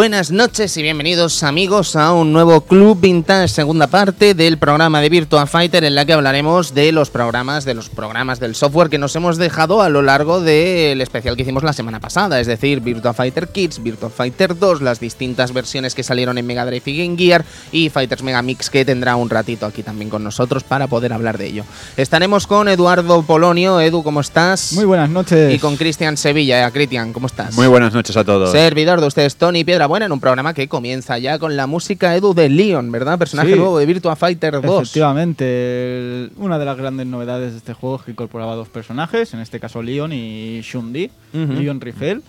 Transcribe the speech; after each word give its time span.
Buenas 0.00 0.30
noches 0.30 0.78
y 0.78 0.82
bienvenidos 0.82 1.42
amigos 1.42 1.94
a 1.94 2.14
un 2.14 2.32
nuevo 2.32 2.62
Club 2.62 2.98
Vintage, 2.98 3.48
segunda 3.48 3.86
parte 3.86 4.32
del 4.32 4.56
programa 4.56 5.02
de 5.02 5.10
Virtua 5.10 5.44
Fighter 5.44 5.84
en 5.84 5.94
la 5.94 6.06
que 6.06 6.14
hablaremos 6.14 6.72
de 6.72 6.90
los 6.90 7.10
programas, 7.10 7.66
de 7.66 7.74
los 7.74 7.90
programas 7.90 8.40
del 8.40 8.54
software 8.54 8.88
que 8.88 8.96
nos 8.96 9.14
hemos 9.14 9.36
dejado 9.36 9.82
a 9.82 9.90
lo 9.90 10.00
largo 10.00 10.40
del 10.40 11.02
especial 11.02 11.36
que 11.36 11.42
hicimos 11.42 11.64
la 11.64 11.74
semana 11.74 12.00
pasada, 12.00 12.40
es 12.40 12.46
decir, 12.46 12.80
Virtua 12.80 13.12
Fighter 13.12 13.48
Kids, 13.48 13.82
Virtua 13.82 14.08
Fighter 14.08 14.58
2, 14.58 14.80
las 14.80 15.00
distintas 15.00 15.52
versiones 15.52 15.94
que 15.94 16.02
salieron 16.02 16.38
en 16.38 16.46
Mega 16.46 16.64
Drive 16.64 16.84
y 16.86 16.96
Game 16.96 17.18
Gear 17.18 17.44
y 17.70 17.90
Fighters 17.90 18.22
Mega 18.22 18.40
Mix 18.40 18.70
que 18.70 18.86
tendrá 18.86 19.16
un 19.16 19.28
ratito 19.28 19.66
aquí 19.66 19.82
también 19.82 20.08
con 20.08 20.24
nosotros 20.24 20.64
para 20.64 20.86
poder 20.86 21.12
hablar 21.12 21.36
de 21.36 21.48
ello. 21.48 21.64
Estaremos 21.98 22.46
con 22.46 22.68
Eduardo 22.68 23.20
Polonio, 23.20 23.78
Edu, 23.82 24.02
¿cómo 24.02 24.20
estás? 24.20 24.72
Muy 24.72 24.86
buenas 24.86 25.10
noches. 25.10 25.54
Y 25.54 25.58
con 25.58 25.76
Cristian 25.76 26.16
Sevilla, 26.16 26.66
eh, 26.66 26.72
Cristian, 26.72 27.12
¿cómo 27.12 27.26
estás? 27.26 27.54
Muy 27.54 27.66
buenas 27.66 27.92
noches 27.92 28.16
a 28.16 28.24
todos. 28.24 28.50
Servidor 28.50 29.02
de 29.02 29.06
ustedes, 29.06 29.36
Tony 29.36 29.62
Piedra 29.62 29.89
Buena, 29.90 30.06
en 30.06 30.12
un 30.12 30.20
programa 30.20 30.54
que 30.54 30.68
comienza 30.68 31.18
ya 31.18 31.36
con 31.40 31.56
la 31.56 31.66
música 31.66 32.14
Edu 32.14 32.32
de 32.32 32.48
Leon, 32.48 32.92
¿verdad? 32.92 33.18
Personaje 33.18 33.50
Sí. 33.54 33.56
nuevo 33.58 33.76
de 33.76 33.86
Virtua 33.86 34.14
Fighter 34.14 34.60
2. 34.62 34.82
Efectivamente, 34.82 35.44
el- 35.46 36.32
una 36.36 36.60
de 36.60 36.64
las 36.64 36.76
grandes 36.76 37.08
novedades 37.08 37.50
de 37.50 37.58
este 37.58 37.74
juego 37.74 37.96
es 37.96 38.02
que 38.02 38.12
incorporaba 38.12 38.54
dos 38.54 38.68
personajes, 38.68 39.34
en 39.34 39.40
este 39.40 39.58
caso 39.58 39.82
Leon 39.82 40.12
y 40.12 40.60
Shundi. 40.62 41.10
Leon 41.32 41.80
Riffel. 41.80 42.22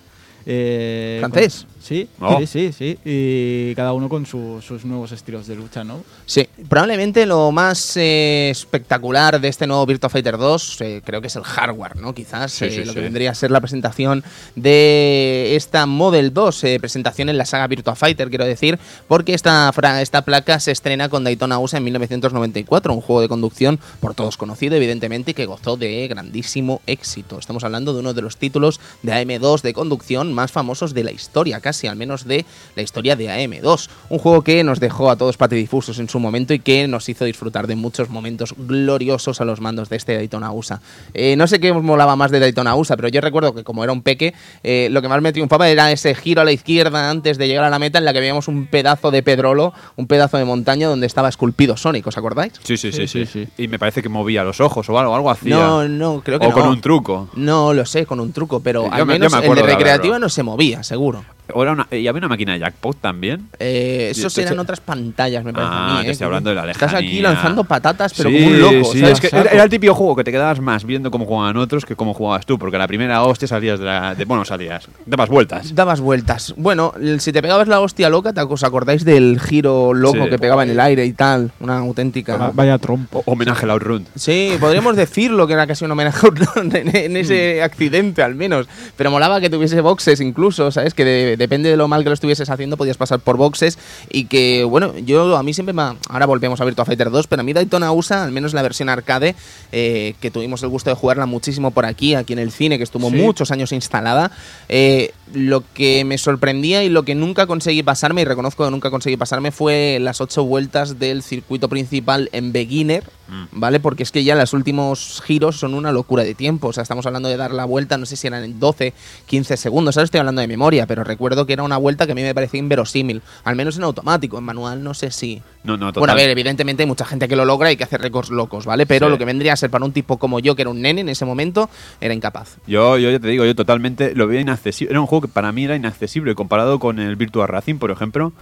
eh, 0.48 1.18
¿Francés? 1.20 1.68
Sí, 1.82 2.08
Oh. 2.20 2.38
sí, 2.40 2.48
sí, 2.48 2.72
sí. 2.74 2.98
Y 3.04 3.76
cada 3.76 3.94
uno 3.94 4.08
con 4.10 4.26
su- 4.26 4.62
sus 4.62 4.86
nuevos 4.86 5.12
estilos 5.12 5.48
de 5.48 5.56
lucha, 5.56 5.84
¿no? 5.84 6.04
Sí, 6.26 6.48
probablemente 6.70 7.26
lo 7.26 7.52
más 7.52 7.98
eh, 7.98 8.50
espectacular 8.52 9.40
de 9.42 9.48
este 9.48 9.68
nuevo 9.68 9.86
Virtua 9.86 10.09
Fighter 10.09 10.38
2 10.38 10.82
eh, 10.82 11.02
creo 11.04 11.22
que 11.22 11.28
es 11.28 11.36
el 11.36 11.44
hardware, 11.44 11.98
¿no? 11.98 12.14
Quizás 12.14 12.52
Sí, 12.52 12.66
eh, 12.66 12.72
sí, 12.72 12.80
lo 12.80 12.86
sí. 12.88 12.94
que 12.94 13.00
vendría 13.02 13.31
a 13.31 13.36
ser 13.36 13.52
la 13.52 13.59
presentación 13.62 14.24
de 14.56 15.56
esta 15.56 15.86
Model 15.86 16.34
2, 16.34 16.64
eh, 16.64 16.78
presentación 16.80 17.30
en 17.30 17.38
la 17.38 17.46
saga 17.46 17.68
Virtua 17.68 17.96
Fighter, 17.96 18.30
quiero 18.30 18.46
decir, 18.46 18.78
porque 19.08 19.34
esta, 19.34 19.72
fra- 19.74 20.02
esta 20.02 20.22
placa 20.24 20.59
se 20.59 20.72
estrena 20.72 21.09
con 21.09 21.24
Daytona 21.24 21.59
USA 21.59 21.78
en 21.78 21.84
1994, 21.86 22.94
un 22.94 23.02
juego 23.02 23.22
de 23.22 23.28
conducción 23.28 23.80
por 24.00 24.13
todos 24.13 24.38
conocido, 24.38 24.75
evidentemente, 24.75 25.31
y 25.31 25.34
que 25.34 25.46
gozó 25.46 25.78
de 25.78 26.08
grandísimo 26.08 26.81
éxito. 26.88 27.40
Estamos 27.40 27.63
hablando 27.63 27.94
de 27.94 28.00
uno 28.00 28.13
de 28.13 28.22
los 28.22 28.38
títulos 28.38 28.80
de 29.03 29.13
AM2 29.13 29.62
de 29.62 29.74
conducción 29.74 30.34
más 30.34 30.52
famosos 30.52 30.94
de 30.94 31.03
la 31.03 31.12
historia, 31.12 31.59
casi 31.59 31.71
al 31.88 31.96
menos 31.96 32.26
de 32.26 32.46
la 32.76 32.82
historia 32.82 33.16
de 33.16 33.28
AM2. 33.30 33.90
Un 34.09 34.20
juego 34.20 34.42
que 34.44 34.64
nos 34.64 34.80
dejó 34.80 35.09
a 35.09 35.16
todos 35.16 35.38
patidifusos 35.38 36.00
en 36.00 36.09
su 36.09 36.20
momento 36.20 36.54
y 36.54 36.59
que 36.59 36.88
nos 36.88 37.08
hizo 37.09 37.26
disfrutar 37.26 37.68
de 37.68 37.76
muchos 37.76 38.09
momentos 38.09 38.54
gloriosos 38.58 39.42
a 39.42 39.46
los 39.46 39.62
mandos 39.62 39.90
de 39.90 39.98
este 39.98 40.16
Daytona 40.16 40.52
USA. 40.52 40.81
Eh, 41.14 41.36
no 41.36 41.48
sé 41.48 41.60
qué 41.60 41.72
os 41.72 41.84
molaba 41.84 42.16
más 42.16 42.31
de 42.31 42.40
Daytona 42.40 42.76
USA, 42.76 42.96
pero 42.96 43.08
yo 43.08 43.22
recuerdo 43.22 43.54
que 43.54 43.64
como 43.64 43.84
era 43.84 43.94
un 43.94 44.02
peque, 44.02 44.34
eh, 44.64 44.88
lo 44.92 45.02
que 45.02 45.08
más 45.08 45.22
me 45.22 45.31
triunfaba 45.34 45.70
era 45.70 45.92
ese 45.92 46.16
giro 46.16 46.42
a 46.42 46.46
la 46.46 46.52
izquierda 46.52 47.10
antes 47.10 47.38
de 47.38 47.48
llegar 47.48 47.64
a 47.66 47.70
la 47.70 47.80
meta 47.80 47.98
en 48.00 48.06
la 48.06 48.14
que 48.14 48.20
veíamos 48.20 48.48
un 48.48 48.68
pedazo 48.68 49.12
de 49.12 49.24
pedrolo, 49.24 49.74
un 49.96 50.08
pedazo 50.08 50.38
de 50.38 50.46
montaña 50.46 50.88
donde 50.88 51.08
estaba 51.08 51.30
esculpido 51.30 51.78
Sonic, 51.78 52.08
¿os 52.08 52.18
acordáis? 52.18 52.54
Sí, 52.64 52.78
sí, 52.78 52.92
sí, 52.92 53.08
Sí, 53.08 53.26
sí, 53.26 53.26
sí, 53.26 53.48
Y 53.58 53.68
me 53.68 53.80
parece 53.80 54.02
que 54.04 54.10
movía 54.10 54.44
los 54.44 54.60
ojos 54.62 54.88
o 54.90 54.98
algo, 55.00 55.16
algo 55.16 55.30
hacía. 55.31 55.56
No, 55.56 55.88
no, 55.88 56.22
creo 56.24 56.40
que 56.40 56.46
o 56.46 56.50
no. 56.50 56.56
con 56.56 56.68
un 56.68 56.81
truco. 56.81 57.30
No, 57.36 57.74
lo 57.74 57.86
sé, 57.86 58.06
con 58.06 58.20
un 58.20 58.31
truco, 58.31 58.60
pero 58.62 58.86
yo 58.86 58.92
al 58.94 59.06
me- 59.06 59.14
menos 59.14 59.31
me 59.31 59.40
el 59.40 59.44
acuerdo 59.46 59.66
de 59.66 59.74
recreativa 59.74 60.20
no 60.20 60.30
se 60.30 60.44
movía, 60.44 60.84
seguro. 60.84 61.24
O 61.53 61.63
era 61.63 61.72
una- 61.73 61.88
y 61.91 62.07
había 62.07 62.19
una 62.19 62.28
máquina 62.28 62.53
de 62.53 62.59
jackpot 62.59 62.97
también. 63.00 63.47
Eh, 63.59 64.09
esos 64.12 64.38
eran 64.38 64.57
otras 64.59 64.79
pantallas, 64.79 65.44
me 65.44 65.53
parece 65.53 65.72
Ah, 65.73 65.91
a 65.91 65.97
mí. 65.97 66.01
te 66.03 66.07
¿eh? 66.09 66.12
estoy 66.12 66.25
hablando 66.25 66.50
de 66.50 66.56
la 66.56 66.72
Estás 66.72 66.94
aquí 66.94 67.06
lejanía. 67.07 67.29
lanzando 67.34 67.63
patatas, 67.63 68.13
pero 68.16 68.29
Sí, 68.29 68.35
como 68.38 68.47
un 68.47 68.59
loco. 68.62 68.91
sí, 68.91 69.00
¿sabes? 69.00 69.13
es 69.13 69.29
que 69.29 69.35
era, 69.38 69.50
era 69.51 69.63
el 69.63 69.69
típico 69.69 69.94
juego 69.94 70.16
que 70.16 70.23
te 70.23 70.31
quedabas 70.31 70.59
más 70.59 70.85
viendo 70.85 71.12
cómo 71.12 71.25
jugaban 71.25 71.57
otros 71.57 71.85
que 71.85 71.95
cómo 71.95 72.13
jugabas 72.13 72.45
tú, 72.45 72.57
porque 72.59 72.75
a 72.75 72.79
la 72.79 72.88
primera 72.88 73.23
hostia 73.23 73.47
salías 73.47 73.79
de 73.79 73.85
la. 73.85 74.16
de- 74.16 74.25
bueno, 74.25 74.45
salías. 74.45 74.88
Dabas 75.06 75.29
vueltas. 75.29 75.75
Dabas 75.75 76.00
vueltas. 76.01 76.53
Bueno, 76.57 76.94
si 77.19 77.31
te 77.31 77.41
pegabas 77.41 77.68
la 77.68 77.79
hostia 77.79 78.09
loca, 78.09 78.33
¿te 78.33 78.41
os 78.41 78.63
acordáis 78.63 79.06
del 79.06 79.39
giro 79.39 79.94
loco 79.94 80.23
Sí. 80.25 80.29
que 80.29 80.39
pegaba 80.39 80.63
en 80.63 80.72
el 80.72 80.79
aire 80.79 81.06
y 81.06 81.13
tal? 81.13 81.51
Una 81.59 81.78
auténtica. 81.79 82.38
Va- 82.38 82.51
Vaya 82.53 82.78
trompo. 82.78 83.23
O- 83.25 83.31
homenaje 83.31 83.66
al 83.66 83.72
Outrun. 83.72 84.06
Sí, 84.16 84.57
podríamos 84.59 84.95
decirlo 84.95 85.47
que 85.47 85.53
era 85.53 85.66
casi 85.68 85.85
un 85.85 85.91
homenaje 85.91 86.19
a 86.25 86.29
Outrun 86.29 86.75
en, 86.75 86.95
en 86.95 87.18
ese 87.18 87.59
Mm. 87.62 87.63
accidente 87.63 88.22
al 88.23 88.35
menos. 88.35 88.68
Pero 88.97 89.12
molaba 89.12 89.39
que 89.41 89.50
tuviese 89.50 89.81
boxes 89.81 90.19
incluso, 90.22 90.72
¿sabes? 90.72 90.94
Que 90.94 91.06
de- 91.06 91.38
depende 91.41 91.69
de 91.69 91.75
lo 91.78 91.88
mal 91.88 92.03
que 92.03 92.09
lo 92.09 92.13
estuvieses 92.13 92.50
haciendo, 92.50 92.78
podías 92.78 92.97
pasar 92.97 93.19
por 93.19 93.35
boxes. 93.38 93.78
Y 94.09 94.25
que, 94.25 94.63
bueno, 94.63 94.97
yo 95.00 95.35
a 95.38 95.44
mí 95.44 95.53
siempre 95.53 95.74
me... 95.74 95.81
ha- 95.81 95.96
Ahora 96.09 96.25
volvemos 96.25 96.62
a 96.62 96.66
Virtua 96.66 96.85
Fighter 96.85 97.09
2, 97.12 97.28
pero 97.28 97.41
a 97.41 97.44
mí 97.44 97.53
Daytona 97.53 97.91
USA, 97.91 98.24
al 98.24 98.31
menos 98.31 98.53
la 98.53 98.62
versión 98.62 98.88
arcade, 98.90 99.35
eh, 99.72 100.16
que 100.22 100.31
tuvimos 100.31 100.62
el 100.63 100.69
gusto 100.69 100.90
de 100.90 100.96
jugarla 100.96 101.25
muchísimo 101.25 101.72
por 101.72 101.85
aquí, 101.85 102.16
aquí 102.16 102.34
en 102.34 102.40
el 102.40 102.51
cine, 102.51 102.78
que 102.78 102.84
estuvo 102.84 103.09
Sí. 103.09 103.16
muchos 103.16 103.51
años 103.51 103.72
instalada, 103.72 104.31
eh, 104.69 105.12
lo 105.34 105.64
que 105.74 106.03
me 106.06 106.18
sorprendía 106.18 106.84
y 106.84 106.90
lo 106.90 107.03
que 107.03 107.16
nunca 107.16 107.47
conseguí 107.47 107.84
pasarme, 107.84 108.22
y 108.22 108.25
reconozco 108.25 108.66
que 108.66 108.72
nunca 108.72 108.90
conseguí 108.90 109.18
pasarme, 109.18 109.52
fue 109.52 109.97
las 110.02 110.22
ocho 110.22 110.44
vueltas 110.44 111.00
del 111.00 111.24
circuito 111.24 111.69
principal 111.69 112.30
en 112.31 112.52
Beginner, 112.52 113.03
Mm. 113.31 113.46
¿vale? 113.53 113.80
Porque 113.80 114.03
es 114.03 114.12
que 114.12 114.25
ya 114.25 114.36
los 114.36 114.53
últimos 114.53 115.24
giros 115.25 115.58
son 115.58 115.74
una 115.74 115.94
locura 115.94 116.24
de 116.24 116.36
tiempo. 116.36 116.68
O 116.68 116.74
sea, 116.74 116.84
estamos 116.84 117.06
hablando 117.06 117.30
de 117.30 117.38
dar 117.38 117.53
la 117.53 117.64
vuelta, 117.64 117.97
no 117.97 118.06
sé 118.06 118.18
si 118.18 118.28
eran 118.28 118.44
en 118.44 118.59
12, 118.59 118.94
15 119.25 119.58
segundos. 119.58 119.96
Ahora 119.96 120.06
estoy 120.06 120.19
hablando 120.19 120.42
de 120.42 120.47
memoria, 120.47 120.86
pero 120.86 121.03
recuerdo 121.03 121.46
que 121.46 121.53
era 121.53 121.63
una 121.63 121.78
vuelta 121.78 122.06
que 122.06 122.12
a 122.12 122.16
mí 122.16 122.22
me 122.22 122.36
parecía 122.36 122.59
inverosímil. 122.59 123.22
Al 123.46 123.56
menos 123.56 123.78
en 123.78 123.84
automático, 123.84 124.38
en 124.38 124.44
manual, 124.44 124.84
no 124.84 124.94
sé 124.94 125.12
si. 125.12 125.42
No, 125.64 125.78
no, 125.78 125.88
total. 125.88 126.02
Bueno, 126.02 126.14
a 126.14 126.16
ver, 126.16 126.30
evidentemente 126.30 126.84
hay 126.84 126.88
mucha 126.88 127.06
gente 127.06 127.28
que 127.28 127.36
lo 127.36 127.46
logra 127.46 127.72
y 127.72 127.78
que 127.78 127.84
hace 127.84 127.98
récords 127.98 128.30
locos, 128.32 128.66
¿vale? 128.66 128.86
Pero 128.88 129.06
Sí. 129.08 129.12
lo 129.12 129.18
que 129.18 129.26
vendría 129.26 129.54
a 129.54 129.56
ser 129.56 129.70
para 129.70 129.86
un 129.86 129.92
tipo 129.92 130.18
como 130.18 130.40
yo, 130.40 130.56
que 130.56 130.64
era 130.64 130.72
un 130.72 130.82
nene 130.82 131.02
en 131.02 131.10
ese 131.10 131.24
momento, 131.26 131.70
era 132.00 132.14
incapaz. 132.14 132.58
Yo, 132.66 132.98
yo 132.98 133.12
ya 133.12 133.20
te 133.20 133.28
digo, 133.28 133.46
yo 133.46 133.54
totalmente 133.56 134.16
lo 134.16 134.26
veía 134.28 134.42
inaccesible. 134.42 134.92
Era 134.92 135.02
un 135.02 135.08
juego 135.08 135.28
que 135.28 135.34
para 135.34 135.52
mí 135.52 135.66
era 135.66 135.76
inaccesible 135.76 136.34
comparado 136.34 136.80
con 136.80 136.98
el 137.00 137.16
Virtua 137.16 137.46
Racing, 137.48 137.76
por 137.76 137.92
ejemplo. 137.92 138.34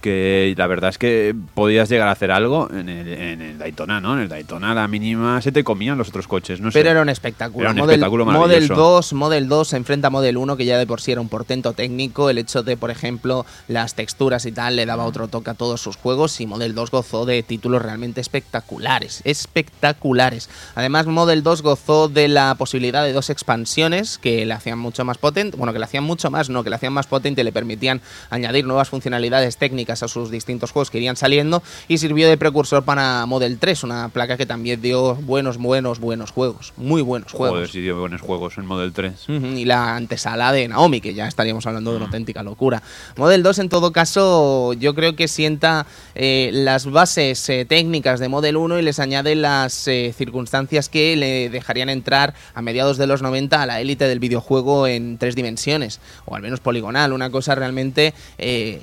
Que 0.00 0.54
la 0.56 0.66
verdad 0.66 0.90
es 0.90 0.98
que 0.98 1.34
podías 1.54 1.88
llegar 1.88 2.08
a 2.08 2.12
hacer 2.12 2.30
algo 2.30 2.68
en 2.70 2.88
el, 2.88 3.08
en 3.08 3.42
el 3.42 3.58
Daytona, 3.58 4.00
¿no? 4.00 4.14
En 4.14 4.20
el 4.20 4.28
Daytona 4.28 4.72
a 4.72 4.74
la 4.74 4.88
mínima 4.88 5.42
se 5.42 5.52
te 5.52 5.62
comían 5.62 5.98
los 5.98 6.08
otros 6.08 6.26
coches, 6.26 6.60
no 6.60 6.70
sé. 6.70 6.78
Pero 6.78 6.90
era 6.90 7.02
un 7.02 7.08
espectáculo. 7.08 7.62
Era 7.62 7.70
un 7.70 7.78
Model, 7.78 7.94
espectáculo 7.94 8.24
Model 8.24 8.40
maravilloso. 8.40 8.74
2, 8.74 9.12
Model 9.12 9.48
2 9.48 9.68
se 9.68 9.76
enfrenta 9.76 10.08
a 10.08 10.10
Model 10.10 10.36
1, 10.36 10.56
que 10.56 10.64
ya 10.64 10.78
de 10.78 10.86
por 10.86 11.00
sí 11.00 11.12
era 11.12 11.20
un 11.20 11.28
portento 11.28 11.72
técnico. 11.72 12.30
El 12.30 12.38
hecho 12.38 12.62
de, 12.62 12.76
por 12.76 12.90
ejemplo, 12.90 13.44
las 13.68 13.94
texturas 13.94 14.46
y 14.46 14.52
tal 14.52 14.76
le 14.76 14.86
daba 14.86 15.04
otro 15.04 15.28
toque 15.28 15.50
a 15.50 15.54
todos 15.54 15.80
sus 15.80 15.96
juegos. 15.96 16.40
Y 16.40 16.46
Model 16.46 16.74
2 16.74 16.90
gozó 16.90 17.26
de 17.26 17.42
títulos 17.42 17.82
realmente 17.82 18.20
espectaculares. 18.20 19.20
Espectaculares. 19.24 20.48
Además, 20.74 21.06
Model 21.06 21.42
2 21.42 21.62
gozó 21.62 22.08
de 22.08 22.28
la 22.28 22.54
posibilidad 22.56 23.04
de 23.04 23.12
dos 23.12 23.30
expansiones 23.30 24.18
que 24.18 24.46
le 24.46 24.54
hacían 24.54 24.78
mucho 24.78 25.04
más 25.04 25.18
potente. 25.18 25.56
Bueno, 25.56 25.72
que 25.72 25.78
le 25.78 25.84
hacían 25.84 26.04
mucho 26.04 26.30
más, 26.30 26.48
no, 26.48 26.64
que 26.64 26.70
le 26.70 26.76
hacían 26.76 26.92
más 26.92 27.06
potente 27.06 27.40
y 27.40 27.44
le 27.44 27.52
permitían 27.52 28.00
añadir 28.30 28.64
nuevas 28.64 28.88
funcionalidades 28.88 29.56
técnicas 29.56 29.89
a 29.90 30.08
sus 30.08 30.30
distintos 30.30 30.70
juegos 30.70 30.90
que 30.90 30.98
irían 30.98 31.16
saliendo. 31.16 31.62
Y 31.88 31.98
sirvió 31.98 32.28
de 32.28 32.36
precursor 32.36 32.84
para 32.84 33.26
Model 33.26 33.58
3, 33.58 33.84
una 33.84 34.08
placa 34.08 34.36
que 34.36 34.46
también 34.46 34.80
dio 34.80 35.16
buenos, 35.16 35.58
buenos, 35.58 36.00
buenos 36.00 36.30
juegos. 36.30 36.72
Muy 36.76 37.02
buenos 37.02 37.32
juegos. 37.32 37.56
Joder, 37.56 37.68
sí 37.68 37.80
dio 37.80 37.98
buenos 37.98 38.20
juegos 38.20 38.56
en 38.58 38.66
Model 38.66 38.92
3. 38.92 39.28
Ujú, 39.28 39.46
Y 39.46 39.64
la 39.64 39.96
antesala 39.96 40.52
de 40.52 40.68
Naomi, 40.68 41.00
que 41.00 41.14
ya 41.14 41.26
estaríamos 41.26 41.66
hablando 41.66 41.90
de 41.90 41.96
una 41.96 42.06
auténtica 42.06 42.42
locura. 42.42 42.82
Model 43.16 43.42
2, 43.42 43.58
en 43.58 43.68
todo 43.68 43.92
caso, 43.92 44.72
yo 44.74 44.94
creo 44.94 45.16
que 45.16 45.28
sienta 45.28 45.86
eh, 46.14 46.50
las 46.52 46.86
bases 46.86 47.48
eh, 47.48 47.64
técnicas 47.64 48.20
de 48.20 48.28
Model 48.28 48.56
1 48.56 48.78
y 48.78 48.82
les 48.82 48.98
añade 48.98 49.34
las 49.34 49.88
eh, 49.88 50.14
circunstancias 50.16 50.88
que 50.88 51.16
le 51.16 51.50
dejarían 51.50 51.88
entrar 51.88 52.34
a 52.54 52.62
mediados 52.62 52.96
de 52.98 53.06
los 53.06 53.22
90 53.22 53.60
a 53.60 53.66
la 53.66 53.80
élite 53.80 54.06
del 54.06 54.20
videojuego 54.20 54.86
en 54.86 55.18
tres 55.18 55.34
dimensiones, 55.34 56.00
o 56.24 56.34
al 56.34 56.42
menos 56.42 56.60
poligonal. 56.60 57.12
Una 57.12 57.30
cosa 57.30 57.54
realmente 57.54 58.14
eh, 58.38 58.80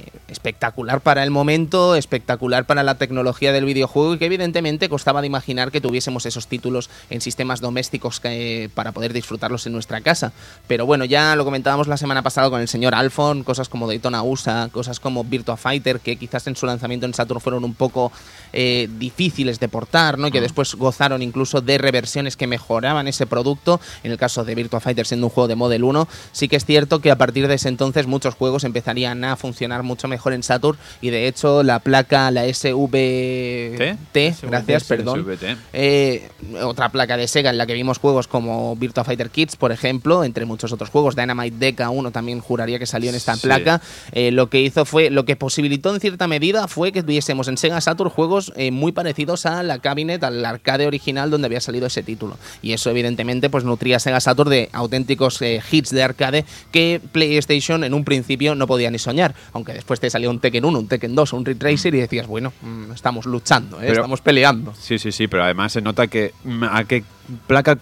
espectacular 0.97 1.01
para 1.01 1.23
el 1.23 1.31
momento, 1.31 1.95
espectacular 1.95 2.65
para 2.65 2.83
la 2.83 2.95
tecnología 2.95 3.51
del 3.51 3.65
videojuego 3.65 4.15
y 4.15 4.17
que 4.17 4.25
evidentemente 4.25 4.89
costaba 4.89 5.21
de 5.21 5.27
imaginar 5.27 5.71
que 5.71 5.81
tuviésemos 5.81 6.25
esos 6.25 6.47
títulos 6.47 6.89
en 7.09 7.21
sistemas 7.21 7.61
domésticos 7.61 8.19
que, 8.19 8.69
para 8.73 8.91
poder 8.91 9.13
disfrutarlos 9.13 9.65
en 9.67 9.73
nuestra 9.73 10.01
casa. 10.01 10.33
Pero 10.67 10.85
bueno, 10.85 11.05
ya 11.05 11.35
lo 11.35 11.45
comentábamos 11.45 11.87
la 11.87 11.97
semana 11.97 12.23
pasada 12.23 12.49
con 12.49 12.61
el 12.61 12.67
señor 12.67 12.95
Alfon, 12.95 13.43
cosas 13.43 13.69
como 13.69 13.87
Daytona 13.87 14.23
USA, 14.23 14.69
cosas 14.71 14.99
como 14.99 15.23
Virtua 15.23 15.57
Fighter, 15.57 15.99
que 15.99 16.15
quizás 16.15 16.47
en 16.47 16.55
su 16.55 16.65
lanzamiento 16.65 17.05
en 17.05 17.13
Saturn 17.13 17.41
fueron 17.41 17.63
un 17.63 17.73
poco 17.73 18.11
eh, 18.53 18.89
difíciles 18.97 19.59
de 19.59 19.67
portar, 19.67 20.17
¿no? 20.17 20.27
Y 20.27 20.31
que 20.31 20.41
después 20.41 20.75
gozaron 20.75 21.21
incluso 21.21 21.61
de 21.61 21.77
reversiones 21.77 22.35
que 22.35 22.47
mejoraban 22.47 23.07
ese 23.07 23.27
producto. 23.27 23.79
En 24.03 24.11
el 24.11 24.17
caso 24.17 24.43
de 24.43 24.55
Virtua 24.55 24.79
Fighter 24.79 25.05
siendo 25.05 25.27
un 25.27 25.31
juego 25.31 25.47
de 25.47 25.55
Model 25.55 25.83
1, 25.83 26.07
sí 26.31 26.47
que 26.47 26.55
es 26.55 26.65
cierto 26.65 26.99
que 26.99 27.11
a 27.11 27.17
partir 27.17 27.47
de 27.47 27.55
ese 27.55 27.69
entonces 27.69 28.07
muchos 28.07 28.35
juegos 28.35 28.63
empezarían 28.63 29.23
a 29.23 29.35
funcionar 29.35 29.83
mucho 29.83 30.07
mejor 30.07 30.33
en 30.33 30.43
Saturn 30.43 30.77
y 31.01 31.09
de 31.09 31.27
hecho 31.27 31.63
la 31.63 31.79
placa, 31.79 32.31
la 32.31 32.45
SVT, 32.45 34.35
gracias, 34.43 34.83
perdón, 34.85 35.21
SVT. 35.21 35.57
eh, 35.73 36.29
otra 36.61 36.89
placa 36.89 37.17
de 37.17 37.27
Sega 37.27 37.49
en 37.49 37.57
la 37.57 37.65
que 37.65 37.73
vimos 37.73 37.97
juegos 37.99 38.27
como 38.27 38.75
Virtua 38.75 39.03
Fighter 39.03 39.29
Kids, 39.29 39.55
por 39.55 39.71
ejemplo, 39.71 40.23
entre 40.23 40.45
muchos 40.45 40.71
otros 40.71 40.89
juegos, 40.89 41.15
Dynamite 41.15 41.55
Deca 41.57 41.89
1 41.89 42.11
también 42.11 42.39
juraría 42.39 42.79
que 42.79 42.85
salió 42.85 43.09
en 43.09 43.15
esta 43.15 43.35
Sí. 43.35 43.41
placa, 43.43 43.81
eh, 44.13 44.31
lo 44.31 44.49
que 44.49 44.61
hizo 44.61 44.85
fue, 44.85 45.09
lo 45.09 45.25
que 45.25 45.35
posibilitó 45.35 45.93
en 45.93 45.99
cierta 45.99 46.27
medida 46.27 46.67
fue 46.67 46.91
que 46.91 47.03
tuviésemos 47.03 47.47
en 47.47 47.57
Sega 47.57 47.81
Saturn 47.81 48.09
juegos 48.09 48.51
eh, 48.55 48.71
muy 48.71 48.91
parecidos 48.91 49.45
a 49.45 49.63
la 49.63 49.79
cabinet, 49.79 50.23
al 50.23 50.43
arcade 50.45 50.87
original 50.87 51.29
donde 51.29 51.45
había 51.45 51.61
salido 51.61 51.87
ese 51.87 52.03
título. 52.03 52.37
Y 52.61 52.73
eso 52.73 52.89
evidentemente 52.89 53.49
pues 53.49 53.63
nutría 53.63 53.97
a 53.97 53.99
Sega 53.99 54.19
Saturn 54.19 54.49
de 54.49 54.69
auténticos 54.73 55.39
hits 55.71 55.91
de 55.91 56.03
arcade 56.03 56.45
que 56.71 57.01
PlayStation 57.11 57.83
en 57.83 57.93
un 57.93 58.03
principio 58.03 58.55
no 58.55 58.67
podía 58.67 58.89
ni 58.91 58.99
soñar, 58.99 59.35
aunque 59.53 59.73
después 59.73 59.99
te 59.99 60.09
salió 60.09 60.29
un 60.29 60.39
Tekken 60.39 60.65
1, 60.65 60.76
un 60.79 60.87
Tekken 60.87 61.15
2, 61.15 61.33
un 61.33 61.45
Ridge 61.45 61.61
Racer 61.61 61.95
y 61.95 61.99
decías, 61.99 62.27
bueno, 62.27 62.53
mm, 62.61 62.91
estamos 62.93 63.25
luchando, 63.25 63.77
¿eh? 63.77 63.85
Pero- 63.87 63.93
estamos 63.93 64.21
peleando. 64.21 64.73
Sí, 64.79 64.97
sí, 64.99 65.11
sí, 65.11 65.27
pero 65.27 65.43
además 65.43 65.71
se 65.73 65.81
nota 65.81 66.07
que 66.07 66.33
mm, 66.43 66.63
a 66.63 66.83
qué 66.85 67.03
placa 67.45 67.75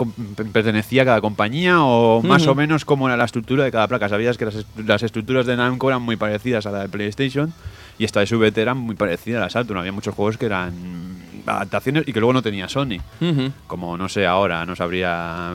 pertenecía 0.52 1.06
cada 1.06 1.22
compañía 1.22 1.82
o 1.84 2.22
más 2.24 2.48
o 2.48 2.56
menos 2.56 2.84
cómo 2.86 3.08
era 3.08 3.18
la 3.18 3.26
estructura 3.26 3.64
de 3.64 3.72
cada 3.72 3.88
placa. 3.88 4.10
Sabías 4.10 4.38
que 4.38 4.46
las, 4.46 4.56
est- 4.56 4.68
las 4.86 5.04
estructuras 5.04 5.46
de 5.46 5.56
Namco 5.56 5.90
eran 5.90 6.02
muy 6.02 6.16
parecidas 6.16 6.66
a 6.66 6.72
la 6.72 6.80
de 6.82 6.90
PlayStation 6.90 7.54
y 8.00 8.06
esta 8.06 8.20
de 8.22 8.26
SVT 8.28 8.58
era 8.58 8.74
muy 8.74 8.96
parecida 8.96 9.38
a 9.38 9.42
la 9.42 9.50
Saturn. 9.50 9.80
Había 9.80 9.92
muchos 9.92 10.16
juegos 10.16 10.38
que 10.38 10.48
eran 10.48 10.74
adaptaciones 11.46 12.04
y 12.08 12.14
que 12.14 12.20
luego 12.20 12.34
no 12.34 12.42
tenía 12.42 12.68
Sony. 12.70 12.98
Como 13.68 13.98
no 13.98 14.10
sé 14.10 14.26
ahora, 14.26 14.66
no 14.66 14.76
sabría. 14.76 15.54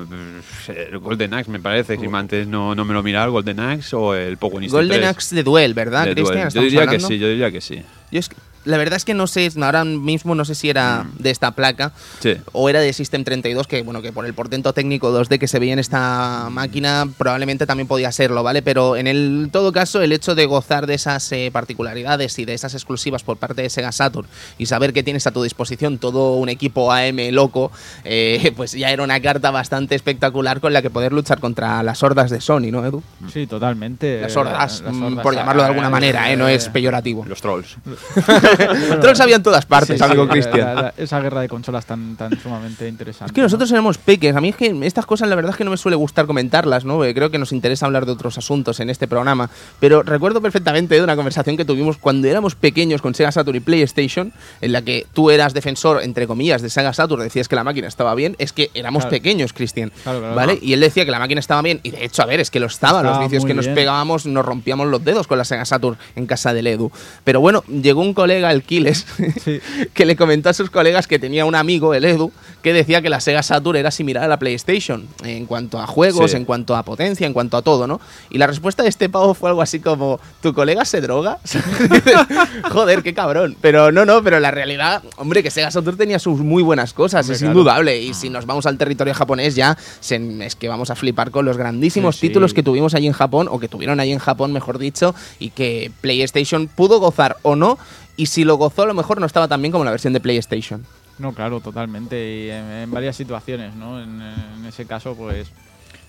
El 0.68 0.98
Golden 0.98 1.34
Axe, 1.34 1.50
me 1.50 1.60
parece. 1.60 1.96
Si 1.98 2.06
antes 2.12 2.46
no, 2.46 2.74
no 2.74 2.84
me 2.84 2.94
lo 2.94 3.02
miraba, 3.02 3.26
el 3.26 3.30
Golden 3.32 3.60
Axe 3.60 3.94
o 3.96 4.14
el 4.14 4.36
Pokémon 4.36 4.68
Golden 4.68 4.98
3 4.98 5.08
Axe 5.10 5.34
de 5.36 5.42
Duel, 5.42 5.74
¿verdad, 5.74 6.04
Cristian? 6.12 6.38
Yo 6.42 6.48
¿Estamos 6.48 6.64
diría 6.70 6.86
que 6.86 7.00
sí, 7.00 7.18
yo 7.18 7.28
diría 7.28 7.50
que 7.50 7.60
sí. 7.60 7.82
Yo 8.10 8.18
es 8.18 8.28
que- 8.28 8.36
la 8.64 8.76
verdad 8.76 8.96
es 8.96 9.04
que 9.04 9.14
no 9.14 9.26
sé, 9.26 9.50
ahora 9.60 9.84
mismo 9.84 10.34
no 10.34 10.44
sé 10.44 10.54
si 10.54 10.68
era 10.68 11.06
de 11.18 11.30
esta 11.30 11.52
placa 11.52 11.92
Sí. 12.20 12.34
o 12.52 12.68
era 12.68 12.80
de 12.80 12.92
System 12.92 13.24
32, 13.24 13.66
que 13.66 13.82
bueno, 13.82 14.02
que 14.02 14.12
por 14.12 14.26
el 14.26 14.34
portento 14.34 14.72
técnico 14.72 15.10
2D 15.12 15.38
que 15.38 15.48
se 15.48 15.58
veía 15.58 15.72
en 15.72 15.78
esta 15.78 16.48
máquina 16.50 17.08
probablemente 17.16 17.66
también 17.66 17.86
podía 17.88 18.12
serlo, 18.12 18.42
¿vale? 18.42 18.62
Pero 18.62 18.96
en 18.96 19.06
el 19.06 19.48
todo 19.52 19.72
caso, 19.72 20.02
el 20.02 20.12
hecho 20.12 20.34
de 20.34 20.46
gozar 20.46 20.86
de 20.86 20.94
esas 20.94 21.30
eh, 21.32 21.50
particularidades 21.52 22.38
y 22.38 22.44
de 22.44 22.54
esas 22.54 22.74
exclusivas 22.74 23.22
por 23.22 23.36
parte 23.38 23.62
de 23.62 23.70
Sega 23.70 23.92
Saturn 23.92 24.26
y 24.58 24.66
saber 24.66 24.92
que 24.92 25.02
tienes 25.02 25.26
a 25.26 25.30
tu 25.30 25.42
disposición 25.42 25.98
todo 25.98 26.34
un 26.34 26.48
equipo 26.48 26.92
AM 26.92 27.30
loco, 27.32 27.72
eh, 28.04 28.52
pues 28.56 28.72
ya 28.72 28.90
era 28.90 29.02
una 29.02 29.20
carta 29.20 29.50
bastante 29.50 29.94
espectacular 29.94 30.60
con 30.60 30.72
la 30.72 30.82
que 30.82 30.90
poder 30.90 31.12
luchar 31.12 31.40
contra 31.40 31.82
las 31.82 32.02
hordas 32.02 32.30
de 32.30 32.40
Sony, 32.40 32.70
¿no, 32.70 32.84
Edu? 32.84 33.02
Sí, 33.32 33.46
totalmente. 33.46 34.20
Las 34.20 34.36
hordas, 34.36 34.82
las 34.82 34.94
mm, 34.94 35.02
hordas, 35.02 35.22
por 35.22 35.34
llamarlo 35.34 35.62
de 35.62 35.68
alguna 35.68 35.90
manera, 35.90 36.30
¿eh? 36.30 36.36
No 36.36 36.48
es 36.48 36.68
peyorativo. 36.68 37.24
Los 37.26 37.40
trolls. 37.40 37.76
Trolls 39.00 39.20
había 39.20 39.36
en 39.36 39.42
todas 39.42 39.66
partes, 39.66 39.98
sí, 39.98 40.04
amigo 40.04 40.24
sí, 40.24 40.30
Cristian. 40.30 40.74
la- 40.74 40.82
la- 40.82 40.94
esa 40.96 41.20
guerra 41.20 41.40
de 41.40 41.48
consolas 41.48 41.86
tan, 41.86 42.16
tan 42.16 42.38
sumamente 42.40 42.88
interesante. 42.88 43.30
Es 43.30 43.34
que 43.34 43.40
nosotros 43.42 43.70
éramos 43.72 43.98
peques. 43.98 44.34
A 44.36 44.40
mí 44.40 44.50
es 44.50 44.56
que 44.56 44.76
estas 44.86 45.06
cosas 45.06 45.28
la 45.28 45.34
verdad 45.36 45.50
es 45.52 45.56
que 45.56 45.64
no 45.64 45.70
me 45.70 45.76
suele 45.76 45.96
gustar 45.96 46.26
comentarlas, 46.26 46.84
¿no? 46.84 46.96
Porque 46.96 47.14
creo 47.14 47.30
que 47.30 47.38
nos 47.38 47.52
interesa 47.52 47.86
hablar 47.86 48.06
de 48.06 48.12
otros 48.12 48.38
asuntos 48.38 48.80
en 48.80 48.90
este 48.90 49.08
programa. 49.08 49.50
Pero 49.78 50.02
recuerdo 50.02 50.40
perfectamente 50.40 50.94
de 50.94 51.02
una 51.02 51.16
conversación 51.16 51.56
que 51.56 51.64
tuvimos 51.64 51.96
cuando 51.98 52.28
éramos 52.28 52.54
pequeños 52.54 53.02
con 53.02 53.14
Sega 53.14 53.32
Saturn 53.32 53.56
y 53.56 53.60
PlayStation, 53.60 54.32
en 54.60 54.72
la 54.72 54.82
que 54.82 55.06
tú 55.12 55.30
eras 55.30 55.54
defensor, 55.54 56.02
entre 56.02 56.26
comillas, 56.26 56.62
de 56.62 56.70
Sega 56.70 56.92
Saturn, 56.92 57.22
decías 57.22 57.48
que 57.48 57.56
la 57.56 57.64
máquina 57.64 57.88
estaba 57.88 58.14
bien. 58.14 58.36
Es 58.38 58.52
que 58.52 58.70
éramos 58.74 59.02
Claro. 59.04 59.10
pequeños, 59.10 59.52
Cristian. 59.52 59.92
Claro, 60.02 60.20
claro. 60.20 60.34
¿Vale? 60.34 60.58
Y 60.62 60.72
él 60.72 60.80
decía 60.80 61.04
que 61.04 61.10
la 61.10 61.18
máquina 61.18 61.40
estaba 61.40 61.62
bien. 61.62 61.80
Y 61.82 61.90
de 61.90 62.04
hecho, 62.04 62.22
a 62.22 62.26
ver, 62.26 62.40
es 62.40 62.50
que 62.50 62.60
lo 62.60 62.66
estaba. 62.66 62.98
Estaba 63.00 63.18
Los 63.20 63.24
vicios 63.30 63.44
que 63.44 63.54
nos 63.54 63.66
bien. 63.66 63.74
pegábamos, 63.74 64.26
nos 64.26 64.44
rompíamos 64.44 64.86
los 64.88 65.04
dedos 65.04 65.26
con 65.26 65.38
la 65.38 65.44
Sega 65.44 65.64
Saturn 65.64 65.96
en 66.16 66.26
casa 66.26 66.52
del 66.52 66.66
Edu. 66.66 66.90
Pero 67.24 67.40
bueno, 67.40 67.62
llegó 67.68 68.00
un 68.00 68.14
colega, 68.14 68.39
el 68.48 68.62
Kiles, 68.62 69.06
Sí. 69.44 69.60
que 69.94 70.04
le 70.06 70.16
comentó 70.16 70.48
a 70.48 70.52
sus 70.54 70.70
colegas 70.70 71.06
que 71.06 71.18
tenía 71.18 71.44
un 71.44 71.54
amigo, 71.54 71.94
el 71.94 72.04
Edu, 72.04 72.32
que 72.62 72.72
decía 72.72 73.02
que 73.02 73.08
la 73.10 73.20
Sega 73.20 73.42
Saturn 73.42 73.76
era 73.78 73.90
similar 73.90 74.24
a 74.24 74.28
la 74.28 74.38
PlayStation 74.38 75.06
en 75.24 75.46
cuanto 75.46 75.78
a 75.80 75.86
juegos, 75.86 76.30
Sí. 76.30 76.36
en 76.36 76.44
cuanto 76.44 76.76
a 76.76 76.82
potencia, 76.82 77.26
en 77.26 77.32
cuanto 77.32 77.56
a 77.56 77.62
todo, 77.62 77.86
¿no? 77.86 78.00
Y 78.30 78.38
la 78.38 78.46
respuesta 78.46 78.82
de 78.82 78.88
este 78.88 79.08
pavo 79.08 79.34
fue 79.34 79.48
algo 79.50 79.62
así 79.62 79.80
como, 79.80 80.20
¿tu 80.42 80.52
colega 80.54 80.84
se 80.84 81.00
droga? 81.00 81.38
Joder, 82.70 83.02
qué 83.02 83.14
cabrón. 83.14 83.56
Pero 83.60 83.92
no, 83.92 84.04
no, 84.04 84.22
pero 84.22 84.40
la 84.40 84.50
realidad, 84.50 85.02
hombre, 85.16 85.42
que 85.42 85.50
Sega 85.50 85.70
Saturn 85.70 85.96
tenía 85.96 86.18
sus 86.18 86.40
muy 86.40 86.62
buenas 86.62 86.92
cosas, 86.92 87.22
Hombre, 87.26 87.34
es 87.34 87.40
claro. 87.40 87.52
indudable. 87.58 87.98
Y 88.02 88.14
si 88.14 88.30
nos 88.30 88.46
vamos 88.46 88.66
al 88.66 88.78
territorio 88.78 89.14
japonés 89.14 89.54
ya, 89.54 89.76
se- 90.00 90.20
es 90.44 90.54
que 90.54 90.68
vamos 90.68 90.90
a 90.90 90.96
flipar 90.96 91.30
con 91.30 91.44
los 91.44 91.56
grandísimos 91.56 92.16
sí. 92.16 92.28
títulos 92.28 92.54
que 92.54 92.62
tuvimos 92.62 92.94
allí 92.94 93.06
en 93.06 93.12
Japón, 93.12 93.48
o 93.50 93.58
que 93.58 93.68
tuvieron 93.68 94.00
allí 94.00 94.12
en 94.12 94.18
Japón, 94.18 94.52
mejor 94.52 94.78
dicho, 94.78 95.14
y 95.38 95.50
que 95.50 95.90
PlayStation 96.00 96.68
pudo 96.68 97.00
gozar 97.00 97.36
o 97.42 97.56
no, 97.56 97.78
y 98.20 98.26
si 98.26 98.44
lo 98.44 98.56
gozó 98.56 98.82
a 98.82 98.86
lo 98.86 98.92
mejor 98.92 99.18
no 99.18 99.24
estaba 99.24 99.48
tan 99.48 99.62
bien 99.62 99.72
como 99.72 99.82
la 99.82 99.92
versión 99.92 100.12
de 100.12 100.20
PlayStation. 100.20 100.84
No, 101.18 101.32
claro, 101.32 101.60
totalmente. 101.60 102.16
Y 102.16 102.50
en, 102.50 102.90
varias 102.90 103.16
situaciones, 103.16 103.74
¿no? 103.74 104.02
En 104.02 104.20
ese 104.66 104.84
caso, 104.84 105.14
pues 105.14 105.50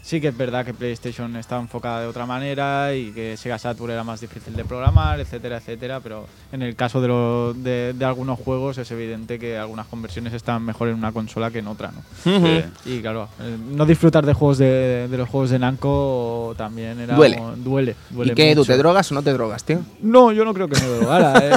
sí 0.01 0.19
que 0.19 0.29
es 0.29 0.37
verdad 0.37 0.65
que 0.65 0.73
PlayStation 0.73 1.35
estaba 1.35 1.61
enfocada 1.61 2.01
de 2.01 2.07
otra 2.07 2.25
manera 2.25 2.93
y 2.95 3.11
que 3.11 3.37
Sega 3.37 3.57
Saturn 3.57 3.91
era 3.91 4.03
más 4.03 4.19
difícil 4.21 4.55
de 4.55 4.65
programar, 4.65 5.19
etcétera, 5.19 5.57
etcétera. 5.57 5.99
Pero 6.01 6.25
en 6.51 6.61
el 6.61 6.75
caso 6.75 7.01
de, 7.01 7.07
lo- 7.07 7.53
de, 7.53 7.93
de 7.93 8.05
algunos 8.05 8.39
juegos 8.39 8.77
es 8.77 8.89
evidente 8.91 9.37
que 9.39 9.57
algunas 9.57 9.87
conversiones 9.87 10.33
están 10.33 10.63
mejor 10.63 10.87
en 10.89 10.95
una 10.95 11.11
consola 11.11 11.51
que 11.51 11.59
en 11.59 11.67
otra, 11.67 11.91
¿no? 11.91 12.01
Sí. 12.23 12.63
Y 12.85 12.99
claro, 13.01 13.29
eh, 13.39 13.57
no 13.71 13.85
disfrutar 13.85 14.25
de 14.25 14.33
juegos 14.33 14.57
de, 14.57 15.07
de 15.09 15.17
los 15.17 15.29
juegos 15.29 15.49
de 15.51 15.59
Namco 15.59 16.53
también 16.57 16.99
era 16.99 17.15
Duele. 17.15 17.41
duele, 17.57 17.95
duele 18.09 18.31
¿Y 18.33 18.35
qué, 18.35 18.53
tú 18.53 18.61
mucho. 18.61 18.71
te 18.73 18.77
drogas 18.77 19.11
o 19.11 19.15
no 19.15 19.21
te 19.23 19.31
drogas, 19.33 19.63
tío? 19.63 19.79
No, 20.01 20.31
yo 20.31 20.43
no 20.45 20.53
creo 20.53 20.67
que 20.67 20.79
me 20.79 20.87
drogara. 20.87 21.33
eh. 21.37 21.51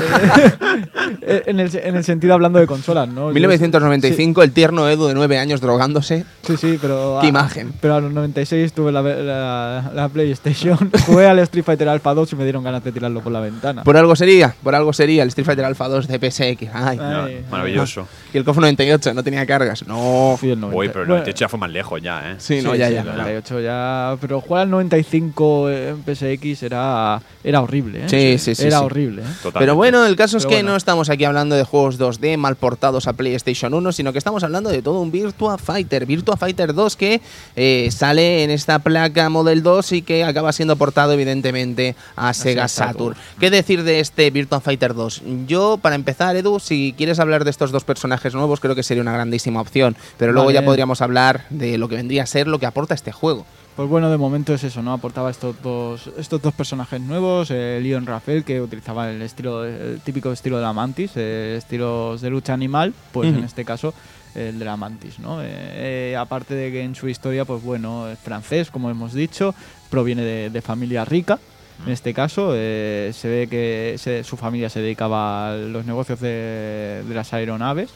Eh, 1.22 1.42
en, 1.46 1.60
el, 1.60 1.74
en 1.76 1.96
el 1.96 2.04
sentido 2.04 2.34
hablando 2.34 2.58
de 2.58 2.66
consolas, 2.66 3.08
¿no? 3.08 3.28
Yo- 3.28 3.34
1995, 3.34 4.42
el 4.42 4.52
tierno 4.52 4.88
Edu 4.88 5.06
de 5.06 5.14
9 5.14 5.38
años 5.38 5.60
drogándose. 5.60 6.24
Sí, 6.42 6.56
sí, 6.56 6.78
pero. 6.80 7.18
Qué 7.20 7.26
a- 7.26 7.30
imagen. 7.30 7.72
Pero 7.80 7.94
a 7.96 8.00
los 8.00 8.12
96 8.34 8.72
tuve 8.72 8.90
la, 8.90 9.00
la- 9.02 9.90
la 9.94 10.08
PlayStation, 10.08 10.76
jugué 11.06 11.26
al 11.28 11.38
Street 11.40 11.64
Fighter 11.64 11.88
Alpha 11.88 12.12
2 12.14 12.32
y 12.32 12.36
me 12.36 12.42
dieron 12.44 12.64
ganas 12.64 12.82
de 12.82 12.90
tirarlo 12.90 13.20
por 13.22 13.30
la 13.32 13.40
ventana. 13.40 13.84
Por 13.84 13.96
algo 13.96 14.16
sería, 14.16 14.54
por 14.62 14.74
algo 14.74 14.92
sería 14.92 15.22
el 15.22 15.28
Street 15.28 15.46
Fighter 15.46 15.64
Alpha 15.64 15.88
2 15.88 16.08
de 16.08 16.18
PSX. 16.30 16.68
Ay. 16.74 16.96
No, 16.96 17.24
Ay, 17.24 17.44
maravilloso. 17.50 18.08
Y 18.32 18.38
el 18.38 18.44
KOF 18.44 18.56
98 18.58 19.14
no 19.14 19.22
tenía 19.22 19.46
cargas. 19.46 19.86
No. 19.86 20.36
Fui 20.38 20.50
el 20.50 20.58
90. 20.60 20.76
Uy, 20.78 20.88
pero 20.88 21.00
el 21.02 21.06
Bueno, 21.06 21.14
98 21.20 21.38
ya 21.44 21.48
fue 21.48 21.58
más 21.60 21.70
lejos 21.70 22.02
ya, 22.02 22.32
¿eh? 22.32 22.34
Sí, 22.38 22.60
no, 22.62 22.74
ya, 22.74 22.88
sí, 22.88 22.94
ya. 22.94 23.00
el 23.02 23.06
98 23.06 23.60
ya. 23.60 24.16
Pero 24.20 24.40
jugar 24.40 24.62
al 24.62 24.70
95 24.70 25.70
en 25.70 26.02
PSX 26.04 26.62
era, 26.64 27.20
era 27.44 27.60
horrible, 27.62 28.00
¿eh? 28.06 28.08
Sí, 28.08 28.38
sí, 28.38 28.54
sí, 28.56 28.66
Era 28.66 28.78
sí. 28.80 28.84
horrible, 28.84 29.22
¿eh? 29.22 29.26
Totalmente. 29.42 29.58
Pero 29.60 29.76
bueno, 29.76 30.04
el 30.06 30.16
caso 30.16 30.38
es 30.38 30.42
Pero 30.44 30.50
que 30.50 30.56
bueno. 30.56 30.70
no 30.70 30.76
estamos 30.76 31.08
aquí 31.08 31.24
hablando 31.24 31.54
de 31.54 31.62
juegos 31.62 32.00
2D 32.00 32.36
mal 32.36 32.56
portados 32.56 33.06
a 33.06 33.12
PlayStation 33.12 33.72
1, 33.74 33.92
sino 33.92 34.10
que 34.12 34.18
estamos 34.18 34.42
hablando 34.42 34.70
de 34.70 34.82
todo 34.82 35.00
un 35.00 35.12
Virtua 35.12 35.56
Fighter. 35.58 36.04
Virtua 36.06 36.36
Fighter 36.36 36.74
2 36.74 36.96
que 36.96 37.20
eh, 37.54 37.88
sale 37.92 38.23
en 38.24 38.50
esta 38.50 38.78
placa 38.78 39.28
Model 39.28 39.62
2 39.62 39.92
y 39.92 40.02
que 40.02 40.24
acaba 40.24 40.52
siendo 40.52 40.76
portado 40.76 41.12
evidentemente 41.12 41.94
a 42.16 42.32
Sega 42.34 42.68
Saturn. 42.68 43.16
¿Qué 43.38 43.50
decir 43.50 43.82
de 43.82 44.00
este 44.00 44.30
Virtua 44.30 44.60
Fighter 44.60 44.94
2? 44.94 45.22
Yo, 45.46 45.78
para 45.80 45.94
empezar, 45.94 46.36
Edu, 46.36 46.60
si 46.60 46.94
quieres 46.96 47.20
hablar 47.20 47.44
de 47.44 47.50
estos 47.50 47.70
dos 47.70 47.84
personajes 47.84 48.34
nuevos, 48.34 48.60
creo 48.60 48.74
que 48.74 48.82
sería 48.82 49.02
una 49.02 49.12
grandísima 49.12 49.60
opción. 49.60 49.96
Pero 50.16 50.32
luego 50.32 50.46
Vale. 50.46 50.60
ya 50.60 50.64
podríamos 50.64 51.02
hablar 51.02 51.44
de 51.50 51.78
lo 51.78 51.88
que 51.88 51.96
vendría 51.96 52.22
a 52.22 52.26
ser 52.26 52.48
lo 52.48 52.58
que 52.58 52.66
aporta 52.66 52.94
este 52.94 53.12
juego. 53.12 53.46
Pues 53.76 53.88
bueno, 53.88 54.08
de 54.08 54.16
momento 54.16 54.54
es 54.54 54.62
eso, 54.62 54.82
¿no? 54.82 54.92
Aportaba 54.92 55.30
estos 55.30 55.56
dos, 55.60 56.08
estos 56.16 56.40
dos 56.40 56.54
personajes 56.54 57.00
nuevos, 57.00 57.50
eh, 57.50 57.80
Leon 57.82 58.06
Rafael, 58.06 58.44
que 58.44 58.60
utilizaba 58.60 59.10
el 59.10 59.20
estilo, 59.20 59.64
el 59.64 60.00
típico 60.00 60.30
estilo 60.30 60.58
de 60.58 60.62
la 60.62 60.72
Mantis, 60.72 61.10
eh, 61.16 61.56
estilos 61.58 62.20
de 62.20 62.30
lucha 62.30 62.52
animal, 62.52 62.94
pues 63.12 63.30
en 63.30 63.42
este 63.42 63.64
caso 63.64 63.92
el 64.34 64.58
de 64.58 64.64
la 64.64 64.76
Mantis, 64.76 65.18
¿no? 65.18 65.40
Eh, 65.42 65.46
eh, 65.50 66.16
aparte 66.18 66.54
de 66.54 66.70
que 66.72 66.82
en 66.82 66.94
su 66.94 67.08
historia, 67.08 67.44
pues 67.44 67.62
bueno, 67.62 68.08
es 68.08 68.18
francés, 68.18 68.70
como 68.70 68.90
hemos 68.90 69.12
dicho, 69.14 69.54
proviene 69.90 70.22
de, 70.22 70.50
de 70.50 70.62
familia 70.62 71.04
rica. 71.04 71.38
En 71.86 71.92
este 71.92 72.14
caso, 72.14 72.52
eh, 72.54 73.10
se 73.12 73.28
ve 73.28 73.48
que 73.48 73.96
se- 73.98 74.22
su 74.22 74.36
familia 74.36 74.70
se 74.70 74.80
dedicaba 74.80 75.50
a 75.50 75.56
los 75.56 75.84
negocios 75.84 76.20
de, 76.20 77.02
de 77.06 77.14
las 77.14 77.32
aeronaves, 77.34 77.90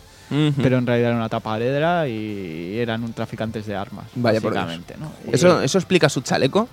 pero 0.62 0.76
en 0.78 0.86
realidad 0.86 1.10
era 1.10 1.16
una 1.16 1.28
tapadera 1.28 2.06
y 2.08 2.76
eran 2.78 3.02
un 3.04 3.12
traficantes 3.12 3.64
de 3.66 3.74
armas, 3.76 4.06
Vaya 4.14 4.40
por 4.40 4.52
Dios. 4.52 4.64
básicamente, 4.66 4.94
¿no? 4.98 5.12
¿Eso, 5.32 5.62
¿Eso 5.62 5.78
explica 5.78 6.08
su 6.08 6.20
chaleco? 6.22 6.68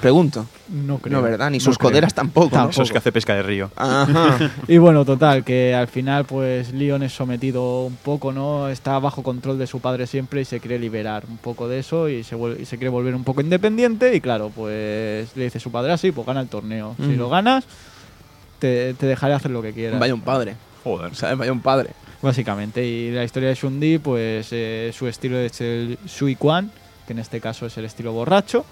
Pregunto. 0.00 0.46
no 0.68 0.98
creo. 0.98 1.16
No, 1.16 1.22
¿verdad? 1.22 1.50
Ni 1.50 1.58
No 1.58 1.64
sus 1.64 1.76
creo. 1.78 1.90
coderas 1.90 2.14
tampoco. 2.14 2.56
¿no? 2.56 2.70
Eso 2.70 2.82
es 2.82 2.92
que 2.92 2.98
hace 2.98 3.10
pesca 3.10 3.34
de 3.34 3.42
río. 3.42 3.70
Ajá. 3.76 4.50
Y 4.68 4.78
bueno, 4.78 5.04
total, 5.04 5.42
que 5.44 5.74
al 5.74 5.88
final 5.88 6.24
pues 6.24 6.72
Leon 6.72 7.02
es 7.02 7.12
sometido 7.12 7.82
un 7.84 7.96
poco, 7.96 8.32
¿no? 8.32 8.68
Está 8.68 8.98
bajo 8.98 9.22
control 9.22 9.58
de 9.58 9.66
su 9.66 9.80
padre 9.80 10.06
siempre 10.06 10.40
y 10.42 10.44
se 10.44 10.60
quiere 10.60 10.78
liberar 10.78 11.24
un 11.28 11.38
poco 11.38 11.68
de 11.68 11.80
eso 11.80 12.08
y 12.08 12.22
se, 12.22 12.36
y 12.60 12.64
se 12.64 12.76
quiere 12.76 12.90
volver 12.90 13.14
un 13.14 13.24
poco 13.24 13.40
independiente 13.40 14.14
y 14.14 14.20
claro, 14.20 14.52
pues 14.54 15.34
le 15.36 15.44
dice 15.44 15.58
su 15.58 15.70
padre 15.72 15.92
así, 15.92 16.12
pues 16.12 16.26
gana 16.26 16.40
el 16.42 16.48
torneo. 16.48 16.94
Si 16.98 17.16
lo 17.16 17.28
ganas, 17.28 17.64
te, 18.58 18.94
te 18.94 19.06
dejaré 19.06 19.34
hacer 19.34 19.50
lo 19.50 19.62
que 19.62 19.72
quieras. 19.72 19.98
Vaya 19.98 20.14
un 20.14 20.20
padre. 20.20 20.54
Joder. 20.84 21.14
¿Sabes? 21.14 21.38
Vaya 21.38 21.52
un 21.52 21.60
padre. 21.60 21.90
Básicamente. 22.22 22.84
Y 22.84 23.10
la 23.12 23.24
historia 23.24 23.48
de 23.48 23.54
Shundi, 23.54 23.98
pues 23.98 24.48
eh, 24.52 24.92
su 24.96 25.06
estilo 25.06 25.38
es 25.38 25.60
el 25.60 25.98
Shui 26.06 26.34
Quan, 26.36 26.70
que 27.08 27.14
en 27.14 27.18
este 27.20 27.40
caso 27.40 27.64
es 27.66 27.76
el 27.78 27.86
estilo 27.86 28.12
borracho. 28.12 28.64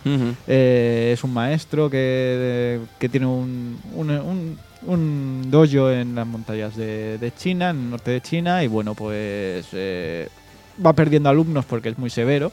Eh, 0.46 1.10
es 1.12 1.24
un 1.24 1.32
maestro 1.32 1.88
que, 1.90 2.78
que 3.00 3.08
tiene 3.08 3.26
un, 3.26 3.78
un, 3.94 4.10
un- 4.10 4.58
un 4.86 5.46
dojo 5.50 5.90
en 5.90 6.14
las 6.14 6.26
montañas 6.26 6.76
de, 6.76 7.18
de 7.18 7.32
China, 7.34 7.70
en 7.70 7.76
el 7.80 7.90
norte 7.90 8.10
de 8.12 8.20
China, 8.20 8.62
y 8.62 8.68
bueno, 8.68 8.94
pues 8.94 9.66
eh, 9.72 10.28
va 10.84 10.92
perdiendo 10.92 11.28
alumnos 11.30 11.64
porque 11.64 11.88
es 11.88 11.98
muy 11.98 12.10
severo 12.10 12.52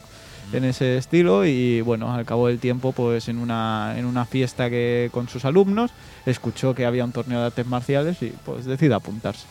en 0.52 0.64
ese 0.64 0.96
estilo 0.98 1.44
y 1.46 1.80
bueno, 1.82 2.12
al 2.12 2.24
cabo 2.24 2.48
del 2.48 2.58
tiempo, 2.58 2.92
pues 2.92 3.28
en 3.28 3.38
una, 3.38 3.94
en 3.96 4.04
una 4.04 4.24
fiesta 4.24 4.68
que 4.68 5.10
con 5.12 5.28
sus 5.28 5.44
alumnos, 5.44 5.90
escuchó 6.26 6.74
que 6.74 6.86
había 6.86 7.04
un 7.04 7.12
torneo 7.12 7.40
de 7.40 7.46
artes 7.46 7.66
marciales 7.66 8.20
y 8.22 8.32
pues 8.44 8.64
decide 8.64 8.94
apuntarse. 8.94 9.46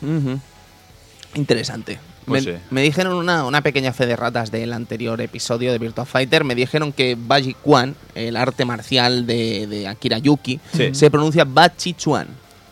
Interesante. 1.36 2.00
Pues 2.26 2.46
me, 2.46 2.54
sí. 2.54 2.58
me 2.70 2.82
dijeron 2.82 3.14
una, 3.16 3.46
una 3.46 3.62
pequeña 3.62 3.94
fe 3.94 4.06
de 4.06 4.16
ratas 4.16 4.52
del 4.52 4.74
anterior 4.74 5.20
episodio 5.22 5.72
de 5.72 5.78
Virtua 5.80 6.06
Fighter. 6.06 6.44
Me 6.44 6.56
dijeron 6.56 6.92
que 6.94 7.18
Baji 7.20 7.56
Quan, 7.62 7.96
el 8.16 8.36
arte 8.38 8.66
marcial 8.66 9.26
de, 9.28 9.68
de 9.68 9.88
Akira 9.88 10.18
Yuki, 10.20 10.60
Sí. 10.76 10.94
se 10.94 11.10
pronuncia 11.12 11.44
Bachi 11.46 11.94
Chuan. 11.94 12.28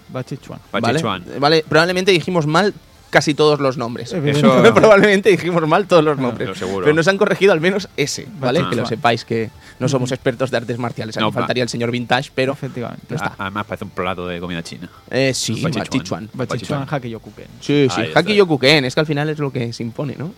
Bachichuan. 0.10 0.60
Bachi 0.72 0.82
¿vale? 0.84 1.00
Chuan. 1.00 1.26
Vale, 1.40 1.66
probablemente 1.68 2.12
dijimos 2.12 2.46
mal 2.46 2.74
casi 3.12 3.36
todos 3.36 3.60
los 3.60 3.78
nombres. 3.78 4.12
Eso- 4.14 4.64
probablemente 4.74 5.30
dijimos 5.32 5.68
mal 5.68 5.86
todos 5.86 6.04
los 6.04 6.18
nombres. 6.18 6.50
lo 6.50 6.56
seguro. 6.56 6.86
Pero 6.86 6.96
nos 6.96 7.08
han 7.08 7.18
corregido 7.20 7.54
al 7.54 7.62
menos 7.62 7.88
ese, 7.98 8.28
¿vale? 8.40 8.64
Que 8.68 8.76
lo 8.76 8.88
sepáis 8.88 9.24
que 9.26 9.52
no 9.80 9.88
somos 9.88 10.12
expertos 10.12 10.50
de 10.52 10.58
artes 10.58 10.78
marciales. 10.80 11.16
Aquí 11.18 11.24
No, 11.24 11.32
faltaría 11.32 11.62
el 11.64 11.70
señor 11.70 11.92
Vintage, 11.92 12.32
pero 12.34 12.54
Efectivamente. 12.54 13.06
Ya 13.10 13.16
está. 13.18 13.28
A- 13.30 13.36
Además 13.38 13.66
parece 13.68 13.84
un 13.86 13.92
plato 13.92 14.28
de 14.28 14.40
comida 14.40 14.64
china. 14.64 14.90
eh, 15.12 15.34
sí, 15.36 15.62
Bachi 15.62 15.80
Bachi 15.80 16.00
Chuan. 16.00 16.04
Chuan. 16.04 16.30
Bachichuan 16.34 16.88
Haki 16.90 17.10
Yokuken. 17.10 17.46
Sí, 17.60 17.88
sí. 17.90 18.02
Ahí 18.02 18.08
está. 18.08 18.20
Haki 18.22 18.36
Yokuken, 18.36 18.86
es 18.86 18.94
que 18.96 19.00
al 19.00 19.06
final 19.06 19.30
es 19.30 19.40
lo 19.40 19.52
que 19.52 19.72
se 19.74 19.84
impone, 19.84 20.16
¿no? 20.18 20.34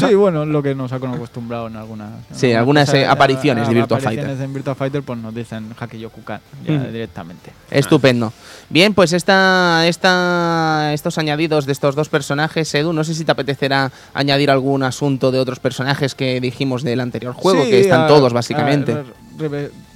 Sí, 0.00 0.14
bueno, 0.14 0.44
lo 0.46 0.62
que 0.62 0.74
nos 0.74 0.92
ha 0.92 0.96
acostumbrado 0.96 1.66
en 1.66 1.76
algunas. 1.76 2.10
Sí, 2.32 2.52
algunas, 2.52 2.92
eh, 2.94 3.04
apariciones 3.06 3.68
de 3.68 3.74
Virtua 3.74 3.98
apariciones 3.98 4.30
Fighter. 4.32 4.44
en 4.46 4.54
Virtua 4.54 4.74
Fighter, 4.74 5.02
pues 5.02 5.18
nos 5.18 5.34
dicen 5.34 5.74
Haki 5.78 5.98
Yokukan 5.98 6.40
ya 6.66 6.74
Ujú. 6.74 6.84
directamente. 6.92 7.50
Estupendo. 7.70 8.32
Bien, 8.68 8.94
pues 8.94 9.12
esta, 9.12 9.86
esta, 9.86 10.90
estos 10.92 11.18
añadidos 11.18 11.66
de 11.66 11.72
estos 11.72 11.94
dos 11.94 12.08
personajes, 12.08 12.74
Edu, 12.74 12.92
no 12.92 13.04
sé 13.04 13.14
si 13.14 13.24
te 13.24 13.30
apetecerá 13.32 13.92
añadir 14.12 14.50
algún 14.50 14.82
asunto 14.82 15.30
de 15.30 15.38
otros 15.38 15.60
personajes 15.60 16.14
que 16.16 16.40
dijimos 16.40 16.82
del 16.82 16.98
anterior 17.00 17.32
juego, 17.32 17.62
Sí, 17.64 17.70
que 17.70 17.80
están 17.80 18.02
a- 18.02 18.06
todos 18.08 18.32
básicamente. 18.32 18.92
a- 18.92 19.04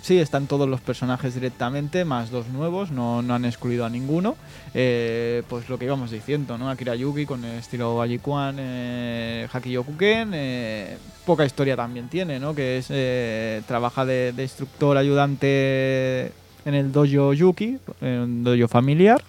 sí, 0.03 0.19
están 0.19 0.47
todos 0.47 0.69
los 0.69 0.81
personajes 0.81 1.35
directamente, 1.35 2.05
más 2.05 2.31
dos 2.31 2.47
nuevos, 2.49 2.91
no, 2.93 3.23
no 3.23 3.35
han 3.35 3.45
excluido 3.45 3.85
a 3.85 3.91
ninguno. 3.91 4.37
Eh, 4.73 5.43
pues 5.49 5.69
lo 5.69 5.77
que 5.79 5.87
íbamos 5.87 6.11
diciendo, 6.13 6.57
¿no? 6.57 6.71
Akira 6.71 6.95
Yuki 6.95 7.27
con 7.27 7.45
el 7.45 7.59
estilo 7.59 7.97
Bajikuan, 7.97 8.57
eh, 8.59 9.49
Haki 9.53 9.73
Yokuken, 9.73 10.31
eh, 10.33 10.97
poca 11.27 11.45
historia 11.45 11.75
también 11.75 12.09
tiene, 12.09 12.39
¿no? 12.39 12.55
Que 12.55 12.79
es, 12.79 12.87
eh, 12.91 13.63
trabaja 13.67 14.05
de, 14.05 14.33
de 14.33 14.43
instructor 14.45 14.97
ayudante 14.97 16.33
en 16.65 16.75
el 16.75 16.93
dojo 16.93 17.33
Yuki, 17.33 17.79
en 18.01 18.21
un 18.21 18.45
dojo 18.45 18.69
familiar. 18.69 19.23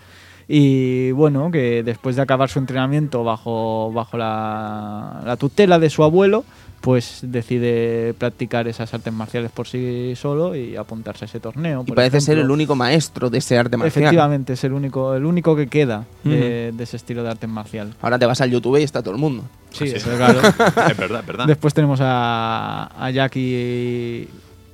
Y 0.47 1.11
bueno, 1.11 1.49
que 1.51 1.81
después 1.83 2.15
de 2.17 2.21
acabar 2.23 2.49
su 2.49 2.59
entrenamiento 2.59 3.23
bajo, 3.23 3.91
bajo 3.93 4.17
la, 4.17 5.21
la 5.25 5.37
tutela 5.37 5.79
de 5.79 5.89
su 5.89 6.03
abuelo, 6.03 6.43
pues 6.81 7.19
decide 7.21 8.13
practicar 8.17 8.67
esas 8.67 8.91
artes 8.93 9.13
marciales 9.13 9.51
por 9.51 9.67
sí 9.67 10.13
solo 10.15 10.55
y 10.55 10.75
apuntarse 10.75 11.23
a 11.25 11.27
ese 11.27 11.39
torneo. 11.39 11.85
y 11.87 11.91
parece 11.91 12.19
ser 12.19 12.39
el 12.39 12.49
único 12.51 12.75
maestro 12.75 13.29
de 13.29 13.37
ese 13.37 13.57
arte 13.57 13.77
marcial. 13.77 14.03
Efectivamente, 14.03 14.53
es 14.53 14.63
el 14.63 14.73
único, 14.73 15.13
el 15.15 15.25
único 15.25 15.55
que 15.55 15.67
queda 15.67 16.05
de, 16.23 16.71
de 16.73 16.83
ese 16.83 16.97
estilo 16.97 17.23
de 17.23 17.29
arte 17.29 17.47
marcial. 17.47 17.93
Ahora 18.01 18.17
te 18.19 18.25
vas 18.25 18.41
al 18.41 18.49
YouTube 18.51 18.77
y 18.79 18.83
está 18.83 19.01
todo 19.01 19.13
el 19.13 19.21
mundo. 19.21 19.43
Sí, 19.69 19.87
Sí. 19.87 19.95
eso, 19.95 20.09
claro. 20.17 20.39
es 20.89 20.97
verdad, 20.97 21.19
es 21.21 21.27
verdad. 21.27 21.45
Después 21.45 21.73
tenemos 21.73 21.99
a, 22.01 22.87
a 22.99 23.09
Jackie. 23.11 24.27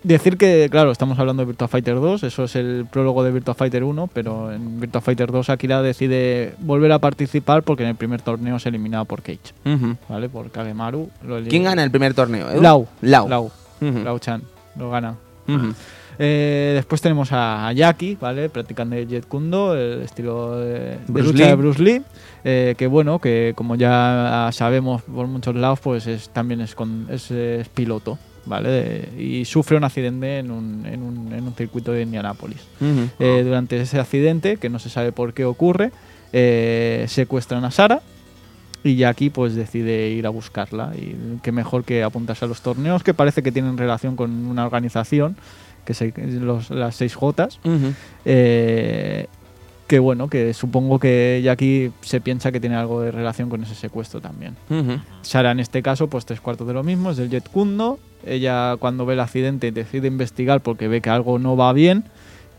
Decir 0.04 0.38
que, 0.38 0.68
claro, 0.72 0.92
estamos 0.92 1.18
hablando 1.20 1.42
de 1.42 1.48
Virtua 1.48 1.68
Fighter 1.68 1.96
2, 1.96 2.24
eso 2.24 2.44
es 2.46 2.56
el 2.56 2.86
prólogo 2.89 3.24
de 3.24 3.32
Virtua 3.32 3.56
Fighter 3.56 3.84
1, 3.84 4.10
pero 4.13 4.54
en 4.54 4.80
Virtua 4.80 5.01
Fighter 5.01 5.32
2 5.32 5.50
Akira 5.50 5.82
decide 5.82 6.54
volver 6.60 6.92
a 6.94 7.00
participar 7.00 7.63
porque 7.63 7.84
en 7.84 7.89
el 7.89 7.96
primer 7.96 8.22
torneo 8.22 8.56
es 8.58 8.66
eliminado 8.66 9.06
por 9.06 9.22
Cage. 9.22 9.39
¿vale? 10.08 10.30
Por 10.30 10.50
Kagemaru. 10.51 11.10
Lo 11.25 11.42
¿Quién 11.44 11.63
gana 11.63 11.84
el 11.84 11.92
primer 11.92 12.13
torneo? 12.13 12.50
Edu? 12.50 12.62
Lau. 12.62 12.88
Lau. 13.01 13.27
Lau. 13.27 13.51
Lau 13.82 14.20
Chan. 14.20 14.44
Lo 14.77 14.89
gana. 14.92 15.16
Eh, 16.20 16.72
después 16.75 17.00
tenemos 17.01 17.30
a, 17.32 17.72
Jackie, 17.74 18.18
¿vale? 18.20 18.50
Practicando 18.50 18.96
el 18.96 19.08
Jet 19.08 19.27
Kundo, 19.27 19.75
el 19.75 20.01
estilo 20.01 20.58
de, 20.60 20.98
lucha 21.08 21.32
Lee. 21.34 21.44
de 21.46 21.56
Bruce 21.56 21.82
Lee. 21.84 22.01
eh, 22.44 22.74
que 22.77 22.88
bueno, 22.88 23.20
que 23.20 23.54
como 23.56 23.75
ya 23.75 24.50
sabemos 24.51 25.04
por 25.04 25.27
muchos 25.27 25.56
lados, 25.56 25.80
pues 25.80 26.08
es, 26.08 26.30
también 26.30 26.62
es, 26.62 26.74
con- 26.74 27.08
es, 27.12 27.30
es 27.30 27.70
piloto, 27.70 28.18
¿vale? 28.48 28.70
De- 28.70 29.24
y 29.24 29.46
sufre 29.46 29.77
un 29.77 29.84
accidente 29.84 30.39
en 30.39 30.51
un, 30.51 30.86
en 30.86 31.04
un, 31.04 31.34
en 31.34 31.44
un 31.44 31.54
circuito 31.54 31.92
de 31.92 32.01
Indianápolis. 32.04 32.60
Eh, 33.20 33.44
durante 33.44 33.80
ese 33.80 34.00
accidente, 34.00 34.58
que 34.58 34.70
no 34.70 34.80
se 34.80 34.89
sabe 34.89 35.12
por 35.12 35.34
qué 35.34 35.46
ocurre, 35.46 35.92
eh, 36.34 37.06
secuestran 37.08 37.63
a 37.66 37.72
Sara 37.72 38.01
y 38.84 38.96
Jackie 38.96 39.30
pues 39.30 39.56
decide 39.56 40.10
ir 40.10 40.25
a 40.27 40.30
buscarla 40.30 40.94
y 40.96 41.16
qué 41.42 41.51
mejor 41.51 41.84
que 41.84 42.04
apuntarse 42.04 42.46
a 42.46 42.48
los 42.48 42.62
torneos 42.62 43.04
que 43.04 43.13
parece 43.13 43.42
que 43.44 43.51
tienen 43.51 43.77
relación 43.77 44.16
con 44.16 44.46
una 44.48 44.66
organización 44.66 45.36
que 45.86 45.94
es 45.94 46.01
el- 46.01 46.46
los, 46.46 46.70
las 46.70 46.96
6 46.96 47.16
Jotas 47.16 47.60
eh, 48.25 49.27
que 49.88 50.00
bueno 50.00 50.29
que 50.29 50.53
supongo 50.53 51.00
que 51.00 51.41
Jackie 51.44 51.91
se 52.01 52.22
piensa 52.22 52.51
que 52.51 52.60
tiene 52.60 52.75
algo 52.75 53.01
de 53.01 53.12
relación 53.12 53.50
con 53.50 53.63
ese 53.63 53.74
secuestro 53.74 54.20
también 54.22 54.56
Ujú. 54.70 55.00
Sara 55.22 55.51
en 55.51 55.60
este 55.60 55.82
caso, 55.82 56.08
pues 56.08 56.25
tres 56.25 56.41
cuartos 56.41 56.67
de 56.67 56.74
lo 56.74 56.84
mismo, 56.84 57.12
es 57.12 57.17
del 57.17 57.29
Jet 57.29 57.50
Kundo. 57.50 58.00
Ella 58.25 58.75
cuando 58.79 59.06
ve 59.06 59.13
el 59.13 59.20
accidente 59.20 59.72
decide 59.72 60.08
investigar 60.08 60.62
porque 60.62 60.88
ve 60.88 61.01
que 61.01 61.10
algo 61.10 61.39
no 61.39 61.56
va 61.56 61.72
bien 61.74 62.03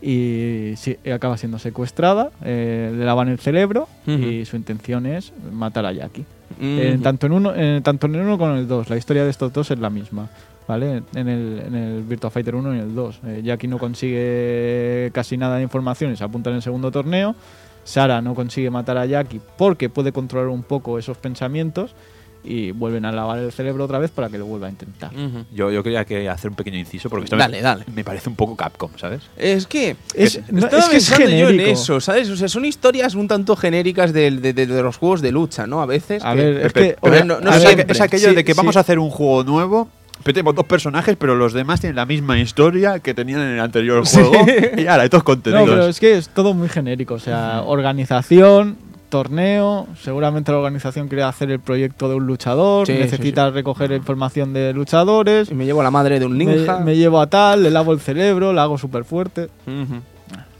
y 0.01 0.73
sí, 0.77 0.97
acaba 1.11 1.37
siendo 1.37 1.59
secuestrada, 1.59 2.31
eh, 2.43 2.93
le 2.95 3.05
lavan 3.05 3.27
el 3.27 3.39
cerebro 3.39 3.87
y 4.07 4.45
su 4.45 4.55
intención 4.55 5.05
es 5.05 5.33
matar 5.51 5.85
a 5.85 5.91
Jackie. 5.91 6.25
Eh, 6.61 6.99
tanto, 7.01 7.27
en 7.27 7.33
uno, 7.33 7.53
eh, 7.55 7.81
tanto 7.83 8.07
en 8.07 8.15
el 8.15 8.21
1 8.21 8.37
como 8.37 8.51
en 8.53 8.59
el 8.59 8.67
2, 8.67 8.89
la 8.89 8.97
historia 8.97 9.23
de 9.23 9.29
estos 9.29 9.53
dos 9.53 9.71
es 9.71 9.79
la 9.79 9.89
misma. 9.89 10.29
¿Vale? 10.69 11.01
En 11.15 11.27
el, 11.27 11.63
en 11.65 11.73
el 11.75 12.03
Virtua 12.03 12.29
Fighter 12.29 12.53
1 12.53 12.75
y 12.75 12.77
en 12.77 12.83
el 12.83 12.93
2. 12.95 13.19
Eh, 13.25 13.41
Jackie 13.43 13.67
no 13.67 13.79
consigue 13.79 15.09
casi 15.13 15.35
nada 15.35 15.57
de 15.57 15.63
información 15.63 16.13
y 16.13 16.15
se 16.15 16.23
apunta 16.23 16.51
en 16.51 16.57
el 16.57 16.61
segundo 16.61 16.91
torneo. 16.91 17.35
Sara 17.83 18.21
no 18.21 18.35
consigue 18.35 18.69
matar 18.69 18.97
a 18.99 19.05
Jackie 19.07 19.41
porque 19.57 19.89
puede 19.89 20.11
controlar 20.11 20.49
un 20.49 20.61
poco 20.61 20.99
esos 20.99 21.17
pensamientos 21.17 21.95
y 22.43 22.69
vuelven 22.71 23.03
a 23.05 23.11
lavar 23.11 23.39
el 23.39 23.51
cerebro 23.51 23.83
otra 23.85 23.97
vez 23.97 24.11
para 24.11 24.29
que 24.29 24.37
lo 24.37 24.45
vuelva 24.45 24.67
a 24.67 24.69
intentar. 24.69 25.09
Yo, 25.53 25.71
yo 25.71 25.81
quería 25.81 26.05
que 26.05 26.29
hacer 26.29 26.51
un 26.51 26.55
pequeño 26.55 26.77
inciso 26.77 27.09
porque 27.09 27.23
esto 27.25 27.35
Dale, 27.35 27.57
me, 27.57 27.61
dale. 27.63 27.83
me 27.93 28.03
parece 28.03 28.29
un 28.29 28.35
poco 28.35 28.55
Capcom, 28.55 28.91
¿sabes? 28.97 29.23
Es 29.37 29.65
que 29.65 29.95
Es, 30.13 30.39
no, 30.51 30.59
Estaba 30.59 30.83
es 30.83 30.89
que 30.89 30.97
es 30.97 31.09
pensando 31.09 31.31
yo 31.35 31.49
en 31.49 31.57
genérico. 31.57 31.71
eso, 31.71 31.99
¿sabes? 31.99 32.29
O 32.29 32.37
sea, 32.37 32.47
son 32.47 32.63
historias 32.63 33.15
un 33.15 33.27
tanto 33.27 33.55
genéricas 33.55 34.13
del- 34.13 34.39
de, 34.41 34.53
de- 34.53 34.67
de 34.67 34.83
los 34.83 34.97
juegos 34.97 35.21
de 35.21 35.31
lucha, 35.31 35.65
¿no? 35.65 35.81
A 35.81 35.85
veces. 35.87 36.23
A 36.23 36.35
que- 36.35 36.41
ver, 36.43 36.65
es 36.67 36.73
Pero- 36.73 36.85
que. 36.89 36.97
pero 37.01 37.15
oye, 37.15 37.25
no- 37.25 37.41
no 37.41 37.49
a 37.49 37.57
es, 37.57 37.63
ver, 37.63 37.73
siempre. 37.73 37.93
es 37.93 38.01
aquello 38.01 38.29
sí, 38.29 38.35
de 38.35 38.43
que 38.45 38.53
sí. 38.53 38.57
vamos 38.57 38.77
a 38.77 38.81
hacer 38.81 38.99
un 38.99 39.09
juego 39.09 39.43
nuevo, 39.43 39.89
metemos 40.25 40.55
dos 40.55 40.65
personajes, 40.65 41.15
pero 41.19 41.35
los 41.35 41.53
demás 41.53 41.79
tienen 41.81 41.95
la 41.95 42.05
misma 42.05 42.37
historia 42.39 42.99
que 42.99 43.13
tenían 43.13 43.41
en 43.41 43.47
el 43.55 43.59
anterior 43.59 44.05
Sí. 44.05 44.19
juego. 44.21 44.45
Y 44.77 44.87
ahora, 44.87 45.03
estos 45.05 45.19
No, 45.21 45.25
contenidos. 45.25 45.69
pero 45.69 45.87
es 45.87 45.99
que 45.99 46.17
es 46.17 46.29
todo 46.29 46.53
muy 46.53 46.69
genérico. 46.69 47.15
O 47.15 47.19
sea, 47.19 47.63
organización, 47.65 48.77
torneo. 49.09 49.87
Seguramente 50.01 50.51
la 50.51 50.59
organización 50.59 51.07
quiere 51.07 51.23
hacer 51.23 51.49
el 51.51 51.59
proyecto 51.59 52.07
de 52.09 52.15
un 52.15 52.27
luchador. 52.27 52.85
Sí, 52.85 52.93
sí, 52.93 52.99
necesita 52.99 53.49
recoger 53.49 53.91
información 53.91 54.53
de 54.53 54.71
luchadores. 54.73 55.49
Y 55.49 55.55
me 55.55 55.65
llevo 55.65 55.81
la 55.81 55.91
madre 55.91 56.19
de 56.19 56.25
un 56.25 56.37
ninja. 56.37 56.79
me 56.79 56.95
llevo 56.95 57.19
a 57.19 57.27
tal, 57.27 57.63
le 57.63 57.71
lavo 57.71 57.91
el 57.93 57.99
cerebro, 57.99 58.53
la 58.53 58.63
hago 58.63 58.77
súper 58.77 59.03
fuerte. 59.05 59.49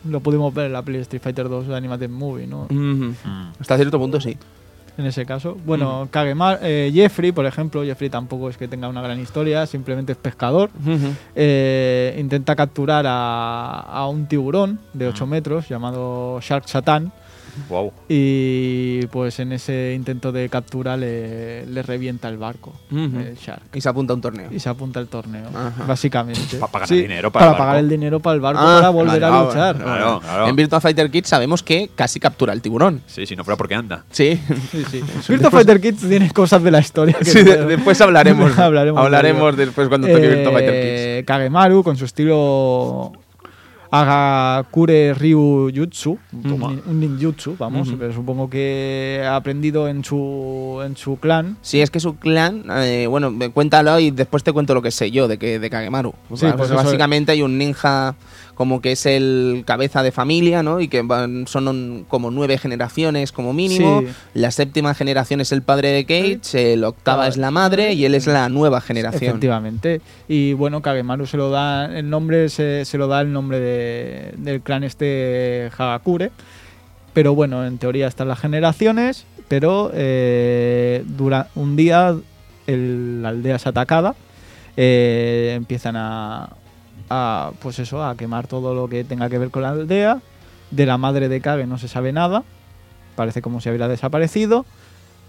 Lo 0.09 0.21
pudimos 0.21 0.53
ver 0.53 0.67
en 0.67 0.73
la 0.73 0.81
peli 0.81 0.97
de 0.97 1.01
Street 1.03 1.21
Fighter 1.21 1.49
2 1.49 1.67
de 1.67 1.75
Animated 1.75 2.09
Movie, 2.09 2.47
¿no? 2.47 2.67
Mm. 2.69 3.11
Hasta 3.59 3.75
cierto 3.75 3.99
punto 3.99 4.19
sí. 4.21 4.37
En 4.99 5.05
ese 5.05 5.25
caso. 5.25 5.55
Bueno, 5.65 6.09
Kagemar, 6.11 6.59
eh, 6.61 6.91
Jeffrey, 6.93 7.31
por 7.31 7.45
ejemplo, 7.45 7.83
Jeffrey 7.85 8.09
tampoco 8.09 8.49
es 8.49 8.57
que 8.57 8.67
tenga 8.67 8.89
una 8.89 9.01
gran 9.01 9.17
historia, 9.19 9.65
simplemente 9.65 10.11
es 10.11 10.17
pescador. 10.17 10.69
Eh, 11.35 12.17
intenta 12.19 12.53
capturar 12.55 13.05
a, 13.07 13.79
a 13.79 14.07
un 14.09 14.25
tiburón 14.27 14.77
de 14.93 15.07
8 15.07 15.25
Mm. 15.25 15.29
metros 15.29 15.69
llamado 15.69 16.39
Shark 16.41 16.67
Satan. 16.67 17.13
Wow. 17.67 17.91
Y 18.07 19.05
pues 19.07 19.39
en 19.39 19.51
ese 19.51 19.93
intento 19.95 20.31
de 20.31 20.47
captura 20.49 20.95
le, 20.97 21.65
le 21.65 21.81
revienta 21.83 22.29
el 22.29 22.37
barco, 22.37 22.73
el 22.91 23.35
Shark. 23.35 23.63
Y 23.73 23.81
se 23.81 23.89
apunta 23.89 24.13
a 24.13 24.15
un 24.15 24.21
torneo. 24.21 24.49
Y 24.51 24.59
se 24.59 24.69
apunta 24.69 24.99
al 24.99 25.07
torneo, 25.07 25.47
Ajá. 25.53 25.83
básicamente. 25.87 26.57
Pa- 26.57 26.67
para 26.67 26.85
ganar 26.85 26.87
Sí, 26.97 27.01
dinero 27.01 27.31
para 27.31 27.51
el 27.51 27.57
pagar 27.57 27.77
el 27.77 27.89
dinero 27.89 28.19
para 28.19 28.35
el 28.35 28.41
barco 28.41 28.61
Ah, 28.63 28.75
para 28.77 28.89
volver 28.89 29.23
a 29.23 29.43
luchar. 29.43 29.75
Claro, 29.77 30.19
claro. 30.21 30.47
En 30.47 30.55
Virtua 30.55 30.79
Fighter 30.81 31.09
Kids 31.11 31.27
sabemos 31.27 31.63
que 31.63 31.89
casi 31.95 32.19
captura 32.19 32.53
el 32.53 32.61
tiburón. 32.61 33.01
Sí, 33.07 33.25
si 33.25 33.35
no 33.35 33.43
fuera 33.43 33.57
porque 33.57 33.75
anda. 33.75 34.03
Sí. 34.11 34.39
Sí, 34.71 34.83
sí. 34.89 35.03
Virtua 35.29 35.51
Fighter 35.51 35.79
Kids 35.81 36.07
tiene 36.07 36.31
cosas 36.31 36.61
de 36.63 36.71
la 36.71 36.79
historia 36.79 37.15
que 37.17 37.25
Sí, 37.25 37.43
de- 37.43 37.65
después 37.65 37.99
hablaremos. 38.01 38.57
Hablaremos 38.59 39.03
hablaremos 39.03 39.57
después 39.57 39.87
cuando 39.87 40.07
toque 40.07 40.27
Virtua 40.27 40.51
Fighter 40.53 40.73
Kids. 40.73 40.99
Eh, 41.19 41.23
Kagemaru 41.25 41.83
con 41.83 41.97
su 41.97 42.05
estilo 42.05 43.11
Agakure 43.91 45.13
Ryu 45.13 45.71
Jutsu, 45.75 46.17
un, 46.33 46.43
nin- 46.43 46.81
un 46.85 46.99
ninjutsu, 46.99 47.55
vamos, 47.57 47.89
pero 47.97 48.13
supongo 48.13 48.49
que 48.49 49.21
ha 49.25 49.35
aprendido 49.35 49.87
en 49.87 50.03
su, 50.03 50.79
en 50.85 50.95
su 50.95 51.17
clan. 51.17 51.57
Sí, 51.61 51.81
es 51.81 51.89
que 51.89 51.99
su 51.99 52.15
clan, 52.17 52.63
eh, 52.71 53.07
bueno, 53.07 53.31
me- 53.31 53.49
cuéntalo 53.49 53.99
y 53.99 54.11
después 54.11 54.43
te 54.43 54.53
cuento 54.53 54.73
lo 54.73 54.81
que 54.81 54.91
sé 54.91 55.11
yo 55.11 55.27
de 55.27 55.37
que 55.37 55.59
de 55.59 55.69
Kagemaru. 55.69 56.11
Sí, 56.11 56.15
Pues 56.29 56.53
pues 56.55 56.71
básicamente 56.71 57.31
hay 57.31 57.41
un 57.41 57.57
ninja 57.57 58.15
como 58.59 58.81
que 58.81 58.91
es 58.91 59.05
el 59.05 59.63
cabeza 59.65 60.03
de 60.03 60.11
familia, 60.11 60.63
¿no? 60.63 60.81
Y 60.81 60.89
que 60.89 61.01
van- 61.01 61.47
son 61.47 62.03
como 62.09 62.29
nueve 62.29 62.57
generaciones 62.57 63.31
como 63.31 63.53
mínimo. 63.53 64.01
Sí. 64.01 64.07
La 64.33 64.51
séptima 64.51 64.93
generación 64.93 65.39
es 65.39 65.53
el 65.53 65.61
padre 65.61 65.91
de 65.93 66.03
Cage, 66.03 66.73
el 66.73 66.83
octava 66.83 67.29
es 67.29 67.37
la 67.37 67.51
madre 67.51 67.93
y 67.93 68.03
él 68.03 68.15
es 68.15 68.27
la 68.27 68.49
nueva 68.49 68.81
generación. 68.81 69.29
Efectivamente. 69.29 70.01
Y 70.27 70.51
bueno, 70.51 70.81
Kagemaru 70.81 71.25
se 71.25 71.37
lo 71.37 71.49
da, 71.51 71.85
el 71.97 72.09
nombre 72.09 72.49
se, 72.49 72.83
se 72.83 72.97
lo 72.97 73.07
da 73.07 73.21
el 73.21 73.31
nombre 73.31 73.61
de- 73.61 74.33
del 74.35 74.59
clan 74.59 74.83
este 74.83 75.71
Hagakure. 75.77 76.31
Pero 77.13 77.33
bueno, 77.35 77.65
en 77.65 77.77
teoría 77.77 78.07
están 78.07 78.27
las 78.27 78.39
generaciones, 78.39 79.25
pero 79.47 79.89
eh, 79.93 81.01
dura 81.07 81.47
un 81.55 81.77
día 81.77 82.13
el- 82.67 83.21
la 83.21 83.29
aldea 83.29 83.55
es 83.55 83.65
atacada, 83.67 84.15
eh, 84.75 85.53
empiezan 85.55 85.95
a, 85.95 86.49
a, 87.09 87.51
pues 87.61 87.79
eso, 87.79 88.03
a 88.03 88.15
quemar 88.15 88.47
todo 88.47 88.73
lo 88.73 88.87
que 88.87 89.03
tenga 89.03 89.29
que 89.29 89.37
ver 89.37 89.51
con 89.51 89.63
la 89.63 89.69
aldea. 89.69 90.21
De 90.71 90.85
la 90.85 90.97
madre 90.97 91.29
de 91.29 91.41
Kage 91.41 91.65
no 91.65 91.77
se 91.77 91.87
sabe 91.87 92.13
nada, 92.13 92.43
parece 93.15 93.41
como 93.41 93.59
si 93.59 93.69
hubiera 93.69 93.87
desaparecido. 93.87 94.65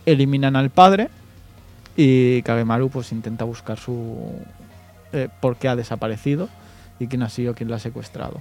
Eliminan 0.06 0.56
al 0.56 0.70
padre 0.70 1.08
y 1.96 2.42
Kagemaru 2.42 2.90
pues 2.90 3.12
intenta 3.12 3.44
buscar 3.44 3.78
su 3.78 4.16
eh, 5.12 5.28
por 5.40 5.56
qué 5.56 5.68
ha 5.68 5.76
desaparecido 5.76 6.48
y 6.98 7.06
quién 7.06 7.22
ha 7.22 7.28
sido 7.28 7.54
quien 7.54 7.70
la 7.70 7.76
ha 7.76 7.80
secuestrado. 7.80 8.40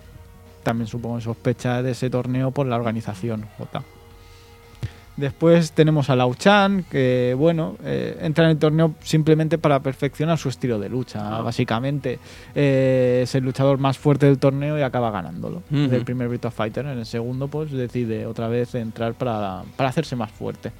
También 0.63 0.87
supongo 0.87 1.21
sospecha 1.21 1.81
de 1.81 1.91
ese 1.91 2.09
torneo 2.09 2.51
por 2.51 2.67
la 2.67 2.75
organización 2.75 3.47
J. 3.57 3.81
Después 5.19 5.73
tenemos 5.73 6.09
a 6.09 6.15
Lao 6.15 6.33
Chan, 6.33 6.85
que 6.89 7.35
bueno, 7.37 7.75
eh, 7.83 8.17
entra 8.21 8.45
en 8.45 8.51
el 8.51 8.57
torneo 8.57 8.95
simplemente 9.01 9.57
para 9.57 9.81
perfeccionar 9.81 10.37
su 10.37 10.49
estilo 10.49 10.79
de 10.79 10.89
lucha. 10.89 11.37
Ah. 11.39 11.41
Básicamente 11.41 12.19
eh, 12.55 13.21
es 13.23 13.35
el 13.35 13.43
luchador 13.43 13.77
más 13.79 13.97
fuerte 13.97 14.27
del 14.27 14.39
torneo 14.39 14.79
y 14.79 14.81
acaba 14.81 15.11
ganándolo. 15.11 15.63
Ujú. 15.69 15.89
Del 15.89 16.05
primer 16.05 16.29
Virtua 16.29 16.51
Fighter. 16.51 16.85
En 16.85 16.99
el 16.99 17.05
segundo, 17.05 17.47
pues 17.49 17.71
decide 17.71 18.25
otra 18.25 18.47
vez 18.47 18.73
entrar 18.75 19.13
para, 19.13 19.63
para 19.75 19.89
hacerse 19.89 20.15
más 20.15 20.31
fuerte. 20.31 20.71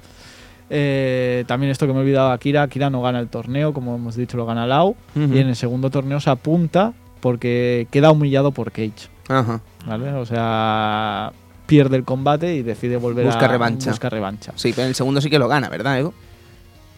Eh, 0.70 1.44
también 1.46 1.70
esto 1.70 1.86
que 1.86 1.92
me 1.92 1.98
he 1.98 2.02
olvidado, 2.02 2.30
Akira. 2.30 2.62
Akira 2.62 2.88
no 2.88 3.02
gana 3.02 3.20
el 3.20 3.28
torneo, 3.28 3.74
como 3.74 3.94
hemos 3.94 4.16
dicho, 4.16 4.36
lo 4.36 4.46
gana 4.46 4.66
Lau. 4.66 4.96
Ujú. 5.14 5.34
Y 5.34 5.38
en 5.38 5.48
el 5.48 5.56
segundo 5.56 5.90
torneo 5.90 6.18
se 6.20 6.30
apunta 6.30 6.94
porque 7.20 7.86
queda 7.90 8.10
humillado 8.10 8.52
por 8.52 8.72
Cage. 8.72 9.10
Ajá. 9.28 9.60
¿vale? 9.86 10.12
O 10.14 10.26
sea, 10.26 11.32
pierde 11.70 11.96
el 11.96 12.04
combate 12.04 12.54
y 12.56 12.62
decide 12.62 12.96
volver 12.98 13.24
Busca 13.24 13.46
a 13.46 13.48
revancha. 13.48 13.90
busca 13.90 14.10
revancha. 14.10 14.52
Sí, 14.56 14.70
pero 14.72 14.82
en 14.82 14.88
el 14.88 14.94
segundo 14.94 15.20
sí 15.20 15.30
que 15.30 15.38
lo 15.38 15.48
gana, 15.48 15.68
¿verdad, 15.68 15.98
Edu? 15.98 16.12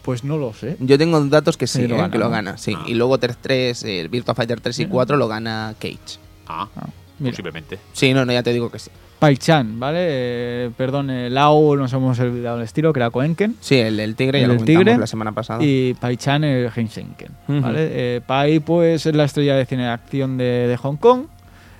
Pues 0.01 0.23
no 0.25 0.37
lo 0.37 0.51
sé. 0.53 0.75
Yo 0.81 0.97
tengo 0.97 1.23
datos 1.27 1.55
que 1.55 1.65
sí, 1.67 1.81
Sí, 1.83 1.87
lo 1.87 1.95
eh, 1.95 1.97
gana, 1.99 2.11
que 2.11 2.17
lo 2.17 2.25
¿no? 2.25 2.31
gana, 2.31 2.57
sí. 2.57 2.73
Ah. 2.77 2.83
Y 2.87 2.93
luego 2.95 3.17
3-3, 3.19 3.85
el 3.87 4.09
Virtua 4.09 4.35
Fighter 4.35 4.59
3 4.59 4.79
y 4.79 4.85
4 4.87 5.15
lo 5.15 5.27
gana 5.29 5.73
Cage. 5.79 6.19
Ah, 6.47 6.67
Ah, 6.75 6.87
posiblemente. 7.23 7.79
Sí, 7.93 8.13
no, 8.13 8.25
no, 8.25 8.33
ya 8.33 8.43
te 8.43 8.51
digo 8.51 8.69
que 8.69 8.79
sí. 8.79 8.89
Pai 9.19 9.37
Chan, 9.37 9.79
¿vale? 9.79 9.99
Eh, 10.01 10.71
perdón, 10.75 11.07
Lau 11.33 11.77
nos 11.77 11.93
hemos 11.93 12.19
olvidado 12.19 12.57
el 12.57 12.63
estilo, 12.63 12.91
que 12.91 12.99
era 12.99 13.09
Koenken. 13.09 13.55
Sí, 13.61 13.75
el, 13.77 13.97
el 14.01 14.15
tigre 14.17 14.39
ya 14.41 14.45
El 14.47 14.51
lo 14.51 14.57
del 14.57 14.65
tigre 14.65 14.97
la 14.97 15.07
semana 15.07 15.31
pasada. 15.31 15.63
Y 15.63 15.93
Pai 15.93 16.17
Chan 16.17 16.43
el 16.43 16.69
Henshinken. 16.75 17.29
¿vale? 17.47 17.87
Eh, 18.17 18.21
Pai 18.27 18.59
pues 18.59 19.05
es 19.05 19.15
la 19.15 19.23
estrella 19.23 19.55
de 19.55 19.65
cine 19.65 19.83
de 19.83 19.89
acción 19.89 20.37
de, 20.37 20.67
de 20.67 20.75
Hong 20.75 20.97
Kong. 20.97 21.27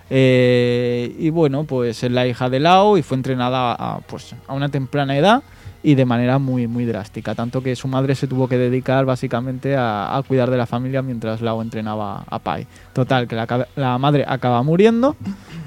Eh, 0.09 1.15
y 1.17 1.29
bueno, 1.29 1.63
pues 1.63 2.03
es 2.03 2.11
la 2.11 2.27
hija 2.27 2.49
de 2.49 2.59
Lau 2.59 2.97
y 2.97 3.01
fue 3.01 3.17
entrenada 3.17 3.73
a, 3.77 3.99
pues, 3.99 4.35
a 4.47 4.53
una 4.53 4.69
temprana 4.69 5.17
edad 5.17 5.43
y 5.81 5.95
de 5.95 6.05
manera 6.05 6.39
muy, 6.39 6.67
muy 6.67 6.85
drástica. 6.85 7.35
Tanto 7.35 7.61
que 7.61 7.75
su 7.75 7.87
madre 7.87 8.15
se 8.15 8.27
tuvo 8.27 8.47
que 8.47 8.57
dedicar 8.57 9.05
básicamente 9.05 9.75
a, 9.75 10.15
a 10.15 10.21
cuidar 10.23 10.49
de 10.49 10.57
la 10.57 10.65
familia 10.65 11.01
mientras 11.01 11.41
Lau 11.41 11.61
entrenaba 11.61 12.23
a 12.29 12.39
Pai. 12.39 12.65
Total, 12.93 13.27
que 13.27 13.35
la, 13.35 13.67
la 13.75 13.97
madre 13.97 14.23
acaba 14.27 14.61
muriendo. 14.63 15.15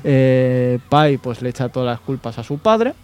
Eh, 0.04 0.78
Pai 0.88 1.18
pues 1.18 1.42
le 1.42 1.50
echa 1.50 1.68
todas 1.68 1.86
las 1.86 2.00
culpas 2.00 2.38
a 2.38 2.44
su 2.44 2.58
padre 2.58 2.94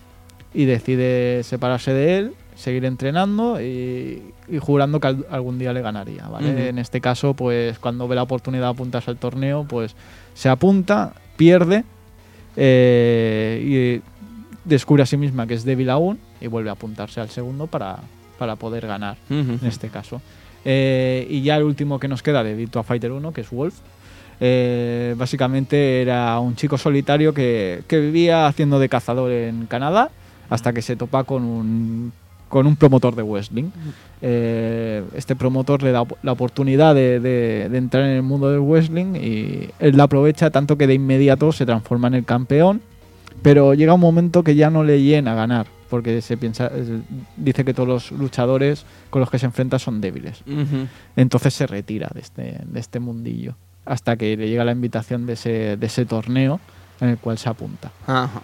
y 0.55 0.65
decide 0.65 1.43
separarse 1.43 1.93
de 1.93 2.19
él, 2.19 2.33
seguir 2.55 2.85
entrenando 2.85 3.61
y, 3.61 4.23
y 4.49 4.59
jurando 4.59 5.01
que 5.01 5.07
al- 5.09 5.27
algún 5.31 5.59
día 5.59 5.73
le 5.73 5.83
ganaría. 5.83 6.29
¿vale? 6.29 6.51
Ujú. 6.51 6.59
En 6.61 6.79
este 6.79 7.01
caso, 7.01 7.35
pues 7.35 7.79
cuando 7.79 8.07
ve 8.09 8.15
la 8.17 8.23
oportunidad 8.23 8.65
de 8.65 8.71
apuntarse 8.71 9.11
al 9.11 9.17
torneo, 9.19 9.65
pues 9.69 9.97
se 10.35 10.49
apunta, 10.49 11.13
pierde 11.43 11.83
eh, 12.57 14.01
y 14.05 14.69
descubre 14.69 15.03
a 15.03 15.07
sí 15.07 15.17
misma 15.17 15.45
que 15.49 15.55
es 15.55 15.65
débil 15.65 15.91
aún 15.91 16.21
y 16.41 16.47
vuelve 16.47 16.71
a 16.71 16.75
apuntarse 16.75 17.21
al 17.21 17.31
segundo 17.31 17.67
para, 17.67 17.99
para 18.39 18.55
poder 18.55 18.87
ganar 18.87 19.17
en 19.29 19.59
este 19.65 19.89
caso. 19.89 20.23
Eh, 20.65 21.27
y 21.29 21.43
ya 21.43 21.57
el 21.57 21.65
último 21.65 21.99
que 21.99 22.07
nos 22.07 22.23
queda 22.23 22.45
de 22.45 22.55
Virtua 22.55 22.85
Fighter 22.85 23.11
1, 23.11 23.33
que 23.33 23.41
es 23.41 23.51
Wolf. 23.51 23.75
eh, 24.39 25.17
básicamente 25.19 26.01
era 26.01 26.39
un 26.39 26.55
chico 26.55 26.79
solitario 26.79 27.35
que, 27.35 27.83
que 27.89 27.99
vivía 27.99 28.47
haciendo 28.47 28.79
de 28.79 28.89
cazador 28.89 29.33
en 29.33 29.67
Canadá 29.67 30.11
hasta 30.49 30.73
que 30.73 30.81
se 30.81 30.95
topa 30.95 31.25
con 31.25 31.43
un, 31.43 32.13
con 32.53 32.67
un 32.67 32.77
promotor 32.77 33.15
de 33.17 33.23
wrestling. 33.23 33.71
Eh, 34.21 35.03
este 35.15 35.35
promotor 35.35 35.83
le 35.83 35.91
da 35.91 36.05
la 36.23 36.33
oportunidad 36.33 36.95
de, 36.95 37.19
de- 37.19 37.69
de 37.71 37.79
entrar 37.79 38.05
en 38.05 38.11
el 38.11 38.23
mundo 38.23 38.51
del 38.51 38.61
wrestling 38.61 39.15
y 39.17 39.71
él 39.79 39.97
la 39.97 40.05
aprovecha 40.05 40.51
tanto 40.51 40.77
que 40.77 40.87
de 40.87 40.93
inmediato 40.93 41.51
se 41.53 41.65
transforma 41.65 42.09
en 42.09 42.15
el 42.15 42.25
campeón. 42.27 42.83
Pero 43.41 43.73
llega 43.73 43.95
un 43.95 44.01
momento 44.01 44.45
que 44.45 44.55
ya 44.55 44.69
no 44.69 44.85
le 44.85 45.01
llena 45.03 45.35
ganar, 45.35 45.67
porque 45.89 46.21
se 46.21 46.37
piensa, 46.37 46.71
dice 47.39 47.65
que 47.65 47.73
todos 47.73 47.89
los 47.89 48.13
luchadores 48.13 48.85
con 49.09 49.21
los 49.21 49.31
que 49.31 49.39
se 49.39 49.47
enfrenta 49.47 49.79
son 49.79 50.03
débiles. 50.03 50.43
Entonces 51.17 51.55
se 51.55 51.67
retira 51.67 52.11
de 52.15 52.21
este, 52.21 52.59
de 52.67 52.81
este 52.81 53.01
mundillo, 53.01 53.55
hasta 53.87 54.17
que 54.17 54.37
le 54.37 54.49
llega 54.51 54.63
la 54.65 54.73
invitación 54.73 55.25
de 55.25 55.33
ese, 55.33 55.77
de 55.79 55.87
ese 55.87 56.05
torneo 56.05 56.61
en 57.01 57.09
el 57.09 57.17
cual 57.19 57.39
se 57.39 57.49
apunta. 57.49 57.91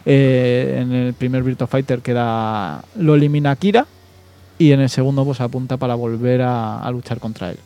Eh, 0.07 0.79
en 0.81 0.92
el 0.92 1.12
primer 1.14 1.42
Virtua 1.44 1.66
Fighter 1.68 2.01
queda, 2.01 2.83
lo 2.99 3.14
elimina 3.14 3.55
Kira 3.55 3.87
y 4.59 4.73
en 4.73 4.81
el 4.81 4.88
segundo 4.88 5.25
pues 5.25 5.40
apunta 5.40 5.77
para 5.77 5.94
volver 5.94 6.42
a, 6.42 6.81
a 6.81 6.90
luchar 6.90 7.18
contra 7.21 7.51
él. 7.51 7.59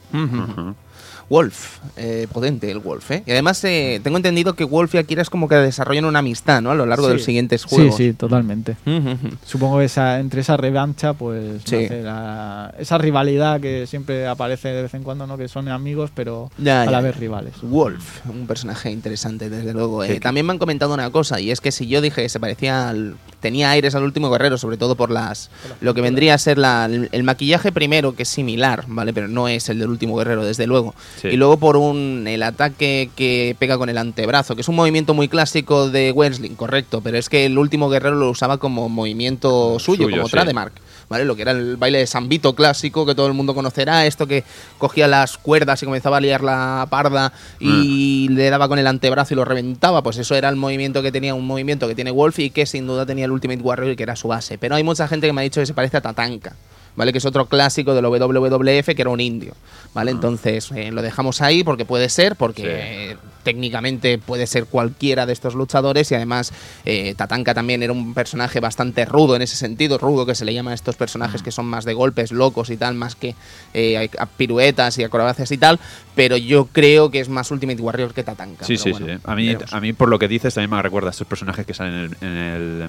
Wolf, 1.37 1.79
eh, 1.97 2.27
potente 2.31 2.71
el 2.71 2.79
Wolf, 2.79 3.11
¿eh? 3.11 3.23
Y 3.25 3.31
además 3.31 3.64
eh, 3.64 4.03
tengo 4.05 4.18
entendido 4.18 4.53
que 4.53 4.64
Wolf 4.64 4.95
y 4.95 4.99
Akira 4.99 5.23
es 5.23 5.31
como 5.31 5.49
que 5.49 5.55
desarrollan 5.55 6.05
una 6.05 6.18
amistad, 6.18 6.61
¿no? 6.61 6.73
A 6.73 6.75
lo 6.75 6.85
largo 6.85 7.05
Sí. 7.05 7.09
de 7.09 7.14
los 7.14 7.25
siguientes 7.25 7.62
Sí, 7.62 7.68
juegos. 7.71 7.97
sí, 7.97 8.12
totalmente. 8.12 8.77
Ujú, 8.85 9.12
ujú. 9.12 9.29
Supongo 9.47 9.79
que 9.79 9.87
esa, 9.87 10.21
entre 10.21 10.42
esa 10.42 10.59
revancha, 10.59 11.14
pues 11.14 11.62
Sí. 11.64 11.88
la- 11.88 12.75
esa 12.79 12.99
rivalidad 12.99 13.62
que 13.62 13.87
siempre 13.87 14.27
aparece 14.27 14.68
de 14.68 14.83
vez 14.83 14.92
en 14.92 15.05
cuando, 15.05 15.27
¿no? 15.27 15.38
Que 15.38 15.49
son 15.49 15.68
amigos, 15.68 16.11
pero 16.14 16.51
Ya, 16.59 16.83
a 16.83 16.85
ya, 16.85 16.90
la 16.90 17.01
vez 17.01 17.16
rivales. 17.16 17.55
Wolf, 17.62 18.27
un 18.29 18.47
personaje 18.47 18.90
interesante, 18.90 19.49
desde 19.49 19.73
luego. 19.73 20.05
eh. 20.05 20.12
Sí. 20.14 20.21
También 20.21 20.45
me 20.45 20.53
han 20.53 20.59
comentado 20.59 20.92
una 20.92 21.09
cosa, 21.09 21.40
y 21.40 21.51
es 21.51 21.62
que 21.62 21.73
si 21.73 21.87
yo 21.87 22.03
dije 22.03 22.21
que 22.21 22.29
se 22.29 22.40
parecía 22.40 22.90
al. 22.90 23.16
tenía 23.40 23.71
aires 23.71 23.95
al 23.97 24.05
último 24.05 24.31
guerrero, 24.31 24.57
sobre 24.59 24.77
todo 24.77 24.95
por 24.97 25.11
las. 25.11 25.51
lo 25.81 25.95
que 25.95 26.01
vendría 26.03 26.35
a 26.35 26.38
ser 26.38 26.59
la- 26.59 26.85
el, 26.85 27.09
el 27.11 27.23
maquillaje 27.25 27.73
primero, 27.73 28.14
que 28.14 28.23
es 28.25 28.29
similar, 28.29 28.85
¿vale? 28.87 29.12
Pero 29.14 29.27
no 29.29 29.49
es 29.49 29.68
el 29.71 29.79
del 29.81 29.88
último 29.88 30.14
guerrero, 30.16 30.45
desde 30.45 30.66
luego. 30.66 30.95
Sí. 31.23 31.29
Y 31.29 31.37
luego 31.37 31.57
por 31.57 31.77
un. 31.77 32.27
el 32.27 32.43
ataque 32.43 33.09
que 33.17 33.57
pega 33.59 33.79
con 33.79 33.89
el 33.89 33.97
antebrazo, 33.97 34.55
que 34.57 34.61
es 34.63 34.69
un 34.69 34.75
movimiento 34.77 35.15
muy 35.15 35.29
clásico 35.29 35.89
de 35.89 36.13
Wrestling, 36.13 36.57
correcto, 36.57 37.01
pero 37.01 37.17
es 37.17 37.29
que 37.29 37.47
el 37.47 37.57
último 37.59 37.89
guerrero 37.89 38.17
lo 38.17 38.29
usaba 38.29 38.59
como 38.59 38.89
movimiento 38.89 39.79
suyo, 39.79 40.05
Suyo, 40.05 40.17
como 40.17 40.27
sí. 40.29 40.33
trademark. 40.33 40.73
¿Vale? 41.09 41.25
Lo 41.27 41.37
que 41.37 41.43
era 41.43 41.51
el 41.53 41.77
baile 41.77 41.99
de 41.99 42.07
Sambito 42.07 42.55
clásico 42.55 43.05
que 43.05 43.15
todo 43.15 43.27
el 43.27 43.35
mundo 43.35 43.55
conocerá, 43.55 44.07
esto 44.07 44.27
que 44.27 44.45
cogía 44.79 45.07
las 45.09 45.37
cuerdas 45.37 45.83
y 45.83 45.87
comenzaba 45.87 46.17
a 46.17 46.21
liar 46.23 46.43
la 46.43 46.87
parda 46.89 47.33
y 47.61 48.29
Mm. 48.31 48.35
le 48.35 48.49
daba 48.51 48.67
con 48.67 48.79
el 48.79 48.87
antebrazo 48.87 49.35
y 49.35 49.37
lo 49.37 49.45
reventaba, 49.45 50.03
pues 50.03 50.17
eso 50.17 50.35
era 50.35 50.49
el 50.49 50.57
movimiento 50.57 51.03
que 51.03 51.13
tenía, 51.13 51.35
un 51.35 51.47
movimiento 51.47 51.87
que 51.87 51.95
tiene 51.95 52.11
Wolf 52.13 52.39
y 52.39 52.49
que 52.51 52.65
sin 52.65 52.87
duda 52.87 53.05
tenía 53.05 53.27
el 53.27 53.31
Ultimate 53.31 53.61
Warrior 53.61 53.93
y 53.93 53.97
que 53.97 54.05
era 54.05 54.17
su 54.17 54.29
base. 54.29 54.57
Pero 54.57 54.75
hay 54.75 54.85
mucha 54.85 55.07
gente 55.07 55.27
que 55.27 55.33
me 55.35 55.43
ha 55.43 55.45
dicho 55.45 55.61
que 55.61 55.67
se 55.67 55.75
parece 55.75 55.99
a 55.99 56.01
Tatanka. 56.01 56.55
¿Vale? 56.95 57.13
Que 57.13 57.19
es 57.19 57.25
otro 57.25 57.47
clásico 57.47 57.95
de 57.95 58.03
la 58.03 58.09
WWF 58.09 58.87
que 58.95 59.01
era 59.03 59.11
un 59.11 59.21
indio. 59.21 59.55
¿Vale? 59.95 60.11
Ah. 60.11 60.15
Entonces 60.15 60.71
eh, 60.73 60.91
lo 60.91 61.03
dejamos 61.03 61.41
ahí 61.41 61.65
porque 61.65 61.85
puede 61.85 62.09
ser, 62.09 62.37
porque 62.37 62.63
Sí. 62.63 62.69
eh, 62.71 63.17
técnicamente 63.43 64.19
puede 64.19 64.47
ser 64.47 64.67
cualquiera 64.67 65.27
de 65.27 65.33
estos 65.33 65.55
luchadores 65.55 66.11
y 66.13 66.15
además 66.15 66.53
eh, 66.85 67.15
Tatanka 67.17 67.55
también 67.55 67.83
era 67.83 67.93
un 67.93 68.15
personaje 68.15 68.61
bastante 68.61 69.05
rudo 69.05 69.35
en 69.37 69.43
ese 69.43 69.57
sentido, 69.57 69.99
rudo 69.99 70.25
que 70.27 70.35
se 70.35 70.45
le 70.45 70.55
llama 70.55 70.71
a 70.71 70.75
estos 70.75 70.95
personajes 70.97 71.43
que 71.43 71.51
son 71.51 71.67
más 71.67 71.85
de 71.85 71.93
golpes 71.95 72.31
locos 72.31 72.71
y 72.71 72.77
tal, 72.77 72.95
más 72.95 73.17
que 73.17 73.35
eh, 73.75 74.09
a 74.19 74.27
piruetas 74.27 74.97
y 74.99 75.05
acrobacias 75.05 75.51
y 75.51 75.59
tal, 75.59 75.81
pero 76.15 76.37
yo 76.37 76.67
creo 76.67 77.11
que 77.11 77.19
es 77.21 77.29
más 77.29 77.51
Ultimate 77.51 77.83
Warrior 77.83 78.15
que 78.15 78.23
Tatanka. 78.23 78.65
Sí, 78.65 78.77
sí, 78.77 78.93
bueno, 78.93 79.07
sí. 79.07 79.13
A 79.25 79.35
mí, 79.35 79.47
veremos. 79.49 79.73
a 79.73 79.81
mí, 79.81 79.93
por 79.93 80.09
lo 80.09 80.19
que 80.19 80.29
dices, 80.29 80.55
también 80.55 80.71
me 80.71 80.81
recuerda 80.81 81.09
a 81.09 81.11
estos 81.11 81.27
personajes 81.27 81.67
que 81.67 81.75
salen 81.75 81.95
en 81.95 82.01
el, 82.05 82.17
en 82.23 82.37
el, 82.83 82.89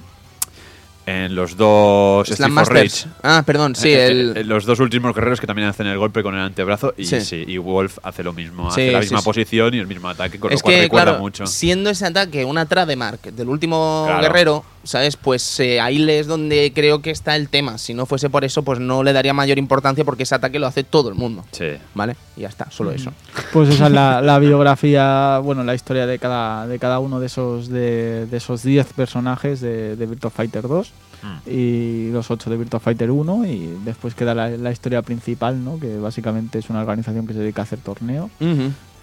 en 1.06 1.34
los 1.34 1.56
dos 1.56 2.28
Slam. 2.28 2.56
Rage. 2.66 3.06
Ah, 3.22 3.42
perdón, 3.44 3.74
sí, 3.76 3.88
Eh, 3.90 4.06
el... 4.06 4.36
eh, 4.38 4.44
los 4.44 4.64
dos 4.64 4.80
últimos 4.80 5.14
guerreros 5.14 5.40
que 5.40 5.46
también 5.46 5.68
hacen 5.68 5.86
el 5.86 5.98
golpe 5.98 6.22
con 6.22 6.34
el 6.34 6.40
antebrazo 6.40 6.94
y 6.96 7.04
Sí. 7.04 7.20
sí, 7.20 7.44
y 7.46 7.58
Wolf 7.58 7.98
hace 8.02 8.22
lo 8.22 8.32
mismo, 8.32 8.70
Sí, 8.70 8.82
hace 8.82 8.92
la 8.92 9.00
misma 9.00 9.18
sí. 9.18 9.24
posición 9.24 9.74
y 9.74 9.78
el 9.78 9.86
mismo 9.86 10.08
ataque, 10.08 10.38
con 10.40 10.52
es 10.52 10.60
lo 10.60 10.62
cual 10.62 10.74
que, 10.74 10.80
recuerda 10.82 11.04
claro, 11.06 11.18
mucho. 11.20 11.46
siendo 11.46 11.90
ese 11.90 12.06
ataque 12.06 12.44
una 12.44 12.66
trademark 12.66 13.20
del 13.22 13.48
último 13.48 14.04
Claro. 14.06 14.22
guerrero, 14.22 14.64
¿sabes? 14.82 15.16
Pues 15.16 15.60
eh, 15.60 15.80
ahí 15.80 16.08
es 16.10 16.26
donde 16.26 16.72
creo 16.74 17.02
que 17.02 17.10
está 17.10 17.36
el 17.36 17.48
tema. 17.48 17.76
Si 17.78 17.92
no 17.94 18.06
fuese 18.06 18.30
por 18.30 18.44
eso, 18.44 18.62
pues 18.62 18.80
no 18.80 19.02
le 19.02 19.12
daría 19.12 19.32
mayor 19.34 19.58
importancia 19.58 20.04
porque 20.04 20.22
ese 20.24 20.34
ataque 20.34 20.58
lo 20.58 20.66
hace 20.66 20.84
todo 20.84 21.08
el 21.10 21.14
mundo. 21.14 21.44
Sí. 21.52 21.66
¿Vale? 21.94 22.16
Y 22.36 22.42
ya 22.42 22.48
está, 22.48 22.70
solo 22.70 22.90
eso. 22.92 23.12
Pues 23.52 23.68
esa 23.68 23.86
es 23.86 23.92
la, 23.92 24.20
la 24.22 24.38
biografía, 24.38 25.38
bueno, 25.38 25.62
la 25.64 25.74
historia 25.74 26.06
de 26.06 26.18
cada, 26.18 26.66
de 26.66 26.78
cada 26.78 26.98
uno 26.98 27.20
de 27.20 27.26
esos 27.26 27.68
de, 27.68 28.26
de 28.26 28.36
esos 28.36 28.62
10 28.62 28.92
personajes 28.94 29.60
de, 29.60 29.96
de 29.96 30.06
Virtua 30.06 30.30
Fighter 30.30 30.62
2 30.66 30.92
Mm. 31.24 31.50
y 31.50 32.10
los 32.10 32.30
8 32.30 32.50
de 32.50 32.56
Virtua 32.58 32.80
Fighter 32.80 33.10
1 33.10 33.46
y 33.46 33.78
después 33.84 34.14
queda 34.14 34.34
la, 34.34 34.50
la 34.50 34.70
historia 34.70 35.00
principal, 35.00 35.64
¿no? 35.64 35.80
Que 35.80 35.98
básicamente 35.98 36.58
es 36.58 36.68
una 36.68 36.80
organización 36.80 37.26
que 37.26 37.32
se 37.32 37.38
dedica 37.38 37.62
a 37.62 37.64
hacer. 37.64 37.78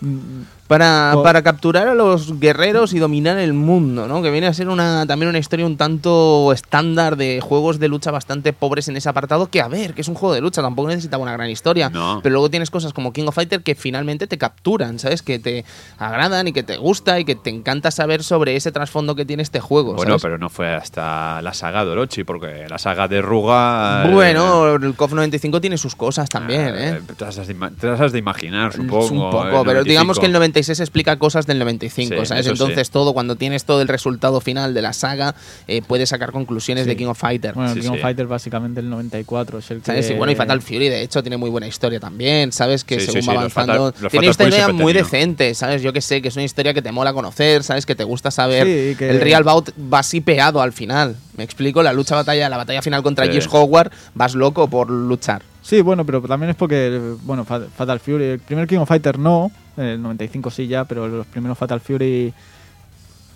Mm, 0.01 0.43
Para, 0.71 1.13
para 1.21 1.41
capturar 1.41 1.89
a 1.89 1.93
los 1.95 2.39
guerreros 2.39 2.93
y 2.93 2.99
dominar 2.99 3.37
el 3.37 3.51
mundo, 3.51 4.07
¿no? 4.07 4.21
Que 4.21 4.31
viene 4.31 4.47
a 4.47 4.53
ser 4.53 4.69
una, 4.69 5.05
también 5.05 5.27
una 5.27 5.37
historia 5.37 5.65
un 5.65 5.75
tanto 5.75 6.53
estándar 6.53 7.17
de 7.17 7.41
juegos 7.41 7.77
de 7.77 7.89
lucha 7.89 8.09
bastante 8.09 8.53
pobres 8.53 8.87
en 8.87 8.95
ese 8.95 9.09
apartado, 9.09 9.49
que 9.49 9.59
a 9.61 9.67
ver, 9.67 9.93
que 9.93 9.99
es 9.99 10.07
un 10.07 10.15
juego 10.15 10.33
de 10.33 10.39
lucha, 10.39 10.61
tampoco 10.61 10.87
necesitaba 10.87 11.23
una 11.23 11.33
gran 11.33 11.49
historia. 11.49 11.89
No. 11.89 12.21
Pero 12.23 12.31
luego 12.33 12.49
tienes 12.49 12.69
cosas 12.71 12.93
como 12.93 13.11
King 13.11 13.25
of 13.27 13.35
Fighter 13.35 13.63
que 13.63 13.75
finalmente 13.75 14.27
te 14.27 14.37
capturan, 14.37 14.97
¿sabes? 14.97 15.21
Que 15.21 15.39
te 15.39 15.65
agradan 15.97 16.47
y 16.47 16.53
que 16.53 16.63
te 16.63 16.77
gusta 16.77 17.19
y 17.19 17.25
que 17.25 17.35
te 17.35 17.49
encanta 17.49 17.91
saber 17.91 18.23
sobre 18.23 18.55
ese 18.55 18.71
trasfondo 18.71 19.13
que 19.13 19.25
tiene 19.25 19.43
este 19.43 19.59
juego. 19.59 19.95
Bueno, 19.95 20.11
¿sabes? 20.11 20.21
pero 20.21 20.37
no 20.37 20.49
fue 20.49 20.73
hasta 20.73 21.41
la 21.41 21.53
saga 21.53 21.83
de 21.83 21.91
Orochi, 21.91 22.23
porque 22.23 22.67
la 22.69 22.77
saga 22.77 23.09
de 23.09 23.21
Ruga. 23.21 24.05
eh, 24.05 24.13
Bueno, 24.13 24.75
el 24.75 24.95
KOF 24.95 25.11
95 25.13 25.59
tiene 25.59 25.77
sus 25.77 25.95
cosas 25.95 26.29
también, 26.29 26.75
¿eh? 26.77 27.01
Te 27.17 27.25
las 27.25 27.37
has 27.37 27.47
de, 27.47 27.55
te 27.79 27.89
has 27.89 28.11
de 28.13 28.19
imaginar, 28.19 28.71
supongo. 28.71 29.03
Es 29.05 29.11
un 29.11 29.29
poco, 29.31 29.59
el 29.61 29.65
pero 29.65 29.83
digamos 29.83 30.17
95. 30.17 30.21
que 30.21 30.25
el 30.27 30.31
96 30.61 30.79
explica 30.79 31.17
cosas 31.17 31.47
del 31.47 31.59
95, 31.59 32.15
Sí, 32.21 32.25
¿sabes? 32.25 32.45
sí. 32.45 32.51
Entonces 32.51 32.89
todo, 32.91 33.13
cuando 33.13 33.35
tienes 33.35 33.65
todo 33.65 33.81
el 33.81 33.87
resultado 33.87 34.41
final 34.41 34.73
de 34.73 34.81
la 34.81 34.93
saga, 34.93 35.35
eh, 35.67 35.81
puedes 35.85 36.09
sacar 36.09 36.31
conclusiones 36.31 36.83
Sí. 36.83 36.89
de 36.89 36.97
King 36.97 37.07
of 37.07 37.17
Fighter. 37.19 37.53
Bueno, 37.53 37.73
Sí, 37.73 37.79
King 37.81 37.89
of 37.89 37.95
sí. 37.95 38.01
Fighter 38.01 38.27
básicamente 38.27 38.79
el 38.79 38.89
94 38.89 39.59
es 39.59 39.71
el 39.71 39.79
que... 39.79 39.85
¿Sabes? 39.85 40.09
Y 40.09 40.13
bueno, 40.13 40.31
y 40.31 40.35
Fatal 40.35 40.61
Fury, 40.61 40.89
de 40.89 41.01
hecho, 41.01 41.21
tiene 41.23 41.37
muy 41.37 41.49
buena 41.49 41.67
historia 41.67 41.99
también, 41.99 42.51
¿sabes? 42.51 42.83
Que 42.83 42.99
según 42.99 43.21
sí, 43.21 43.27
va 43.27 43.33
avanzando. 43.33 43.91
Fatal- 43.91 44.09
tiene 44.11 44.27
una 44.27 44.33
Fatal 44.33 44.47
historia 44.47 44.73
muy 44.73 44.93
decente, 44.93 45.53
¿sabes? 45.55 45.81
Yo 45.81 45.91
que 45.93 46.01
sé, 46.01 46.21
que 46.21 46.27
es 46.27 46.35
una 46.35 46.43
historia 46.45 46.73
que 46.73 46.81
te 46.81 46.91
mola 46.91 47.13
conocer, 47.13 47.63
¿sabes? 47.63 47.85
Que 47.85 47.95
te 47.95 48.03
gusta 48.03 48.31
saber. 48.31 48.65
Sí, 48.65 48.95
que- 48.97 49.09
El 49.09 49.21
Real 49.21 49.43
Bout 49.43 49.69
va 49.91 50.03
sipeado 50.03 50.61
al 50.61 50.73
final. 50.73 51.15
Me 51.37 51.43
explico, 51.43 51.81
la 51.81 51.93
lucha 51.93 52.15
batalla, 52.15 52.49
la 52.49 52.57
batalla 52.57 52.81
final 52.81 53.01
contra 53.03 53.25
Sí. 53.25 53.31
Gears 53.31 53.47
Howard, 53.51 53.91
vas 54.13 54.35
loco 54.35 54.67
por 54.69 54.89
luchar. 54.89 55.41
Sí, 55.63 55.81
bueno, 55.81 56.05
pero 56.05 56.21
también 56.21 56.49
es 56.49 56.55
porque, 56.55 56.99
bueno, 57.23 57.45
Fa- 57.45 57.61
Fatal 57.75 57.99
Fury, 57.99 58.23
el 58.23 58.39
primer 58.39 58.67
King 58.67 58.79
of 58.79 58.87
Fighter 58.87 59.17
no, 59.19 59.51
el 59.77 60.01
95 60.01 60.51
sí 60.51 60.67
ya, 60.67 60.85
pero 60.85 61.07
los 61.07 61.25
primeros 61.27 61.57
Fatal 61.57 61.79
Fury 61.79 62.33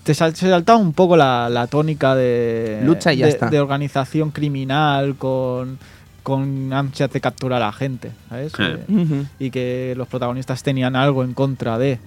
te 0.03 0.13
sal- 0.13 0.35
se 0.35 0.49
saltaba 0.49 0.77
un 0.77 0.93
poco 0.93 1.17
la, 1.17 1.49
la 1.49 1.67
tónica 1.67 2.13
de 2.15 2.81
Lucha 2.83 3.11
y 3.13 3.17
ya 3.17 3.25
de, 3.25 3.31
está. 3.31 3.49
de 3.49 3.59
organización 3.59 4.29
criminal 4.31 5.15
con, 5.15 5.79
con 6.21 6.71
ansias 6.73 7.09
de 7.11 7.21
capturar 7.21 7.61
a 7.61 7.65
la 7.67 7.71
gente, 7.71 8.11
¿sabes? 8.29 8.53
Eh. 8.59 8.85
Eh, 8.87 9.23
y 9.39 9.49
que 9.49 9.93
los 9.97 10.07
protagonistas 10.07 10.61
tenían 10.61 10.95
algo 10.95 11.23
en 11.23 11.33
contra 11.33 11.77
de, 11.79 11.99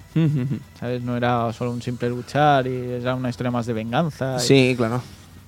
¿sabes? 0.79 1.01
No 1.01 1.17
era 1.17 1.51
solo 1.53 1.71
un 1.71 1.81
simple 1.81 2.07
luchar 2.09 2.67
y 2.67 2.75
era 3.01 3.15
una 3.15 3.29
historia 3.29 3.51
más 3.51 3.65
de 3.65 3.73
venganza. 3.73 4.37
y- 4.37 4.41
Sí, 4.41 4.73
claro. 4.77 5.01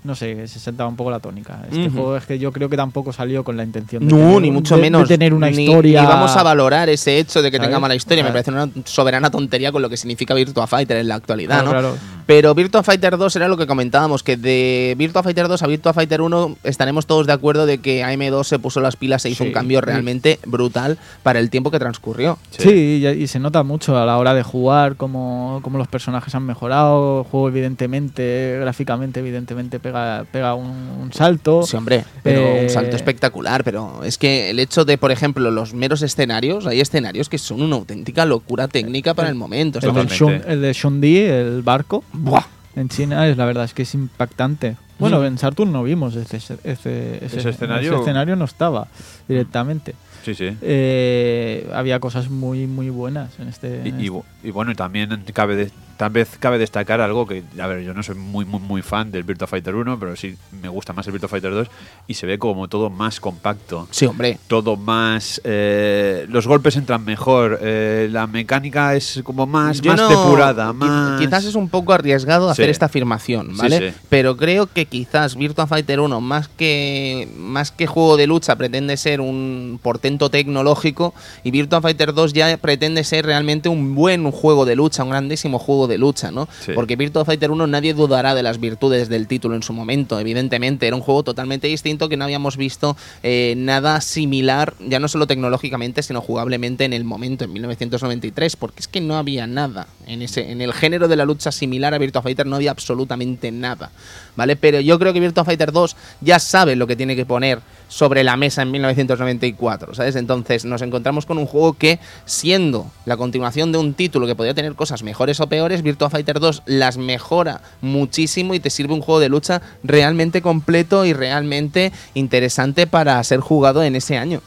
No 0.03 0.15
sé, 0.15 0.47
se 0.47 0.59
saltaba 0.59 0.89
un 0.89 0.95
poco 0.95 1.11
la 1.11 1.19
tónica. 1.19 1.59
Este 1.71 1.89
juego 1.89 2.17
es 2.17 2.25
que 2.25 2.39
yo 2.39 2.51
creo 2.51 2.69
que 2.69 2.75
tampoco 2.77 3.13
salió 3.13 3.43
con 3.43 3.55
la 3.55 3.63
intención 3.63 4.07
de, 4.07 4.11
No, 4.11 4.17
tener, 4.17 4.41
ni 4.41 4.51
mucho 4.51 4.75
de- 4.75 4.81
de 4.81 4.85
menos. 4.89 5.07
tener 5.07 5.33
una 5.33 5.49
Ni- 5.51 5.63
historia. 5.65 6.01
Ni 6.01 6.07
vamos 6.07 6.35
a 6.35 6.41
valorar 6.43 6.89
ese 6.89 7.19
hecho 7.19 7.41
de 7.41 7.51
que 7.51 7.59
tenga 7.59 7.79
mala 7.79 7.93
historia. 7.95 8.23
Me 8.23 8.31
parece 8.31 8.49
una 8.51 8.67
soberana 8.85 9.29
tontería 9.29 9.71
con 9.71 9.81
lo 9.81 9.89
que 9.89 9.97
significa 9.97 10.33
Virtua 10.33 10.65
Fighter 10.67 10.97
en 10.97 11.07
la 11.07 11.15
actualidad, 11.15 11.61
Claro, 11.61 11.65
¿no? 11.65 11.71
claro. 11.93 11.97
Pero 12.31 12.55
Virtua 12.55 12.81
Fighter 12.81 13.17
2 13.17 13.35
era 13.35 13.49
lo 13.49 13.57
que 13.57 13.67
comentábamos, 13.67 14.23
que 14.23 14.37
de 14.37 14.95
Virtua 14.97 15.21
Fighter 15.21 15.49
2 15.49 15.63
a 15.63 15.67
Virtua 15.67 15.91
Fighter 15.91 16.21
1 16.21 16.55
estaremos 16.63 17.05
todos 17.05 17.27
de 17.27 17.33
acuerdo 17.33 17.65
de 17.65 17.79
que 17.79 18.03
AM2 18.05 18.45
se 18.45 18.57
puso 18.57 18.79
las 18.79 18.95
pilas, 18.95 19.21
se 19.23 19.29
hizo 19.29 19.43
Sí. 19.43 19.49
un 19.49 19.53
cambio 19.53 19.81
realmente 19.81 20.39
brutal 20.45 20.97
para 21.23 21.39
el 21.39 21.49
tiempo 21.49 21.71
que 21.71 21.79
transcurrió. 21.79 22.37
Sí, 22.57 23.03
y, 23.03 23.05
y 23.05 23.27
se 23.27 23.39
nota 23.39 23.63
mucho 23.63 23.97
a 23.97 24.05
la 24.05 24.17
hora 24.17 24.33
de 24.33 24.43
jugar 24.43 24.95
cómo, 24.95 25.59
cómo 25.61 25.77
los 25.77 25.89
personajes 25.89 26.33
han 26.33 26.43
mejorado. 26.45 27.19
El 27.19 27.25
juego, 27.25 27.49
evidentemente, 27.49 28.59
gráficamente, 28.61 29.19
evidentemente, 29.19 29.79
pega, 29.81 30.23
pega 30.31 30.53
un, 30.55 30.69
un 30.69 31.11
salto. 31.11 31.63
Sí, 31.63 31.75
hombre, 31.75 32.05
pero 32.23 32.39
Eh, 32.39 32.59
un 32.63 32.69
salto 32.69 32.95
espectacular. 32.95 33.65
Pero 33.65 34.05
es 34.05 34.17
que 34.17 34.51
el 34.51 34.59
hecho 34.59 34.85
de, 34.85 34.97
por 34.97 35.11
ejemplo, 35.11 35.51
los 35.51 35.73
meros 35.73 36.01
escenarios, 36.01 36.65
hay 36.65 36.79
escenarios 36.79 37.27
que 37.27 37.37
son 37.37 37.61
una 37.61 37.75
auténtica 37.75 38.25
locura 38.25 38.69
técnica 38.69 39.13
para 39.15 39.27
el 39.27 39.35
momento. 39.35 39.79
el, 39.79 39.83
Totalmente. 39.83 40.15
Shun- 40.15 40.43
el 40.47 40.61
de 40.61 40.71
Shundi, 40.71 41.17
el 41.17 41.61
barco, 41.61 42.05
Buah. 42.21 42.43
en 42.75 42.87
China, 42.89 43.27
es 43.27 43.35
la 43.37 43.45
verdad 43.45 43.65
es 43.65 43.73
que 43.73 43.81
es 43.83 43.93
impactante. 43.93 44.77
Bueno, 44.99 45.23
en 45.25 45.37
Saturn 45.37 45.71
no 45.71 45.83
vimos 45.83 46.15
ese, 46.15 46.37
ese, 46.37 46.53
ese- 46.63 47.25
Ese 47.25 47.49
escenario- 47.49 47.91
ese 47.93 48.01
escenario 48.01 48.35
no 48.35 48.45
estaba 48.45 48.87
directamente. 49.27 49.95
Sí, 50.23 50.35
sí. 50.35 50.55
Eh, 50.61 51.67
había 51.73 51.99
cosas 51.99 52.29
muy 52.29 52.67
muy 52.67 52.89
buenas 52.91 53.31
en 53.39 53.47
este. 53.47 53.81
Y, 53.83 53.89
en 53.89 53.99
y 54.01 54.05
este- 54.07 54.23
y 54.43 54.51
bueno, 54.51 54.75
también 54.75 55.23
cabe 55.33 55.55
de- 55.55 55.71
tal 56.01 56.09
vez 56.09 56.35
cabe 56.39 56.57
destacar 56.57 56.99
algo 56.99 57.27
que, 57.27 57.43
a 57.61 57.67
ver, 57.67 57.83
yo 57.83 57.93
no 57.93 58.01
soy 58.01 58.15
muy, 58.15 58.43
muy, 58.43 58.59
muy 58.59 58.81
fan 58.81 59.11
del 59.11 59.21
Virtua 59.21 59.45
Fighter 59.47 59.75
1, 59.75 59.99
pero 59.99 60.15
sí 60.15 60.35
me 60.59 60.67
gusta 60.67 60.93
más 60.93 61.05
el 61.05 61.11
Virtua 61.11 61.29
Fighter 61.29 61.51
2 61.51 61.67
y 62.07 62.15
se 62.15 62.25
ve 62.25 62.39
como 62.39 62.67
todo 62.67 62.89
más 62.89 63.19
compacto. 63.19 63.87
Sí, 63.91 64.07
hombre. 64.07 64.39
Todo 64.47 64.77
más. 64.77 65.39
eh, 65.43 66.25
los 66.27 66.47
golpes 66.47 66.75
entran 66.75 67.05
mejor. 67.05 67.59
eh, 67.61 68.09
la 68.11 68.25
mecánica 68.25 68.95
es 68.95 69.21
como 69.23 69.45
más, 69.45 69.79
Yo 69.79 69.91
más 69.91 70.01
no- 70.01 70.09
depurada. 70.09 70.73
Más... 70.73 71.21
Quizás 71.21 71.45
es 71.45 71.53
un 71.53 71.69
poco 71.69 71.93
arriesgado 71.93 72.49
hacer 72.49 72.71
esta 72.71 72.87
afirmación, 72.87 73.51
Sí, 73.51 73.57
¿vale? 73.59 73.91
sí. 73.91 73.97
Pero 74.09 74.37
creo 74.37 74.65
que 74.65 74.87
quizás 74.87 75.35
Virtua 75.35 75.67
Fighter 75.67 75.99
1, 75.99 76.19
más 76.19 76.47
que, 76.47 77.29
más 77.37 77.69
que 77.71 77.85
juego 77.85 78.17
de 78.17 78.25
lucha, 78.25 78.55
pretende 78.55 78.97
ser 78.97 79.21
un 79.21 79.79
portento 79.83 80.31
tecnológico 80.31 81.13
y 81.43 81.51
Virtua 81.51 81.79
Fighter 81.79 82.11
2 82.15 82.33
ya 82.33 82.57
pretende 82.57 83.03
ser 83.03 83.27
realmente 83.27 83.69
un 83.69 83.93
buen 83.93 84.31
juego 84.31 84.65
de 84.65 84.75
lucha, 84.75 85.03
un 85.03 85.11
grandísimo 85.11 85.59
juego 85.59 85.85
de 85.87 85.90
lucha, 85.97 86.31
¿no? 86.31 86.47
Sí. 86.65 86.71
Porque 86.73 86.95
Virtua 86.95 87.25
Fighter 87.25 87.51
1 87.51 87.67
nadie 87.67 87.93
dudará 87.93 88.35
de 88.35 88.43
las 88.43 88.59
virtudes 88.59 89.09
del 89.09 89.27
título 89.27 89.55
en 89.55 89.63
su 89.63 89.73
momento, 89.73 90.19
evidentemente. 90.19 90.87
Era 90.87 90.95
un 90.95 91.01
juego 91.01 91.23
totalmente 91.23 91.67
distinto 91.67 92.09
que 92.09 92.17
no 92.17 92.25
habíamos 92.25 92.57
visto 92.57 92.95
eh, 93.23 93.53
nada 93.57 94.01
similar, 94.01 94.73
ya 94.79 94.99
no 94.99 95.07
solo 95.07 95.27
tecnológicamente, 95.27 96.03
sino 96.03 96.21
jugablemente 96.21 96.85
en 96.85 96.93
el 96.93 97.03
momento, 97.03 97.45
en 97.45 97.53
1993, 97.53 98.55
porque 98.55 98.81
es 98.81 98.87
que 98.87 99.01
no 99.01 99.17
había 99.17 99.47
nada 99.47 99.87
en, 100.07 100.21
ese, 100.21 100.51
en 100.51 100.61
el 100.61 100.73
género 100.73 101.07
de 101.07 101.15
la 101.15 101.25
lucha 101.25 101.51
similar 101.51 101.93
a 101.93 101.97
Virtua 101.97 102.21
Fighter, 102.21 102.45
no 102.45 102.55
había 102.55 102.71
absolutamente 102.71 103.51
nada, 103.51 103.91
¿vale? 104.35 104.55
Pero 104.55 104.79
yo 104.79 104.99
creo 104.99 105.13
que 105.13 105.19
Virtua 105.19 105.45
Fighter 105.45 105.71
2 105.71 105.95
ya 106.21 106.39
sabe 106.39 106.75
lo 106.75 106.87
que 106.87 106.95
tiene 106.95 107.15
que 107.15 107.25
poner 107.25 107.59
sobre 107.91 108.23
la 108.23 108.37
mesa 108.37 108.61
en 108.61 108.71
1994, 108.71 109.93
¿sabes? 109.93 110.15
Entonces 110.15 110.63
nos 110.63 110.81
encontramos 110.81 111.25
con 111.25 111.37
un 111.37 111.45
juego 111.45 111.73
que, 111.73 111.99
siendo 112.23 112.89
la 113.05 113.17
continuación 113.17 113.73
de 113.73 113.79
un 113.79 113.93
título 113.93 114.27
que 114.27 114.35
podía 114.35 114.53
tener 114.53 114.75
cosas 114.75 115.03
mejores 115.03 115.41
o 115.41 115.47
peores, 115.47 115.81
Virtua 115.81 116.09
Fighter 116.09 116.39
2 116.39 116.63
las 116.67 116.97
mejora 116.97 117.61
muchísimo 117.81 118.53
y 118.53 118.61
te 118.61 118.69
sirve 118.69 118.93
un 118.93 119.01
juego 119.01 119.19
de 119.19 119.27
lucha 119.27 119.61
realmente 119.83 120.41
completo 120.41 121.05
y 121.05 121.11
realmente 121.11 121.91
interesante 122.13 122.87
para 122.87 123.21
ser 123.25 123.41
jugado 123.41 123.83
en 123.83 123.97
ese 123.97 124.17
año. 124.17 124.41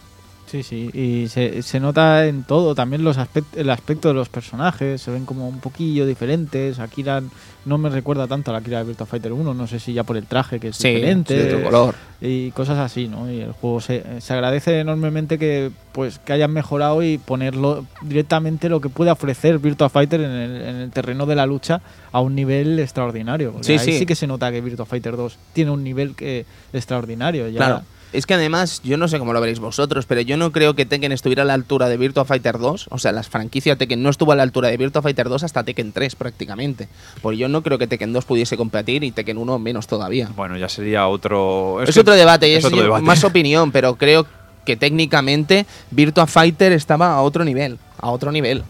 Sí, 0.54 0.62
sí, 0.62 0.88
y 0.94 1.26
se, 1.28 1.62
se 1.62 1.80
nota 1.80 2.26
en 2.28 2.44
todo, 2.44 2.76
también 2.76 3.02
los 3.02 3.18
aspect- 3.18 3.56
el 3.56 3.70
aspecto 3.70 4.06
de 4.06 4.14
los 4.14 4.28
personajes, 4.28 5.02
se 5.02 5.10
ven 5.10 5.24
como 5.26 5.48
un 5.48 5.58
poquillo 5.58 6.06
diferentes. 6.06 6.78
Akira 6.78 7.20
no 7.64 7.76
me 7.76 7.88
recuerda 7.90 8.28
tanto 8.28 8.50
a 8.50 8.52
la 8.52 8.60
Akira 8.60 8.78
de 8.78 8.84
Virtua 8.84 9.04
Fighter 9.04 9.32
1, 9.32 9.52
no 9.52 9.66
sé 9.66 9.80
si 9.80 9.92
ya 9.92 10.04
por 10.04 10.16
el 10.16 10.26
traje 10.26 10.60
que 10.60 10.68
es 10.68 10.78
diferente. 10.94 11.34
de 11.34 11.54
otro 11.56 11.64
color. 11.64 11.94
y 12.20 12.52
cosas 12.52 12.78
así, 12.78 13.08
¿no? 13.08 13.28
Y 13.32 13.40
el 13.40 13.50
juego 13.50 13.80
se, 13.80 14.04
se 14.20 14.32
agradece 14.32 14.78
enormemente 14.78 15.40
que 15.40 15.72
pues 15.90 16.20
que 16.20 16.32
hayan 16.32 16.52
mejorado 16.52 17.02
y 17.02 17.18
ponerlo 17.18 17.84
directamente 18.02 18.68
lo 18.68 18.80
que 18.80 18.88
puede 18.90 19.10
ofrecer 19.10 19.58
Virtua 19.58 19.88
Fighter 19.88 20.20
en 20.20 20.30
el, 20.30 20.62
en 20.62 20.76
el 20.76 20.90
terreno 20.92 21.26
de 21.26 21.34
la 21.34 21.46
lucha 21.46 21.80
a 22.12 22.20
un 22.20 22.36
nivel 22.36 22.78
extraordinario. 22.78 23.54
Sí, 23.62 23.72
ahí 23.72 23.78
sí. 23.80 23.98
sí 23.98 24.06
que 24.06 24.14
se 24.14 24.28
nota 24.28 24.52
que 24.52 24.60
Virtua 24.60 24.86
Fighter 24.86 25.16
2 25.16 25.36
tiene 25.52 25.72
un 25.72 25.82
nivel 25.82 26.14
que 26.14 26.46
extraordinario. 26.72 27.48
Ya. 27.48 27.56
Claro. 27.56 27.82
Es 28.14 28.27
que 28.27 28.35
además, 28.35 28.81
yo 28.85 28.96
no 28.96 29.09
sé 29.09 29.18
cómo 29.18 29.33
lo 29.33 29.40
veréis 29.40 29.59
vosotros, 29.59 30.07
pero 30.07 30.20
yo 30.20 30.37
no 30.37 30.53
creo 30.53 30.74
que 30.74 30.87
Tekken 30.87 31.11
estuviera 31.11 31.42
a 31.42 31.46
la 31.46 31.55
altura 31.55 31.88
de 31.88 31.96
Virtua 31.96 32.24
Fighter 32.24 32.59
2. 32.59 32.87
O 32.90 32.98
sea, 32.98 33.11
la 33.11 33.24
franquicia 33.24 33.74
Tekken 33.77 34.03
no 34.03 34.09
estuvo 34.09 34.31
a 34.31 34.37
la 34.37 34.44
altura 34.44 34.68
de 34.68 34.77
Virtua 34.77 35.03
Fighter 35.03 35.29
2 35.29 35.42
hasta 35.42 35.64
Tekken 35.64 35.92
3 35.92 36.14
prácticamente. 36.14 36.88
Porque 37.20 37.38
yo 37.38 37.48
no 37.48 37.62
creo 37.62 37.77
que 37.77 37.88
Tekken 37.88 38.12
2 38.12 38.24
pudiese 38.24 38.57
competir 38.57 39.03
y 39.03 39.11
Tekken 39.11 39.37
1 39.37 39.59
menos 39.59 39.88
todavía. 39.88 40.29
Bueno, 40.37 40.57
ya 40.57 40.68
sería 40.68 41.09
otro. 41.09 41.83
Es, 41.83 41.92
que- 41.92 42.00
otro 42.00 42.14
debate, 42.14 42.48
y 42.48 42.53
es, 42.55 42.64
otro 42.64 42.81
debate. 42.83 43.03
más 43.03 43.24
opinión, 43.24 43.72
pero 43.72 43.96
creo 43.96 44.27
que 44.64 44.77
técnicamente 44.77 45.66
Virtua 45.90 46.27
Fighter 46.29 46.70
estaba 46.72 47.14
a 47.14 47.20
otro 47.20 47.44
nivel. 47.44 47.79
A 47.98 48.11
otro 48.11 48.31
nivel. 48.31 48.62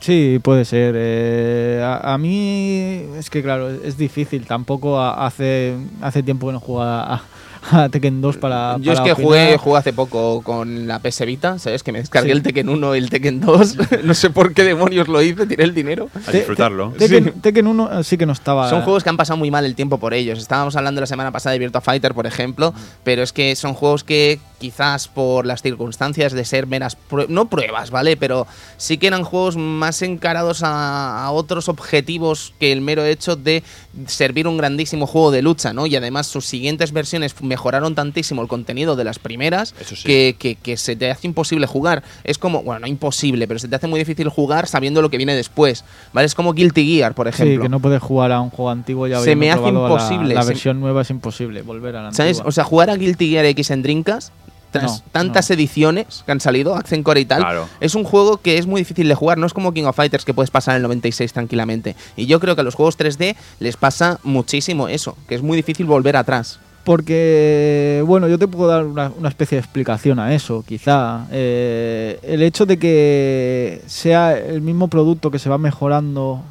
Sí, 0.00 0.38
puede 0.42 0.64
ser. 0.66 0.94
Eh, 0.98 1.80
a, 1.82 2.12
a 2.12 2.18
mí 2.18 3.04
es 3.16 3.30
que, 3.30 3.42
claro, 3.42 3.70
es 3.70 3.96
difícil. 3.96 4.44
Tampoco 4.46 5.00
hace, 5.00 5.76
hace 6.02 6.22
tiempo 6.22 6.48
que 6.48 6.52
no 6.54 6.60
jugaba 6.60 7.14
a, 7.14 7.22
a 7.70 7.88
Tekken 7.90 8.20
2 8.20 8.36
para. 8.38 8.76
Yo 8.80 8.92
es 8.92 9.00
que 9.00 9.12
jugué, 9.12 9.42
opinar. 9.42 9.56
jugué 9.58 9.78
hace 9.78 9.92
poco 9.92 10.42
con 10.42 10.86
la 10.86 10.98
PS 11.00 11.24
Vita, 11.26 11.58
¿sabes? 11.58 11.82
Que 11.82 11.92
me 11.92 11.98
descargué 11.98 12.30
Sí. 12.30 12.36
el 12.36 12.42
Tekken 12.42 12.68
1 12.68 12.94
y 12.94 12.98
el 12.98 13.10
Tekken 13.10 13.40
2. 13.40 13.76
no 14.04 14.14
sé 14.14 14.30
por 14.30 14.52
qué 14.54 14.64
demonios 14.64 15.08
lo 15.08 15.20
hice, 15.22 15.46
tiré 15.46 15.64
el 15.64 15.74
dinero. 15.74 16.08
A 16.26 16.30
disfrutarlo. 16.32 16.92
Te- 16.98 17.08
Tekken, 17.08 17.40
Tekken 17.40 17.66
1 17.66 18.02
sí 18.04 18.16
que 18.18 18.26
no 18.26 18.32
estaba. 18.32 18.68
Son 18.70 18.82
juegos 18.82 19.02
que 19.02 19.10
han 19.10 19.16
pasado 19.16 19.36
muy 19.36 19.50
mal 19.50 19.64
el 19.64 19.74
tiempo 19.74 19.98
por 19.98 20.14
ellos. 20.14 20.38
Estábamos 20.38 20.76
hablando 20.76 21.00
la 21.00 21.06
semana 21.06 21.32
pasada 21.32 21.52
de 21.54 21.58
Virtua 21.58 21.80
Fighter, 21.80 22.14
por 22.14 22.26
ejemplo, 22.26 22.74
pero 23.02 23.22
es 23.22 23.32
que 23.32 23.56
son 23.56 23.74
juegos 23.74 24.04
que 24.04 24.38
quizás 24.64 25.08
por 25.08 25.44
las 25.44 25.60
circunstancias 25.60 26.32
de 26.32 26.42
ser 26.46 26.66
meras 26.66 26.96
prue- 27.10 27.28
no 27.28 27.50
pruebas, 27.50 27.90
¿vale? 27.90 28.16
Pero 28.16 28.46
sí 28.78 28.96
que 28.96 29.08
eran 29.08 29.22
juegos 29.22 29.58
más 29.58 30.00
encarados 30.00 30.62
a, 30.62 31.22
a 31.26 31.30
otros 31.32 31.68
objetivos 31.68 32.54
que 32.58 32.72
el 32.72 32.80
mero 32.80 33.04
hecho 33.04 33.36
de 33.36 33.62
servir 34.06 34.48
un 34.48 34.56
grandísimo 34.56 35.06
juego 35.06 35.30
de 35.32 35.42
lucha, 35.42 35.74
¿no? 35.74 35.84
Y 35.86 35.94
además 35.96 36.28
sus 36.28 36.46
siguientes 36.46 36.92
versiones 36.92 37.34
mejoraron 37.42 37.94
tantísimo 37.94 38.40
el 38.40 38.48
contenido 38.48 38.96
de 38.96 39.04
las 39.04 39.18
primeras 39.18 39.74
Eso 39.78 39.96
sí. 39.96 40.04
que, 40.04 40.36
que- 40.38 40.54
que 40.56 40.78
se 40.78 40.96
te 40.96 41.10
hace 41.10 41.26
imposible 41.26 41.66
jugar. 41.66 42.02
Es 42.24 42.38
como, 42.38 42.62
bueno, 42.62 42.80
no 42.80 42.86
imposible, 42.86 43.46
pero 43.46 43.60
se 43.60 43.68
te 43.68 43.76
hace 43.76 43.86
muy 43.86 43.98
difícil 44.00 44.30
jugar 44.30 44.66
sabiendo 44.66 45.02
lo 45.02 45.10
que 45.10 45.18
viene 45.18 45.36
después, 45.36 45.84
¿vale? 46.14 46.24
Es 46.24 46.34
como 46.34 46.54
Guilty 46.54 46.86
Gear, 46.86 47.14
por 47.14 47.28
ejemplo. 47.28 47.56
Sí, 47.56 47.60
que 47.60 47.68
no 47.68 47.80
puedes 47.80 48.00
jugar 48.02 48.32
a 48.32 48.40
un 48.40 48.48
juego 48.48 48.70
antiguo 48.70 49.06
ya 49.08 49.20
Se 49.20 49.36
me 49.36 49.50
hace 49.50 49.60
la- 49.60 49.68
imposible, 49.68 50.34
La, 50.34 50.42
se- 50.42 50.48
versión 50.48 50.80
nueva 50.80 51.02
es 51.02 51.10
imposible, 51.10 51.60
volver 51.60 51.96
a 51.96 52.02
la 52.04 52.12
¿Sabes? 52.12 52.38
antigua. 52.38 52.48
O 52.48 52.52
sea, 52.52 52.64
jugar 52.64 52.88
a 52.88 52.96
Guilty 52.96 53.28
Gear 53.30 53.44
X 53.44 53.70
en 53.70 53.82
Drinkas, 53.82 54.32
tras 54.74 55.00
No, 55.00 55.04
tantas 55.12 55.48
no. 55.48 55.54
ediciones 55.54 56.22
que 56.26 56.32
han 56.32 56.40
salido, 56.40 56.74
Accent 56.74 57.02
Core 57.04 57.20
y 57.20 57.24
tal, 57.24 57.40
Claro. 57.40 57.66
es 57.80 57.94
un 57.94 58.04
juego 58.04 58.36
que 58.38 58.58
es 58.58 58.66
muy 58.66 58.80
difícil 58.80 59.08
de 59.08 59.14
jugar. 59.14 59.38
No 59.38 59.46
es 59.46 59.54
como 59.54 59.72
King 59.72 59.84
of 59.84 59.96
Fighters 59.96 60.24
que 60.24 60.34
puedes 60.34 60.50
pasar 60.50 60.74
en 60.74 60.76
el 60.78 60.82
96 60.82 61.32
tranquilamente. 61.32 61.96
Y 62.16 62.26
yo 62.26 62.40
creo 62.40 62.54
que 62.54 62.60
a 62.60 62.64
los 62.64 62.74
juegos 62.74 62.98
3D 62.98 63.36
les 63.60 63.76
pasa 63.76 64.18
muchísimo 64.22 64.88
eso, 64.88 65.16
que 65.28 65.34
es 65.36 65.42
muy 65.42 65.56
difícil 65.56 65.86
volver 65.86 66.16
atrás. 66.16 66.58
Porque, 66.84 68.02
bueno, 68.06 68.28
yo 68.28 68.38
te 68.38 68.46
puedo 68.46 68.68
dar 68.68 68.84
una, 68.84 69.10
una 69.18 69.28
especie 69.30 69.56
de 69.56 69.60
explicación 69.60 70.18
a 70.18 70.34
eso, 70.34 70.64
quizá. 70.66 71.26
Eh, 71.30 72.18
el 72.22 72.42
hecho 72.42 72.66
de 72.66 72.78
que 72.78 73.82
sea 73.86 74.36
el 74.36 74.60
mismo 74.60 74.88
producto 74.88 75.30
que 75.30 75.38
se 75.38 75.48
va 75.48 75.56
mejorando 75.58 76.42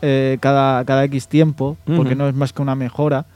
eh, 0.00 0.38
cada, 0.40 0.84
cada 0.84 1.04
X 1.04 1.28
tiempo, 1.28 1.76
porque 1.96 2.14
no 2.14 2.26
es 2.28 2.34
más 2.34 2.52
que 2.52 2.62
una 2.62 2.74
mejora, 2.74 3.26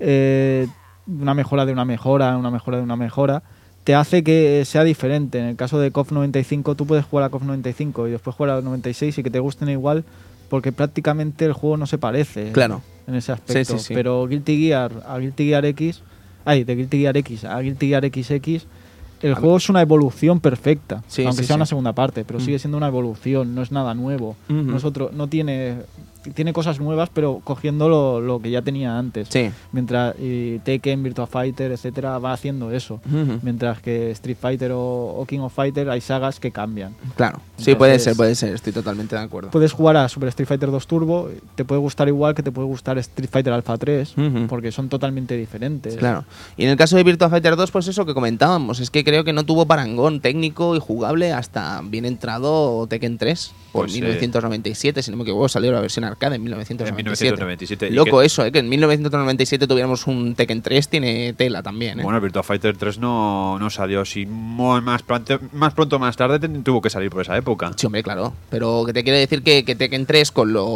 eh, 0.00 0.66
una 1.06 1.34
mejora 1.34 1.64
de 1.66 1.72
una 1.72 1.84
mejora, 1.84 2.36
una 2.36 2.50
mejora 2.50 2.76
de 2.78 2.82
una 2.82 2.96
mejora, 2.96 3.42
te 3.88 3.94
hace 3.94 4.22
que 4.22 4.66
sea 4.66 4.84
diferente. 4.84 5.38
En 5.38 5.46
el 5.46 5.56
caso 5.56 5.80
de 5.80 5.90
KOF 5.90 6.12
95, 6.12 6.74
tú 6.74 6.84
puedes 6.84 7.06
jugar 7.06 7.24
a 7.24 7.30
KOF 7.30 7.44
95 7.44 8.06
y 8.06 8.10
después 8.10 8.36
jugar 8.36 8.58
a 8.58 8.60
96 8.60 9.16
y 9.16 9.22
que 9.22 9.30
te 9.30 9.38
gusten 9.38 9.70
igual, 9.70 10.04
porque 10.50 10.72
prácticamente 10.72 11.46
el 11.46 11.54
juego 11.54 11.78
no 11.78 11.86
se 11.86 11.96
parece 11.96 12.52
Claro. 12.52 12.82
en 13.06 13.14
ese 13.14 13.32
aspecto. 13.32 13.78
sí, 13.78 13.84
sí. 13.86 13.94
Pero 13.94 14.26
Guilty 14.26 14.58
Gear 14.58 14.92
a 15.08 15.16
Guilty 15.16 15.46
Gear 15.46 15.64
X, 15.64 16.02
ay, 16.44 16.64
de 16.64 16.76
Guilty 16.76 16.98
Gear 16.98 17.16
X 17.16 17.44
a 17.46 17.58
Guilty 17.60 17.88
Gear 17.88 18.04
XX, 18.04 18.66
el 19.22 19.32
A 19.32 19.36
juego 19.36 19.56
es 19.56 19.70
una 19.70 19.80
evolución 19.80 20.38
perfecta, 20.40 21.02
Sí, 21.08 21.24
aunque 21.24 21.42
sea 21.44 21.56
una 21.56 21.64
segunda 21.64 21.94
parte, 21.94 22.26
pero 22.26 22.40
Mm. 22.40 22.42
sigue 22.42 22.58
siendo 22.58 22.76
una 22.76 22.88
evolución, 22.88 23.54
no 23.54 23.62
es 23.62 23.72
nada 23.72 23.94
nuevo, 23.94 24.36
Ujú. 24.50 24.52
no 24.64 24.76
es 24.76 24.84
otro, 24.84 25.10
no 25.14 25.28
tiene 25.28 25.76
tiene 26.34 26.52
cosas 26.52 26.80
nuevas, 26.80 27.10
pero 27.12 27.40
cogiendo 27.44 27.88
lo, 27.88 28.20
lo 28.20 28.40
que 28.40 28.50
ya 28.50 28.62
tenía 28.62 28.98
antes. 28.98 29.28
Sí. 29.30 29.50
Mientras 29.72 30.14
y 30.18 30.58
Tekken, 30.60 31.02
Virtua 31.02 31.26
Fighter, 31.26 31.72
etcétera, 31.72 32.18
va 32.18 32.32
haciendo 32.32 32.70
eso. 32.70 33.00
Mientras 33.42 33.80
que 33.80 34.10
Street 34.12 34.36
Fighter 34.40 34.72
o, 34.72 34.80
o 35.16 35.26
King 35.26 35.40
of 35.40 35.52
Fighter 35.54 35.88
hay 35.90 36.00
sagas 36.00 36.40
que 36.40 36.50
cambian. 36.50 36.94
Claro. 37.16 37.40
Sí, 37.56 37.74
puede 37.74 37.98
ser, 37.98 38.16
puede 38.16 38.34
ser. 38.34 38.54
Estoy 38.54 38.72
totalmente 38.72 39.16
de 39.16 39.22
acuerdo. 39.22 39.50
Puedes 39.50 39.72
jugar 39.72 39.96
a 39.96 40.08
Super 40.08 40.28
Street 40.30 40.48
Fighter 40.48 40.70
2 40.70 40.86
Turbo, 40.86 41.28
te 41.54 41.64
puede 41.64 41.80
gustar 41.80 42.08
igual 42.08 42.34
que 42.34 42.42
te 42.42 42.50
puede 42.52 42.66
gustar 42.68 42.98
Street 42.98 43.28
Fighter 43.30 43.52
Alpha 43.52 43.76
3, 43.76 44.14
Ujú. 44.16 44.46
porque 44.48 44.72
son 44.72 44.88
totalmente 44.88 45.36
diferentes. 45.36 45.96
Claro. 45.96 46.24
Y 46.56 46.64
en 46.64 46.70
el 46.70 46.76
caso 46.76 46.96
de 46.96 47.04
Virtua 47.04 47.28
Fighter 47.30 47.56
2, 47.56 47.70
pues 47.70 47.88
eso 47.88 48.04
que 48.06 48.14
comentábamos, 48.14 48.80
es 48.80 48.90
que 48.90 49.04
creo 49.04 49.24
que 49.24 49.32
no 49.32 49.44
tuvo 49.44 49.66
parangón 49.66 50.20
técnico 50.20 50.74
y 50.76 50.78
jugable 50.80 51.32
hasta 51.32 51.80
bien 51.84 52.04
entrado 52.04 52.86
Tekken 52.88 53.18
3 53.18 53.52
por 53.72 53.82
Pues 53.82 53.92
sí. 53.92 54.00
1997, 54.00 55.02
si 55.02 55.10
no 55.10 55.16
me 55.16 55.22
equivoco, 55.24 55.48
salió 55.48 55.72
la 55.72 55.80
versión 55.80 56.04
arcade 56.04 56.17
en 56.26 56.42
1997. 56.42 56.88
En 56.88 56.96
1997. 56.96 57.88
Y 57.88 57.90
Loco 57.94 58.20
que- 58.20 58.26
eso, 58.26 58.44
¿eh? 58.44 58.52
que 58.52 58.58
en 58.58 58.68
1997 58.68 59.66
tuviéramos 59.66 60.06
un 60.06 60.34
Tekken 60.34 60.62
3 60.62 60.88
tiene 60.88 61.32
tela 61.34 61.62
también. 61.62 62.00
¿eh? 62.00 62.02
Bueno, 62.02 62.20
Virtua 62.20 62.42
Fighter 62.42 62.76
3 62.76 62.98
no, 62.98 63.58
no 63.58 63.70
salió 63.70 64.00
así 64.02 64.26
muy 64.26 64.80
más, 64.80 65.02
pronto, 65.02 65.38
más 65.52 65.74
pronto 65.74 65.96
o 65.96 65.98
más 65.98 66.16
tarde 66.16 66.38
tuvo 66.62 66.80
que 66.82 66.90
salir 66.90 67.10
por 67.10 67.22
esa 67.22 67.36
época. 67.36 67.72
Sí, 67.76 67.86
hombre, 67.86 68.02
claro. 68.02 68.32
Pero 68.50 68.84
que 68.86 68.92
te 68.92 69.04
quiere 69.04 69.18
decir 69.18 69.42
que, 69.42 69.64
que 69.64 69.74
Tekken 69.76 70.06
3, 70.06 70.32
con 70.32 70.52
lo 70.52 70.66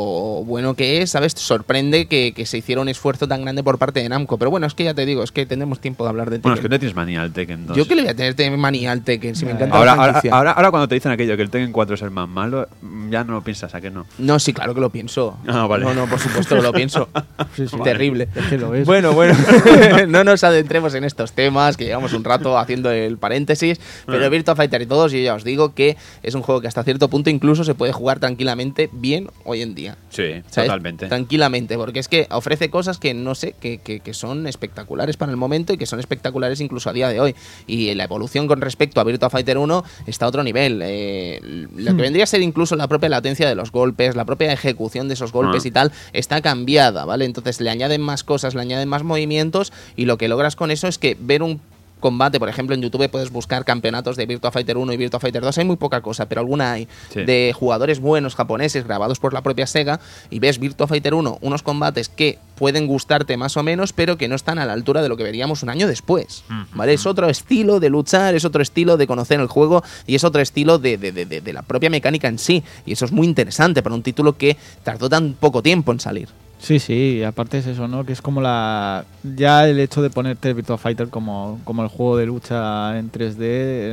bueno 0.44 0.74
que 0.74 1.02
es, 1.02 1.10
¿sabes? 1.10 1.32
Sorprende 1.36 2.06
que, 2.06 2.32
que 2.34 2.46
se 2.46 2.58
hiciera 2.58 2.80
un 2.80 2.88
esfuerzo 2.88 3.26
tan 3.28 3.42
grande 3.42 3.62
por 3.62 3.78
parte 3.78 4.00
de 4.00 4.08
Namco. 4.08 4.38
Pero 4.38 4.50
bueno, 4.50 4.66
es 4.66 4.74
que 4.74 4.84
ya 4.84 4.94
te 4.94 5.04
digo, 5.06 5.22
es 5.22 5.32
que 5.32 5.46
tendremos 5.46 5.80
tiempo 5.80 6.04
de 6.04 6.10
hablar 6.10 6.30
de 6.30 6.38
Bueno, 6.38 6.54
es 6.54 6.60
que 6.60 6.68
Tekken. 6.68 6.76
no 6.76 6.78
tienes 6.80 6.96
manía 6.96 7.22
al 7.22 7.32
Tekken 7.32 7.66
2. 7.66 7.76
Yo 7.76 7.86
que 7.86 7.94
le 7.94 8.02
voy 8.02 8.10
a 8.10 8.14
tener 8.14 8.56
manía 8.56 8.92
al 8.92 9.02
Tekken, 9.02 9.34
si 9.34 9.44
me 9.44 9.52
encanta 9.52 9.76
ahora, 9.76 9.86
la 9.86 9.92
ahora, 10.00 10.12
franquicia. 10.12 10.36
ahora, 10.36 10.52
ahora 10.52 10.70
cuando 10.70 10.88
te 10.88 10.94
dicen 10.94 11.10
aquello 11.12 11.36
que 11.36 11.42
el 11.42 11.50
Tekken 11.50 11.72
4 11.72 11.94
es 11.94 12.02
el 12.02 12.10
más 12.10 12.28
malo, 12.28 12.68
ya 13.10 13.24
no 13.24 13.32
lo 13.34 13.42
piensas, 13.42 13.74
¿a 13.74 13.80
que 13.80 13.90
no? 13.90 14.06
No, 14.18 14.38
sí, 14.38 14.52
claro 14.52 14.74
que 14.74 14.80
lo 14.80 14.90
pienso. 14.90 15.31
Ah, 15.46 15.66
vale. 15.66 15.84
No, 15.84 15.94
no, 15.94 16.06
por 16.06 16.18
supuesto 16.18 16.56
lo 16.60 16.72
pienso. 16.72 17.08
Sí, 17.56 17.66
sí. 17.68 17.76
Terrible. 17.84 18.28
Es 18.34 18.46
que 18.46 18.56
lo 18.58 18.74
es. 18.74 18.86
Bueno, 18.86 19.12
bueno, 19.12 19.34
no 20.08 20.24
nos 20.24 20.42
adentremos 20.44 20.94
en 20.94 21.04
estos 21.04 21.32
temas, 21.32 21.76
que 21.76 21.84
llevamos 21.84 22.12
un 22.14 22.24
rato 22.24 22.56
haciendo 22.56 22.90
el 22.90 23.18
paréntesis, 23.18 23.78
pero 24.06 24.28
Virtua 24.30 24.56
Fighter 24.56 24.80
y 24.82 24.86
todos, 24.86 25.12
yo 25.12 25.18
ya 25.18 25.34
os 25.34 25.44
digo 25.44 25.74
que 25.74 25.96
es 26.22 26.34
un 26.34 26.42
juego 26.42 26.60
que 26.60 26.68
hasta 26.68 26.82
cierto 26.84 27.08
punto 27.08 27.28
incluso 27.30 27.64
se 27.64 27.74
puede 27.74 27.92
jugar 27.92 28.20
tranquilamente 28.20 28.88
bien 28.92 29.28
hoy 29.44 29.60
en 29.62 29.74
día. 29.74 29.96
Sí, 30.10 30.22
¿sabes? 30.50 30.68
totalmente. 30.68 31.08
Tranquilamente, 31.08 31.76
porque 31.76 31.98
es 32.00 32.08
que 32.08 32.26
ofrece 32.30 32.70
cosas 32.70 32.98
que 32.98 33.12
no 33.12 33.34
sé, 33.34 33.54
que, 33.60 33.78
que- 33.78 34.00
que 34.00 34.14
son 34.14 34.46
espectaculares 34.46 35.16
para 35.16 35.30
el 35.30 35.36
momento 35.36 35.72
y 35.72 35.76
que 35.78 35.86
son 35.86 36.00
espectaculares 36.00 36.60
incluso 36.60 36.88
a 36.90 36.92
día 36.92 37.08
de 37.08 37.20
hoy. 37.20 37.34
Y 37.66 37.92
la 37.94 38.04
evolución 38.04 38.46
con 38.46 38.60
respecto 38.60 39.00
a 39.00 39.04
Virtua 39.04 39.28
Fighter 39.30 39.58
1 39.58 39.84
está 40.06 40.24
a 40.26 40.28
otro 40.28 40.42
nivel. 40.42 40.80
Eh, 40.82 41.40
lo 41.76 41.86
que 41.86 41.92
Hmm. 41.92 41.96
vendría 41.96 42.24
a 42.24 42.26
ser 42.26 42.40
incluso 42.42 42.76
la 42.76 42.88
propia 42.88 43.08
latencia 43.08 43.48
de 43.48 43.54
los 43.54 43.70
golpes, 43.72 44.16
la 44.16 44.24
propia 44.24 44.52
ejecución 44.52 45.08
de 45.08 45.11
esos 45.12 45.32
golpes 45.32 45.66
y 45.66 45.70
tal, 45.70 45.92
está 46.12 46.40
cambiada, 46.40 47.04
¿vale? 47.04 47.24
Entonces 47.24 47.60
le 47.60 47.70
añaden 47.70 48.00
más 48.00 48.24
cosas, 48.24 48.54
le 48.54 48.60
añaden 48.60 48.88
más 48.88 49.02
movimientos 49.02 49.72
y 49.96 50.04
lo 50.04 50.18
que 50.18 50.28
logras 50.28 50.56
con 50.56 50.70
eso 50.70 50.88
es 50.88 50.98
que 50.98 51.16
ver 51.20 51.42
un 51.42 51.60
combate, 52.02 52.38
por 52.38 52.50
ejemplo, 52.50 52.74
en 52.74 52.82
YouTube 52.82 53.08
puedes 53.08 53.30
buscar 53.30 53.64
campeonatos 53.64 54.16
de 54.16 54.26
Virtua 54.26 54.50
Fighter 54.50 54.76
1 54.76 54.92
y 54.92 54.96
Virtua 54.98 55.20
Fighter 55.20 55.40
2, 55.42 55.56
hay 55.56 55.64
muy 55.64 55.76
poca 55.76 56.02
cosa, 56.02 56.28
pero 56.28 56.42
alguna 56.42 56.72
hay, 56.72 56.86
Sí. 57.08 57.22
de 57.24 57.54
jugadores 57.58 57.98
buenos 58.00 58.34
japoneses 58.34 58.84
grabados 58.84 59.18
por 59.18 59.32
la 59.32 59.40
propia 59.40 59.66
Sega 59.66 60.00
y 60.28 60.38
ves 60.40 60.58
Virtua 60.58 60.86
Fighter 60.86 61.14
1, 61.14 61.38
unos 61.40 61.62
combates 61.62 62.10
que 62.10 62.38
pueden 62.56 62.86
gustarte 62.86 63.36
más 63.38 63.56
o 63.56 63.62
menos, 63.62 63.92
pero 63.94 64.18
que 64.18 64.28
no 64.28 64.34
están 64.34 64.58
a 64.58 64.66
la 64.66 64.74
altura 64.74 65.00
de 65.02 65.08
lo 65.08 65.16
que 65.16 65.22
veríamos 65.24 65.62
un 65.62 65.70
año 65.70 65.86
después, 65.88 66.44
¿vale? 66.74 66.92
Es 66.92 67.06
otro 67.06 67.28
estilo 67.30 67.80
de 67.80 67.88
luchar, 67.88 68.34
es 68.34 68.44
otro 68.44 68.60
estilo 68.62 68.96
de 68.96 69.06
conocer 69.06 69.40
el 69.40 69.46
juego 69.46 69.82
y 70.06 70.14
es 70.16 70.24
otro 70.24 70.42
estilo 70.42 70.78
de, 70.78 70.98
de- 70.98 71.12
de- 71.12 71.24
de- 71.26 71.40
de 71.40 71.52
la 71.52 71.62
propia 71.62 71.88
mecánica 71.88 72.28
en 72.28 72.38
sí, 72.38 72.62
y 72.84 72.92
eso 72.92 73.04
es 73.04 73.12
muy 73.12 73.26
interesante 73.26 73.82
para 73.82 73.94
un 73.94 74.02
título 74.02 74.36
que 74.36 74.56
tardó 74.84 75.08
tan 75.08 75.32
poco 75.32 75.62
tiempo 75.62 75.92
en 75.92 76.00
salir. 76.00 76.28
Sí, 76.62 76.78
sí, 76.78 77.16
y 77.18 77.22
aparte 77.24 77.58
es 77.58 77.66
eso, 77.66 77.88
¿no? 77.88 78.04
Que 78.06 78.12
es 78.12 78.22
como 78.22 78.40
la. 78.40 79.04
Ya 79.24 79.68
el 79.68 79.80
hecho 79.80 80.00
de 80.00 80.10
ponerte 80.10 80.52
Virtua 80.54 80.78
Fighter 80.78 81.08
como, 81.08 81.58
como 81.64 81.82
el 81.82 81.88
juego 81.88 82.16
de 82.16 82.26
lucha 82.26 82.96
en 83.00 83.10
3D 83.10 83.36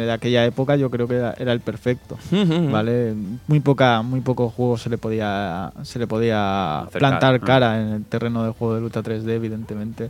de 0.05 0.11
aquella 0.11 0.45
época, 0.45 0.75
yo 0.75 0.91
creo 0.91 1.07
que 1.07 1.15
era, 1.15 1.33
era 1.39 1.51
el 1.51 1.61
perfecto. 1.61 2.17
¿Vale? 2.71 3.15
Muy 3.47 3.59
poca, 3.59 4.03
muy 4.03 4.21
poco 4.21 4.49
juego 4.51 4.77
se 4.77 4.91
le 4.91 4.99
podía 4.99 5.73
se 5.81 5.97
le 5.97 6.05
podía 6.05 6.81
Acercar, 6.81 6.99
plantar 6.99 7.39
cara 7.41 7.81
en 7.81 7.87
el 7.89 8.05
terreno 8.05 8.43
del 8.43 8.53
juego 8.53 8.75
de 8.75 8.81
lucha 8.81 9.01
3D, 9.01 9.29
evidentemente, 9.31 10.07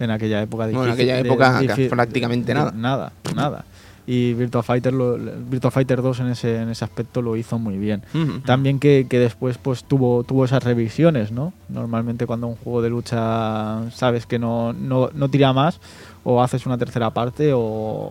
en 0.00 0.10
aquella 0.10 0.42
época. 0.42 0.64
Bueno, 0.66 0.86
en 0.86 0.90
difícil- 0.90 1.00
aquella 1.10 1.14
de- 1.22 1.28
época 1.28 1.60
difí- 1.60 1.88
prácticamente 1.88 2.48
de- 2.48 2.54
nada. 2.58 2.72
Nada, 2.74 3.12
nada. 3.36 3.64
Y 4.12 4.34
Virtua 4.34 4.64
Fighter, 4.64 4.92
lo, 4.92 5.16
Virtua 5.16 5.70
Fighter 5.70 6.02
2 6.02 6.20
en 6.20 6.26
ese, 6.28 6.56
en 6.62 6.68
ese 6.70 6.84
aspecto 6.84 7.22
lo 7.22 7.36
hizo 7.36 7.60
muy 7.60 7.78
bien. 7.78 8.02
También 8.44 8.80
que, 8.80 9.06
que 9.08 9.20
después 9.20 9.56
pues 9.58 9.84
tuvo, 9.84 10.24
tuvo 10.24 10.44
esas 10.44 10.64
revisiones, 10.64 11.30
¿no? 11.30 11.52
Normalmente 11.68 12.26
cuando 12.26 12.48
un 12.48 12.56
juego 12.56 12.82
de 12.82 12.90
lucha 12.90 13.88
sabes 13.92 14.26
que 14.26 14.38
no, 14.40 14.72
no, 14.72 15.10
no 15.14 15.28
tira 15.28 15.52
más, 15.52 15.78
o 16.24 16.42
haces 16.42 16.66
una 16.66 16.76
tercera 16.76 17.10
parte 17.10 17.52
o, 17.52 17.60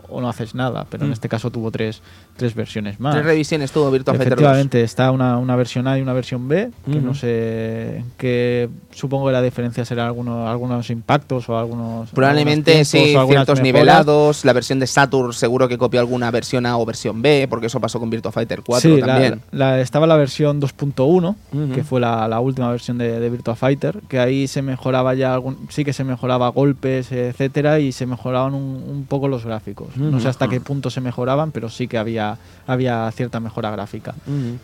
o 0.07 0.21
no 0.21 0.29
haces 0.29 0.55
nada. 0.55 0.85
Pero 0.89 1.03
en 1.03 1.09
Mm. 1.09 1.13
este 1.13 1.27
caso 1.27 1.51
tuvo 1.51 1.69
tres, 1.69 2.01
tres 2.39 2.55
versiones 2.55 2.99
más. 2.99 3.13
Tres 3.13 3.25
revisiones 3.25 3.71
tuvo 3.71 3.91
Virtua 3.91 4.13
Fighter 4.15 4.29
2. 4.31 4.39
Efectivamente, 4.39 4.81
está 4.81 5.11
una, 5.11 5.37
una 5.37 5.55
versión 5.55 5.87
A 5.87 5.99
y 5.99 6.01
una 6.01 6.13
versión 6.13 6.47
B, 6.47 6.71
que 6.91 6.99
no 6.99 7.13
sé, 7.13 8.03
que 8.17 8.69
supongo 8.91 9.27
que 9.27 9.31
la 9.33 9.41
diferencia 9.41 9.85
será 9.85 10.07
algunos, 10.07 10.47
algunos 10.49 10.89
impactos 10.89 11.47
o 11.49 11.57
algunos... 11.57 12.09
Probablemente 12.11 12.71
algunos 12.71 12.87
sí, 12.87 13.15
ciertos 13.27 13.61
nivelados. 13.61 14.43
La 14.45 14.53
versión 14.53 14.79
de 14.79 14.87
Saturn 14.87 15.33
seguro 15.33 15.67
que 15.67 15.77
copió 15.77 15.99
alguna 15.99 16.31
versión 16.31 16.65
A 16.65 16.77
o 16.77 16.85
versión 16.85 17.21
B, 17.21 17.47
porque 17.49 17.67
eso 17.67 17.79
pasó 17.79 17.99
con 17.99 18.09
Virtua 18.09 18.31
Fighter 18.31 18.61
4 18.65 18.81
Sí, 18.95 18.99
la- 19.01 19.05
también. 19.07 19.41
la- 19.51 19.79
estaba 19.81 20.07
la 20.07 20.15
versión 20.15 20.59
2.1, 20.61 21.35
Ujú. 21.51 21.73
que 21.73 21.83
fue 21.83 21.99
la, 21.99 22.27
la 22.27 22.39
última 22.39 22.71
versión 22.71 22.97
de, 22.97 23.19
de 23.19 23.29
Virtua 23.29 23.55
Fighter, 23.55 23.99
que 24.07 24.19
ahí 24.19 24.47
se 24.47 24.61
mejoraba 24.61 25.13
ya 25.13 25.33
algún, 25.33 25.57
sí 25.69 25.83
que 25.85 25.93
se 25.93 26.03
mejoraba 26.03 26.49
golpes, 26.49 27.11
etcétera, 27.11 27.79
y 27.79 27.91
se 27.91 28.05
mejoraban 28.05 28.53
un, 28.53 28.83
un 28.87 29.05
poco 29.07 29.27
los 29.27 29.45
gráficos. 29.45 29.95
No 29.97 30.19
sé 30.19 30.27
hasta 30.27 30.47
qué 30.47 30.59
punto 30.61 30.89
se 30.89 31.01
mejoraban, 31.01 31.51
pero 31.51 31.69
sí 31.69 31.87
que 31.87 31.97
había, 31.97 32.28
había 32.67 33.09
cierta 33.11 33.39
mejora 33.39 33.71
gráfica. 33.71 34.13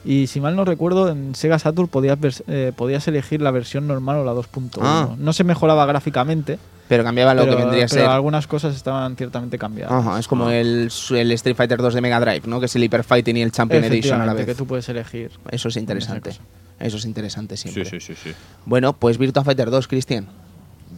Y 0.04 0.28
si 0.28 0.40
mal 0.42 0.56
no 0.56 0.66
recuerdo, 0.66 1.10
en 1.10 1.34
Sega 1.36 1.58
Saturn 1.60 1.88
podías, 1.88 2.18
eh, 2.48 2.72
podías 2.76 3.08
elegir 3.08 3.42
la 3.42 3.52
versión 3.52 3.88
normal 3.88 4.18
o 4.18 4.26
la 4.26 4.34
2.1. 4.34 4.80
Ah. 4.82 5.10
No 5.18 5.34
se 5.34 5.44
mejoraba 5.44 5.86
gráficamente, 5.86 6.60
Pero 6.88 7.04
cambiaba 7.04 7.34
lo 7.34 7.42
pero, 7.44 7.56
que 7.58 7.64
vendría 7.64 7.86
a 7.86 7.88
pero 7.88 8.02
ser. 8.02 8.10
algunas 8.12 8.46
cosas 8.48 8.76
estaban 8.76 9.16
ciertamente 9.16 9.58
cambiadas. 9.58 9.92
Ajá, 10.06 10.20
es 10.20 10.28
como 10.28 10.50
el, 10.52 10.92
el 11.12 11.32
Street 11.32 11.56
Fighter 11.56 11.80
2 11.82 11.94
de 11.96 12.02
Mega 12.02 12.20
Drive, 12.20 12.44
¿no? 12.46 12.60
Que 12.60 12.68
es 12.68 12.76
el 12.76 12.84
Hyper 12.84 13.04
Fighting 13.04 13.38
y 13.38 13.42
el 13.42 13.52
Champion 13.52 13.84
Edition 13.84 14.22
a 14.22 14.26
la 14.26 14.34
vez. 14.34 14.46
que 14.46 14.56
tú 14.56 14.68
puedes 14.68 14.88
elegir. 14.90 15.32
Eso 15.50 15.70
es 15.70 15.78
interesante. 15.78 16.32
Eso 16.80 16.98
es 16.98 17.06
interesante 17.06 17.58
siempre. 17.58 17.86
Sí, 17.86 18.00
sí, 18.00 18.14
sí, 18.14 18.22
sí. 18.22 18.36
Bueno, 18.66 18.94
pues 18.94 19.18
Virtua 19.18 19.44
Fighter 19.44 19.72
2, 19.72 19.88
Cristian. 19.88 20.28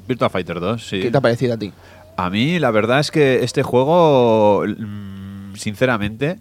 Virtua 0.07 0.29
Fighter 0.29 0.59
2, 0.59 0.87
sí. 0.87 1.01
¿Qué 1.01 1.11
te 1.11 1.17
ha 1.17 1.21
parecido 1.21 1.53
a 1.53 1.57
ti? 1.57 1.71
A 2.17 2.29
mí 2.31 2.57
la 2.59 2.71
verdad 2.71 2.99
es 2.99 3.11
que 3.11 3.43
este 3.43 3.61
juego, 3.61 4.63
mm, 4.65 5.55
sinceramente, 5.55 6.39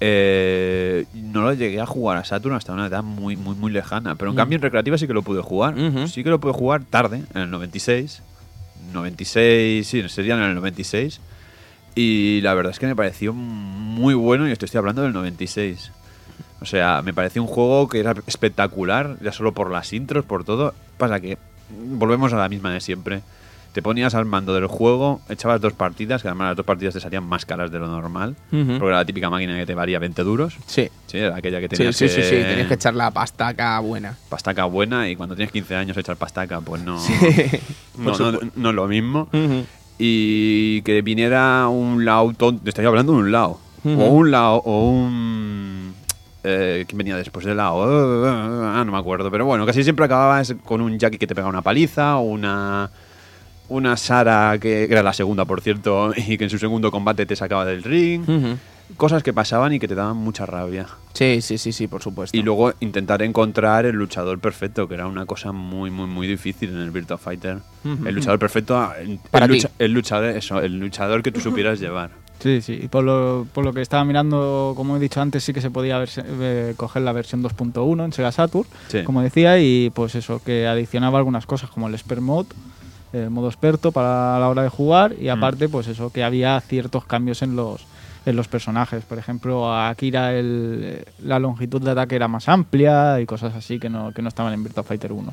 eh, 0.00 1.06
no 1.14 1.42
lo 1.42 1.52
llegué 1.54 1.80
a 1.80 1.86
jugar 1.86 2.18
a 2.18 2.24
Saturn 2.24 2.54
hasta 2.54 2.72
una 2.72 2.86
edad 2.86 3.02
muy, 3.02 3.36
muy, 3.36 3.54
muy 3.54 3.72
lejana. 3.72 4.14
Pero 4.14 4.30
en 4.30 4.36
cambio 4.36 4.56
en 4.56 4.62
recreativa 4.62 4.96
sí 4.98 5.06
que 5.06 5.14
lo 5.14 5.22
pude 5.22 5.42
jugar. 5.42 5.74
Sí 6.08 6.22
que 6.22 6.30
lo 6.30 6.40
pude 6.40 6.52
jugar 6.52 6.84
tarde, 6.84 7.22
en 7.34 7.40
el 7.40 7.50
96. 7.50 8.22
96, 8.92 9.86
sí, 9.86 10.08
sería 10.08 10.34
en 10.34 10.42
el 10.42 10.54
96. 10.54 11.20
Y 11.94 12.40
la 12.42 12.54
verdad 12.54 12.70
es 12.70 12.78
que 12.78 12.86
me 12.86 12.94
pareció 12.94 13.32
muy 13.32 14.14
bueno 14.14 14.48
y 14.48 14.52
esto 14.52 14.64
estoy 14.64 14.78
hablando 14.78 15.02
del 15.02 15.12
96. 15.12 15.90
O 16.60 16.64
sea, 16.64 17.02
me 17.02 17.12
pareció 17.12 17.42
un 17.42 17.48
juego 17.48 17.88
que 17.88 18.00
era 18.00 18.14
espectacular, 18.26 19.16
ya 19.20 19.32
solo 19.32 19.52
por 19.52 19.70
las 19.70 19.92
intros, 19.92 20.24
por 20.24 20.44
todo. 20.44 20.74
Pasa 20.96 21.20
que 21.20 21.38
volvemos 21.70 22.32
a 22.32 22.36
la 22.36 22.48
misma 22.48 22.72
de 22.72 22.80
siempre. 22.80 23.22
Te 23.72 23.82
ponías 23.82 24.14
al 24.14 24.24
mando 24.24 24.54
del 24.54 24.66
juego, 24.66 25.20
echabas 25.28 25.60
dos 25.60 25.72
partidas, 25.72 26.22
que 26.22 26.28
además 26.28 26.48
las 26.48 26.56
dos 26.56 26.66
partidas 26.66 26.94
te 26.94 27.00
salían 27.00 27.24
más 27.24 27.44
caras 27.46 27.70
de 27.70 27.78
lo 27.78 27.86
normal, 27.86 28.34
porque 28.50 28.86
era 28.86 28.96
la 28.96 29.04
típica 29.04 29.30
máquina 29.30 29.56
que 29.56 29.66
te 29.66 29.74
valía 29.74 29.98
20 29.98 30.22
duros. 30.24 30.56
Sí. 30.66 30.88
Sí, 31.06 31.18
era 31.18 31.36
aquella 31.36 31.60
que 31.60 31.68
Sí, 31.68 31.76
tenías 31.76 31.96
sí, 31.96 32.08
sí, 32.08 32.16
que... 32.16 32.22
sí, 32.22 32.30
tenías 32.36 32.66
que 32.66 32.74
echar 32.74 32.94
la 32.94 33.10
pasta 33.10 33.48
acá 33.48 33.78
buena. 33.80 34.16
Pastaca 34.28 34.64
buena 34.64 35.08
y 35.08 35.16
cuando 35.16 35.36
tienes 35.36 35.52
15 35.52 35.76
años 35.76 35.96
echar 35.96 36.16
pastaca, 36.16 36.60
pues 36.60 36.82
no, 36.82 36.96
no, 37.98 38.04
no, 38.04 38.14
supuesto. 38.14 38.46
no 38.56 38.70
es 38.70 38.74
lo 38.74 38.88
mismo. 38.88 39.28
Y 39.98 40.82
que 40.82 41.02
viniera 41.02 41.68
un 41.68 42.04
lao 42.04 42.32
tonto, 42.32 42.62
te 42.62 42.70
estoy 42.70 42.86
hablando 42.86 43.12
de 43.12 43.18
un 43.18 43.32
lao, 43.32 43.60
o 43.84 43.88
un 43.90 44.30
lao, 44.30 44.56
o 44.64 44.90
un... 44.90 45.94
Eh, 46.44 46.84
¿Quién 46.88 46.98
venía 46.98 47.16
después 47.16 47.44
del 47.44 47.56
lao? 47.56 47.82
Ah, 48.26 48.82
no 48.86 48.92
me 48.92 48.98
acuerdo, 48.98 49.30
pero 49.30 49.44
bueno, 49.44 49.66
casi 49.66 49.82
siempre 49.84 50.04
acababas 50.04 50.54
con 50.64 50.80
un 50.80 50.98
Jackie 50.98 51.18
que 51.18 51.26
te 51.26 51.34
pegaba 51.34 51.50
una 51.50 51.62
paliza, 51.62 52.16
o 52.16 52.22
una... 52.22 52.90
Una 53.68 53.96
Sara 53.96 54.56
que 54.60 54.84
era 54.84 55.02
la 55.02 55.12
segunda, 55.12 55.44
por 55.44 55.60
cierto, 55.60 56.12
y 56.16 56.38
que 56.38 56.44
en 56.44 56.50
su 56.50 56.58
segundo 56.58 56.90
combate 56.90 57.26
te 57.26 57.36
sacaba 57.36 57.64
del 57.64 57.82
ring. 57.82 58.22
Cosas 58.96 59.22
que 59.22 59.34
pasaban 59.34 59.74
y 59.74 59.78
que 59.78 59.86
te 59.86 59.94
daban 59.94 60.16
mucha 60.16 60.46
rabia. 60.46 60.86
Sí, 61.12 61.42
sí, 61.42 61.58
sí, 61.58 61.72
sí, 61.72 61.86
por 61.88 62.02
supuesto. 62.02 62.34
Y 62.34 62.42
luego 62.42 62.72
intentar 62.80 63.20
encontrar 63.22 63.84
el 63.84 63.94
luchador 63.96 64.38
perfecto, 64.38 64.88
que 64.88 64.94
era 64.94 65.06
una 65.06 65.26
cosa 65.26 65.52
muy, 65.52 65.90
muy, 65.90 66.06
muy 66.06 66.26
difícil 66.26 66.70
en 66.70 66.78
el 66.78 66.90
Virtua 66.90 67.18
Fighter. 67.18 67.58
El 67.84 68.14
luchador 68.14 68.38
perfecto, 68.38 68.90
el, 68.98 69.18
Para 69.30 69.44
el 69.44 69.50
ti. 69.52 69.56
lucha- 69.58 69.70
el 69.78 69.92
luchador, 69.92 70.30
eso, 70.36 70.60
el 70.62 70.78
luchador 70.78 71.22
que 71.22 71.30
tú 71.30 71.40
supieras 71.40 71.80
llevar. 71.80 72.10
Sí, 72.40 72.62
sí. 72.62 72.78
Y 72.84 72.88
por 72.88 73.04
lo, 73.04 73.46
por 73.52 73.62
lo 73.64 73.74
que 73.74 73.82
estaba 73.82 74.04
mirando, 74.06 74.72
como 74.74 74.96
he 74.96 75.00
dicho 75.00 75.20
antes, 75.20 75.44
sí 75.44 75.52
que 75.52 75.60
se 75.60 75.70
podía 75.70 75.98
verse- 75.98 76.24
eh, 76.26 76.72
coger 76.78 77.02
la 77.02 77.12
versión 77.12 77.42
2.1 77.42 78.04
en 78.06 78.12
Sega 78.14 78.32
Saturn, 78.32 78.66
Sí. 78.86 79.02
como 79.02 79.20
decía, 79.20 79.58
y 79.58 79.90
pues 79.90 80.14
eso, 80.14 80.40
que 80.42 80.66
adicionaba 80.66 81.18
algunas 81.18 81.44
cosas 81.44 81.68
como 81.68 81.88
el 81.88 81.94
Expert 81.94 82.22
Mode, 82.22 82.48
el 83.12 83.30
modo 83.30 83.48
experto 83.48 83.92
para 83.92 84.38
la 84.38 84.48
hora 84.48 84.62
de 84.62 84.68
jugar, 84.68 85.14
y 85.18 85.28
aparte, 85.28 85.68
pues 85.68 85.86
eso, 85.88 86.10
que 86.12 86.22
había 86.24 86.60
ciertos 86.60 87.04
cambios 87.04 87.42
en 87.42 87.56
los 87.56 87.84
en 88.26 88.36
los 88.36 88.46
personajes. 88.48 89.04
Por 89.04 89.16
ejemplo, 89.16 89.72
a 89.72 89.88
Akira 89.88 90.34
el- 90.34 91.02
la 91.24 91.38
longitud 91.38 91.80
de 91.80 91.92
ataque 91.92 92.16
era 92.16 92.28
más 92.28 92.46
amplia 92.48 93.20
y 93.20 93.26
cosas 93.26 93.54
así 93.54 93.78
que 93.78 93.88
no, 93.88 94.12
que 94.12 94.20
no 94.20 94.28
estaban 94.28 94.52
en 94.52 94.62
Virtua 94.62 94.82
Fighter 94.82 95.12
1. 95.12 95.32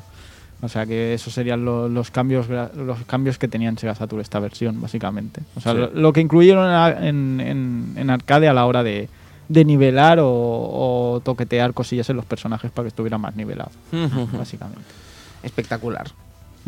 O 0.62 0.68
sea 0.70 0.86
que 0.86 1.12
esos 1.12 1.34
serían 1.34 1.62
lo- 1.66 1.90
los 1.90 2.10
cambios 2.10 2.46
los 2.48 3.04
cambios 3.04 3.36
que 3.36 3.48
tenía 3.48 3.68
en 3.68 3.76
Sega 3.76 3.94
Saturn 3.94 4.22
esta 4.22 4.38
versión, 4.40 4.80
básicamente. 4.80 5.42
O 5.56 5.60
sea, 5.60 5.72
Sí. 5.72 5.78
lo, 5.78 5.90
lo 5.90 6.12
que 6.14 6.22
incluyeron 6.22 6.66
en, 7.04 7.94
en- 7.98 8.08
arcade 8.10 8.48
a 8.48 8.54
la 8.54 8.64
hora 8.64 8.82
de, 8.82 9.10
de 9.50 9.64
nivelar 9.66 10.18
o, 10.20 10.26
o 10.30 11.20
toquetear 11.22 11.74
cosillas 11.74 12.08
en 12.08 12.16
los 12.16 12.24
personajes 12.24 12.70
para 12.70 12.84
que 12.84 12.88
estuvieran 12.88 13.20
más 13.20 13.36
nivelados, 13.36 13.72
básicamente. 14.32 14.84
Espectacular. 15.42 16.06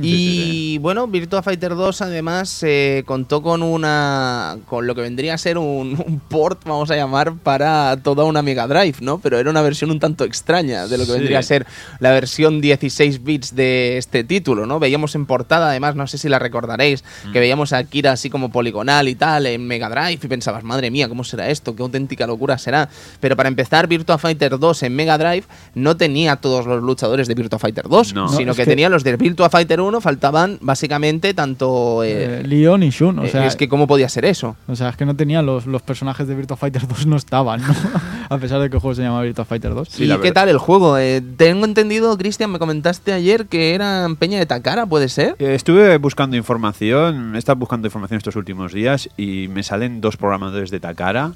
Sí, 0.00 0.06
y 0.06 0.42
sí, 0.74 0.78
bueno, 0.78 1.06
Virtua 1.08 1.42
Fighter 1.42 1.74
2 1.74 2.02
además 2.02 2.62
eh, 2.62 3.02
contó 3.04 3.42
con 3.42 3.62
una 3.62 4.56
con 4.66 4.86
lo 4.86 4.94
que 4.94 5.00
vendría 5.00 5.34
a 5.34 5.38
ser 5.38 5.58
un, 5.58 6.02
un 6.06 6.20
port, 6.20 6.60
vamos 6.64 6.90
a 6.90 6.96
llamar, 6.96 7.34
para 7.34 7.96
toda 8.02 8.24
una 8.24 8.42
Mega 8.42 8.66
Drive, 8.68 8.96
¿no? 9.00 9.18
Pero 9.18 9.38
era 9.38 9.50
una 9.50 9.62
versión 9.62 9.90
un 9.90 9.98
tanto 9.98 10.24
extraña 10.24 10.86
de 10.86 10.98
lo 10.98 11.04
que 11.04 11.12
Sí. 11.12 11.18
vendría 11.18 11.38
a 11.40 11.42
ser 11.42 11.66
la 11.98 12.10
versión 12.12 12.60
16 12.60 13.24
bits 13.24 13.56
de 13.56 13.98
este 13.98 14.22
título, 14.24 14.66
¿no? 14.66 14.78
Veíamos 14.78 15.14
en 15.16 15.26
portada, 15.26 15.70
además, 15.70 15.96
no 15.96 16.06
sé 16.06 16.16
si 16.18 16.28
la 16.28 16.38
recordaréis, 16.38 17.02
Mm. 17.26 17.32
que 17.32 17.40
veíamos 17.40 17.72
a 17.72 17.82
Kira 17.84 18.12
así 18.12 18.30
como 18.30 18.50
poligonal 18.52 19.08
y 19.08 19.14
tal 19.16 19.46
en 19.46 19.66
Mega 19.66 19.88
Drive 19.88 20.20
y 20.22 20.28
pensabas, 20.28 20.62
madre 20.64 20.90
mía, 20.90 21.08
¿cómo 21.08 21.24
será 21.24 21.48
esto? 21.50 21.74
¿Qué 21.74 21.82
auténtica 21.82 22.26
locura 22.26 22.56
será? 22.58 22.88
Pero 23.20 23.34
para 23.36 23.48
empezar, 23.48 23.88
Virtua 23.88 24.18
Fighter 24.18 24.58
2 24.58 24.82
en 24.84 24.94
Mega 24.94 25.18
Drive 25.18 25.44
no 25.74 25.96
tenía 25.96 26.36
todos 26.36 26.66
los 26.66 26.82
luchadores 26.82 27.26
de 27.26 27.34
Virtua 27.34 27.58
Fighter 27.58 27.88
2, 27.88 28.14
No. 28.14 28.28
sino 28.28 28.52
No, 28.52 28.54
que, 28.54 28.62
que- 28.62 28.70
tenía 28.70 28.88
los 28.88 29.02
de 29.02 29.16
Virtua 29.16 29.50
Fighter 29.50 29.80
1, 29.80 29.87
faltaban 30.00 30.58
básicamente 30.60 31.34
tanto... 31.34 32.02
eh, 32.04 32.40
Eh, 32.40 32.42
Leon 32.46 32.82
y 32.82 32.90
Shun, 32.90 33.18
o 33.18 33.24
eh, 33.24 33.28
sea, 33.28 33.46
es 33.46 33.56
que 33.56 33.68
cómo 33.68 33.86
podía 33.86 34.08
ser 34.08 34.24
eso. 34.24 34.56
o 34.66 34.76
sea, 34.76 34.90
es 34.90 34.96
que 34.96 35.04
no 35.06 35.14
tenía 35.16 35.42
los, 35.42 35.66
los 35.66 35.82
personajes 35.82 36.26
de 36.28 36.34
Virtua 36.34 36.56
Fighter 36.56 36.86
2 36.86 37.06
no 37.06 37.16
estaban, 37.16 37.60
¿no? 37.62 37.74
a 38.28 38.38
pesar 38.38 38.60
de 38.60 38.68
que 38.70 38.76
el 38.76 38.80
juego 38.80 38.94
se 38.94 39.02
llama 39.02 39.22
Virtua 39.22 39.44
Fighter 39.44 39.74
2. 39.74 39.88
Sí, 39.88 40.04
¿Y 40.10 40.16
qué 40.18 40.32
tal 40.32 40.48
el 40.48 40.58
juego? 40.58 40.98
Eh, 40.98 41.22
tengo 41.36 41.64
entendido, 41.64 42.16
Cristian, 42.18 42.50
me 42.52 42.58
comentaste 42.58 43.12
ayer 43.12 43.46
que 43.46 43.74
era 43.74 44.06
Peña 44.18 44.38
de 44.38 44.46
Takara, 44.46 44.86
¿puede 44.86 45.08
ser? 45.08 45.36
Eh, 45.38 45.54
Estuve 45.54 45.96
buscando 45.98 46.36
información, 46.36 47.34
he 47.34 47.38
estado 47.38 47.56
buscando 47.56 47.86
información 47.88 48.18
estos 48.18 48.36
últimos 48.36 48.72
días 48.72 49.08
y 49.16 49.48
me 49.48 49.62
salen 49.62 50.00
dos 50.00 50.16
programadores 50.16 50.70
de 50.70 50.80
Takara. 50.80 51.32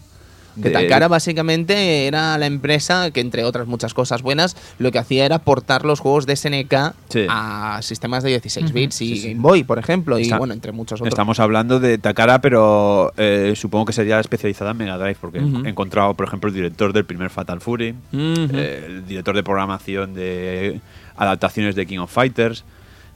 Que 0.54 0.68
de- 0.68 0.70
Takara 0.70 1.08
básicamente 1.08 2.06
era 2.06 2.36
la 2.38 2.46
empresa 2.46 3.10
que, 3.10 3.20
entre 3.20 3.44
otras 3.44 3.66
muchas 3.66 3.94
cosas 3.94 4.22
buenas, 4.22 4.56
lo 4.78 4.92
que 4.92 4.98
hacía 4.98 5.24
era 5.24 5.38
portar 5.38 5.84
los 5.84 6.00
juegos 6.00 6.26
de 6.26 6.34
SNK 6.36 6.94
Sí. 7.08 7.26
a 7.28 7.78
sistemas 7.82 8.22
de 8.22 8.30
16 8.30 8.72
bits 8.72 9.00
y 9.02 9.08
Sí, 9.08 9.16
sí. 9.16 9.28
Game 9.30 9.40
Boy, 9.40 9.64
por 9.64 9.78
ejemplo, 9.78 10.18
y 10.18 10.22
Está- 10.22 10.38
bueno, 10.38 10.52
entre 10.54 10.72
muchos 10.72 11.00
otros. 11.00 11.08
Estamos 11.08 11.40
hablando 11.40 11.80
de 11.80 11.98
Takara, 11.98 12.40
pero 12.40 13.12
eh, 13.16 13.54
supongo 13.56 13.86
que 13.86 13.92
sería 13.92 14.20
especializada 14.20 14.72
en 14.72 14.76
Mega 14.78 14.98
Drive, 14.98 15.16
porque 15.20 15.38
he 15.38 15.68
encontrado, 15.68 16.14
por 16.14 16.26
ejemplo, 16.26 16.48
el 16.48 16.54
director 16.54 16.92
del 16.92 17.04
primer 17.04 17.30
Fatal 17.30 17.60
Fury, 17.60 17.94
eh, 18.12 18.84
el 18.86 19.06
director 19.06 19.34
de 19.34 19.42
programación 19.42 20.14
de 20.14 20.80
adaptaciones 21.16 21.74
de 21.74 21.86
King 21.86 21.98
of 21.98 22.12
Fighters, 22.12 22.64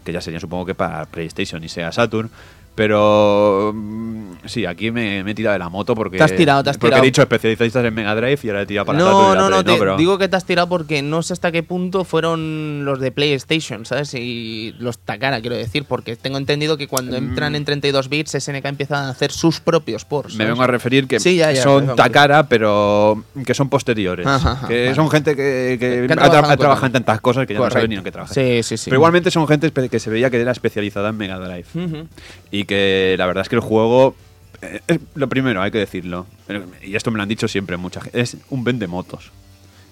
que 0.05 0.13
ya 0.13 0.21
serían 0.21 0.41
supongo 0.41 0.67
que 0.67 0.75
para 0.75 1.05
PlayStation 1.07 1.63
y 1.65 1.69
Sega 1.69 1.93
Saturn. 1.93 2.31
Pero 2.77 3.73
mm, 3.75 4.33
sí, 4.45 4.67
aquí 4.67 4.91
me, 4.91 5.25
me 5.25 5.31
he 5.31 5.35
tirado 5.35 5.55
de 5.55 5.59
la 5.59 5.69
moto 5.71 5.95
porque, 5.95 6.19
Te 6.19 6.23
has 6.25 6.37
tirado, 6.37 6.63
te 6.63 6.71
has 6.71 6.77
porque 6.77 6.89
tirado. 6.91 7.03
he 7.03 7.07
dicho 7.07 7.23
especialistas 7.23 7.83
en 7.85 7.95
Mega 7.95 8.15
Drive 8.15 8.39
y 8.43 8.49
ahora 8.51 8.63
he 8.63 8.67
tirado 8.67 8.85
para 8.87 8.99
No, 8.99 9.35
la 9.35 9.41
no, 9.41 9.51
no, 9.51 9.63
Play, 9.65 9.75
te 9.75 9.81
pero- 9.81 9.97
digo 9.97 10.19
que 10.19 10.29
te 10.29 10.37
has 10.37 10.45
tirado 10.45 10.69
porque 10.69 11.01
no 11.03 11.23
sé 11.23 11.33
hasta 11.33 11.51
qué 11.51 11.63
punto 11.63 12.05
fueron 12.05 12.85
los 12.85 13.01
de 13.01 13.11
PlayStation, 13.13 13.87
¿sabes? 13.87 14.13
Y 14.15 14.75
los 14.79 14.99
Takara, 14.99 15.41
quiero 15.41 15.57
decir, 15.57 15.85
porque 15.89 16.17
tengo 16.17 16.37
entendido 16.39 16.77
que 16.77 16.87
cuando 16.87 17.17
entran 17.17 17.55
en 17.57 17.65
32 17.65 18.09
bits, 18.11 18.33
SNK 18.39 18.67
empieza 18.67 19.07
a 19.07 19.09
hacer 19.09 19.33
sus 19.33 19.59
propios 19.61 20.05
ports. 20.05 20.35
Mm. 20.35 20.39
Me 20.39 20.45
vengo 20.45 20.63
a 20.63 20.67
referir 20.67 21.09
que 21.09 21.19
Sí, 21.19 21.37
ya, 21.37 21.51
ya, 21.53 21.63
son. 21.63 21.97
Takara, 21.97 22.47
pero 22.47 23.25
que 23.47 23.55
son 23.55 23.71
posteriores. 23.71 24.27
Ajá, 24.27 24.53
ajá, 24.53 24.69
que 24.69 24.85
vale. 24.85 24.95
son 24.95 25.11
gente 25.11 25.35
que, 25.35 25.79
que 25.81 25.87
ha, 26.05 26.15
tra- 26.15 26.15
trabajado 26.15 26.39
ha 26.39 26.49
con 26.49 26.59
trabajado 26.59 26.87
en 26.89 26.93
tantas 26.93 27.21
cosas 27.23 27.47
que 27.47 27.55
ya 27.55 27.61
no 27.61 27.71
saben 27.71 27.89
ni 27.89 27.97
en 27.97 28.05
qué 28.05 28.13
trabajan. 28.13 28.35
Sí, 28.35 28.63
sí, 28.63 28.77
sí. 28.77 28.85
Pero 28.91 28.99
igualmente 28.99 29.31
son 29.31 29.49
gente 29.49 29.71
que 29.89 29.99
se 29.99 30.11
veía 30.11 30.29
que 30.31 30.39
era 30.41 30.53
especializada 30.53 31.09
en 31.09 31.17
Mega 31.17 31.39
Drive. 31.39 31.67
Ujú. 31.75 32.07
Y 32.51 32.65
que 32.65 33.17
la 33.19 33.27
verdad 33.27 33.43
es 33.43 33.49
que 33.49 33.57
el 33.57 33.61
juego. 33.61 34.15
eh, 34.63 34.81
es 34.87 35.01
lo 35.15 35.29
primero, 35.29 35.63
hay 35.63 35.71
que 35.71 35.79
decirlo. 35.79 36.27
Y 36.83 36.95
esto 36.97 37.11
me 37.11 37.17
lo 37.17 37.23
han 37.23 37.29
dicho 37.29 37.49
siempre 37.49 37.77
mucha 37.77 38.01
gente. 38.01 38.21
Es 38.21 38.37
un 38.51 38.65
vende 38.65 38.87
motos. 38.87 39.33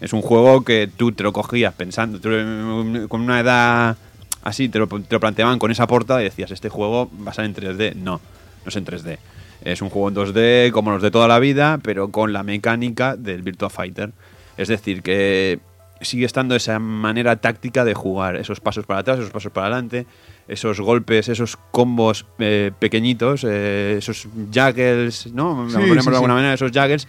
Es 0.01 0.13
un 0.13 0.23
juego 0.23 0.65
que 0.65 0.89
tú 0.95 1.13
te 1.13 1.23
lo 1.23 1.33
cogías 1.33 1.75
pensando. 1.75 2.19
eh, 2.25 3.07
con 3.09 3.21
una 3.21 3.41
edad 3.41 3.97
así, 4.43 4.69
te 4.69 4.79
lo, 4.79 4.87
te 4.87 5.07
lo 5.11 5.21
planteaban 5.21 5.59
con 5.59 5.71
esa 5.71 5.87
portada 5.87 6.21
y 6.21 6.25
decías: 6.25 6.51
Este 6.51 6.69
juego 6.69 7.11
va 7.27 7.31
a 7.31 7.35
ser 7.35 7.45
en 7.47 7.55
3D. 7.55 7.95
No, 7.97 8.21
no 8.65 8.69
es 8.69 8.77
en 8.77 8.85
3D. 8.85 9.19
Es 9.63 9.81
un 9.81 9.89
juego 9.89 10.09
en 10.09 10.15
2D 10.15 10.73
como 10.73 10.91
los 10.91 11.03
de 11.03 11.11
toda 11.11 11.27
la 11.27 11.39
vida, 11.39 11.79
pero 11.83 12.09
con 12.09 12.33
la 12.33 12.43
mecánica 12.43 13.17
del 13.17 13.43
Virtua 13.43 13.71
Fighter. 13.71 14.13
Es 14.57 14.69
decir, 14.69 15.03
que 15.03 15.59
sigue 16.03 16.27
estando 16.27 16.55
esa 16.55 16.79
manera 16.79 17.37
táctica 17.37 17.85
de 17.85 17.95
jugar, 17.95 18.37
esos 18.37 18.61
pasos 18.61 18.85
para 18.85 19.01
atrás, 19.01 19.19
esos 19.19 19.31
pasos 19.31 19.53
para 19.53 19.69
adelante, 19.69 20.07
esos 20.49 20.81
golpes, 20.81 21.29
esos 21.29 21.57
combos 21.71 22.27
eh, 22.39 22.71
pequeñitos, 22.79 23.45
eh, 23.49 23.97
esos 23.99 24.29
juggles, 24.55 25.33
¿no? 25.33 25.69
Sí, 25.71 25.77
Ponemos 25.77 26.05
sí, 26.05 26.11
de 26.11 26.17
alguna 26.17 26.35
sí. 26.35 26.37
manera 26.37 26.55
esos 26.55 26.71
juggles, 26.73 27.09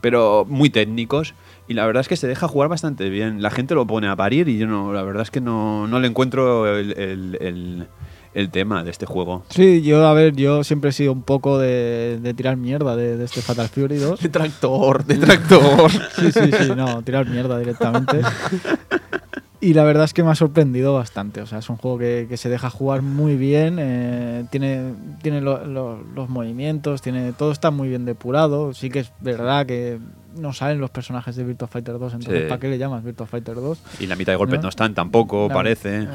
pero 0.00 0.44
muy 0.48 0.70
técnicos. 0.70 1.34
Y 1.68 1.74
la 1.74 1.86
verdad 1.86 2.00
es 2.00 2.08
que 2.08 2.16
se 2.16 2.26
deja 2.26 2.48
jugar 2.48 2.68
bastante 2.68 3.08
bien. 3.08 3.40
La 3.40 3.50
gente 3.50 3.74
lo 3.74 3.86
pone 3.86 4.08
a 4.08 4.16
parir 4.16 4.48
y 4.48 4.58
yo 4.58 4.66
no, 4.66 4.92
la 4.92 5.02
verdad 5.02 5.22
es 5.22 5.30
que 5.30 5.40
no, 5.40 5.86
no 5.86 6.00
le 6.00 6.08
encuentro 6.08 6.66
el, 6.76 6.92
el- 6.98 7.38
el- 7.40 7.88
el 8.34 8.48
tema 8.50 8.82
de 8.82 8.90
este 8.90 9.04
juego. 9.04 9.44
Sí, 9.50 9.82
yo, 9.82 10.06
a 10.06 10.14
ver, 10.14 10.34
yo 10.34 10.64
siempre 10.64 10.88
he 10.88 10.92
sido 10.94 11.12
un 11.12 11.22
poco 11.22 11.58
de, 11.58 12.18
de 12.22 12.32
tirar 12.32 12.56
mierda 12.56 12.96
de, 12.96 13.18
de 13.18 13.24
este 13.26 13.42
Fatal 13.42 13.68
Fury 13.68 13.98
2. 13.98 14.20
Detractor, 14.20 15.04
detractor. 15.04 15.90
Sí, 15.90 16.32
sí, 16.32 16.50
sí, 16.58 16.72
no, 16.74 17.02
tirar 17.02 17.26
mierda 17.28 17.58
directamente. 17.58 18.20
Y 19.62 19.74
la 19.74 19.84
verdad 19.84 20.04
es 20.04 20.12
que 20.12 20.24
me 20.24 20.30
ha 20.30 20.34
sorprendido 20.34 20.92
bastante. 20.92 21.40
O 21.40 21.46
sea, 21.46 21.58
es 21.60 21.70
un 21.70 21.76
juego 21.76 21.96
que, 21.96 22.26
que 22.28 22.36
se 22.36 22.48
deja 22.48 22.68
jugar 22.68 23.00
muy 23.02 23.36
bien. 23.36 23.76
eh, 23.78 24.44
tiene 24.50 24.92
tiene 25.22 25.40
lo- 25.40 25.64
lo- 25.64 26.02
los 26.02 26.28
movimientos, 26.28 27.00
tiene 27.00 27.32
todo 27.32 27.52
está 27.52 27.70
muy 27.70 27.88
bien 27.88 28.04
depurado. 28.04 28.74
Sí 28.74 28.90
que 28.90 28.98
es 28.98 29.12
verdad 29.20 29.64
que 29.64 29.98
no 30.36 30.52
salen 30.52 30.80
los 30.80 30.90
personajes 30.90 31.36
de 31.36 31.44
Virtua 31.44 31.68
Fighter 31.68 31.96
2. 31.98 32.14
Entonces, 32.14 32.42
Sí. 32.42 32.48
¿para 32.48 32.58
qué 32.60 32.68
le 32.68 32.76
llamas 32.78 33.04
Virtua 33.04 33.26
Fighter 33.28 33.54
2? 33.54 33.78
Y 34.00 34.06
la 34.08 34.16
mitad 34.16 34.32
de 34.32 34.36
golpes 34.36 34.58
No. 34.58 34.64
no, 34.64 34.68
están 34.70 34.94
tampoco, 34.94 35.48
parece. 35.48 36.02
Eh, 36.02 36.08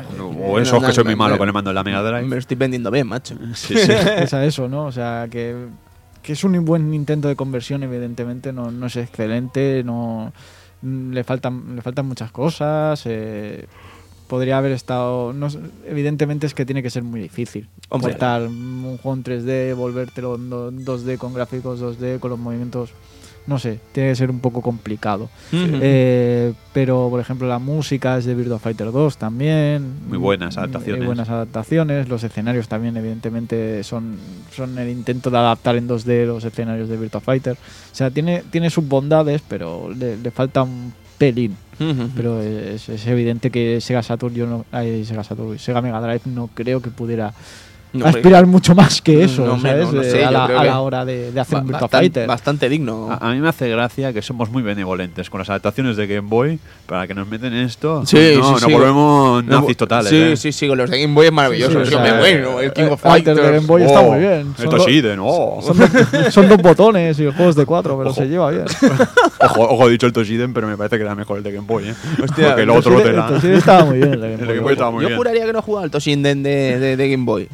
O 0.45 0.59
eso 0.59 0.81
no, 0.81 0.85
que 0.87 0.91
soy 0.93 1.05
no, 1.05 1.11
muy 1.11 1.15
malo 1.15 1.35
no. 1.35 1.37
con 1.37 1.47
el 1.47 1.53
mando 1.53 1.69
de 1.69 1.75
la 1.75 1.83
Mega 1.85 2.01
Me 2.03 2.09
Drive. 2.09 2.27
lo 2.27 2.35
estoy 2.37 2.57
vendiendo 2.57 2.91
bien, 2.91 3.07
macho. 3.07 3.35
Sí, 3.53 3.75
sí. 3.77 3.91
es 4.17 4.33
a 4.33 4.43
eso, 4.43 4.67
¿no? 4.67 4.85
O 4.87 4.91
sea, 4.91 5.27
que, 5.31 5.55
que 6.21 6.33
es 6.33 6.43
un 6.43 6.65
buen 6.65 6.93
intento 6.93 7.29
de 7.29 7.37
conversión, 7.37 7.81
evidentemente, 7.83 8.51
no, 8.51 8.71
no 8.71 8.87
es 8.87 8.97
excelente, 8.97 9.83
no 9.85 10.33
le 10.81 11.23
faltan, 11.23 11.75
le 11.75 11.81
faltan 11.81 12.05
muchas 12.05 12.31
cosas. 12.31 13.01
eh, 13.05 13.65
podría 14.27 14.57
haber 14.57 14.73
estado. 14.73 15.31
No, 15.33 15.47
evidentemente 15.85 16.45
es 16.47 16.53
que 16.53 16.65
tiene 16.65 16.83
que 16.83 16.89
ser 16.89 17.01
muy 17.03 17.21
difícil. 17.21 17.69
Hombre. 17.89 18.11
Portar 18.11 18.41
un 18.43 18.97
juego 19.01 19.13
en 19.17 19.23
3D, 19.23 19.73
volvértelo 19.75 20.35
en 20.35 20.49
do- 20.49 20.71
2D 20.71 21.17
con 21.17 21.33
gráficos 21.33 21.79
2D, 21.81 22.19
con 22.19 22.31
los 22.31 22.39
movimientos. 22.39 22.91
No 23.47 23.59
sé, 23.59 23.79
tiene 23.93 24.09
que 24.09 24.15
ser 24.15 24.29
un 24.29 24.39
poco 24.39 24.61
complicado. 24.61 25.29
Eh, 25.53 26.53
pero, 26.73 27.07
por 27.09 27.19
ejemplo, 27.19 27.47
la 27.47 27.59
música 27.59 28.17
es 28.17 28.25
de 28.25 28.35
Virtua 28.35 28.59
Fighter 28.59 28.91
2 28.91 29.17
también. 29.17 29.93
Muy 30.09 30.17
buenas 30.17 30.57
adaptaciones. 30.57 30.99
Muy 30.99 31.07
buenas 31.07 31.29
adaptaciones. 31.29 32.09
Los 32.09 32.23
escenarios 32.23 32.67
también, 32.67 32.97
evidentemente, 32.97 33.83
son, 33.83 34.17
son 34.53 34.77
el 34.77 34.89
intento 34.89 35.31
de 35.31 35.37
adaptar 35.37 35.77
en 35.77 35.87
2D 35.87 36.25
los 36.25 36.43
escenarios 36.43 36.89
de 36.89 36.97
Virtua 36.97 37.21
Fighter. 37.21 37.53
O 37.53 37.95
sea, 37.95 38.11
tiene, 38.11 38.43
tiene 38.51 38.69
sus 38.69 38.85
bondades, 38.87 39.41
pero 39.47 39.89
le, 39.97 40.17
le 40.17 40.31
falta 40.31 40.63
un 40.63 40.93
pelín. 41.17 41.55
Pero 42.15 42.41
es, 42.41 42.89
es 42.89 43.05
evidente 43.05 43.51
que 43.51 43.79
Sega 43.81 44.01
Saturn, 44.01 44.33
yo 44.33 44.47
no, 44.47 44.65
ay, 44.71 45.05
Sega 45.05 45.23
Saturn, 45.23 45.59
Sega 45.59 45.81
Mega 45.81 46.01
Drive 46.01 46.21
no 46.25 46.49
creo 46.53 46.81
que 46.81 46.89
pudiera 46.89 47.33
No, 47.93 48.05
hombre, 48.05 48.19
aspirar 48.19 48.45
mucho 48.45 48.75
más 48.75 49.01
que 49.01 49.23
eso, 49.23 49.45
No, 49.45 49.53
hombre, 49.53 49.71
¿sabes? 49.71 49.85
no, 49.87 49.91
no 49.93 50.01
Eh, 50.01 50.11
sé, 50.11 50.23
a 50.23 50.27
yo 50.27 50.31
la, 50.31 50.45
a 50.45 50.63
la 50.65 50.79
hora 50.81 51.05
de, 51.05 51.31
de 51.31 51.39
hacer 51.39 51.57
un 51.59 51.67
Virtua 51.67 51.87
bastan- 51.87 51.99
Fighter. 51.99 52.27
Bastante 52.27 52.69
digno. 52.69 53.07
A, 53.11 53.29
a 53.29 53.33
mí 53.33 53.39
me 53.39 53.47
hace 53.49 53.69
gracia 53.69 54.11
que 54.13 54.21
somos 54.21 54.49
muy 54.51 54.61
benevolentes 54.61 55.29
con 55.29 55.39
las 55.39 55.49
adaptaciones 55.49 55.95
de 55.97 56.05
Game 56.05 56.27
Boy 56.27 56.59
para 56.85 57.07
que 57.07 57.13
nos 57.13 57.27
meten 57.27 57.53
esto. 57.53 58.05
Sí, 58.05 58.17
no, 58.37 58.43
sí, 58.45 58.51
nos 58.51 58.61
sí. 58.61 58.71
volvemos 58.73 59.43
No, 59.45 59.61
nazis 59.61 59.77
totales. 59.77 60.09
Sí, 60.09 60.15
¿eh? 60.17 60.37
sí, 60.37 60.51
sí, 60.51 60.67
con 60.67 60.77
los 60.77 60.89
de 60.89 61.01
Game 61.01 61.13
Boy 61.13 61.27
es 61.27 61.31
maravilloso. 61.33 61.79
Sí, 61.83 61.89
Sí, 61.89 61.93
o 61.93 61.97
hombre, 61.97 62.11
sea, 62.11 62.19
bueno, 62.19 62.59
el 62.59 62.73
King 62.73 62.83
eh, 62.83 62.89
of 62.91 63.01
Fighter 63.01 63.35
de 63.35 63.41
Fighters. 63.41 63.55
Game 63.55 63.67
Boy 63.67 63.83
está 63.83 63.99
Oh, 64.01 64.11
muy 64.11 64.19
bien. 64.19 64.53
Son 64.57 64.65
Esto 64.65 64.77
es 64.77 64.87
Iden, 64.93 65.19
oh. 65.21 65.59
Son, 65.65 65.77
dos- 65.77 66.33
son 66.33 66.49
dos 66.49 66.57
botones 66.61 67.19
y 67.19 67.23
el 67.23 67.33
juego 67.33 67.49
es 67.49 67.55
de 67.55 67.65
cuatro, 67.65 67.97
pero 67.97 68.09
Ojo. 68.11 68.21
se 68.21 68.27
lleva 68.27 68.51
bien. 68.51 68.65
Ojo, 69.39 69.61
ojo, 69.69 69.87
he 69.87 69.91
dicho 69.91 70.07
el 70.07 70.13
Toshiden, 70.13 70.53
pero 70.53 70.67
me 70.67 70.75
parece 70.75 70.97
que 70.97 71.03
era 71.03 71.15
mejor 71.15 71.37
el 71.37 71.43
de 71.43 71.51
Game 71.51 71.65
Boy, 71.67 71.89
¿eh? 71.89 71.93
Hostia, 72.23 72.47
Porque 72.47 72.61
el 72.63 72.69
otro 72.71 72.91
Entonces, 72.99 73.03
te 73.11 73.13
la... 73.17 73.25
entonces 73.25 73.57
estaba 73.59 73.85
muy 73.85 73.97
bien. 73.97 74.13
el 74.13 74.21
de 74.21 74.29
Game 74.31 74.41
El 74.41 74.47
de 74.47 74.59
Boy. 74.59 74.73
Estaba 74.73 74.91
muy 74.91 75.01
Yo 75.03 75.07
bien. 75.09 75.17
juraría 75.17 75.45
que 75.45 75.53
no 75.53 75.63
Toshinden 75.91 76.43
de, 76.43 76.79
de, 76.79 76.97
de 76.97 77.09
Game 77.09 77.23
Boy. 77.23 77.47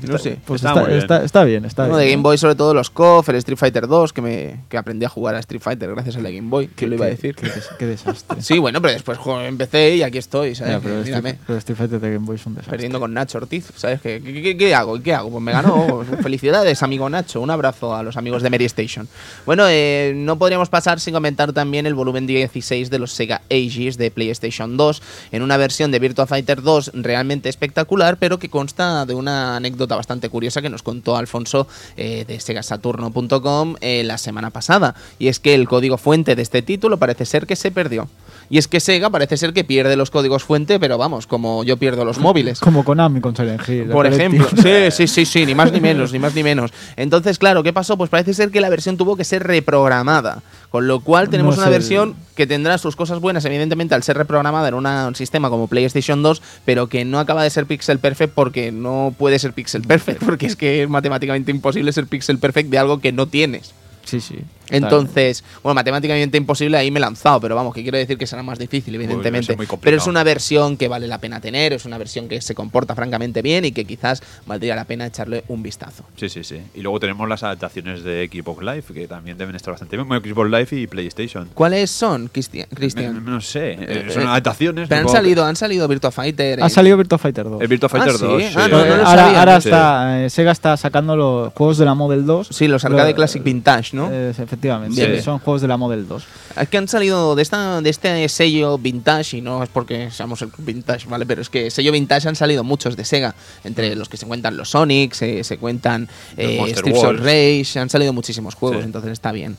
Pues 0.45 0.61
Está 0.61 0.69
está, 0.69 0.81
muy 0.81 0.89
bien. 0.89 0.99
está, 0.99 1.23
está 1.23 1.43
bien, 1.43 1.65
está 1.65 1.83
Uno 1.85 1.95
bien. 1.97 2.05
de 2.05 2.11
Game 2.11 2.23
Boy, 2.23 2.37
sobre 2.37 2.55
todo 2.55 2.73
los 2.73 2.89
KOF, 2.89 3.29
el 3.29 3.35
Street 3.37 3.57
Fighter 3.57 3.87
2, 3.87 4.13
que, 4.13 4.21
me, 4.21 4.59
que 4.69 4.77
aprendí 4.77 5.05
a 5.05 5.09
jugar 5.09 5.35
a 5.35 5.39
Street 5.39 5.61
Fighter 5.61 5.89
gracias 5.91 6.15
al 6.17 6.23
de 6.23 6.33
Game 6.35 6.49
Boy. 6.49 6.67
¿Quién 6.75 6.89
lo 6.89 6.95
iba 6.95 7.05
a 7.05 7.09
decir? 7.09 7.35
Qué, 7.35 7.47
des- 7.47 7.69
qué 7.77 7.85
desastre. 7.85 8.41
Sí, 8.41 8.59
bueno, 8.59 8.81
pero 8.81 8.93
después 8.93 9.17
empecé 9.45 9.95
y 9.95 10.03
aquí 10.03 10.17
estoy, 10.17 10.55
¿sabes? 10.55 10.73
Ya, 10.73 10.79
pero, 10.79 10.95
Mírame. 11.03 11.37
pero 11.45 11.59
Street 11.59 11.77
Fighter 11.77 11.99
de 11.99 12.13
Game 12.13 12.25
Boy 12.25 12.35
es 12.35 12.45
un 12.45 12.53
desastre. 12.55 12.71
Perdiendo 12.71 12.99
con 12.99 13.13
Nacho 13.13 13.37
Ortiz, 13.37 13.69
¿sabes? 13.75 14.01
¿Qué, 14.01 14.21
qué, 14.23 14.41
qué- 14.41 14.57
qué 14.57 14.75
hago? 14.75 15.01
¿Qué 15.01 15.13
hago? 15.13 15.29
Pues 15.31 15.43
me 15.43 15.51
ganó. 15.51 16.03
Felicidades, 16.21 16.81
amigo 16.83 17.09
Nacho. 17.09 17.41
Un 17.41 17.49
abrazo 17.49 17.95
a 17.95 18.03
los 18.03 18.17
amigos 18.17 18.41
de 18.43 18.49
Mary 18.49 18.65
Station. 18.65 19.07
Bueno, 19.45 19.65
eh, 19.67 20.13
no 20.15 20.37
podríamos 20.37 20.69
pasar 20.69 20.99
sin 20.99 21.13
comentar 21.13 21.53
también 21.53 21.85
el 21.85 21.93
volumen 21.95 22.27
16 22.27 22.89
de 22.89 22.99
los 22.99 23.11
Sega 23.11 23.41
Ages 23.51 23.97
de 23.97 24.11
PlayStation 24.11 24.77
2, 24.77 25.01
en 25.31 25.41
una 25.41 25.57
versión 25.57 25.91
de 25.91 25.99
Virtua 25.99 26.27
Fighter 26.27 26.61
2 26.61 26.91
realmente 26.93 27.49
espectacular, 27.49 28.17
pero 28.17 28.39
que 28.39 28.49
consta 28.49 29.05
de 29.05 29.13
una 29.15 29.55
anécdota 29.55 29.95
bastante 29.95 30.12
curiosa 30.29 30.61
que 30.61 30.69
nos 30.69 30.83
contó 30.83 31.15
Alfonso 31.17 31.67
eh, 31.97 32.25
de 32.27 32.39
segasaturno.com 32.39 33.75
eh, 33.81 34.03
la 34.03 34.17
semana 34.17 34.49
pasada. 34.49 34.95
Y 35.19 35.27
es 35.27 35.39
que 35.39 35.55
el 35.55 35.67
código 35.67 35.97
fuente 35.97 36.35
de 36.35 36.41
este 36.41 36.61
título 36.61 36.97
parece 36.97 37.25
ser 37.25 37.47
que 37.47 37.55
se 37.55 37.71
perdió. 37.71 38.07
Y 38.49 38.57
es 38.57 38.67
que 38.67 38.79
Sega 38.79 39.09
parece 39.09 39.37
ser 39.37 39.53
que 39.53 39.63
pierde 39.63 39.95
los 39.95 40.11
códigos 40.11 40.43
fuente, 40.43 40.79
pero 40.79 40.97
vamos, 40.97 41.27
como 41.27 41.63
yo 41.63 41.77
pierdo 41.77 42.05
los 42.05 42.19
móviles. 42.19 42.59
Como 42.59 42.83
Konami 42.83 43.21
con 43.21 43.35
Silent 43.35 43.67
Hill. 43.67 43.85
Por 43.89 44.05
ejemplo, 44.05 44.47
sí, 44.61 44.91
sí, 44.91 45.07
sí, 45.07 45.25
sí, 45.25 45.45
ni 45.45 45.55
más 45.55 45.71
ni 45.71 45.79
menos, 45.81 46.11
ni 46.13 46.19
más 46.19 46.35
ni 46.35 46.43
menos. 46.43 46.71
Entonces, 46.95 47.37
claro, 47.39 47.63
¿qué 47.63 47.73
pasó? 47.73 47.97
Pues 47.97 48.09
parece 48.09 48.33
ser 48.33 48.51
que 48.51 48.61
la 48.61 48.69
versión 48.69 48.97
tuvo 48.97 49.15
que 49.15 49.23
ser 49.23 49.43
reprogramada, 49.43 50.43
con 50.69 50.87
lo 50.87 50.99
cual 51.01 51.29
tenemos 51.29 51.55
No 51.55 51.61
una 51.61 51.67
sé. 51.67 51.71
versión 51.71 52.15
que 52.35 52.47
tendrá 52.47 52.77
sus 52.77 52.95
cosas 52.95 53.19
buenas, 53.19 53.43
evidentemente, 53.45 53.95
al 53.95 54.03
ser 54.03 54.17
reprogramada 54.17 54.67
en 54.67 54.73
una- 54.73 55.07
un 55.07 55.15
sistema 55.15 55.49
como 55.49 55.67
PlayStation 55.67 56.21
2, 56.23 56.41
pero 56.65 56.87
que 56.87 57.05
no 57.05 57.19
acaba 57.19 57.43
de 57.43 57.49
ser 57.49 57.65
pixel 57.65 57.99
perfect 57.99 58.33
porque 58.33 58.71
no 58.71 59.13
puede 59.17 59.39
ser 59.39 59.53
pixel 59.53 59.81
perfect, 59.83 60.23
porque 60.23 60.45
es 60.47 60.55
que 60.55 60.83
es 60.83 60.89
matemáticamente 60.89 61.51
imposible 61.51 61.91
ser 61.93 62.07
pixel 62.07 62.37
perfect 62.39 62.69
de 62.69 62.77
algo 62.77 62.99
que 62.99 63.11
no 63.11 63.27
tienes. 63.27 63.73
Sí, 64.05 64.19
sí. 64.19 64.35
Entonces, 64.69 65.43
bueno, 65.61 65.75
matemáticamente 65.75 66.37
imposible, 66.37 66.77
ahí 66.77 66.91
me 66.91 66.99
he 66.99 67.01
lanzado, 67.01 67.39
pero 67.39 67.55
vamos, 67.55 67.73
que 67.73 67.81
quiero 67.83 67.97
decir 67.97 68.17
que 68.17 68.27
será 68.27 68.43
más 68.43 68.59
difícil, 68.59 68.93
evidentemente. 68.95 69.55
muy 69.55 69.67
pero 69.81 69.97
es 69.97 70.07
una 70.07 70.23
versión 70.23 70.77
que 70.77 70.87
vale 70.87 71.07
la 71.07 71.17
pena 71.19 71.39
tener, 71.41 71.73
es 71.73 71.85
una 71.85 71.97
versión 71.97 72.27
que 72.27 72.41
se 72.41 72.55
comporta 72.55 72.95
francamente 72.95 73.41
bien 73.41 73.65
y 73.65 73.71
que 73.71 73.85
quizás 73.85 74.21
valdría 74.45 74.75
la 74.75 74.85
pena 74.85 75.05
echarle 75.05 75.43
un 75.47 75.63
vistazo. 75.63 76.03
Sí, 76.15 76.29
sí, 76.29 76.43
sí. 76.43 76.57
Y 76.75 76.81
luego 76.81 76.99
tenemos 76.99 77.27
las 77.27 77.43
adaptaciones 77.43 78.03
de 78.03 78.29
Xbox 78.31 78.61
Live, 78.63 78.83
que 78.93 79.07
también 79.07 79.37
deben 79.37 79.55
estar 79.55 79.73
bastante 79.73 79.95
bien. 79.97 80.07
Bueno, 80.07 80.23
Xbox 80.25 80.49
Live 80.49 80.81
y 80.83 80.87
PlayStation. 80.87 81.49
¿Cuáles 81.53 81.91
son, 81.91 82.27
Cristian? 82.27 82.67
Cristian? 82.73 83.23
No 83.25 83.41
sé, 83.41 83.73
Eh, 83.73 83.77
eh, 83.81 84.05
son 84.13 84.23
eh, 84.23 84.27
adaptaciones. 84.27 84.87
Pero 84.89 85.01
han 85.01 85.09
salido, 85.09 85.45
han 85.45 85.55
salido 85.55 85.87
Virtua 85.87 86.11
Fighter. 86.11 86.61
Ha 86.63 86.69
salido 86.69 86.97
Virtua 86.97 87.17
Fighter 87.17 87.45
2. 87.49 87.61
El 87.61 87.67
Virtua 87.67 87.89
Fighter 87.89 88.13
Ah, 88.13 88.17
sí. 88.17 88.25
2. 88.25 88.43
Ah, 88.55 88.65
sí. 88.65 88.71
no, 88.71 88.77
no 88.85 88.85
lo 88.97 89.05
ahora 89.07 89.23
sabía. 89.23 89.39
ahora 89.39 89.57
está, 89.57 90.29
Sega 90.29 90.51
está 90.51 90.77
sacando 90.77 91.15
los 91.15 91.53
juegos 91.53 91.77
de 91.77 91.85
la 91.85 91.93
Model 91.93 92.25
2. 92.25 92.47
Sí, 92.51 92.67
los 92.67 92.83
Arcade 92.85 93.09
Lo- 93.11 93.15
Classic 93.15 93.43
Vintage, 93.43 93.95
¿no? 93.95 94.09
Efectivamente, 94.53 94.95
Bien, 94.95 95.07
sí, 95.07 95.11
bien. 95.13 95.23
son 95.23 95.39
juegos 95.39 95.61
de 95.61 95.67
la 95.67 95.77
Model 95.77 96.07
2. 96.07 96.23
Es 96.61 96.69
que 96.69 96.77
han 96.77 96.87
salido 96.87 97.35
de 97.35 97.41
esta 97.41 97.81
de 97.81 97.89
este 97.89 98.29
sello 98.29 98.77
vintage 98.77 99.37
y 99.37 99.41
no 99.41 99.63
es 99.63 99.69
porque 99.69 100.11
seamos 100.11 100.41
el 100.43 100.51
vintage, 100.59 101.07
¿vale? 101.07 101.25
Pero 101.25 101.41
es 101.41 101.49
que 101.49 101.71
sello 101.71 101.91
vintage 101.91 102.27
han 102.27 102.35
salido 102.35 102.63
muchos 102.63 102.95
de 102.95 103.03
Sega, 103.05 103.33
entre 103.63 103.95
los 103.95 104.09
que 104.09 104.17
se 104.17 104.25
cuentan 104.27 104.55
los 104.55 104.69
Sonic, 104.69 105.13
se, 105.13 105.43
se 105.43 105.57
cuentan 105.57 106.07
eh, 106.37 106.57
Monster 106.59 106.79
Streets 106.79 107.03
of. 107.03 107.19
Rage, 107.19 107.79
han 107.79 107.89
salido 107.89 108.13
muchísimos 108.13 108.53
juegos, 108.55 108.79
Sí. 108.79 108.85
entonces 108.85 109.11
está 109.11 109.31
bien. 109.31 109.57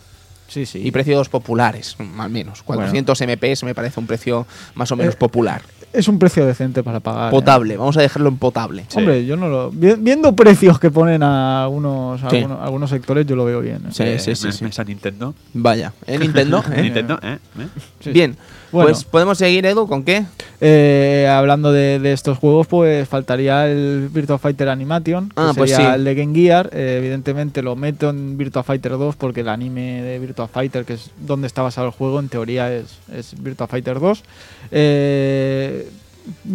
Sí, 0.55 0.67
sí. 0.67 0.81
Y 0.87 0.93
precios 0.93 1.29
populares, 1.29 1.97
al 2.19 2.31
menos. 2.31 2.63
400 2.63 3.21
MPs 3.21 3.65
me 3.65 3.75
parece 3.75 3.99
un 3.99 4.07
precio 4.07 4.47
más 4.77 4.91
o 4.93 4.97
menos 4.97 5.15
Eh, 5.15 5.19
popular. 5.19 5.63
es 5.93 6.07
un 6.07 6.21
precio 6.21 6.47
decente 6.47 6.85
para 6.85 7.01
pagar. 7.01 7.29
¿eh? 7.29 7.31
Potable, 7.33 7.77
vamos 7.77 7.97
a 7.97 8.03
dejarlo 8.03 8.29
en 8.29 8.37
potable. 8.37 8.85
Sí. 8.89 8.99
Hombre, 8.99 9.27
yo 9.27 9.37
no 9.37 9.49
lo. 9.49 9.71
vi- 9.73 9.97
Viendo 9.99 10.35
precios 10.37 10.79
que 10.79 10.93
ponen 10.93 11.25
a 11.25 11.65
algunos, 11.65 12.23
a 12.23 12.31
Sí. 12.31 12.37
algunos, 12.37 12.61
algunos 12.63 12.91
sectores, 12.91 13.27
yo 13.27 13.35
lo 13.35 13.45
veo 13.45 13.61
bien. 13.61 13.79
¿eh? 13.87 13.91
Sí, 13.91 14.03
Eh, 14.05 14.19
sí, 14.21 14.35
sí, 14.37 14.65
Nintendo. 14.87 15.35
Vaya, 15.55 15.93
en 16.07 16.21
Nintendo. 16.21 16.63
¿eh? 16.73 16.83
Nintendo, 16.83 17.19
¿eh? 17.23 17.39
¿eh? 17.59 17.67
Sí. 17.99 18.11
Bien, 18.13 18.37
Bueno. 18.75 18.89
pues 18.91 19.05
podemos 19.05 19.39
seguir, 19.39 19.65
Edu, 19.65 19.87
¿con 19.87 20.03
qué? 20.05 20.25
Eh, 20.61 21.29
hablando 21.31 21.73
de, 21.73 21.99
de 21.99 22.13
estos 22.13 22.37
juegos, 22.39 22.67
pues 22.67 23.09
faltaría 23.09 23.67
el 23.71 24.09
Virtua 24.13 24.39
Fighter 24.39 24.69
Animation, 24.69 25.29
que 25.29 25.35
Ah, 25.37 25.53
pues 25.57 25.71
sería 25.71 25.91
sí. 25.91 25.95
el 25.97 26.05
de 26.05 26.15
Game 26.15 26.35
Gear. 26.35 26.71
Eh, 26.73 26.97
evidentemente 26.99 27.63
lo 27.63 27.77
meto 27.77 28.11
en 28.11 28.37
Virtua 28.37 28.63
Fighter 28.63 28.93
2 28.93 29.17
porque 29.17 29.41
el 29.41 29.49
anime 29.49 30.03
de 30.03 30.19
Virtua 30.19 30.49
Fighter, 30.49 30.85
que 30.85 30.95
es 30.95 31.11
donde 31.27 31.47
está 31.47 31.63
basado 31.63 31.87
el 31.87 31.93
juego, 31.93 32.21
en 32.21 32.29
teoría 32.29 32.73
es, 32.73 32.99
es 33.15 33.35
Virtua 33.43 33.67
Fighter 33.67 34.01
2. 34.01 34.23
Eh, 34.73 35.89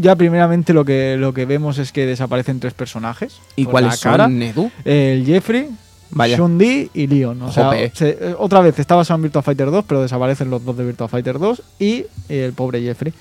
ya 0.01 0.15
primeramente 0.15 0.74
lo 0.74 0.84
que, 0.84 1.15
lo 1.17 1.34
que 1.34 1.45
vemos 1.45 1.78
es 1.78 1.91
que 1.91 2.05
desaparecen 2.05 2.59
tres 2.59 2.74
personajes. 2.74 3.39
¿Y 3.55 3.65
cuáles 3.65 3.97
son, 3.97 4.41
Edu? 4.41 4.72
El 4.84 5.26
Jeffrey, 5.26 5.70
Vaya. 6.12 6.38
Shun-Di 6.38 6.89
y 6.93 7.07
Leon. 7.07 7.41
O 7.43 7.51
sea, 7.51 7.72
se- 7.93 8.10
eh, 8.20 8.36
otra 8.38 8.62
vez 8.62 8.78
está 8.80 8.95
basado 8.95 9.18
en 9.18 9.24
Virtua 9.24 9.41
Fighter 9.43 9.70
2, 9.70 9.86
pero 9.88 10.01
desaparecen 10.01 10.49
los 10.49 10.66
dos 10.66 10.76
de 10.76 10.86
Virtua 10.86 11.07
Fighter 11.07 11.38
2 11.38 11.62
y 11.80 12.05
el 12.30 12.53
pobre 12.53 12.82
Jeffrey. 12.82 13.14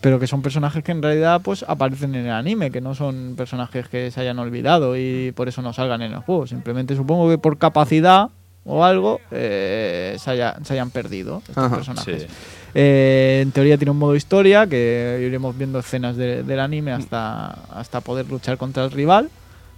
Pero 0.00 0.18
que 0.18 0.26
son 0.26 0.42
personajes 0.42 0.82
que 0.82 0.92
en 0.92 1.02
realidad 1.02 1.40
pues 1.42 1.64
aparecen 1.68 2.14
en 2.14 2.26
el 2.26 2.32
anime, 2.32 2.70
que 2.70 2.80
no 2.80 2.94
son 2.94 3.34
personajes 3.36 3.88
que 3.88 4.10
se 4.10 4.20
hayan 4.20 4.38
olvidado 4.38 4.96
y 4.96 5.32
por 5.36 5.48
eso 5.48 5.62
no 5.62 5.72
salgan 5.72 6.02
en 6.02 6.12
el 6.14 6.18
juego. 6.18 6.46
Simplemente 6.46 6.96
supongo 6.96 7.28
que 7.30 7.38
por 7.38 7.58
capacidad 7.58 8.28
o 8.64 8.84
algo 8.84 9.20
eh, 9.30 10.16
se, 10.18 10.30
haya- 10.32 10.56
se 10.64 10.72
hayan 10.72 10.90
perdido 10.90 11.42
estos 11.46 11.56
Ajá, 11.64 11.76
personajes. 11.76 12.22
Sí. 12.22 12.28
Eh, 12.74 13.38
en 13.42 13.52
teoría 13.52 13.78
tiene 13.78 13.92
un 13.92 13.98
modo 13.98 14.16
historia 14.16 14.66
que 14.66 15.24
iremos 15.26 15.56
viendo 15.56 15.78
escenas 15.78 16.16
de- 16.16 16.42
del 16.42 16.58
anime 16.60 16.90
hasta, 16.92 17.50
hasta 17.72 18.00
poder 18.00 18.26
luchar 18.28 18.58
contra 18.58 18.84
el 18.84 18.90
rival. 18.90 19.30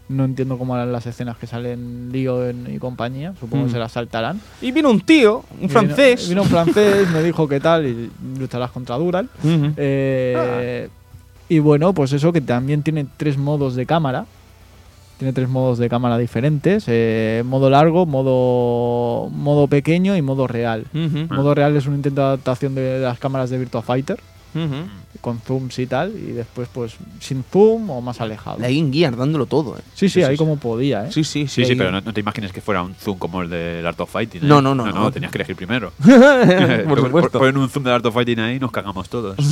No 0.08 0.24
entiendo 0.24 0.56
cómo 0.56 0.74
harán 0.74 0.90
las 0.90 1.06
escenas 1.06 1.36
que 1.36 1.46
salen 1.46 2.10
Leon 2.10 2.66
y 2.74 2.78
compañía. 2.78 3.34
Supongo 3.38 3.64
Mm. 3.64 3.66
que 3.66 3.72
se 3.72 3.78
las 3.78 3.92
saltarán. 3.92 4.40
Y 4.62 4.72
vino 4.72 4.88
un 4.90 5.00
tío, 5.02 5.44
un 5.60 5.68
francés. 5.68 6.28
Vino, 6.28 6.42
un 6.42 6.48
francés, 6.48 7.08
me 7.10 7.22
dijo 7.22 7.46
qué 7.46 7.60
tal 7.60 7.86
y 7.86 8.10
lucharás 8.38 8.70
contra 8.70 8.96
Dural. 8.96 9.28
Eh, 9.76 10.88
Y 11.50 11.60
bueno, 11.60 11.94
pues 11.94 12.12
eso 12.12 12.30
que 12.32 12.42
también 12.42 12.82
tiene 12.82 13.06
tres 13.16 13.38
modos 13.38 13.74
de 13.74 13.86
cámara. 13.86 14.26
Tiene 15.16 15.32
tres 15.32 15.48
modos 15.48 15.78
de 15.78 15.88
cámara 15.88 16.18
diferentes: 16.18 16.84
eh, 16.88 17.42
modo 17.46 17.70
largo, 17.70 18.04
modo, 18.06 19.30
modo 19.30 19.66
pequeño 19.66 20.14
y 20.16 20.22
modo 20.22 20.46
real. 20.46 20.84
Modo 21.30 21.54
real 21.54 21.74
es 21.76 21.86
un 21.86 21.94
intento 21.94 22.20
de 22.20 22.26
adaptación 22.28 22.74
de 22.74 22.98
las 23.00 23.18
cámaras 23.18 23.48
de 23.50 23.58
Virtua 23.58 23.82
Fighter. 23.82 24.18
Con 25.20 25.40
zooms 25.40 25.78
y 25.80 25.86
tal, 25.86 26.12
y 26.16 26.32
después 26.32 26.68
pues 26.72 26.96
sin 27.20 27.42
zoom 27.50 27.90
o 27.90 28.00
más 28.00 28.20
alejado. 28.20 28.58
La 28.60 28.68
Game 28.68 28.92
Gear 28.92 29.16
dándolo 29.16 29.46
todo, 29.46 29.76
¿eh? 29.76 29.80
Sí, 29.94 30.08
sí, 30.08 30.20
Sí, 30.20 30.22
ahí 30.22 30.34
sí, 30.34 30.38
como 30.38 30.56
podía, 30.58 31.06
¿eh? 31.06 31.12
Sí, 31.12 31.24
sí, 31.24 31.46
Sí, 31.48 31.64
sí, 31.64 31.74
pero 31.74 31.90
no, 31.90 32.00
no 32.00 32.12
te 32.12 32.20
imagines 32.20 32.52
que 32.52 32.60
fuera 32.60 32.82
un 32.82 32.94
zoom 32.94 33.18
como 33.18 33.42
el 33.42 33.50
del 33.50 33.84
Art 33.86 33.98
of 34.00 34.10
Fighting. 34.10 34.42
¿eh? 34.42 34.46
No, 34.46 34.62
no, 34.62 34.74
no, 34.74 34.86
No, 34.86 34.92
no. 34.92 35.10
tenías 35.12 35.32
que 35.32 35.38
elegir 35.38 35.56
primero. 35.56 35.92
Por 36.88 37.00
supuesto. 37.00 37.38
Ponen 37.38 37.56
un 37.56 37.68
zoom 37.68 37.84
del 37.84 37.94
Art 37.94 38.06
of 38.06 38.14
Fighting 38.14 38.38
ahí 38.40 38.56
y 38.56 38.60
nos 38.60 38.70
cagamos 38.70 39.08
todos. 39.08 39.36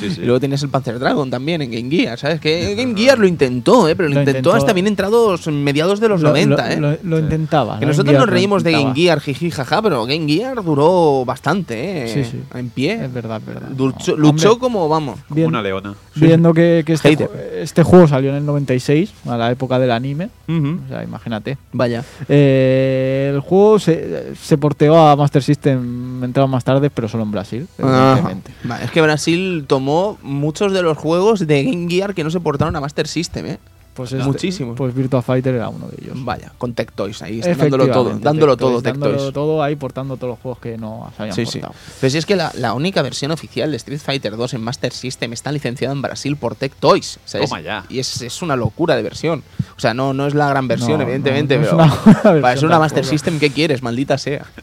Sí. 0.00 0.08
Y 0.20 0.24
luego 0.24 0.40
tienes 0.40 0.60
el 0.64 0.68
Panzer 0.68 0.98
Dragon 0.98 1.30
también 1.30 1.62
en 1.62 1.70
Game 1.70 1.88
Gear, 1.88 2.18
¿sabes? 2.18 2.40
Que 2.40 2.74
Game 2.74 2.92
Gear 2.96 3.16
lo 3.20 3.26
intentó, 3.28 3.88
¿eh? 3.88 3.94
Pero 3.94 4.08
lo, 4.08 4.16
Lo 4.16 4.20
intentó, 4.22 4.38
intentó. 4.40 4.54
hasta 4.56 4.72
bien 4.72 4.88
entrados 4.88 5.46
en 5.46 5.62
mediados 5.62 6.00
de 6.00 6.08
los 6.08 6.22
Lo- 6.22 6.30
90, 6.30 6.76
lo, 6.80 6.90
¿eh? 6.90 6.98
Lo, 7.04 7.10
lo 7.10 7.18
intentaba. 7.20 7.78
que 7.78 7.84
¿no? 7.86 7.92
nosotros 7.92 8.16
nos 8.18 8.28
reímos 8.28 8.64
de 8.64 8.72
Game. 8.72 8.94
Gear, 8.96 9.20
jiji, 9.20 9.48
jaja, 9.52 9.80
pero 9.82 10.04
Game 10.04 10.26
Gear 10.26 10.60
duró 10.64 11.24
bastante, 11.24 12.02
¿eh? 12.04 12.08
Sí, 12.08 12.24
sí. 12.24 12.42
En 12.58 12.68
pie. 12.70 13.04
Es 13.04 13.12
verdad, 13.14 13.38
es 13.40 13.46
verdad. 13.46 13.68
Luchó, 13.78 14.16
luchó 14.16 14.58
como, 14.66 14.88
vamos. 14.88 15.18
Como 15.28 15.36
bien- 15.36 15.48
una 15.48 15.62
leona. 15.62 15.94
Viendo 16.14 16.52
que, 16.54 16.82
que 16.86 16.94
este, 16.94 17.16
ju- 17.16 17.30
este 17.56 17.82
juego 17.82 18.08
salió 18.08 18.30
en 18.30 18.36
el 18.36 18.46
96, 18.46 19.12
a 19.26 19.36
la 19.36 19.50
época 19.50 19.78
del 19.78 19.90
anime, 19.90 20.28
o 20.48 20.88
sea, 20.88 21.02
imagínate. 21.04 21.58
Vaya. 21.72 22.04
Eh, 22.28 23.30
el 23.34 23.40
juego 23.40 23.78
se, 23.78 24.34
se 24.34 24.58
porteó 24.58 24.96
a 24.98 25.14
Master 25.16 25.42
System 25.42 26.22
entrado 26.24 26.48
más 26.48 26.64
tarde, 26.64 26.90
pero 26.90 27.08
solo 27.08 27.22
en 27.24 27.30
Brasil, 27.30 27.66
evidentemente. 27.78 28.52
Va, 28.70 28.80
Es 28.82 28.90
que 28.90 29.00
Brasil 29.02 29.64
tomó 29.66 30.18
muchos 30.22 30.72
de 30.72 30.82
los 30.82 30.96
juegos 30.96 31.46
de 31.46 31.64
Game 31.64 31.88
Gear 31.88 32.14
que 32.14 32.24
no 32.24 32.30
se 32.30 32.40
portaron 32.40 32.74
a 32.76 32.80
Master 32.80 33.06
System, 33.08 33.46
¿eh? 33.46 33.58
Pues 33.96 34.12
Muchísimo. 34.12 34.74
Pues 34.74 34.94
Virtua 34.94 35.22
Fighter 35.22 35.54
era 35.54 35.68
uno 35.70 35.88
de 35.88 35.96
ellos. 36.02 36.24
Vaya, 36.24 36.52
con 36.58 36.74
Tectoys 36.74 37.22
ahí, 37.22 37.40
dándolo 37.40 37.88
todo, 37.90 38.18
dándolo 38.18 38.56
Tectoys, 38.56 38.58
todo, 38.58 38.82
dándolo 38.82 39.12
Tectoys. 39.16 39.32
todo 39.34 39.62
ahí, 39.62 39.74
portando 39.76 40.16
todos 40.16 40.32
los 40.32 40.38
juegos 40.40 40.58
que 40.60 40.76
no 40.76 41.10
se 41.16 41.22
habían 41.22 41.34
Sí, 41.34 41.46
sí. 41.46 41.60
Pero 42.00 42.10
si 42.10 42.18
es 42.18 42.26
que 42.26 42.36
la, 42.36 42.52
la 42.56 42.74
única 42.74 43.00
versión 43.02 43.30
oficial 43.30 43.70
de 43.70 43.76
Street 43.78 44.00
Fighter 44.00 44.36
2 44.36 44.54
en 44.54 44.60
Master 44.62 44.92
System 44.92 45.32
está 45.32 45.50
licenciada 45.50 45.94
en 45.94 46.02
Brasil 46.02 46.36
por 46.36 46.54
Tech 46.56 46.74
Toys. 46.78 47.18
¿sabes? 47.24 47.48
Toma 47.48 47.62
ya. 47.62 47.84
Y 47.88 47.98
es, 47.98 48.20
es 48.20 48.42
una 48.42 48.54
locura 48.56 48.96
de 48.96 49.02
versión. 49.02 49.42
O 49.76 49.80
sea, 49.80 49.94
no, 49.94 50.12
no 50.12 50.26
es 50.26 50.34
la 50.34 50.48
gran 50.48 50.68
versión, 50.68 50.98
No, 50.98 51.02
evidentemente, 51.02 51.58
no, 51.58 51.72
no 51.72 51.84
es 51.84 51.90
pero 52.22 52.40
para 52.42 52.56
ser 52.56 52.66
una 52.66 52.78
Master 52.78 53.02
tampoco. 53.02 53.10
System, 53.18 53.38
¿qué 53.40 53.50
quieres? 53.50 53.82
Maldita 53.82 54.18
sea. 54.18 54.46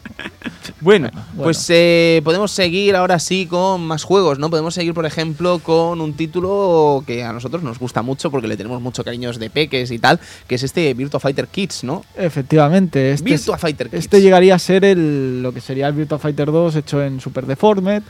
Bueno, 0.80 1.08
Bueno. 1.10 1.44
pues 1.44 1.64
eh, 1.70 2.20
podemos 2.24 2.50
seguir 2.50 2.94
ahora 2.96 3.18
sí 3.18 3.46
con 3.46 3.86
más 3.86 4.04
juegos, 4.04 4.38
¿no? 4.38 4.50
Podemos 4.50 4.74
seguir, 4.74 4.92
por 4.92 5.06
ejemplo, 5.06 5.58
con 5.58 6.00
un 6.00 6.12
título 6.14 7.02
que 7.06 7.22
a 7.24 7.32
nosotros 7.32 7.62
nos 7.62 7.78
gusta 7.78 8.02
mucho 8.02 8.30
porque 8.30 8.48
le 8.48 8.56
tenemos 8.56 8.82
mucho 8.82 9.02
de 9.32 9.50
peques 9.50 9.90
y 9.90 9.98
tal, 9.98 10.20
que 10.46 10.54
es 10.56 10.62
este 10.62 10.92
Virtua 10.94 11.18
Fighter 11.20 11.46
Kids, 11.48 11.84
¿no? 11.84 12.04
Efectivamente, 12.16 13.12
este, 13.12 13.34
es- 13.34 13.40
Virtua 13.42 13.58
Fighter 13.58 13.88
Kids. 13.90 13.98
este 14.04 14.20
llegaría 14.20 14.54
a 14.54 14.58
ser 14.58 14.84
el, 14.84 15.42
lo 15.42 15.52
que 15.52 15.60
sería 15.60 15.88
el 15.88 15.94
Virtua 15.94 16.18
Fighter 16.18 16.46
2 16.52 16.76
hecho 16.76 17.02
en 17.02 17.20
Super 17.20 17.46
Deformed. 17.46 18.02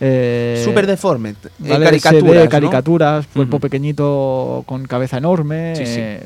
eh, 0.00 0.62
Super 0.64 0.86
Deformed, 0.86 1.34
eh, 1.44 1.48
¿vale? 1.70 1.86
caricaturas, 1.86 2.44
¿no? 2.44 2.50
caricaturas, 2.50 3.26
cuerpo 3.34 3.58
pequeñito 3.58 4.62
con 4.66 4.86
cabeza 4.86 5.18
enorme, 5.18 5.74
Sí, 5.76 5.86
sí. 5.86 5.94
eh, 5.98 6.22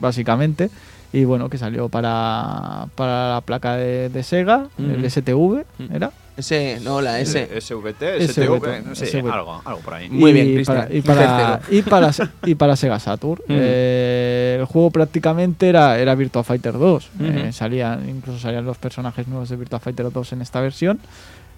básicamente. 0.00 0.70
Y 1.12 1.24
bueno, 1.24 1.50
que 1.50 1.58
salió 1.58 1.90
para, 1.90 2.86
para 2.94 3.34
la 3.34 3.40
placa 3.42 3.76
de, 3.76 4.08
de 4.08 4.22
Sega, 4.22 4.68
el. 4.78 5.04
STV, 5.04 5.34
Ujú. 5.34 5.64
¿era? 5.94 6.10
Ese, 6.36 6.78
no, 6.82 7.00
la 7.02 7.20
S. 7.20 7.48
SVT, 7.60 8.26
STV, 8.28 8.82
no 8.86 8.94
sé, 8.94 9.06
SVT. 9.06 9.30
algo, 9.30 9.60
algo 9.64 9.80
por 9.80 9.94
ahí. 9.94 10.08
Muy 10.08 10.30
y 10.30 10.34
bien, 10.34 10.54
Cristian. 10.54 10.78
para, 10.78 10.94
y, 10.94 11.02
para, 11.02 11.60
y, 11.70 11.82
para, 11.82 12.10
y 12.46 12.54
para 12.54 12.76
Sega 12.76 12.98
Saturn. 12.98 13.42
Ujú. 13.44 13.52
Eh, 13.60 14.56
el 14.60 14.66
juego 14.66 14.90
prácticamente 14.90 15.68
era, 15.68 15.98
era 15.98 16.14
Virtua 16.14 16.42
Fighter 16.44 16.72
2. 16.78 17.10
Eh, 17.20 17.50
salían, 17.52 18.08
incluso 18.08 18.38
salían 18.38 18.64
los 18.64 18.76
personajes 18.78 19.26
nuevos 19.28 19.48
de 19.48 19.56
Virtua 19.56 19.78
Fighter 19.78 20.10
2 20.12 20.32
en 20.32 20.42
esta 20.42 20.60
versión. 20.60 20.98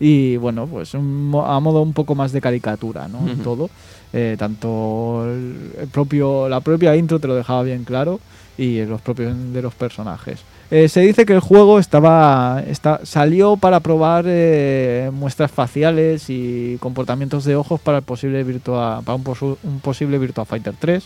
Y 0.01 0.37
bueno, 0.39 0.67
pues 0.67 0.95
un 0.95 1.29
mo- 1.31 1.47
a 1.47 1.59
modo 1.61 1.81
un 1.83 1.93
poco 1.93 2.15
más 2.15 2.33
de 2.33 2.41
caricatura, 2.41 3.07
¿no? 3.09 3.21
Todo. 3.45 3.71
Eh, 4.13 4.37
tanto 4.39 5.25
el 5.27 5.89
propio, 5.93 6.49
la 6.49 6.61
propia 6.61 6.95
intro 6.97 7.19
te 7.21 7.27
lo 7.29 7.35
dejaba 7.35 7.63
bien 7.63 7.85
claro 7.85 8.21
y 8.59 8.85
los 8.85 9.01
propios 9.01 9.35
de 9.53 9.63
los 9.63 9.75
personajes. 9.75 10.41
Eh, 10.77 10.89
se 10.89 11.03
dice 11.03 11.25
que 11.25 11.35
el 11.35 11.39
juego 11.39 11.79
estaba 11.79 12.61
salió 13.05 13.57
para 13.57 13.79
probar 13.79 14.25
eh, 14.27 15.09
muestras 15.13 15.53
faciales 15.53 16.25
y 16.29 16.79
comportamientos 16.81 17.45
de 17.45 17.55
ojos 17.55 17.81
para 17.81 17.99
el 17.99 18.03
posible 18.03 18.43
Virtua, 18.43 19.01
para 19.05 19.15
un, 19.15 19.23
posu- 19.23 19.57
un 19.63 19.79
posible 19.79 20.19
Virtua 20.19 20.45
Fighter 20.45 20.75
3. 20.77 21.05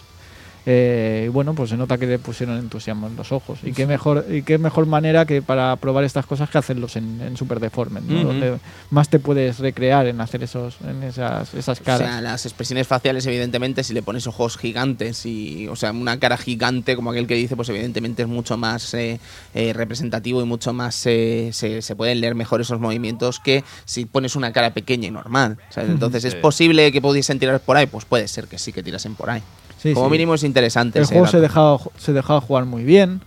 Eh, 0.71 1.25
y 1.25 1.29
bueno, 1.29 1.55
pues 1.55 1.71
se 1.71 1.79
nota 1.79 1.97
que 1.97 2.07
le 2.07 2.19
pusieron 2.19 2.59
entusiasmo 2.59 3.07
en 3.07 3.17
los 3.17 3.33
ojos. 3.33 3.59
Y 3.63 3.73
qué 3.73 3.87
mejor, 3.87 4.27
y 4.31 4.43
qué 4.43 4.59
mejor 4.59 4.85
manera 4.85 5.25
que 5.25 5.41
para 5.41 5.75
probar 5.77 6.05
estas 6.05 6.27
cosas 6.27 6.51
que 6.51 6.59
hacerlos 6.59 6.97
en, 6.97 7.23
en 7.23 7.39
Super 7.39 7.59
Deformed, 7.59 8.03
donde 8.03 8.59
más 8.91 9.09
te 9.09 9.19
puedes 9.19 9.61
recrear 9.61 10.07
en 10.09 10.21
hacer 10.21 10.43
esos, 10.43 10.77
en 10.87 11.03
esas, 11.05 11.55
esas 11.55 11.81
O 11.81 11.85
caras. 11.85 12.01
sea, 12.11 12.21
las 12.21 12.45
expresiones 12.45 12.87
faciales, 12.87 13.25
evidentemente, 13.25 13.83
si 13.83 13.95
le 13.95 14.03
pones 14.03 14.27
ojos 14.27 14.59
gigantes 14.59 15.25
y, 15.25 15.67
o 15.69 15.75
sea, 15.77 15.91
una 15.93 16.19
cara 16.19 16.37
gigante 16.37 16.97
como 16.97 17.13
aquel 17.13 17.27
que 17.27 17.35
dice, 17.35 17.57
pues 17.57 17.71
evidentemente 17.71 18.23
es 18.25 18.29
mucho 18.29 18.59
más 18.59 18.93
eh, 18.93 19.21
eh, 19.55 19.73
representativo 19.73 20.43
y 20.43 20.45
mucho 20.45 20.75
más 20.75 21.07
eh, 21.07 21.49
se, 21.55 21.81
se 21.81 21.97
pueden 21.97 22.21
leer 22.21 22.35
mejor 22.35 22.61
esos 22.61 22.79
movimientos 22.79 23.41
que 23.41 23.65
si 23.87 24.05
pones 24.05 24.37
una 24.37 24.53
cara 24.53 24.75
pequeña 24.75 25.09
y 25.09 25.11
normal. 25.11 25.57
¿sabes? 25.71 25.89
Entonces, 25.89 26.27
¿es 26.27 26.35
posible 26.35 26.93
que 26.93 27.01
pudiesen 27.01 27.39
tirar 27.39 27.59
por 27.61 27.79
ahí? 27.79 27.87
Pues 27.87 28.05
puede 28.05 28.29
ser 28.29 28.49
que 28.49 28.59
sí 28.59 28.71
que 28.71 28.83
tirasen 28.83 29.15
por 29.15 29.31
ahí. 29.31 29.43
Sí, 29.79 29.95
como 29.95 30.07
sí. 30.07 30.13
mínimo 30.13 30.35
es 30.35 30.43
interesante. 30.45 30.99
El 30.99 31.07
juego 31.07 31.27
se 31.27 31.41
dejaba, 31.41 31.79
se 31.97 32.13
dejaba 32.13 32.41
jugar 32.41 32.65
muy 32.67 32.85
bien. 32.85 33.21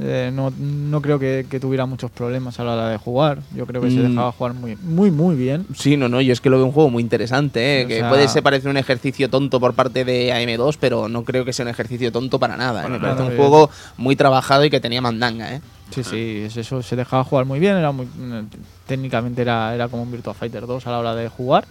Eh, 0.00 0.32
no, 0.34 0.52
no 0.58 1.00
creo 1.00 1.20
que, 1.20 1.46
que 1.48 1.60
tuviera 1.60 1.86
muchos 1.86 2.10
problemas 2.10 2.58
a 2.58 2.64
la 2.64 2.72
hora 2.72 2.88
de 2.88 2.96
jugar. 2.98 3.38
Yo 3.54 3.64
creo 3.64 3.80
que 3.80 3.92
se 3.92 3.98
Mm. 3.98 4.08
dejaba 4.10 4.32
jugar 4.32 4.52
muy, 4.54 4.74
muy, 4.74 5.12
muy 5.12 5.36
bien. 5.36 5.66
Sí, 5.76 5.96
no, 5.96 6.08
no, 6.08 6.20
yo 6.20 6.32
es 6.32 6.40
que 6.40 6.50
lo 6.50 6.56
veo 6.56 6.66
un 6.66 6.72
juego 6.72 6.90
muy 6.90 7.00
interesante, 7.00 7.82
¿eh? 7.82 7.86
Que 7.86 7.98
sea- 8.00 8.08
puede 8.08 8.26
ser 8.26 8.42
parecer 8.42 8.68
un 8.72 8.76
ejercicio 8.76 9.30
tonto 9.30 9.60
por 9.60 9.74
parte 9.74 10.04
de 10.04 10.32
AM2, 10.32 10.78
pero 10.80 11.08
no 11.08 11.22
creo 11.22 11.44
que 11.44 11.52
sea 11.52 11.64
un 11.64 11.68
ejercicio 11.70 12.10
tonto 12.10 12.40
para 12.40 12.56
nada. 12.56 12.80
¿eh? 12.80 12.82
Para 12.82 12.94
Me 12.98 13.00
parece 13.00 13.22
un 13.22 13.36
juego 13.36 13.70
muy 13.96 14.16
trabajado 14.16 14.64
y 14.64 14.70
que 14.70 14.80
tenía 14.80 15.00
mandanga. 15.00 15.54
¿eh? 15.54 15.60
Sí, 15.90 16.02
sí, 16.02 16.42
es 16.46 16.56
eso. 16.56 16.82
Se 16.82 16.96
dejaba 16.96 17.22
jugar 17.22 17.44
muy 17.44 17.60
bien. 17.60 17.76
Era 17.76 17.92
muy, 17.92 18.08
técnicamente 18.88 19.42
era, 19.42 19.72
era 19.76 19.86
como 19.86 20.02
un 20.02 20.10
Virtua 20.10 20.34
Fighter 20.34 20.66
2 20.66 20.86
a 20.88 20.90
la 20.90 20.98
hora 20.98 21.14
de 21.14 21.28
jugar. 21.28 21.66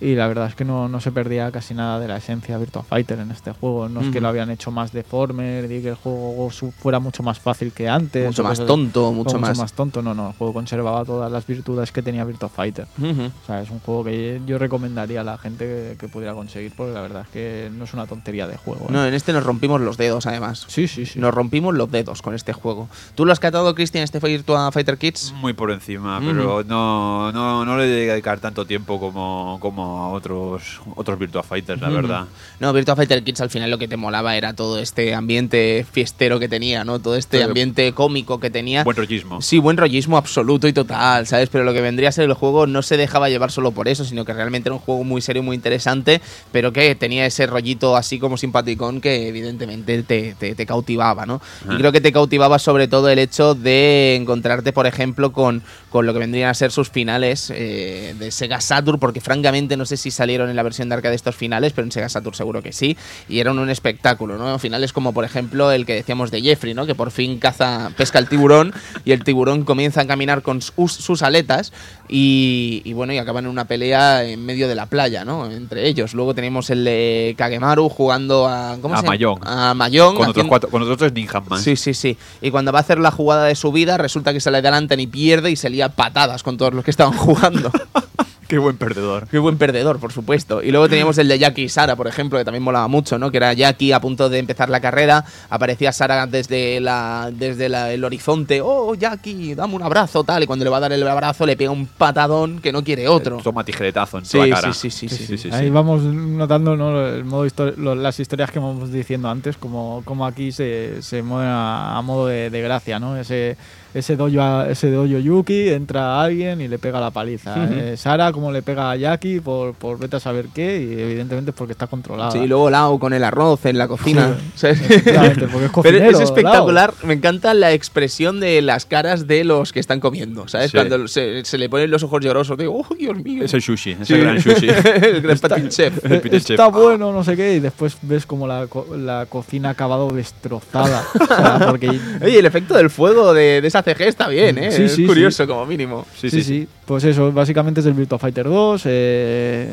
Y 0.00 0.14
la 0.14 0.28
verdad 0.28 0.46
es 0.46 0.54
que 0.54 0.64
no, 0.64 0.88
no 0.88 1.00
se 1.00 1.10
perdía 1.10 1.50
casi 1.50 1.74
nada 1.74 1.98
de 1.98 2.06
la 2.06 2.18
esencia 2.18 2.54
de 2.54 2.60
Virtua 2.64 2.84
Fighter 2.84 3.18
en 3.18 3.32
este 3.32 3.50
juego. 3.52 3.88
No 3.88 4.00
es 4.00 4.10
que 4.10 4.20
lo 4.20 4.28
habían 4.28 4.48
hecho 4.50 4.70
más 4.70 4.92
deformer 4.92 5.64
y 5.64 5.82
que 5.82 5.88
el 5.88 5.94
juego 5.96 6.48
su- 6.52 6.70
fuera 6.70 7.00
mucho 7.00 7.24
más 7.24 7.40
fácil 7.40 7.72
que 7.72 7.88
antes. 7.88 8.26
Mucho 8.26 8.44
más 8.44 8.50
cosas- 8.58 8.66
tonto, 8.66 9.08
o 9.08 9.12
mucho 9.12 9.38
más. 9.40 9.72
tonto. 9.72 10.00
No, 10.00 10.14
no. 10.14 10.28
El 10.28 10.34
juego 10.36 10.52
conservaba 10.52 11.04
todas 11.04 11.32
las 11.32 11.44
virtudes 11.46 11.90
que 11.90 12.02
tenía 12.02 12.24
Virtua 12.24 12.48
Fighter. 12.48 12.86
Ujú. 12.96 13.22
O 13.42 13.46
sea, 13.46 13.60
es 13.60 13.70
un 13.70 13.80
juego 13.80 14.04
que 14.04 14.40
yo 14.46 14.56
recomendaría 14.58 15.22
a 15.22 15.24
la 15.24 15.36
gente 15.36 15.64
que, 15.64 15.96
que 15.98 16.08
pudiera 16.08 16.32
conseguir 16.34 16.72
porque 16.76 16.92
la 16.92 17.00
verdad 17.00 17.22
es 17.22 17.28
que 17.30 17.70
no 17.76 17.82
es 17.84 17.92
una 17.92 18.06
tontería 18.06 18.46
de 18.46 18.56
juego. 18.56 18.84
¿eh? 18.84 18.92
No, 18.92 19.04
en 19.04 19.14
este 19.14 19.32
nos 19.32 19.42
rompimos 19.42 19.80
los 19.80 19.96
dedos, 19.96 20.26
además. 20.26 20.64
Sí, 20.68 20.86
sí, 20.86 21.06
sí. 21.06 21.18
Nos 21.18 21.34
rompimos 21.34 21.74
los 21.74 21.90
dedos 21.90 22.22
con 22.22 22.34
este 22.36 22.52
juego. 22.52 22.88
¿Tú 23.16 23.24
lo 23.26 23.32
has 23.32 23.40
catado, 23.40 23.74
Cristian, 23.74 24.04
este 24.04 24.20
Virtua 24.20 24.70
Fighter 24.70 24.96
Kids? 24.96 25.32
Muy 25.40 25.54
por 25.54 25.72
encima, 25.72 26.18
Ujú. 26.18 26.26
pero 26.28 26.64
no, 26.64 27.32
no, 27.32 27.64
no 27.64 27.76
le 27.78 27.88
llegué 27.88 28.10
a 28.10 28.12
dedicar 28.12 28.38
tanto 28.38 28.64
tiempo 28.64 29.00
como, 29.00 29.58
como 29.60 29.87
a 29.96 30.08
otros, 30.08 30.80
otros 30.96 31.18
Virtua 31.18 31.42
Fighters, 31.42 31.80
la 31.80 31.88
verdad. 31.88 32.24
No, 32.60 32.72
Virtua 32.72 32.96
Fighter 32.96 33.22
Kids 33.22 33.40
al 33.40 33.50
final 33.50 33.70
lo 33.70 33.78
que 33.78 33.88
te 33.88 33.96
molaba 33.96 34.36
era 34.36 34.52
todo 34.54 34.78
este 34.78 35.14
ambiente 35.14 35.86
fiestero 35.90 36.38
que 36.38 36.48
tenía, 36.48 36.84
¿no? 36.84 36.98
Todo 36.98 37.16
este 37.16 37.38
ambiente 37.42 37.92
cómico 37.92 38.40
que 38.40 38.50
tenía. 38.50 38.84
Buen 38.84 38.96
rollismo. 38.96 39.40
Sí, 39.40 39.58
buen 39.58 39.76
rollismo 39.76 40.16
absoluto 40.16 40.66
y 40.68 40.72
total, 40.72 41.26
¿sabes? 41.26 41.48
Pero 41.48 41.64
lo 41.64 41.72
que 41.72 41.80
vendría 41.80 42.08
a 42.08 42.12
ser 42.12 42.24
el 42.24 42.34
juego 42.34 42.66
no 42.66 42.82
se 42.82 42.96
dejaba 42.96 43.28
llevar 43.28 43.50
solo 43.50 43.70
por 43.72 43.88
eso, 43.88 44.04
sino 44.04 44.24
que 44.24 44.32
realmente 44.32 44.68
era 44.68 44.74
un 44.74 44.80
juego 44.80 45.04
muy 45.04 45.20
serio, 45.22 45.42
muy 45.42 45.54
interesante, 45.56 46.20
pero 46.52 46.72
que 46.72 46.94
tenía 46.94 47.24
ese 47.26 47.46
rollito 47.46 47.96
así 47.96 48.18
como 48.18 48.36
simpaticón 48.36 49.00
que 49.00 49.28
evidentemente 49.28 50.02
te, 50.02 50.34
te- 50.34 50.54
te 50.54 50.66
cautivaba, 50.66 51.24
¿no? 51.26 51.40
Y 51.72 51.76
creo 51.76 51.92
que 51.92 52.00
te 52.00 52.12
cautivaba 52.12 52.58
sobre 52.58 52.88
todo 52.88 53.08
el 53.08 53.18
hecho 53.18 53.54
de 53.54 54.16
encontrarte, 54.16 54.72
por 54.72 54.86
ejemplo, 54.86 55.32
con, 55.32 55.62
con 55.90 56.04
lo 56.06 56.12
que 56.12 56.18
vendrían 56.18 56.50
a 56.50 56.54
ser 56.54 56.72
sus 56.72 56.90
finales 56.90 57.50
eh, 57.54 58.14
de 58.18 58.30
Sega 58.30 58.60
Saturn, 58.60 58.98
porque 58.98 59.20
francamente 59.20 59.76
no 59.78 59.86
sé 59.86 59.96
si 59.96 60.10
salieron 60.10 60.50
en 60.50 60.56
la 60.56 60.62
versión 60.62 60.88
de 60.88 60.96
arcade 60.96 61.14
estos 61.14 61.36
finales, 61.36 61.72
pero 61.72 61.86
en 61.86 61.92
Sega 61.92 62.08
Saturn 62.08 62.34
seguro 62.34 62.62
que 62.62 62.72
sí, 62.72 62.96
y 63.28 63.40
eran 63.40 63.58
un 63.58 63.70
espectáculo, 63.70 64.36
¿no? 64.36 64.58
Finales 64.58 64.92
como, 64.92 65.12
por 65.12 65.24
ejemplo, 65.24 65.72
el 65.72 65.86
que 65.86 65.94
decíamos 65.94 66.30
de 66.30 66.42
Jeffrey, 66.42 66.74
¿no? 66.74 66.86
Que 66.86 66.94
por 66.94 67.10
fin 67.10 67.38
caza, 67.38 67.90
pesca 67.96 68.18
el 68.18 68.28
tiburón 68.28 68.72
y 69.04 69.12
el 69.12 69.24
tiburón 69.24 69.64
comienza 69.64 70.02
a 70.02 70.06
caminar 70.06 70.42
con 70.42 70.60
sus, 70.60 70.92
sus 70.92 71.22
aletas 71.22 71.72
y, 72.08 72.82
y 72.84 72.92
bueno, 72.92 73.12
y 73.12 73.18
acaban 73.18 73.44
en 73.44 73.50
una 73.50 73.66
pelea 73.66 74.24
en 74.24 74.44
medio 74.44 74.68
de 74.68 74.74
la 74.74 74.86
playa, 74.86 75.24
¿no? 75.24 75.50
Entre 75.50 75.86
ellos. 75.86 76.14
Luego 76.14 76.34
tenemos 76.34 76.70
el 76.70 76.84
de 76.84 77.34
Kagemaru 77.36 77.88
jugando 77.88 78.46
a... 78.46 78.76
¿Cómo 78.80 78.94
A 78.94 79.00
se. 79.00 79.06
A. 79.06 79.74
Con 80.14 80.28
otros, 80.28 80.46
cuatro, 80.46 80.70
con 80.70 80.82
otros 80.82 80.98
tres 80.98 81.12
ninjas 81.12 81.46
más. 81.48 81.62
Sí, 81.62 81.76
sí, 81.76 81.94
sí. 81.94 82.16
Y 82.40 82.50
cuando 82.50 82.72
va 82.72 82.78
a 82.78 82.82
hacer 82.82 82.98
la 82.98 83.10
jugada 83.10 83.44
de 83.44 83.54
su 83.54 83.72
vida, 83.72 83.96
resulta 83.96 84.32
que 84.32 84.40
se 84.40 84.50
le 84.50 84.58
adelantan 84.58 85.00
y 85.00 85.06
pierde 85.06 85.50
y 85.50 85.56
se 85.56 85.70
lía 85.70 85.90
patadas 85.90 86.42
con 86.42 86.56
todos 86.56 86.74
los 86.74 86.84
que 86.84 86.90
estaban 86.90 87.16
jugando. 87.16 87.70
Qué 88.48 88.56
buen 88.58 88.76
perdedor. 88.78 89.28
Qué 89.28 89.38
buen 89.38 89.58
perdedor, 89.58 90.00
por 90.00 90.10
supuesto. 90.12 90.62
Y 90.62 90.70
luego 90.70 90.88
teníamos 90.88 91.18
el 91.18 91.28
de 91.28 91.38
Jackie 91.38 91.64
y 91.64 91.68
Sara, 91.68 91.96
por 91.96 92.06
ejemplo, 92.08 92.38
que 92.38 92.44
también 92.46 92.62
molaba 92.62 92.88
mucho, 92.88 93.18
¿no? 93.18 93.30
Que 93.30 93.36
era 93.36 93.52
Jackie 93.52 93.92
a 93.92 94.00
punto 94.00 94.28
de 94.30 94.38
empezar 94.38 94.70
la 94.70 94.80
carrera, 94.80 95.24
aparecía 95.50 95.92
Sara 95.92 96.26
desde 96.26 96.80
la 96.80 97.30
desde 97.32 97.68
la- 97.68 97.92
el 97.92 98.02
horizonte, 98.04 98.60
oh, 98.62 98.94
Jackie, 98.94 99.54
dame 99.54 99.74
un 99.74 99.82
abrazo, 99.82 100.24
tal, 100.24 100.42
y 100.42 100.46
cuando 100.46 100.64
le 100.64 100.70
va 100.70 100.78
a 100.78 100.80
dar 100.80 100.92
el 100.92 101.06
abrazo 101.06 101.44
le 101.44 101.56
pega 101.56 101.70
un 101.70 101.86
patadón 101.86 102.60
que 102.60 102.72
no 102.72 102.82
quiere 102.82 103.06
otro. 103.06 103.36
Toma 103.44 103.64
tijeretazo 103.64 104.18
en 104.18 104.24
Sí, 104.24 104.32
toda 104.38 104.46
la 104.46 104.56
cara. 104.62 104.72
sí, 104.72 104.90
sí, 104.90 105.08
sí, 105.08 105.26
sí. 105.26 105.36
sí, 105.38 105.48
Ahí 105.52 105.64
sí. 105.66 105.70
vamos 105.70 106.02
notando 106.02 106.74
¿no? 106.76 107.06
el 107.06 107.24
modo 107.24 107.44
histo- 107.46 107.74
lo- 107.76 107.94
las 107.94 108.18
historias 108.18 108.50
que 108.50 108.58
vamos 108.58 108.90
diciendo 108.90 109.28
antes, 109.28 109.56
como, 109.58 110.00
como 110.06 110.24
aquí 110.26 110.52
se, 110.52 111.02
se 111.02 111.22
mueven 111.22 111.48
a, 111.50 111.98
a 111.98 112.02
modo 112.02 112.26
de, 112.28 112.48
de 112.48 112.60
gracia, 112.62 112.98
¿no? 112.98 113.16
Ese, 113.18 113.56
ese 113.94 114.16
dojo 114.16 114.40
a- 114.40 114.68
ese 114.68 114.90
dojo 114.90 115.06
Yuki 115.06 115.68
entra 115.70 116.16
a 116.20 116.22
alguien 116.24 116.60
y 116.60 116.68
le 116.68 116.78
pega 116.78 117.00
la 117.00 117.10
paliza. 117.10 117.54
Eh, 117.70 117.96
Sara, 117.96 118.32
como 118.32 118.52
le 118.52 118.62
pega 118.62 118.90
a 118.90 118.96
Jackie 118.96 119.40
por, 119.40 119.74
por 119.74 119.98
vete 119.98 120.16
a 120.16 120.20
saber 120.20 120.46
qué, 120.54 120.80
y 120.82 121.00
evidentemente 121.00 121.50
es 121.50 121.56
porque 121.56 121.72
está 121.72 121.86
controlada. 121.86 122.30
Sí, 122.30 122.46
luego 122.46 122.70
Lau 122.70 122.98
con 122.98 123.12
el 123.12 123.24
arroz 123.24 123.64
en 123.66 123.78
la 123.78 123.88
cocina. 123.88 124.36
porque 124.60 125.66
es 125.66 125.70
Pero 125.82 125.98
es 125.98 126.20
espectacular, 126.20 126.92
me 127.04 127.14
encanta 127.14 127.54
la 127.54 127.72
expresión 127.72 128.40
de 128.40 128.62
las 128.62 128.84
caras 128.86 129.26
de 129.26 129.44
los 129.44 129.72
que 129.72 129.80
están 129.80 130.00
comiendo, 130.00 130.48
¿sabes? 130.48 130.70
Sí. 130.70 130.76
Cuando 130.76 131.08
se, 131.08 131.44
se 131.44 131.58
le 131.58 131.68
ponen 131.68 131.90
los 131.90 132.02
ojos 132.02 132.20
llorosos, 132.22 132.56
de, 132.58 132.66
¡oh, 132.68 132.86
Dios 132.98 133.16
mío! 133.22 133.44
Es 133.44 133.54
el 133.54 133.62
sushi, 133.62 133.92
es 134.00 134.08
Sí. 134.08 134.14
el 134.18 134.20
gran 134.22 134.40
sushi. 134.40 134.68
el 134.68 135.20
gran 135.22 135.38
Petit 135.38 135.68
chef. 135.70 136.04
El 136.04 136.20
Peter 136.20 136.34
Está 136.34 136.56
Chef. 136.66 136.72
bueno, 136.74 137.12
no 137.12 137.24
sé 137.24 137.36
qué, 137.36 137.54
y 137.54 137.60
después 137.60 137.96
ves 138.02 138.26
como 138.26 138.46
la, 138.46 138.66
co- 138.66 138.96
la 138.96 139.26
cocina 139.26 139.68
ha 139.70 139.72
acabado 139.72 140.10
destrozada. 140.12 141.04
O 141.18 141.26
sea, 141.26 141.66
porque 141.68 141.88
Oye, 142.22 142.38
el 142.38 142.46
efecto 142.46 142.74
del 142.76 142.90
fuego 142.90 143.32
de, 143.32 143.60
de 143.60 143.68
esa 143.68 143.77
CG 143.82 144.00
está 144.02 144.28
bien, 144.28 144.58
¿eh? 144.58 144.70
Sí, 144.72 144.82
es 144.84 144.92
sí, 144.92 145.06
curioso, 145.06 145.46
como 145.46 145.64
mínimo. 145.66 146.06
Sí, 146.14 146.30
Sí, 146.30 146.42
sí, 146.42 146.60
sí, 146.60 146.68
Pues 146.84 147.04
eso, 147.04 147.32
básicamente 147.32 147.80
es 147.80 147.84
del 147.84 147.94
Virtua 147.94 148.18
Fighter 148.18 148.44
2 148.46 148.82
eh, 148.86 149.68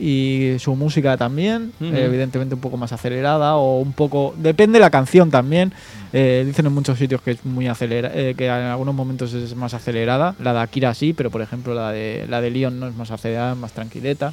y 0.00 0.56
su 0.58 0.74
música 0.74 1.16
también, 1.16 1.72
eh, 1.80 2.04
evidentemente 2.06 2.54
un 2.54 2.60
poco 2.60 2.76
más 2.76 2.92
acelerada 2.92 3.56
o 3.56 3.80
un 3.80 3.92
poco... 3.92 4.34
Depende 4.38 4.78
de 4.78 4.80
la 4.80 4.90
canción 4.90 5.30
también. 5.30 5.72
Eh, 6.12 6.42
dicen 6.44 6.66
en 6.66 6.72
muchos 6.72 6.98
sitios 6.98 7.20
que 7.22 7.32
es 7.32 7.44
muy 7.44 7.68
acelera, 7.68 8.10
eh, 8.12 8.34
que 8.36 8.46
en 8.46 8.52
algunos 8.52 8.94
momentos 8.94 9.32
es 9.32 9.54
más 9.54 9.74
acelerada. 9.74 10.34
La 10.40 10.52
de 10.52 10.60
Akira 10.60 10.92
sí, 10.94 11.12
pero 11.12 11.30
por 11.30 11.42
ejemplo 11.42 11.74
la 11.74 11.92
de 11.92 12.26
la 12.28 12.40
de 12.40 12.50
Leon 12.50 12.80
no 12.80 12.88
es 12.88 12.96
más 12.96 13.10
acelerada, 13.12 13.54
más 13.54 13.72
tranquileta, 13.72 14.32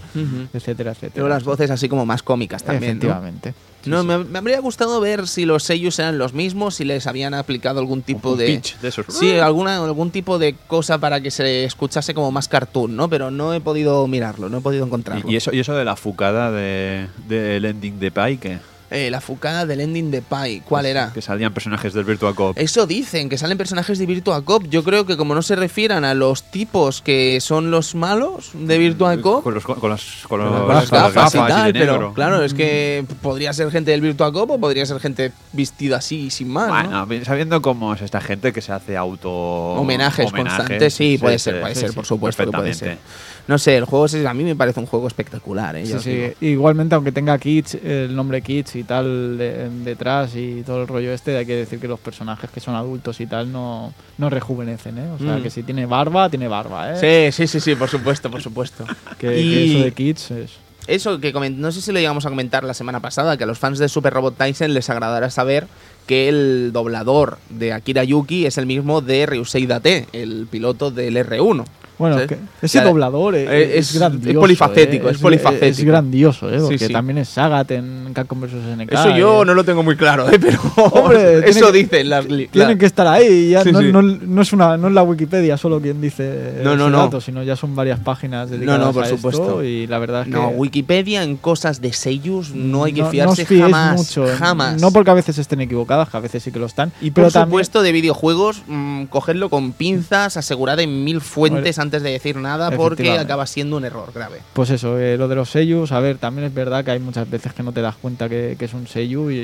etcétera, 0.53 0.91
etcétera. 0.91 1.13
Luego 1.17 1.29
las 1.29 1.43
voces 1.43 1.69
así 1.69 1.87
como 1.87 2.05
más 2.05 2.23
cómicas 2.23 2.63
también, 2.63 2.97
¿no? 2.97 3.05
Efectivamente. 3.05 3.53
No, 3.85 4.01
sí. 4.01 4.07
Me, 4.07 4.17
me 4.17 4.39
habría 4.39 4.59
gustado 4.59 4.99
ver 4.99 5.27
si 5.27 5.45
los 5.45 5.63
sellos 5.63 5.97
eran 5.99 6.17
los 6.17 6.33
mismos, 6.33 6.75
si 6.75 6.83
les 6.83 7.05
habían 7.07 7.33
aplicado 7.35 7.79
algún 7.79 8.01
tipo 8.01 8.31
Un 8.31 8.39
de... 8.39 8.47
pitch 8.47 8.79
de 8.79 8.87
esos. 8.87 9.05
Sí, 9.09 9.37
alguna, 9.37 9.77
algún 9.77 10.09
tipo 10.09 10.39
de 10.39 10.55
cosa 10.67 10.97
para 10.97 11.21
que 11.21 11.31
se 11.31 11.63
escuchase 11.63 12.13
como 12.13 12.31
más 12.31 12.47
cartoon, 12.47 12.95
¿no? 12.95 13.07
Pero 13.07 13.29
no 13.31 13.53
he 13.53 13.61
podido 13.61 14.05
mirarlo, 14.07 14.49
no 14.49 14.57
he 14.57 14.61
podido 14.61 14.83
encontrarlo. 14.83 15.29
Y, 15.29 15.33
y 15.33 15.35
eso, 15.37 15.51
y 15.57 15.61
eso 15.61 15.75
de 15.75 15.83
la 15.85 15.95
fucada 15.95 16.51
de, 16.51 17.07
del 17.27 17.65
ending 17.65 17.99
de 17.99 18.11
Pai, 18.11 18.37
que, 18.37 18.59
Eh, 18.89 19.09
la 19.11 19.19
fucada 19.19 19.65
del 19.65 19.81
ending 19.81 20.11
de 20.11 20.21
Pi, 20.21 20.61
¿cuál 20.63 20.85
era? 20.85 21.11
que 21.13 21.21
salían 21.21 21.51
personajes 21.53 21.93
del 21.93 22.05
Virtua 22.05 22.33
Cop. 22.33 22.57
Eso 22.57 22.87
dicen, 22.87 23.27
que 23.27 23.37
salen 23.37 23.57
personajes 23.57 23.99
de 23.99 24.05
Virtua 24.05 24.41
Cop. 24.45 24.63
Yo 24.69 24.81
creo 24.81 25.05
que 25.05 25.17
como 25.17 25.35
no 25.35 25.41
se 25.41 25.57
refieran 25.57 26.05
a 26.05 26.13
los 26.13 26.43
tipos 26.43 27.01
que 27.01 27.41
son 27.41 27.69
los 27.69 27.95
malos 27.95 28.51
de 28.53 28.77
Virtua 28.77 29.17
Cop, 29.19 29.43
Con, 29.43 29.55
los, 29.55 29.65
con, 29.65 29.89
las, 29.89 30.23
con, 30.25 30.39
con 30.39 30.39
los- 30.39 30.69
las 30.69 30.89
con 30.89 30.99
las 31.01 31.13
gafas 31.13 31.35
y 31.35 31.37
tal, 31.49 31.73
de 31.73 31.79
pero 31.81 31.91
negro. 31.93 32.13
claro, 32.13 32.41
es 32.43 32.53
que 32.53 33.03
podría 33.21 33.51
ser 33.51 33.71
gente 33.71 33.91
del 33.91 33.99
Virtua 33.99 34.31
Cop 34.31 34.51
o 34.51 34.57
podría 34.57 34.85
ser 34.85 35.01
gente 35.01 35.33
vestida 35.51 35.97
así 35.97 36.29
sin 36.29 36.47
más, 36.47 36.89
¿no? 36.89 37.05
Bueno, 37.07 37.25
sabiendo 37.25 37.61
cómo 37.61 37.93
es 37.93 38.01
esta 38.01 38.21
gente 38.21 38.53
que 38.53 38.61
se 38.61 38.71
hace 38.71 38.95
auto. 38.95 39.29
Homenajes, 39.29 40.31
constantes, 40.31 40.93
sí, 40.93 41.17
puede 41.17 41.39
ser, 41.39 41.59
puede 41.59 41.75
sí, 41.75 41.81
ser, 41.81 41.89
sí, 41.89 41.95
por 41.95 42.05
supuesto 42.05 42.45
que 42.45 42.51
puede 42.57 42.73
ser. 42.73 42.99
No 43.47 43.57
sé, 43.57 43.77
el 43.77 43.85
juego 43.85 44.05
es- 44.07 44.13
a 44.25 44.33
mí 44.33 44.43
me 44.43 44.55
parece 44.55 44.79
un 44.79 44.85
juego 44.85 45.07
espectacular, 45.07 45.75
¿eh? 45.77 45.85
Sí, 45.85 45.95
sí. 45.99 46.45
Igualmente, 46.45 46.95
aunque 46.95 47.11
tenga 47.13 47.37
Kids, 47.37 47.75
el 47.75 48.15
nombre 48.15 48.41
Kids 48.41 48.75
y 48.75 48.83
tal 48.83 49.37
de- 49.37 49.69
detrás 49.85 50.35
y 50.35 50.63
todo 50.65 50.81
el 50.81 50.87
rollo 50.87 51.13
este, 51.13 51.37
hay 51.37 51.45
que 51.45 51.55
decir 51.55 51.79
que 51.79 51.87
los 51.87 51.99
personajes 51.99 52.49
que 52.49 52.59
son 52.59 52.75
adultos 52.75 53.21
y 53.21 53.25
tal 53.27 53.51
no, 53.51 53.93
no 54.17 54.29
rejuvenecen, 54.29 54.97
¿eh? 54.97 55.09
O 55.11 55.17
sea, 55.17 55.37
Mm. 55.37 55.43
que 55.43 55.49
si 55.49 55.63
tiene 55.63 55.85
barba, 55.85 56.29
tiene 56.29 56.47
barba, 56.49 56.93
¿eh? 56.99 57.31
Sí, 57.31 57.31
sí, 57.31 57.47
sí, 57.47 57.59
sí, 57.61 57.75
por 57.75 57.89
supuesto, 57.89 58.29
por 58.29 58.41
supuesto. 58.41 58.85
Que, 59.17 59.27
que 59.27 59.41
Y- 59.41 59.75
eso 59.75 59.83
de 59.85 59.91
Kids 59.93 60.31
es... 60.31 60.51
Eso 60.87 61.19
que 61.19 61.33
no 61.33 61.71
sé 61.73 61.81
si 61.81 61.91
lo 61.91 61.99
llegamos 61.99 62.25
a 62.25 62.29
comentar 62.29 62.63
la 62.63 62.73
semana 62.73 63.01
pasada, 63.01 63.35
que 63.35 63.43
a 63.43 63.47
los 63.47 63.59
fans 63.59 63.77
de 63.77 63.89
Super 63.89 64.13
Robot 64.13 64.37
Tyson 64.37 64.73
les 64.73 64.89
agradará 64.89 65.29
saber 65.29 65.67
que 66.05 66.29
el 66.29 66.71
doblador 66.71 67.39
de 67.49 67.73
Akira 67.73 68.05
Yuki 68.05 68.45
es 68.45 68.57
el 68.57 68.65
mismo 68.67 69.01
de 69.01 69.25
Ryusei 69.25 69.65
Date, 69.65 70.07
el 70.13 70.47
piloto 70.49 70.89
del 70.89 71.17
R1. 71.17 71.65
Bueno, 71.99 72.17
O 72.17 72.19
ese 72.61 72.81
doblador 72.81 73.35
es, 73.35 73.49
eh, 73.49 73.77
es 73.79 73.89
es- 73.89 73.97
grandioso. 73.99 74.29
es 74.29 74.35
polifacético, 74.37 75.07
¿eh? 75.09 75.11
es 75.13 75.17
polifacético. 75.17 75.65
Es 75.65 75.83
grandioso, 75.83 76.53
¿eh? 76.53 76.59
Porque 76.59 76.77
sí. 76.77 76.93
también 76.93 77.17
es 77.17 77.29
Sagat 77.29 77.71
en 77.71 78.11
Capcom 78.13 78.39
vs 78.39 78.51
SNK. 78.51 78.91
Eso 78.93 79.17
yo 79.17 79.41
eh. 79.41 79.45
no 79.45 79.53
lo 79.55 79.63
tengo 79.63 79.81
muy 79.81 79.95
claro, 79.95 80.29
¿eh? 80.29 80.37
pero 80.39 80.59
Hombre, 80.91 81.39
eso 81.49 81.71
que- 81.71 81.77
dicen 81.79 82.09
las 82.09 82.27
Tienen 82.27 82.77
que 82.77 82.85
estar 82.85 83.07
ahí. 83.07 83.49
Ya 83.49 83.63
Sí, 83.63 83.71
no, 83.71 83.81
sí. 83.81 83.91
no- 83.91 84.01
no 84.03 84.41
es 84.41 84.53
una, 84.53 84.77
no 84.77 84.87
es 84.89 84.93
la 84.93 85.01
Wikipedia 85.03 85.57
solo 85.57 85.81
quien 85.81 85.99
dice 85.99 86.61
No, 86.63 86.75
no, 86.75 86.89
no. 86.89 86.99
dato, 86.99 87.19
sino 87.19 87.41
ya 87.41 87.55
son 87.55 87.75
varias 87.75 87.99
páginas 87.99 88.49
dedicadas 88.49 88.79
no, 88.79 88.93
por 88.93 89.03
a 89.03 89.07
esto 89.07 89.17
supuesto. 89.17 89.63
y 89.63 89.87
la 89.87 89.97
verdad 89.97 90.21
es 90.21 90.27
que 90.27 90.33
No, 90.33 90.49
Wikipedia 90.49 91.23
en 91.23 91.37
cosas 91.37 91.81
de 91.81 91.93
Seiyus 91.93 92.53
no 92.53 92.83
hay 92.83 92.93
que 92.93 92.99
no- 93.01 93.05
no 93.07 93.11
fiarse 93.11 93.45
jamás, 93.45 93.97
mucho. 93.97 94.27
jamás. 94.37 94.79
No 94.81 94.91
porque 94.91 95.09
a 95.09 95.15
veces 95.15 95.37
estén 95.39 95.61
equivocadas, 95.61 96.09
que 96.09 96.17
a 96.17 96.19
veces 96.19 96.43
sí 96.43 96.51
que 96.51 96.59
lo 96.59 96.67
están. 96.67 96.91
Y 97.01 97.09
pero 97.11 97.25
por 97.27 97.33
también- 97.33 97.47
supuesto 97.49 97.81
de 97.81 97.91
videojuegos, 97.91 98.61
mm, 98.67 99.05
cogedlo 99.05 99.49
con 99.49 99.71
pinzas, 99.71 100.37
asegurad 100.37 100.79
en 100.79 101.03
mil 101.03 101.21
fuentes 101.21 101.79
antes 101.79 101.86
de 101.89 101.99
decir 102.11 102.35
nada 102.37 102.69
porque 102.71 103.11
acaba 103.17 103.45
siendo 103.47 103.77
un 103.77 103.85
error 103.85 104.11
grave. 104.13 104.39
Pues 104.53 104.69
eso, 104.69 104.99
eh, 104.99 105.17
lo 105.17 105.27
de 105.27 105.35
los 105.35 105.49
seiyus, 105.49 105.91
a 105.91 105.99
ver, 105.99 106.17
también 106.17 106.47
es 106.47 106.53
verdad 106.53 106.83
que 106.85 106.91
hay 106.91 106.99
muchas 106.99 107.29
veces 107.29 107.53
que 107.53 107.63
no 107.63 107.71
te 107.71 107.81
das 107.81 107.95
cuenta 107.95 108.27
que, 108.29 108.55
que 108.59 108.65
es 108.65 108.73
un 108.73 108.87
seiyu 108.87 109.29
y, 109.31 109.35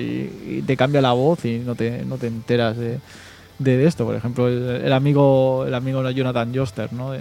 y 0.59 0.63
te 0.65 0.75
cambia 0.77 1.01
la 1.01 1.13
voz 1.13 1.45
y 1.45 1.59
no 1.59 1.75
te, 1.75 2.03
no 2.05 2.17
te 2.17 2.27
enteras 2.27 2.77
de, 2.77 2.99
de 3.59 3.85
esto. 3.85 4.05
Por 4.05 4.15
ejemplo, 4.15 4.47
el, 4.47 4.81
el 4.85 4.93
amigo 4.93 5.65
el 5.67 5.73
amigo 5.73 6.07
Jonathan 6.09 6.53
Joster, 6.55 6.91
¿no? 6.93 7.11
De, 7.11 7.19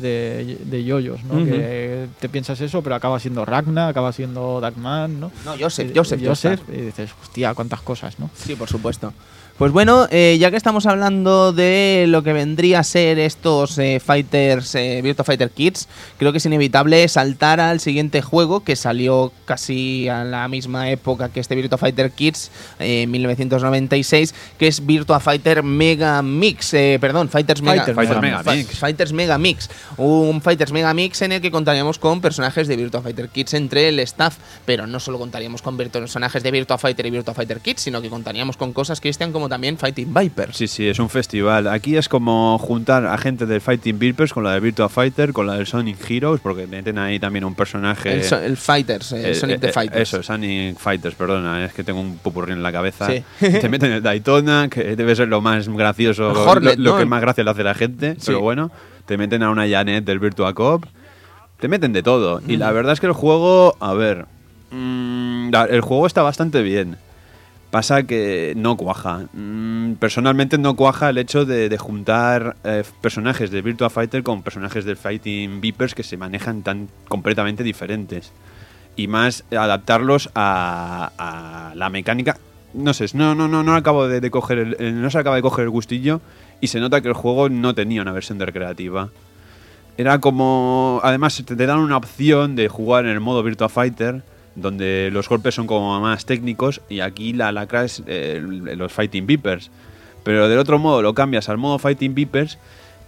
de, 0.00 0.58
de- 0.64 0.84
Yoyos, 0.84 1.24
¿no? 1.24 1.44
Que 1.44 2.06
te 2.20 2.28
piensas 2.28 2.60
eso, 2.60 2.82
pero 2.82 2.94
acaba 2.94 3.18
siendo 3.18 3.44
Ragna, 3.44 3.88
acaba 3.88 4.12
siendo 4.12 4.60
Darkman, 4.60 5.18
¿no? 5.20 5.32
No, 5.44 5.54
Joseph, 5.58 5.90
Eh, 5.90 5.92
Joseph, 5.94 6.20
Joseph, 6.24 6.60
Joseph. 6.60 6.78
y 6.78 6.82
dices, 6.86 7.10
hostia, 7.20 7.52
cuántas 7.54 7.80
cosas, 7.82 8.18
¿no? 8.18 8.30
Sí, 8.34 8.54
por 8.54 8.68
supuesto. 8.68 9.12
Pues 9.58 9.72
bueno, 9.72 10.06
eh, 10.12 10.36
ya 10.38 10.52
que 10.52 10.56
estamos 10.56 10.86
hablando 10.86 11.52
de 11.52 12.04
lo 12.06 12.22
que 12.22 12.32
vendría 12.32 12.78
a 12.78 12.84
ser 12.84 13.18
estos 13.18 13.76
eh, 13.78 13.98
Fighters, 13.98 14.72
eh, 14.76 15.00
Virtua 15.02 15.24
Fighter 15.24 15.50
Kids, 15.50 15.88
creo 16.16 16.30
que 16.30 16.38
es 16.38 16.46
inevitable 16.46 17.08
saltar 17.08 17.58
al 17.58 17.80
siguiente 17.80 18.22
juego 18.22 18.62
que 18.62 18.76
salió 18.76 19.32
casi 19.46 20.08
a 20.08 20.22
la 20.22 20.46
misma 20.46 20.90
época 20.90 21.30
que 21.30 21.40
este 21.40 21.56
Virtua 21.56 21.76
Fighter 21.76 22.12
Kids, 22.12 22.52
eh, 22.78 23.02
en 23.02 23.10
1996, 23.10 24.32
que 24.60 24.68
es 24.68 24.86
Virtua 24.86 25.18
Fighter 25.18 25.64
Mega 25.64 26.22
Mix, 26.22 26.72
eh, 26.74 26.98
perdón, 27.00 27.28
Fighters 27.28 27.60
Mega, 27.60 27.84
Fighters 27.84 27.96
Fighters 27.96 28.20
Mega 28.20 28.42
Mix. 28.44 28.78
Fighters 28.78 29.12
Mega 29.12 29.38
Mix, 29.38 29.70
un 29.96 30.40
Fighters 30.40 30.70
Mega 30.70 30.94
Mix 30.94 31.20
en 31.22 31.32
el 31.32 31.40
que 31.40 31.50
contaríamos 31.50 31.98
con 31.98 32.20
personajes 32.20 32.68
de 32.68 32.76
Virtua 32.76 33.02
Fighter 33.02 33.28
Kids 33.28 33.54
entre 33.54 33.88
el 33.88 33.98
staff, 33.98 34.36
pero 34.64 34.86
no 34.86 35.00
solo 35.00 35.18
contaríamos 35.18 35.62
con 35.62 35.76
personajes 35.76 36.44
de 36.44 36.50
Virtua 36.52 36.78
Fighter 36.78 37.06
y 37.06 37.10
Virtua 37.10 37.34
Fighter 37.34 37.58
Kids, 37.58 37.80
sino 37.80 38.00
que 38.00 38.08
contaríamos 38.08 38.56
con 38.56 38.72
cosas 38.72 39.00
Cristian 39.00 39.32
como 39.32 39.47
también 39.48 39.78
Fighting 39.78 40.12
Vipers. 40.12 40.56
Sí, 40.56 40.66
sí, 40.68 40.86
es 40.88 40.98
un 40.98 41.08
festival. 41.08 41.66
Aquí 41.68 41.96
es 41.96 42.08
como 42.08 42.58
juntar 42.58 43.06
a 43.06 43.16
gente 43.18 43.46
del 43.46 43.60
Fighting 43.60 43.98
Vipers 43.98 44.32
con 44.32 44.44
la 44.44 44.52
de 44.52 44.60
Virtua 44.60 44.88
Fighter, 44.88 45.32
con 45.32 45.46
la 45.46 45.54
del 45.54 45.66
Sonic 45.66 45.98
Heroes, 46.10 46.40
porque 46.40 46.66
meten 46.66 46.98
ahí 46.98 47.18
también 47.18 47.44
un 47.44 47.54
personaje. 47.54 48.12
El, 48.12 48.24
so- 48.24 48.38
el 48.40 48.56
Fighters, 48.56 49.12
el 49.12 49.24
Eh, 49.26 49.34
Sonic 49.34 49.56
eh, 49.56 49.60
the 49.60 49.68
eh, 49.68 49.72
Fighters. 49.72 50.00
Eso, 50.14 50.22
Sonic 50.22 50.78
Fighters, 50.78 51.14
perdona, 51.14 51.64
es 51.64 51.72
que 51.72 51.82
tengo 51.84 52.00
un 52.00 52.18
pupurrí 52.18 52.52
en 52.52 52.62
la 52.62 52.72
cabeza. 52.72 53.06
Sí. 53.08 53.22
Te 53.40 53.68
meten 53.68 53.92
el 53.92 54.02
Daytona, 54.02 54.68
que 54.68 54.96
debe 54.96 55.14
ser 55.16 55.28
lo 55.28 55.40
más 55.40 55.68
gracioso, 55.68 56.32
lo- 56.32 56.44
Hornet, 56.44 56.78
lo, 56.78 56.92
¿no? 56.92 56.98
que 56.98 57.04
más 57.06 57.20
gracia 57.20 57.44
le 57.44 57.50
hace 57.50 57.60
a 57.62 57.64
la 57.64 57.74
gente, 57.74 58.14
Sí. 58.14 58.26
pero 58.26 58.40
bueno, 58.40 58.70
te 59.06 59.16
meten 59.16 59.42
a 59.42 59.50
una 59.50 59.68
Janet 59.68 60.04
del 60.04 60.18
Virtua 60.18 60.52
Cop, 60.54 60.84
te 61.60 61.68
meten 61.68 61.92
de 61.92 62.02
todo. 62.02 62.40
Y 62.46 62.56
la 62.56 62.70
verdad 62.72 62.92
es 62.92 63.00
que 63.00 63.06
el 63.06 63.12
juego, 63.12 63.76
a 63.80 63.94
ver, 63.94 64.26
mm, 64.70 65.50
el 65.70 65.80
juego 65.80 66.06
está 66.06 66.22
bastante 66.22 66.62
bien. 66.62 66.96
Pasa 67.70 68.04
que 68.04 68.54
no 68.56 68.76
cuaja. 68.78 69.26
Mm, 69.34 69.94
personalmente 69.94 70.56
no 70.56 70.74
cuaja 70.74 71.10
el 71.10 71.18
hecho 71.18 71.44
de, 71.44 71.76
juntar 71.76 72.56
eh, 72.64 72.82
personajes 73.02 73.50
de 73.50 73.60
Virtua 73.60 73.90
Fighter 73.90 74.22
con 74.22 74.42
personajes 74.42 74.86
del 74.86 74.96
Fighting 74.96 75.60
Vipers 75.60 75.94
que 75.94 76.02
se 76.02 76.16
manejan 76.16 76.62
tan 76.62 76.88
completamente 77.08 77.62
diferentes. 77.62 78.32
Y 78.96 79.06
más 79.06 79.44
adaptarlos 79.50 80.30
a, 80.34 81.12
a 81.18 81.74
la 81.74 81.90
mecánica. 81.90 82.38
No 82.72 82.94
sé, 82.94 83.06
no, 83.14 83.34
no, 83.34 83.48
no, 83.48 83.62
no 83.62 83.74
acabo 83.76 84.08
de, 84.08 84.30
coger 84.30 84.58
el- 84.58 85.00
no 85.02 85.10
se 85.10 85.18
acaba 85.18 85.36
de 85.36 85.42
coger 85.42 85.64
el 85.64 85.70
gustillo 85.70 86.20
y 86.60 86.68
se 86.68 86.80
nota 86.80 87.00
que 87.02 87.08
el 87.08 87.14
juego 87.14 87.48
no 87.50 87.74
tenía 87.74 88.02
una 88.02 88.12
versión 88.12 88.38
de 88.38 88.46
recreativa. 88.46 89.10
Era 89.98 90.20
como. 90.20 91.00
Además, 91.02 91.42
te 91.44 91.54
dan 91.66 91.78
una 91.80 91.96
opción 91.96 92.56
de 92.56 92.68
jugar 92.68 93.04
en 93.04 93.10
el 93.12 93.20
modo 93.20 93.42
Virtua 93.42 93.68
Fighter, 93.68 94.22
donde 94.60 95.10
los 95.12 95.28
golpes 95.28 95.54
son 95.54 95.66
como 95.66 96.00
más 96.00 96.24
técnicos, 96.24 96.80
y 96.88 97.00
aquí 97.00 97.32
la 97.32 97.52
lacra 97.52 97.84
es 97.84 98.02
eh, 98.06 98.40
los 98.42 98.92
Fighting 98.92 99.26
Vipers. 99.26 99.70
Pero 100.24 100.48
del 100.48 100.58
otro 100.58 100.78
modo 100.78 101.00
lo 101.02 101.14
cambias 101.14 101.48
al 101.48 101.58
modo 101.58 101.78
Fighting 101.78 102.14
Vipers 102.14 102.58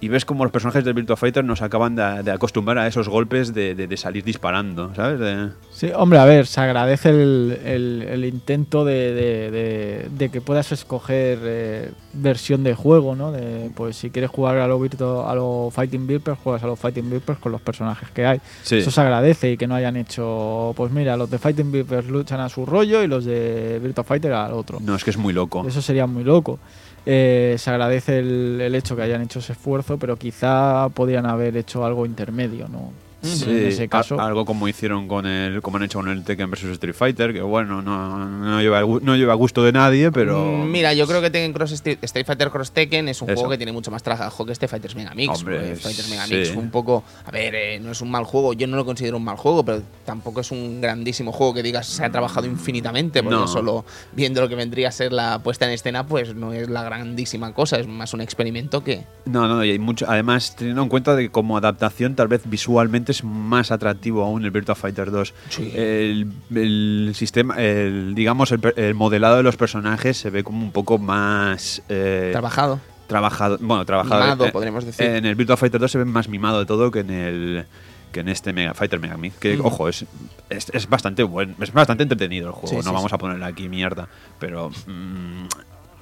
y 0.01 0.09
ves 0.09 0.25
como 0.25 0.45
los 0.45 0.53
personajes 0.53 0.85
del 0.85 0.95
Virtua 0.95 1.17
Fighter 1.17 1.45
nos 1.45 1.63
acaban 1.63 1.95
de, 1.97 2.23
de 2.23 2.31
acostumbrar 2.31 2.79
a 2.79 2.87
esos 2.87 3.09
golpes 3.09 3.53
de, 3.55 3.75
de- 3.75 3.87
de 3.87 3.97
salir 3.97 4.25
disparando, 4.25 4.95
¿sabes? 4.95 5.19
De- 5.21 5.49
Sí, 5.71 5.91
hombre, 5.95 6.19
a 6.19 6.25
ver, 6.25 6.47
se 6.47 6.61
agradece 6.61 7.11
el, 7.11 7.59
el- 7.65 8.03
el 8.09 8.25
intento 8.25 8.85
de, 8.85 10.31
que 10.31 10.41
puedas 10.41 10.73
escoger 10.73 11.39
eh, 11.43 11.91
versión 12.13 12.63
de 12.65 12.75
juego, 12.75 13.15
¿no? 13.17 13.33
De, 13.33 13.71
pues 13.75 13.97
si 13.97 14.11
quieres 14.11 14.31
jugar 14.31 14.59
a 14.59 14.67
lo, 14.67 14.79
Virtua- 14.81 15.31
a 15.31 15.35
Fighting 15.71 16.07
Vipers, 16.07 16.39
juegas 16.43 16.63
a 16.63 16.67
los 16.67 16.79
Fighting 16.79 17.11
Vipers 17.11 17.39
con 17.39 17.53
los 17.53 17.61
personajes 17.61 18.11
que 18.11 18.27
hay. 18.27 18.41
Sí. 18.63 18.77
Eso 18.79 18.91
se 18.91 19.01
agradece 19.01 19.53
y 19.53 19.57
que 19.57 19.67
no 19.67 19.75
hayan 19.75 19.97
hecho, 19.97 20.73
pues 20.77 20.91
mira, 20.93 21.17
los 21.17 21.31
de 21.31 21.39
Fighting 21.39 21.71
Vipers 21.73 22.09
luchan 22.09 22.41
a 22.41 22.49
su 22.49 22.67
rollo 22.67 23.03
y 23.03 23.07
los 23.07 23.25
de 23.25 23.79
Virtua 23.83 24.05
Fighter 24.05 24.33
al 24.33 24.53
otro. 24.53 24.79
No, 24.81 24.95
es 24.95 25.05
que 25.05 25.11
es 25.11 25.17
muy 25.17 25.33
loco. 25.33 25.65
Eso 25.67 25.83
sería 25.83 26.07
muy 26.07 26.25
loco. 26.25 26.59
Eh, 27.07 27.57
se 27.59 27.71
agradece 27.71 28.19
el, 28.19 28.61
el 28.61 28.75
hecho 28.75 28.95
que 28.95 29.03
hayan 29.03 29.23
hecho 29.23 29.39
ese 29.39 29.53
esfuerzo, 29.53 29.99
pero 29.99 30.17
quizá 30.17 30.89
podrían 30.91 31.27
haber 31.27 31.57
hecho 31.57 31.85
algo 31.85 32.05
intermedio, 32.07 32.69
¿no? 32.69 32.93
Sí, 33.23 33.51
en 33.51 33.67
ese 33.67 33.89
caso. 33.89 34.19
a- 34.21 34.27
algo 34.27 34.45
como 34.45 34.67
hicieron 34.69 35.07
con 35.09 35.27
el, 35.27 35.61
como 35.63 35.77
han 35.77 35.83
hecho 35.83 35.99
con 35.99 36.09
el 36.09 36.25
Tekken 36.25 36.51
vs 36.51 36.65
Street 36.65 36.95
Fighter, 36.95 37.33
que 37.33 37.43
bueno, 37.43 37.83
no, 37.83 38.27
no 38.29 38.61
lleva, 38.63 38.81
no 38.83 39.17
lleva 39.17 39.35
gusto 39.35 39.63
de 39.63 39.73
nadie, 39.73 40.11
pero 40.11 40.41
Mm, 40.41 40.71
Mira, 40.71 40.95
yo 40.95 41.07
creo 41.07 41.21
que 41.21 41.31
Tekken 41.31 41.53
Cross 41.53 41.73
Street, 41.73 41.99
Street 42.03 42.25
Fighter 42.27 42.51
Cross 42.51 42.73
Tekken 42.73 43.09
es 43.09 43.21
un 43.23 43.29
Eso. 43.31 43.37
juego 43.41 43.51
que 43.51 43.57
tiene 43.59 43.73
mucho 43.73 43.91
más 43.91 44.03
trabajo 44.03 44.47
que 44.47 44.53
este 44.53 44.69
Fighters 44.69 44.95
Mega 44.95 45.15
Mix. 45.15 45.39
Hombre, 45.39 45.59
porque 45.59 45.77
Fighters 45.77 46.09
Mega 46.09 46.27
sí. 46.27 46.35
Mix 46.35 46.51
fue 46.53 46.63
un 46.63 46.71
poco. 46.71 47.05
A 47.25 47.31
ver, 47.31 47.55
eh, 47.55 47.81
no 47.81 47.91
es 47.93 48.01
un 48.01 48.11
mal 48.11 48.25
juego. 48.25 48.53
Yo 48.53 48.67
no 48.67 48.77
lo 48.77 48.85
considero 48.85 49.17
un 49.17 49.25
mal 49.25 49.37
juego, 49.37 49.65
pero 49.65 49.83
tampoco 50.05 50.41
es 50.41 50.51
un 50.51 50.81
grandísimo 50.81 51.33
juego 51.33 51.55
que 51.55 51.63
digas 51.63 51.87
se 51.87 52.05
ha 52.05 52.11
trabajado 52.11 52.47
infinitamente. 52.47 53.23
Porque 53.23 53.37
No. 53.39 53.47
solo 53.49 53.85
viendo 54.13 54.41
lo 54.41 54.49
que 54.49 54.55
vendría 54.55 54.89
a 54.89 54.93
ser 54.93 55.13
la 55.13 55.41
puesta 55.41 55.67
en 55.67 55.73
escena, 55.73 56.07
pues 56.07 56.35
no 56.35 56.53
es 56.53 56.69
la 56.69 56.83
grandísima 56.85 57.53
cosa. 57.53 57.79
Es 57.79 57.87
más 57.87 58.15
un 58.15 58.21
experimento 58.21 58.83
que. 58.85 59.05
no, 59.27 59.47
no, 59.49 59.65
y 59.65 59.71
hay 59.73 59.79
mucho, 59.79 60.07
además 60.09 60.55
teniendo 60.57 60.83
en 60.83 60.89
cuenta 60.89 61.15
de 61.15 61.25
que 61.25 61.31
como 61.31 61.57
adaptación 61.57 62.15
tal 62.15 62.29
vez 62.29 62.43
visualmente 62.45 63.10
es 63.11 63.23
más 63.25 63.71
atractivo 63.71 64.25
aún 64.25 64.45
el 64.45 64.51
Virtua 64.51 64.75
Fighter 64.75 65.11
2. 65.11 65.35
Sí. 65.51 65.73
El, 65.75 66.33
el 66.55 67.13
sistema, 67.15 67.55
el, 67.57 68.15
digamos, 68.15 68.53
el, 68.53 68.95
modelado 68.95 69.37
de 69.37 69.43
los 69.43 69.57
personajes 69.57 70.17
se 70.17 70.31
ve 70.31 70.43
como 70.45 70.63
un 70.63 70.73
poco 70.73 70.99
más 70.99 71.83
eh, 71.89 72.31
Trabajado. 72.33 72.81
trabajado, 73.07 73.59
bueno, 73.61 73.85
trabajado. 73.85 74.21
Mimado, 74.23 74.47
eh, 74.47 74.53
podríamos 74.53 74.85
decir. 74.85 75.05
En 75.07 75.27
el 75.27 75.35
Virtua 75.35 75.57
Fighter 75.57 75.81
2 75.81 75.91
se 75.91 75.99
ve 75.99 76.05
más 76.05 76.29
mimado 76.29 76.59
de 76.61 76.67
todo 76.67 76.91
que 76.91 77.01
en 77.01 77.11
el 77.11 77.65
que 78.13 78.21
en 78.21 78.29
este 78.29 78.53
Mega 78.53 78.75
Fighter 78.75 78.99
Mega 78.99 79.17
Mix, 79.17 79.37
que 79.37 79.57
Mm. 79.57 79.65
ojo, 79.67 79.89
es, 79.89 80.05
es, 80.49 80.69
es 80.75 80.89
bastante 80.89 81.23
buen, 81.23 81.55
es 81.61 81.73
bastante 81.73 82.03
entretenido 82.03 82.49
el 82.49 82.53
juego, 82.53 82.69
Sí, 82.69 82.77
no 82.77 82.83
sí, 82.83 82.89
vamos 82.93 83.13
a 83.13 83.19
ponerle 83.19 83.45
aquí 83.45 83.69
mierda, 83.69 84.09
pero 84.41 84.71
mm, 84.71 85.45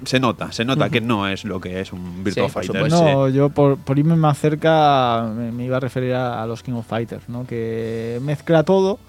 se 0.05 0.19
nota, 0.19 0.51
se 0.51 0.65
nota 0.65 0.89
que 0.89 1.01
no 1.01 1.27
es 1.27 1.43
lo 1.45 1.59
que 1.59 1.79
es 1.81 1.91
un 1.93 2.23
Virtua 2.23 2.47
Sí, 2.47 2.53
Fighter. 2.53 2.89
No, 2.89 3.27
yo 3.29 3.49
por, 3.49 3.77
por 3.77 3.99
irme 3.99 4.15
más 4.15 4.37
cerca 4.39 5.29
me, 5.35 5.51
me 5.51 5.65
iba 5.65 5.77
a 5.77 5.79
referir 5.79 6.13
a, 6.13 6.41
a 6.41 6.47
los 6.47 6.63
King 6.63 6.73
of 6.73 6.87
Fighters, 6.87 7.27
¿no? 7.29 7.45
Que 7.45 8.19
mezcla 8.23 8.63
todo, 8.63 8.99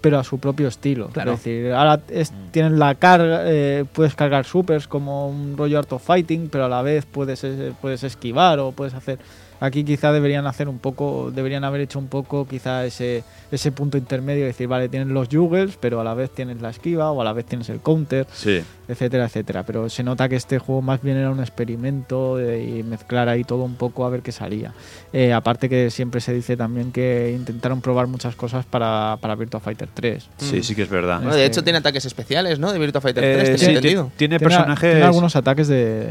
pero 0.00 0.18
a 0.18 0.24
su 0.24 0.38
propio 0.38 0.68
estilo. 0.68 1.08
Claro. 1.08 1.32
Es 1.32 1.38
decir, 1.44 1.72
ahora 1.72 2.00
es- 2.08 2.32
tienen 2.52 2.78
la 2.78 2.94
carga, 2.96 3.40
eh, 3.44 3.84
puedes 3.92 4.14
cargar 4.14 4.44
supers 4.44 4.86
como 4.86 5.28
un 5.28 5.56
rollo 5.56 5.78
Art 5.78 5.92
of 5.92 6.04
Fighting, 6.04 6.48
pero 6.50 6.66
a 6.66 6.68
la 6.68 6.82
vez 6.82 7.06
puedes, 7.06 7.42
eh, 7.44 7.72
puedes 7.80 8.02
esquivar 8.04 8.58
o 8.58 8.72
puedes 8.72 8.94
hacer... 8.94 9.18
Aquí 9.60 9.84
quizá 9.84 10.12
deberían 10.12 10.46
hacer 10.46 10.68
un 10.68 10.78
poco, 10.78 11.30
deberían 11.34 11.64
haber 11.64 11.80
hecho 11.80 11.98
un 11.98 12.08
poco 12.08 12.46
quizá 12.46 12.84
ese, 12.84 13.24
ese 13.50 13.72
punto 13.72 13.96
intermedio, 13.96 14.42
de 14.42 14.48
decir, 14.48 14.68
vale, 14.68 14.88
tienes 14.88 15.08
los 15.08 15.28
juggles, 15.28 15.78
pero 15.80 16.00
a 16.00 16.04
la 16.04 16.14
vez 16.14 16.30
tienes 16.30 16.60
la 16.60 16.70
esquiva 16.70 17.10
o 17.10 17.20
a 17.20 17.24
la 17.24 17.32
vez 17.32 17.46
tienes 17.46 17.68
el 17.70 17.80
counter 17.80 18.26
Sí. 18.32 18.60
etcétera, 18.88 19.24
etcétera. 19.26 19.62
Pero 19.64 19.88
se 19.88 20.02
nota 20.02 20.28
que 20.28 20.36
este 20.36 20.58
juego 20.58 20.82
más 20.82 21.00
bien 21.02 21.16
era 21.16 21.30
un 21.30 21.40
experimento 21.40 22.36
de- 22.36 22.62
y 22.64 22.82
mezclar 22.82 23.28
ahí 23.28 23.44
todo 23.44 23.64
un 23.64 23.76
poco 23.76 24.04
a 24.04 24.10
ver 24.10 24.20
qué 24.22 24.32
salía. 24.32 24.72
Eh, 25.12 25.32
aparte 25.32 25.68
que 25.68 25.90
siempre 25.90 26.20
se 26.20 26.34
dice 26.34 26.56
también 26.56 26.92
que 26.92 27.32
intentaron 27.34 27.80
probar 27.80 28.06
muchas 28.06 28.36
cosas 28.36 28.66
para, 28.66 29.16
para 29.20 29.34
Virtua 29.36 29.60
Fighter 29.60 29.88
3. 29.92 30.28
Sí, 30.38 30.62
sí 30.62 30.74
que 30.74 30.82
es 30.82 30.90
verdad. 30.90 31.16
Bueno, 31.18 31.34
de 31.34 31.44
Este- 31.44 31.52
hecho, 31.60 31.64
tiene 31.64 31.78
ataques 31.78 32.04
especiales, 32.04 32.58
¿no? 32.58 32.72
De 32.72 32.78
Virtua 32.78 33.00
Fighter 33.00 33.24
Eh, 33.24 33.34
3, 33.44 33.60
sí, 33.60 33.66
tenía 33.66 33.80
ti- 33.80 33.88
entendido. 33.88 34.12
tiene 34.16 34.38
Tiene- 34.38 34.38
personajes 34.54 34.90
tiene 34.90 35.04
algunos 35.06 35.34
ataques 35.36 35.68
de. 35.68 36.08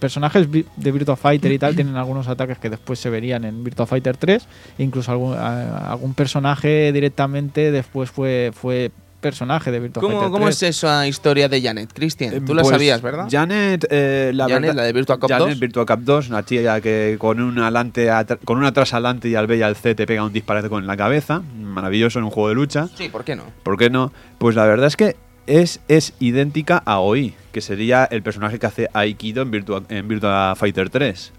Personajes 0.00 0.48
de 0.50 0.92
Virtua 0.92 1.16
Fighter 1.16 1.52
y 1.52 1.58
tal 1.58 1.74
tienen 1.74 1.96
algunos 1.96 2.28
ataques 2.28 2.58
que 2.58 2.70
después 2.70 2.87
se 2.96 3.10
verían 3.10 3.44
en 3.44 3.64
Virtua 3.64 3.86
Fighter 3.86 4.16
3. 4.16 4.46
Incluso 4.78 5.10
algún, 5.12 5.34
a- 5.36 5.90
algún 5.90 6.14
personaje 6.14 6.92
directamente 6.92 7.70
después 7.72 8.10
fue, 8.10 8.52
fue 8.54 8.90
personaje 9.20 9.72
de 9.72 9.80
Virtua 9.80 10.00
¿Cómo, 10.00 10.14
Fighter 10.20 10.30
¿Cómo 10.30 10.44
3. 10.44 10.62
es 10.62 10.76
esa 10.76 11.04
historia 11.08 11.48
de 11.48 11.60
Janet, 11.60 11.92
Cristian? 11.92 12.32
Eh, 12.34 12.40
Tú 12.40 12.54
lo 12.54 12.62
pues, 12.62 12.72
sabías, 12.72 13.02
¿verdad? 13.02 13.26
Janet, 13.28 13.84
eh, 13.90 14.30
la 14.32 14.44
Janet, 14.44 14.60
verdad- 14.60 14.74
la 14.76 14.82
de 14.84 14.92
Virtua 14.92 15.18
Cop 15.18 15.28
Janet 15.28 15.48
2. 15.48 15.58
Virtua 15.58 15.86
Cop 15.86 16.00
2, 16.02 16.28
una 16.28 16.44
chica 16.44 16.80
que 16.80 17.16
con 17.18 17.40
un 17.40 17.58
alante 17.58 18.08
con 18.44 18.58
un 18.58 18.64
atrás 18.64 18.94
adelante 18.94 19.28
y 19.28 19.34
al 19.34 19.48
B 19.48 19.56
y 19.56 19.62
al 19.62 19.74
C 19.74 19.96
te 19.96 20.06
pega 20.06 20.22
un 20.24 20.32
disparate 20.32 20.68
con 20.68 20.86
la 20.86 20.96
cabeza. 20.96 21.42
Maravilloso 21.60 22.20
en 22.20 22.26
un 22.26 22.30
juego 22.30 22.48
de 22.50 22.54
lucha. 22.54 22.88
Sí, 22.96 23.08
¿por 23.08 23.24
qué 23.24 23.34
no? 23.34 23.42
¿Por 23.64 23.76
qué 23.76 23.90
no? 23.90 24.12
Pues 24.38 24.54
la 24.54 24.64
verdad 24.66 24.86
es 24.86 24.96
que 24.96 25.16
es, 25.48 25.80
es 25.88 26.12
idéntica 26.20 26.80
a 26.84 27.00
Oi, 27.00 27.34
que 27.50 27.60
sería 27.60 28.04
el 28.04 28.22
personaje 28.22 28.58
que 28.60 28.66
hace 28.66 28.88
Aikido 28.92 29.42
en 29.42 29.50
Virtua, 29.50 29.82
en 29.88 30.06
Virtua 30.06 30.54
Fighter 30.56 30.90
3. 30.90 31.32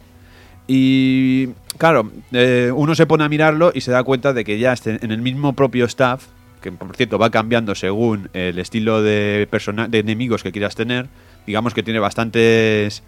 Y 0.71 1.47
claro, 1.79 2.11
eh, 2.31 2.71
uno 2.75 2.93
se 2.93 3.07
pone 3.07 3.23
a 3.23 3.29
mirarlo 3.29 3.71
y 3.73 3.81
se 3.81 3.89
da 3.89 4.03
cuenta 4.03 4.33
de 4.33 4.45
que 4.45 4.59
ya 4.59 4.71
este- 4.71 5.03
en 5.03 5.11
el 5.11 5.19
mismo 5.19 5.53
propio 5.53 5.85
staff, 5.85 6.27
que 6.61 6.71
por 6.71 6.95
cierto 6.95 7.17
va 7.17 7.31
cambiando 7.31 7.73
según 7.73 8.29
el 8.33 8.59
estilo 8.59 9.01
de, 9.01 9.47
persona 9.49 9.87
de 9.87 9.97
enemigos 9.97 10.43
que 10.43 10.51
quieras 10.51 10.75
tener, 10.75 11.07
digamos 11.47 11.73
que 11.73 11.81
tiene 11.81 11.97
bastantes... 11.97 13.01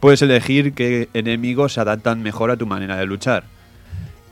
Puedes 0.00 0.22
elegir 0.22 0.72
qué 0.72 1.10
enemigos 1.12 1.74
se 1.74 1.80
adaptan 1.80 2.22
mejor 2.22 2.50
a 2.50 2.56
tu 2.56 2.66
manera 2.66 2.96
de 2.96 3.04
luchar. 3.04 3.44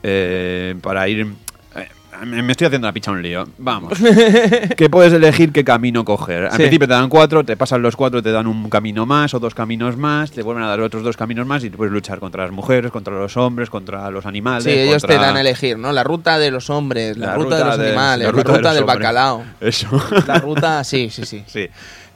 Eh, 0.01 0.73
para 0.81 1.07
ir... 1.07 1.27
eh, 2.21 2.25
me 2.25 2.51
estoy 2.51 2.67
haciendo 2.67 2.87
la 2.87 2.93
picha 2.93 3.11
un 3.11 3.21
lío. 3.21 3.45
Vamos. 3.57 3.93
que 4.77 4.89
puedes 4.89 5.13
elegir 5.13 5.51
qué 5.51 5.63
camino 5.63 6.05
coger. 6.05 6.45
Al 6.45 6.51
Sí. 6.51 6.57
principio 6.57 6.87
te 6.87 6.93
dan 6.93 7.09
cuatro, 7.09 7.43
te 7.43 7.57
pasan 7.57 7.81
los 7.81 7.95
cuatro, 7.95 8.21
te 8.21 8.31
dan 8.31 8.47
un 8.47 8.69
camino 8.69 9.05
más 9.05 9.33
o 9.33 9.39
dos 9.39 9.53
caminos 9.55 9.97
más, 9.97 10.31
te 10.31 10.41
vuelven 10.43 10.63
a 10.63 10.67
dar 10.67 10.81
otros 10.81 11.03
dos 11.03 11.17
caminos 11.17 11.45
más 11.47 11.63
y 11.63 11.69
puedes 11.69 11.91
luchar 11.91 12.19
contra 12.19 12.43
las 12.43 12.51
mujeres, 12.51 12.91
contra 12.91 13.13
los 13.15 13.35
hombres, 13.37 13.69
contra 13.69 14.09
los 14.11 14.25
animales. 14.25 14.63
Sí, 14.63 14.71
ellos 14.71 15.01
contra- 15.01 15.17
te 15.19 15.25
dan 15.25 15.35
a 15.37 15.41
elegir, 15.41 15.77
¿no? 15.77 15.91
La 15.91 16.03
ruta 16.03 16.37
de 16.37 16.51
los 16.51 16.69
hombres, 16.69 17.17
la, 17.17 17.27
La 17.27 17.35
ruta, 17.35 17.57
de 17.57 17.65
los 17.65 17.77
de- 17.77 17.87
animales, 17.87 18.27
la 18.27 18.31
la 18.31 18.43
ruta 18.43 18.51
de 18.53 18.57
del 18.75 18.83
hombres. 18.83 18.85
bacalao. 18.85 19.43
Eso. 19.61 19.87
La 20.27 20.39
ruta, 20.39 20.83
sí, 20.83 21.09
sí, 21.09 21.25
sí. 21.25 21.43
Sí. 21.47 21.67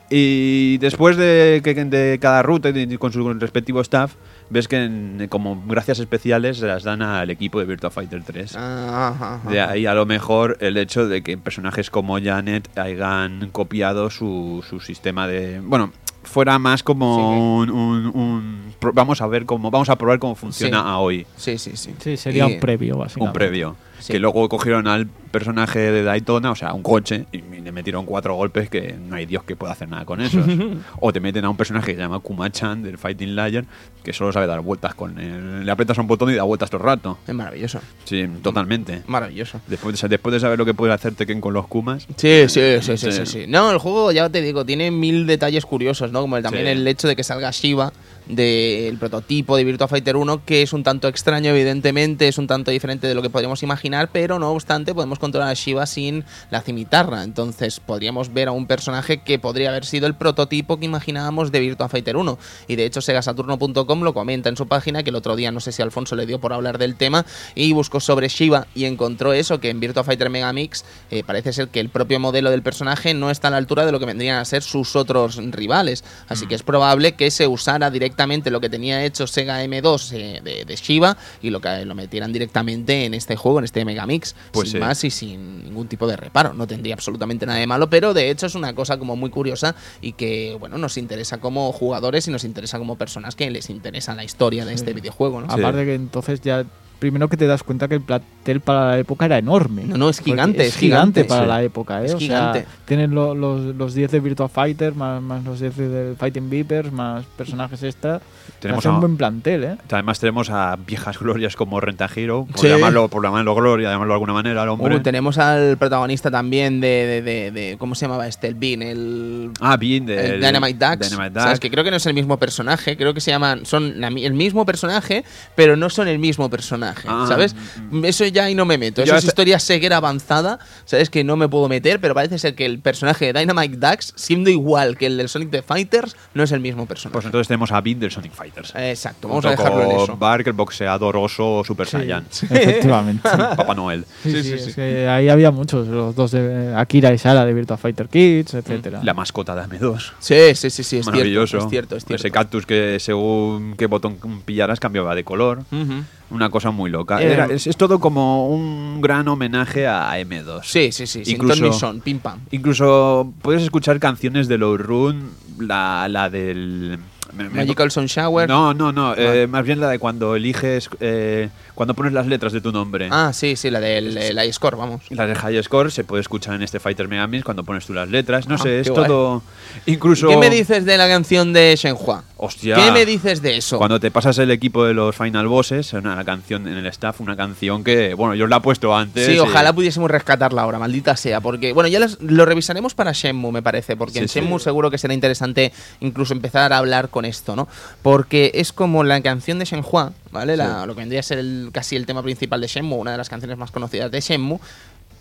Y 0.10 0.78
después 0.78 1.18
de, 1.18 1.60
de 1.62 2.18
cada 2.22 2.41
ruta 2.41 2.70
y 2.70 2.98
con 2.98 3.12
su 3.12 3.28
respectivo 3.34 3.82
staff, 3.82 4.14
ves 4.50 4.68
que 4.68 4.84
en- 4.86 5.28
como 5.30 5.62
gracias 5.68 6.00
especiales 6.00 6.58
se 6.58 6.68
las 6.68 6.84
dan 6.84 7.02
al 7.02 7.30
equipo 7.30 7.60
de 7.60 7.66
Virtua 7.66 7.89
Fighter 7.89 8.24
3. 8.24 8.56
Ah, 8.58 9.12
ajá, 9.16 9.36
ajá. 9.36 9.50
De 9.50 9.62
ahí 9.62 9.86
a 9.86 9.93
lo 9.93 10.06
mejor 10.06 10.58
el 10.62 10.78
hecho 10.78 11.08
de 11.08 11.22
que 11.24 11.38
personajes 11.38 11.89
como 11.89 12.20
Janet 12.22 12.70
hayan 12.78 13.50
copiado 13.52 14.10
su, 14.10 14.64
su 14.70 14.80
sistema 14.80 15.28
de... 15.28 15.60
Bueno, 15.64 15.91
fuera 16.24 16.60
más 16.60 16.84
como 16.84 17.16
Sí. 17.16 17.22
un, 17.39 17.70
un- 17.70 18.06
un- 18.16 18.74
pro- 18.80 18.93
Vamos 18.93 19.22
a 19.22 19.28
ver 19.28 19.45
cómo... 19.45 19.72
Vamos 19.72 19.89
a 19.89 19.95
probar 19.95 20.20
cómo 20.20 20.36
funciona 20.36 20.80
Sí. 20.82 20.84
a 20.88 20.98
hoy. 20.98 21.26
Sí, 21.38 21.58
sí, 21.58 21.72
sí. 21.76 21.93
Sí, 22.00 22.18
sería 22.18 22.48
Y- 22.50 22.54
un 22.56 22.60
previo, 22.60 22.98
básicamente. 22.98 23.30
Un 23.30 23.34
previo. 23.34 23.76
Sí. 24.00 24.14
Que 24.14 24.20
luego 24.20 24.48
cogieron 24.50 24.88
al 24.88 25.08
personaje 25.08 25.80
de 25.91 26.04
Daytona, 26.04 26.52
o 26.52 26.56
sea, 26.56 26.74
un 26.74 26.84
coche, 26.84 27.26
y 27.32 27.39
le 27.41 27.72
metieron 27.72 28.06
cuatro 28.06 28.36
golpes 28.36 28.70
que 28.70 28.93
no 28.93 29.16
hay 29.16 29.26
Dios 29.26 29.43
que 29.43 29.56
pueda 29.56 29.74
hacer 29.74 29.89
nada 29.89 30.06
con 30.06 30.22
esos. 30.22 30.45
o 31.00 31.12
te 31.14 31.20
meten 31.20 31.45
a 31.45 31.50
un 31.50 31.58
personaje 31.58 31.88
que 31.91 31.95
se 31.95 32.02
llama 32.02 32.20
Kuma-chan 32.20 32.84
del 32.84 32.98
Fighting 32.98 33.36
Lion, 33.36 33.68
que 34.04 34.14
solo 34.14 34.32
sabe 34.32 34.48
dar 34.48 34.62
vueltas 34.62 34.95
con 34.95 35.20
el... 35.20 35.66
Le 35.66 35.72
aprietas 35.72 35.98
un 35.98 36.08
botón 36.08 36.32
y 36.32 36.36
da 36.36 36.43
vueltas 36.43 36.70
todo 36.70 36.82
el 36.82 36.86
rato. 36.86 37.18
Es 37.28 37.34
maravilloso. 37.36 37.80
Sí, 38.06 38.26
totalmente. 38.41 39.02
Maravilloso. 39.08 39.60
Después 39.68 40.00
de, 40.02 40.08
después 40.08 40.34
de 40.34 40.39
saber 40.39 40.58
lo 40.58 40.66
que 40.66 40.74
puede 40.74 40.93
hacer 40.93 41.14
Tekken 41.14 41.41
con 41.41 41.54
los 41.54 41.68
Kumas, 41.68 42.08
Sí, 42.16 42.45
sí, 42.48 42.62
sí, 42.82 42.98
sí, 42.98 43.12
Sí. 43.26 43.45
No, 43.48 43.70
el 43.72 43.78
juego, 43.80 44.12
ya 44.12 44.30
te 44.30 44.41
digo, 44.41 44.66
tiene 44.66 44.91
mil 44.91 45.28
detalles 45.28 45.66
curiosos, 45.66 46.12
¿no? 46.12 46.22
Como 46.22 46.38
el- 46.38 46.43
también 46.43 46.68
el 46.68 46.88
hecho 46.88 47.08
de 47.08 47.16
que 47.16 47.24
salga 47.24 47.52
Shiva 47.52 47.91
del 48.28 48.97
prototipo 48.97 49.55
de 49.55 49.63
Virtua 49.63 49.88
Fighter 49.88 50.15
1, 50.15 50.43
que 50.45 50.61
es 50.61 50.73
un 50.73 50.84
tanto 50.84 51.07
extraño, 51.07 51.51
evidentemente, 51.51 52.28
es 52.28 52.38
un 52.38 52.47
tanto 52.47 52.71
diferente 52.71 53.07
de 53.07 53.15
lo 53.15 53.21
que 53.21 53.30
podríamos 53.30 53.63
imaginar, 53.63 54.09
pero 54.11 54.39
no 54.39 54.51
obstante 54.51 54.93
podemos 54.93 55.19
controlar 55.19 55.49
a 55.49 55.53
Shiva 55.53 55.86
sin 55.86 56.25
la 56.49 56.61
cimitarra. 56.61 57.23
Entonces 57.23 57.80
podríamos 57.80 58.34
ver 58.34 58.49
a 58.49 58.51
un 58.51 58.67
personaje 58.67 59.21
que 59.21 59.39
podría 59.39 59.69
haber 59.69 59.86
sido 59.86 60.07
el 60.07 60.15
prototipo 60.15 60.78
que 60.78 60.86
imaginábamos 60.86 61.51
de 61.51 61.59
Virtua 61.59 61.89
Fighter 61.89 62.17
1. 62.17 62.38
Y 62.67 62.75
de 62.75 62.86
hecho, 62.86 63.01
SegaSaturno.com 63.01 64.01
lo 64.01 64.13
comenta 64.13 64.49
en 64.49 64.57
su 64.57 64.67
página, 64.67 65.03
que 65.03 65.11
el 65.11 65.15
otro 65.15 65.36
día 65.36 65.51
no 65.51 65.59
sé 65.59 65.71
si 65.71 65.82
Alfonso 65.82 66.15
le 66.15 66.25
dio 66.25 66.39
por 66.39 66.53
hablar 66.53 66.78
del 66.78 66.95
tema, 66.95 67.25
y 67.55 67.71
buscó 67.73 67.99
sobre 67.99 68.28
Shiva 68.28 68.67
y 68.75 68.86
encontró 68.86 69.34
eso, 69.34 69.59
que 69.59 69.69
en 69.69 69.80
Virtua 69.80 70.03
Fighter 70.03 70.30
Megamix 70.30 70.84
eh, 71.11 71.23
parece 71.25 71.53
ser 71.53 71.69
que 71.69 71.80
el 71.80 71.89
propio 71.89 72.19
modelo 72.19 72.51
del 72.51 72.61
personaje 72.61 73.13
no 73.13 73.32
está 73.32 73.47
a 73.47 73.51
la 73.51 73.57
altura 73.57 73.86
de 73.86 73.91
lo 73.91 73.99
que 73.99 74.05
vendrían 74.05 74.38
a 74.38 74.45
ser 74.45 74.63
sus 74.63 74.95
otros 74.95 75.38
rivales. 75.51 76.03
Así 76.28 76.45
que 76.47 76.55
es 76.55 76.63
probable 76.63 77.15
que 77.15 77.32
se 77.32 77.47
usara 77.47 77.89
directamente 77.89 78.16
directamente 78.18 78.49
lo 78.49 78.59
que 78.59 78.70
tenía 78.70 79.05
hecho 79.05 79.28
Sega 79.28 79.63
M2 79.63 80.11
eh, 80.13 80.41
de, 80.43 80.65
de 80.65 80.76
Shiba 80.76 81.15
y 81.39 81.51
lo 81.51 81.61
que 81.61 81.86
lo 81.86 81.93
metieran 81.93 82.34
directamente 82.34 83.05
en 83.05 83.13
este 83.13 83.36
juego, 83.36 83.59
en 83.59 83.65
este 83.65 83.86
Megamix, 83.86 84.36
Pues 84.51 84.70
sin 84.70 84.80
sí. 84.80 84.86
más 84.86 85.03
y 85.03 85.11
sin 85.11 85.63
ningún 85.65 85.88
tipo 85.88 86.07
de 86.07 86.18
reparo. 86.18 86.53
No 86.55 86.65
tendría 86.65 86.95
absolutamente 86.95 87.45
nada 87.45 87.59
de 87.59 87.68
malo, 87.68 87.91
pero 87.91 88.15
de 88.15 88.32
hecho 88.32 88.47
es 88.47 88.55
una 88.55 88.74
cosa 88.74 88.97
como 88.97 89.15
muy 89.15 89.30
curiosa 89.30 89.76
y 90.01 90.13
que, 90.13 90.57
bueno, 90.59 90.80
nos 90.80 90.97
interesa 90.97 91.38
como 91.38 91.72
jugadores 91.72 92.28
y 92.28 92.32
nos 92.32 92.43
interesa 92.43 92.80
como 92.80 92.95
personas 92.97 93.36
que 93.36 93.51
les 93.51 93.70
interesa 93.70 94.15
la 94.15 94.24
historia 94.24 94.65
de 94.65 94.74
este 94.74 94.93
videojuego, 94.93 95.41
¿no? 95.41 95.53
Sí. 95.53 95.59
Aparte 95.59 95.86
que 95.86 95.93
entonces 95.93 96.41
ya 96.41 96.65
primero 97.00 97.28
que 97.30 97.38
te 97.38 97.48
das 97.48 97.64
cuenta 97.64 97.88
que 97.88 97.95
el 97.95 98.02
plantel 98.02 98.62
para 98.62 98.88
la 98.88 98.98
época 99.00 99.26
era 99.26 99.38
enorme. 99.38 99.84
No, 99.86 99.98
no, 99.98 100.10
es 100.10 100.20
gigante, 100.20 100.64
es 100.64 100.70
es 100.74 100.78
gigante. 100.78 101.24
para 101.26 101.41
Sí. 101.43 101.48
la 101.48 101.64
época, 101.64 102.02
¿eh? 102.02 102.06
Es 102.06 102.14
o 102.14 102.18
gigante. 102.20 102.60
sea, 102.62 102.70
tienen 102.86 103.14
lo- 103.14 103.36
los, 103.36 103.76
los 103.76 103.93
10 103.93 104.12
de 104.12 104.20
Virtua 104.20 104.50
Fighter, 104.50 104.95
más, 104.95 105.22
más 105.22 105.43
los 105.43 105.60
10 105.60 105.76
de 105.78 106.16
Fighting 106.18 106.50
Vipers, 106.50 106.91
más 106.91 107.26
personajes 107.38 107.82
extra. 107.84 108.22
Tenemos 108.60 108.86
un 108.86 109.00
buen 109.00 109.18
plantel, 109.18 109.64
¿eh? 109.64 109.78
Además 109.91 110.20
tenemos 110.20 110.50
a 110.50 110.76
viejas 110.78 111.20
glorias 111.20 111.56
como 111.56 111.80
Renta 111.80 112.10
Hero, 112.16 112.48
por, 112.52 112.60
Sí. 112.62 112.68
llamarlo, 112.70 113.08
por 113.08 113.24
llamarlo 113.24 113.54
gloria, 113.54 113.89
llamarlo 113.91 114.14
de 114.14 114.16
alguna 114.16 114.34
manera 114.34 114.64
al 114.64 114.70
hombre. 114.70 114.95
Uh, 114.95 115.00
tenemos 115.02 115.38
al 115.38 115.78
protagonista 115.78 116.32
también 116.32 116.80
de, 116.82 116.88
de- 116.88 117.22
de- 117.22 117.52
de- 117.52 117.78
¿Cómo 117.78 117.93
se 117.93 118.06
llamaba 118.06 118.28
este? 118.28 118.48
El 118.48 118.56
Bean, 118.56 118.82
el. 118.82 119.52
ah, 119.62 119.78
bien, 119.78 120.06
de 120.06 120.36
el 120.36 120.41
Dynamite 120.41 120.86
Ducks. 120.86 121.10
Dynamite. 121.12 121.39
Duck. 121.39 121.60
Que 121.60 121.70
creo 121.70 121.84
que 121.84 121.91
no 121.91 121.98
es 121.98 122.06
el 122.06 122.14
mismo 122.14 122.38
personaje. 122.38 122.98
Creo 122.98 123.14
que 123.14 123.22
se 123.22 123.30
llaman. 123.32 123.66
Son 123.66 124.00
la 124.02 124.08
el 124.08 124.34
mismo 124.34 124.66
personaje, 124.66 125.24
pero 125.56 125.76
no 125.76 125.89
son 125.89 126.08
el 126.08 126.18
mismo 126.18 126.50
personaje. 126.50 126.86
Ah, 127.07 127.25
¿Sabes? 127.27 127.55
Eso 128.03 128.25
ya 128.25 128.45
ahí 128.45 128.55
no 128.55 128.65
me 128.65 128.77
meto. 128.77 129.01
Yo 129.01 129.05
Eso 129.05 129.13
es 129.13 129.17
hasta- 129.19 129.27
historia 129.29 129.59
ceguera 129.59 129.97
avanzada. 129.97 130.59
¿Sabes? 130.85 131.09
Que 131.09 131.23
no 131.23 131.35
me 131.38 131.47
puedo 131.49 131.67
meter, 131.69 131.99
pero 131.99 132.13
parece 132.13 132.38
ser 132.39 132.55
que 132.55 132.65
el 132.65 132.79
personaje 132.79 133.31
de 133.31 133.39
Dynamite 133.39 133.77
Ducks, 133.77 134.13
siendo 134.15 134.49
igual 134.49 134.97
que 134.97 135.05
el 135.07 135.17
del 135.17 135.29
Sonic 135.29 135.51
the 135.51 135.61
Fighters, 135.61 136.15
no 136.33 136.43
es 136.43 136.51
el 136.51 136.59
mismo 136.59 136.85
personaje. 136.85 137.13
Pues 137.13 137.25
entonces 137.25 137.47
tenemos 137.47 137.71
a 137.71 137.81
Bean 137.81 137.99
del 137.99 138.11
Sonic 138.11 138.33
Fighters. 138.33 138.73
Exacto, 138.75 139.27
vamos 139.27 139.45
a 139.45 139.51
dejarlo 139.51 139.83
en 139.83 139.91
eso. 139.91 140.17
Bark, 140.17 140.47
el 140.47 140.53
boxeador 140.53 141.17
oso 141.17 141.63
Super 141.65 141.88
Saiyan. 141.88 142.25
Efectivamente. 142.49 143.27
Papá 143.29 143.73
Noel. 143.75 144.05
Sí, 144.23 144.31
Sí, 144.31 144.43
sí, 144.43 144.49
sí, 144.49 144.53
es 144.55 144.63
sí. 144.65 144.73
que 144.73 145.07
ahí 145.07 145.29
había 145.29 145.51
muchos, 145.51 145.88
los 145.88 146.15
dos 146.15 146.31
de 146.31 146.73
Akira 146.75 147.13
y 147.13 147.17
Sara 147.17 147.45
de 147.45 147.53
Virtua 147.53 147.77
Fighter 147.77 148.07
Kids, 148.09 148.53
etcétera. 148.53 149.01
La 149.03 149.13
mascota 149.13 149.55
de 149.55 149.63
M2. 149.79 150.11
Sí, 150.19 150.55
sí, 150.55 150.69
sí, 150.69 150.83
sí, 150.83 150.97
es 150.97 151.05
Maravilloso. 151.05 151.47
cierto. 151.47 151.65
Es 151.65 151.69
cierto, 151.71 151.95
es 151.97 152.05
cierto. 152.05 152.21
Ese 152.27 152.31
cactus 152.31 152.65
que 152.65 152.99
según 152.99 153.75
qué 153.77 153.85
botón 153.88 154.17
pillaras 154.45 154.79
cambiaba 154.79 155.15
de 155.15 155.23
color. 155.23 155.59
Ujú. 155.71 156.03
Una 156.30 156.49
cosa 156.49 156.71
muy 156.71 156.89
loca. 156.89 157.21
Eh, 157.21 157.32
Era- 157.34 157.45
es, 157.45 157.67
es 157.67 157.78
todo 157.78 157.99
como 157.99 158.49
un 158.49 158.99
gran 159.01 159.28
homenaje 159.28 159.88
a 159.88 160.19
M2. 160.19 160.61
Sí, 160.63 160.91
sí, 160.91 161.07
sí. 161.07 161.23
Incluso- 161.28 161.71
son, 161.71 162.01
pim 162.01 162.19
pam. 162.19 162.39
Incluso 162.51 163.32
puedes 163.41 163.63
escuchar 163.63 163.99
canciones 163.99 164.47
de 164.47 164.57
Low 164.57 164.78
Run, 164.78 165.30
la, 165.59 166.07
la 166.09 166.30
del... 166.30 166.99
me- 167.34 167.45
me- 167.45 167.49
Magical 167.49 167.91
Sun 167.91 168.05
Shower. 168.07 168.47
No, 168.47 168.73
no, 168.73 168.91
no. 168.91 169.11
Ah. 169.11 169.15
eh, 169.17 169.47
más 169.47 169.63
bien 169.65 169.80
la 169.80 169.89
de 169.89 169.99
cuando 169.99 170.36
eliges, 170.36 170.89
eh, 170.99 171.49
cuando 171.75 171.93
pones 171.93 172.13
las 172.13 172.28
letras 172.28 172.53
de 172.53 172.61
tu 172.61 172.71
nombre. 172.71 173.07
Ah, 173.11 173.32
sí, 173.34 173.55
sí, 173.55 173.69
la 173.69 173.80
del 173.80 174.17
el 174.17 174.43
iScore, 174.49 174.75
vamos. 174.78 175.01
La 175.09 175.28
de 175.28 175.36
High 175.36 175.61
Score 175.63 175.91
se 175.91 176.03
puede 176.03 176.21
escuchar 176.21 176.55
en 176.55 176.63
este 176.63 176.80
Fighter 176.80 177.07
Megamix 177.07 177.43
cuando 177.43 177.63
pones 177.63 177.86
tú 177.86 177.93
las 177.93 178.09
letras. 178.09 178.47
No 178.47 178.55
Ah, 178.55 178.59
sé, 178.59 178.80
es 178.80 178.89
guay. 178.89 179.05
todo. 179.05 179.43
Incluso. 179.86 180.28
¿Qué 180.28 180.38
me 180.38 180.49
dices 180.49 180.86
de 180.86 180.97
la 180.97 181.07
canción 181.07 181.53
de 181.53 181.75
Shenhua? 181.78 182.23
Hostia. 182.38 182.75
¿Qué 182.75 182.91
me 182.91 183.05
dices 183.05 183.41
de 183.41 183.57
eso? 183.57 183.78
Cuando 183.78 183.99
te 183.99 184.11
pasas 184.11 184.38
el 184.38 184.51
equipo 184.51 184.86
de 184.86 184.93
los 184.93 185.15
Final 185.15 185.47
Bosses, 185.47 185.93
una 185.93 186.23
canción 186.23 186.67
en 186.67 186.78
el 186.78 186.86
staff, 186.88 187.19
una 187.21 187.36
canción 187.36 187.84
que, 187.84 188.13
bueno, 188.13 188.36
yo 188.36 188.43
os 188.45 188.49
la 188.49 188.57
he 188.57 188.61
puesto 188.61 188.95
antes. 188.95 189.25
Sí, 189.25 189.34
y- 189.34 189.39
ojalá 189.39 189.73
pudiésemos 189.73 190.09
rescatarla 190.11 190.61
ahora, 190.61 190.78
maldita 190.80 191.15
sea, 191.17 191.41
porque, 191.41 191.73
bueno, 191.73 191.88
ya 191.88 191.99
las- 191.99 192.19
lo 192.21 192.45
revisaremos 192.45 192.93
para 192.93 193.11
Shenmue, 193.11 193.51
me 193.51 193.61
parece, 193.63 193.95
porque 193.97 194.13
Sí, 194.13 194.19
en 194.19 194.28
sí. 194.28 194.39
Shenmue 194.39 194.59
seguro 194.59 194.91
que 194.91 194.97
será 194.99 195.13
interesante 195.13 195.71
incluso 195.99 196.34
empezar 196.34 196.73
a 196.73 196.78
hablar 196.78 197.09
con 197.09 197.16
esto, 197.26 197.55
¿no? 197.55 197.68
Porque 198.01 198.51
es 198.55 198.74
como 198.74 199.03
la 199.03 199.22
canción 199.22 199.59
de 199.59 199.65
Shenhua, 199.65 200.13
¿vale? 200.32 200.57
La- 200.57 200.82
Sí. 200.82 200.88
lo 200.88 200.93
que 200.95 200.99
vendría 201.01 201.20
a 201.20 201.24
ser 201.24 201.39
el- 201.39 201.70
casi 201.74 201.95
el 201.95 202.05
tema 202.05 202.22
principal 202.24 202.59
de 202.61 202.68
Shenmue, 202.68 202.97
una 202.99 203.11
de 203.11 203.18
las 203.18 203.30
canciones 203.30 203.57
más 203.57 203.72
conocidas 203.72 204.11
de 204.11 204.20
Shenmue. 204.22 204.59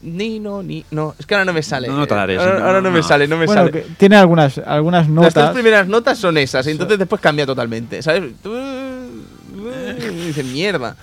Ni, 0.02 0.38
no, 0.38 0.62
ni, 0.62 0.84
no, 0.90 1.14
es 1.18 1.24
que 1.24 1.34
ahora 1.34 1.46
no 1.46 1.54
me 1.54 1.62
sale. 1.62 1.88
No, 1.88 2.04
no 2.06 2.14
haré, 2.16 2.36
ahora, 2.36 2.58
ahora 2.66 2.72
no, 2.74 2.82
no, 2.82 2.90
me 2.90 2.98
no. 2.98 3.02
sale, 3.02 3.26
no 3.26 3.38
me 3.38 3.46
bueno, 3.46 3.62
sale. 3.62 3.72
que 3.72 3.80
tiene 3.98 4.16
algunas, 4.16 4.58
algunas 4.58 5.08
Las 5.08 5.32
tres 5.32 5.34
notas. 5.44 5.54
primeras 5.54 5.88
notas 5.88 6.18
son 6.18 6.36
esas, 6.36 6.66
y 6.66 6.72
entonces 6.72 6.98
después 6.98 7.20
cambia 7.20 7.46
totalmente, 7.46 8.02
¿sabes? 8.02 8.24
Y 8.44 10.26
dices, 10.26 10.44
mierda. 10.44 10.96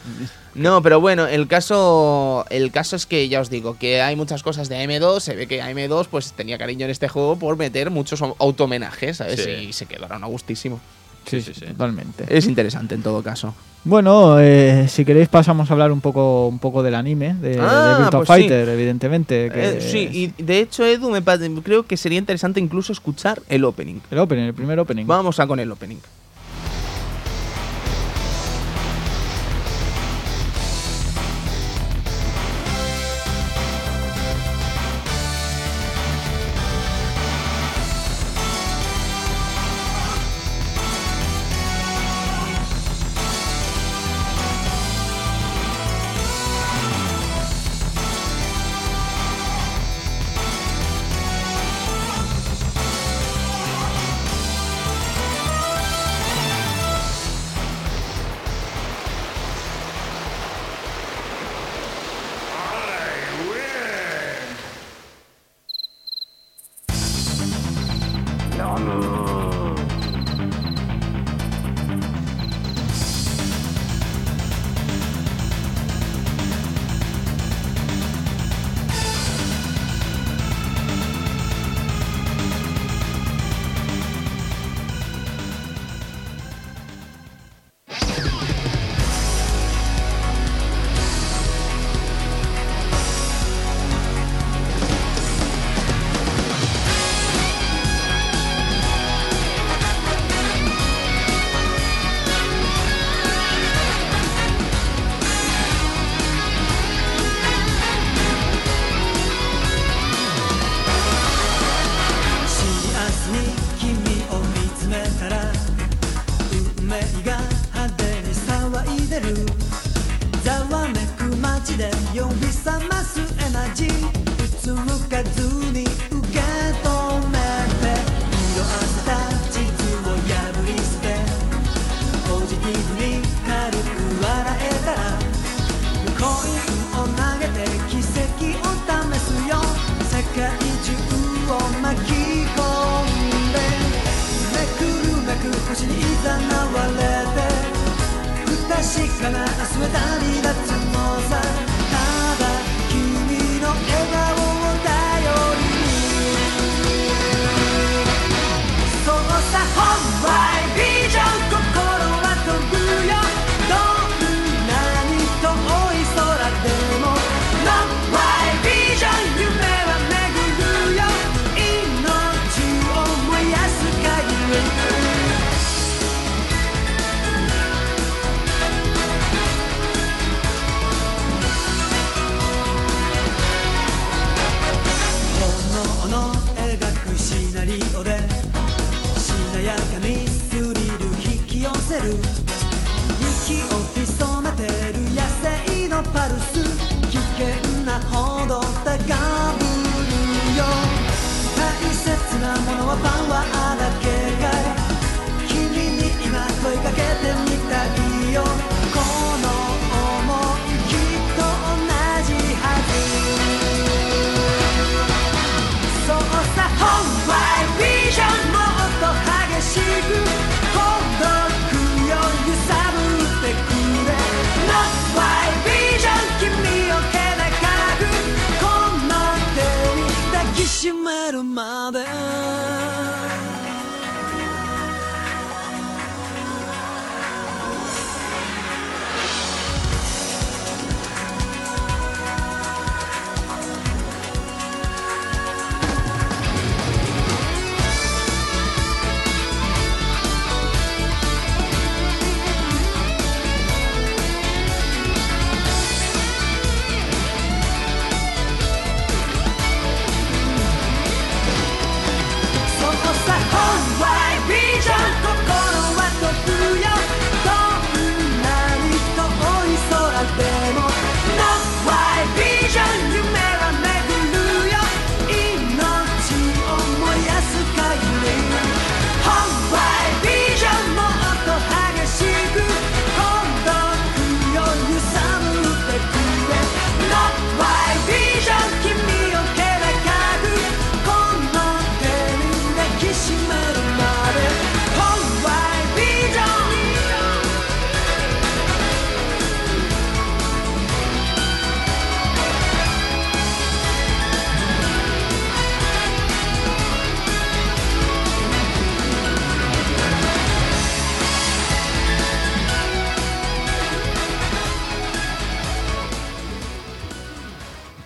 No, 0.56 0.82
pero 0.82 1.00
bueno, 1.02 1.26
el 1.28 1.48
caso 1.48 2.46
el 2.50 2.72
caso 2.72 2.96
es 2.96 3.06
que 3.06 3.28
ya 3.30 3.42
os 3.42 3.50
digo 3.50 3.78
que 3.80 4.02
hay 4.02 4.16
muchas 4.16 4.44
cosas 4.44 4.70
de 4.70 4.78
AM2, 4.78 5.20
se 5.20 5.36
ve 5.36 5.48
que 5.48 5.62
AM2 5.62 6.08
pues 6.10 6.34
tenía 6.34 6.58
cariño 6.58 6.86
en 6.86 6.92
este 6.92 7.08
juego 7.08 7.38
por 7.38 7.58
meter 7.58 7.90
muchos 7.90 8.22
auto-homenajes, 8.22 9.18
¿sabes? 9.18 9.44
Sí. 9.44 9.50
Y 9.70 9.74
se 9.74 9.86
quedaron 9.86 10.24
a 10.24 10.28
gustísimo. 10.28 10.80
Sí, 11.26 11.42
Sí, 11.42 11.54
sí, 11.54 11.60
sí. 11.62 11.66
totalmente. 11.68 12.26
Es 12.28 12.46
interesante 12.48 12.96
en 12.96 13.02
todo 13.02 13.24
caso. 13.24 13.56
Bueno, 13.86 14.40
eh, 14.42 14.88
si 14.90 15.06
queréis 15.06 15.30
pasamos 15.30 15.70
a 15.70 15.74
hablar 15.74 15.92
un 15.94 16.02
poco, 16.02 16.48
un 16.50 16.60
poco 16.60 16.84
del 16.84 16.96
anime, 16.96 17.34
de, 17.36 17.52
de 17.56 17.60
Ah, 17.62 17.98
Virtua 18.02 18.20
pues 18.26 18.28
sí. 18.28 18.34
Fighter, 18.44 18.68
evidentemente. 18.70 19.50
que 19.50 19.70
Eh, 19.78 19.82
sí, 19.82 20.10
y 20.38 20.44
de 20.44 20.60
hecho, 20.60 20.86
Edu, 20.86 21.10
me 21.10 21.22
creo 21.64 21.84
que 21.84 21.96
sería 21.96 22.20
interesante 22.20 22.60
incluso 22.60 22.92
escuchar 22.92 23.42
el 23.48 23.64
opening. 23.64 24.02
El 24.12 24.20
opening, 24.20 24.44
el 24.44 24.54
primer 24.54 24.80
opening. 24.80 25.06
Vamos 25.08 25.40
a 25.40 25.48
con 25.48 25.60
el 25.62 25.72
opening. 25.72 25.98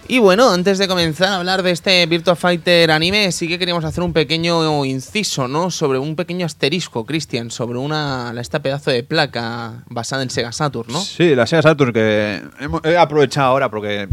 Y 0.09 0.19
bueno, 0.19 0.49
antes 0.49 0.77
de 0.77 0.87
comenzar 0.87 1.27
a 1.27 1.35
hablar 1.35 1.63
de 1.63 1.71
este 1.71 2.05
Virtua 2.05 2.37
Fighter 2.37 2.91
anime, 2.91 3.29
sí 3.33 3.45
que 3.49 3.59
queríamos 3.59 3.83
hacer 3.83 4.01
un 4.05 4.13
pequeño 4.13 4.85
inciso, 4.85 5.49
¿no? 5.49 5.69
Sobre 5.69 5.99
un 5.99 6.15
pequeño 6.15 6.45
asterisco, 6.45 7.05
Cristian, 7.05 7.51
sobre 7.51 7.77
una 7.77 8.33
esta 8.39 8.61
pedazo 8.61 8.91
de 8.91 9.03
placa 9.03 9.83
basada 9.89 10.23
en 10.23 10.29
Sega 10.29 10.53
Saturn, 10.53 10.93
¿no? 10.93 11.01
Sí, 11.01 11.35
la 11.35 11.45
Sega 11.45 11.61
Saturn 11.61 11.91
que 11.91 12.41
hemos- 12.61 12.79
he 12.85 12.95
aprovechado 12.97 13.49
ahora 13.49 13.69
porque 13.69 14.07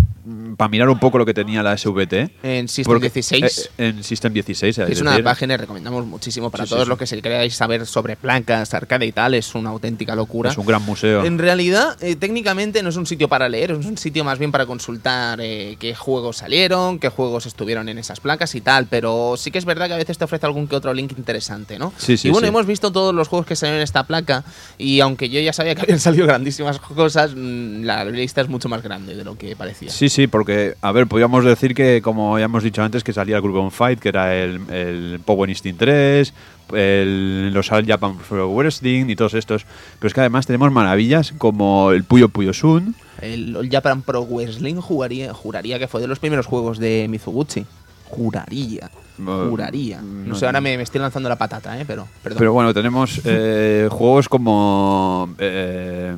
para 0.57 0.69
mirar 0.69 0.89
un 0.89 0.99
poco 0.99 1.19
lo 1.19 1.27
que 1.27 1.35
tenía 1.35 1.63
la 1.63 1.75
SVT. 1.77 2.31
En 2.43 2.67
System 2.67 2.85
Porque- 2.93 3.11
16. 3.11 3.71
eh, 3.79 3.89
en 3.89 4.03
System 4.03 4.33
16. 4.33 4.79
Es 4.79 5.01
una 5.01 5.23
página 5.23 5.55
que 5.55 5.59
recomendamos 5.63 6.07
muchísimo 6.07 6.51
para 6.51 6.65
Sí, 6.65 6.69
sí, 6.69 6.75
todos 6.75 6.85
sí. 6.85 6.89
los 6.89 6.99
que 6.99 7.07
se 7.07 7.21
queráis 7.23 7.55
saber 7.55 7.87
sobre 7.87 8.17
placas, 8.17 8.73
arcade 8.75 9.07
y 9.07 9.13
tal. 9.13 9.35
Es 9.35 9.55
una 9.55 9.71
auténtica 9.71 10.17
locura. 10.17 10.51
Es 10.51 10.59
un 10.59 10.67
gran 10.67 10.83
museo. 10.83 11.25
En 11.25 11.39
realidad, 11.39 11.97
eh, 12.01 12.17
técnicamente 12.17 12.83
no 12.83 12.89
es 12.89 12.97
un 12.97 13.07
sitio 13.07 13.29
para 13.29 13.49
leer, 13.49 13.73
es 13.73 13.85
un 13.87 13.99
sitio 13.99 14.25
más 14.25 14.39
bien 14.39 14.51
para 14.51 14.65
consultar 14.67 15.39
eh, 15.43 15.77
qué 15.85 15.95
juegos 15.95 16.39
salieron, 16.39 16.99
qué 16.99 17.11
juegos 17.11 17.45
estuvieron 17.45 17.91
en 17.91 17.99
esas 17.99 18.19
placas 18.19 18.55
y 18.55 18.63
tal, 18.63 18.87
pero 18.87 19.35
sí 19.37 19.51
que 19.51 19.59
es 19.59 19.67
verdad 19.67 19.87
que 19.87 19.93
a 19.93 19.99
veces 19.99 20.17
te 20.17 20.25
ofrece 20.25 20.47
algún 20.47 20.67
que 20.67 20.77
otro 20.77 20.95
link 20.95 21.13
interesante, 21.19 21.79
¿no? 21.79 21.93
Sí, 21.99 22.17
sí, 22.17 22.29
y 22.29 22.31
bueno, 22.31 22.47
sí. 22.47 22.49
hemos 22.49 22.65
visto 22.65 22.91
todos 22.91 23.15
los 23.15 23.29
juegos 23.29 23.47
que 23.47 23.55
salieron 23.55 23.81
en 23.81 23.85
esta 23.85 24.05
placa 24.05 24.45
y 24.79 25.01
aunque 25.01 25.29
yo 25.29 25.41
ya 25.41 25.53
sabía 25.53 25.75
que 25.75 25.83
habían 25.83 26.01
salido 26.01 26.27
grandísimas 26.27 26.79
cosas, 26.79 27.35
mm, 27.37 27.83
la 27.83 28.07
lista 28.07 28.41
es 28.41 28.49
mucho 28.49 28.71
más 28.71 28.83
grande 28.83 29.15
de 29.15 29.25
lo 29.25 29.37
que 29.37 29.57
parecía. 29.57 29.91
Sí, 29.91 30.09
sí, 30.09 30.27
porque, 30.27 30.75
a 30.81 30.91
ver, 30.91 31.07
podríamos 31.07 31.45
decir 31.45 31.75
que, 31.75 32.01
como 32.01 32.39
ya 32.39 32.47
hemos 32.47 32.63
dicho 32.63 32.83
antes, 32.83 33.05
que 33.05 33.13
salía 33.13 33.37
el 33.37 33.43
Group 33.43 33.59
on 33.59 33.71
Fight, 33.71 34.01
que 34.01 34.09
era 34.09 34.35
el, 34.35 34.63
el 34.71 35.21
Power 35.23 35.51
Instinct 35.51 35.81
3, 35.81 36.33
el, 36.73 37.53
los 37.53 37.71
All 37.73 37.87
Japan 37.87 38.17
Pro 38.29 38.49
Wrestling 38.55 39.07
y 39.09 39.17
todos 39.17 39.35
estos. 39.35 39.67
Pero 39.99 40.09
es 40.09 40.15
que 40.15 40.21
además 40.21 40.47
tenemos 40.47 40.71
maravillas 40.73 41.33
como 41.39 41.93
el 41.93 42.05
Puyo 42.05 42.29
Puyo 42.29 42.53
Sun. 42.53 42.95
El 43.21 43.57
All 43.57 43.69
Japan 43.71 44.03
Pro 44.03 44.25
Wrestling 44.25 44.77
jugaría, 44.77 45.33
juraría 45.35 45.79
que 45.79 45.89
fue 45.89 46.01
de 46.01 46.07
los 46.09 46.19
primeros 46.19 46.47
juegos 46.47 46.79
de 46.79 47.07
Mizuguchi. 47.09 47.65
Juraría. 48.07 48.91
Juraría. 49.17 50.01
No, 50.03 50.29
no- 50.31 50.35
sé, 50.35 50.47
ahora 50.47 50.61
me, 50.61 50.77
me 50.77 50.83
estoy 50.83 51.01
lanzando 51.01 51.29
la 51.29 51.37
patata, 51.37 51.81
¿eh? 51.81 51.85
Pero, 51.87 52.07
perdón. 52.23 52.39
Pero 52.39 52.53
bueno, 52.53 52.75
tenemos 52.75 53.21
eh, 53.25 53.89
juegos 53.91 54.29
como. 54.29 55.33
eh, 55.39 56.17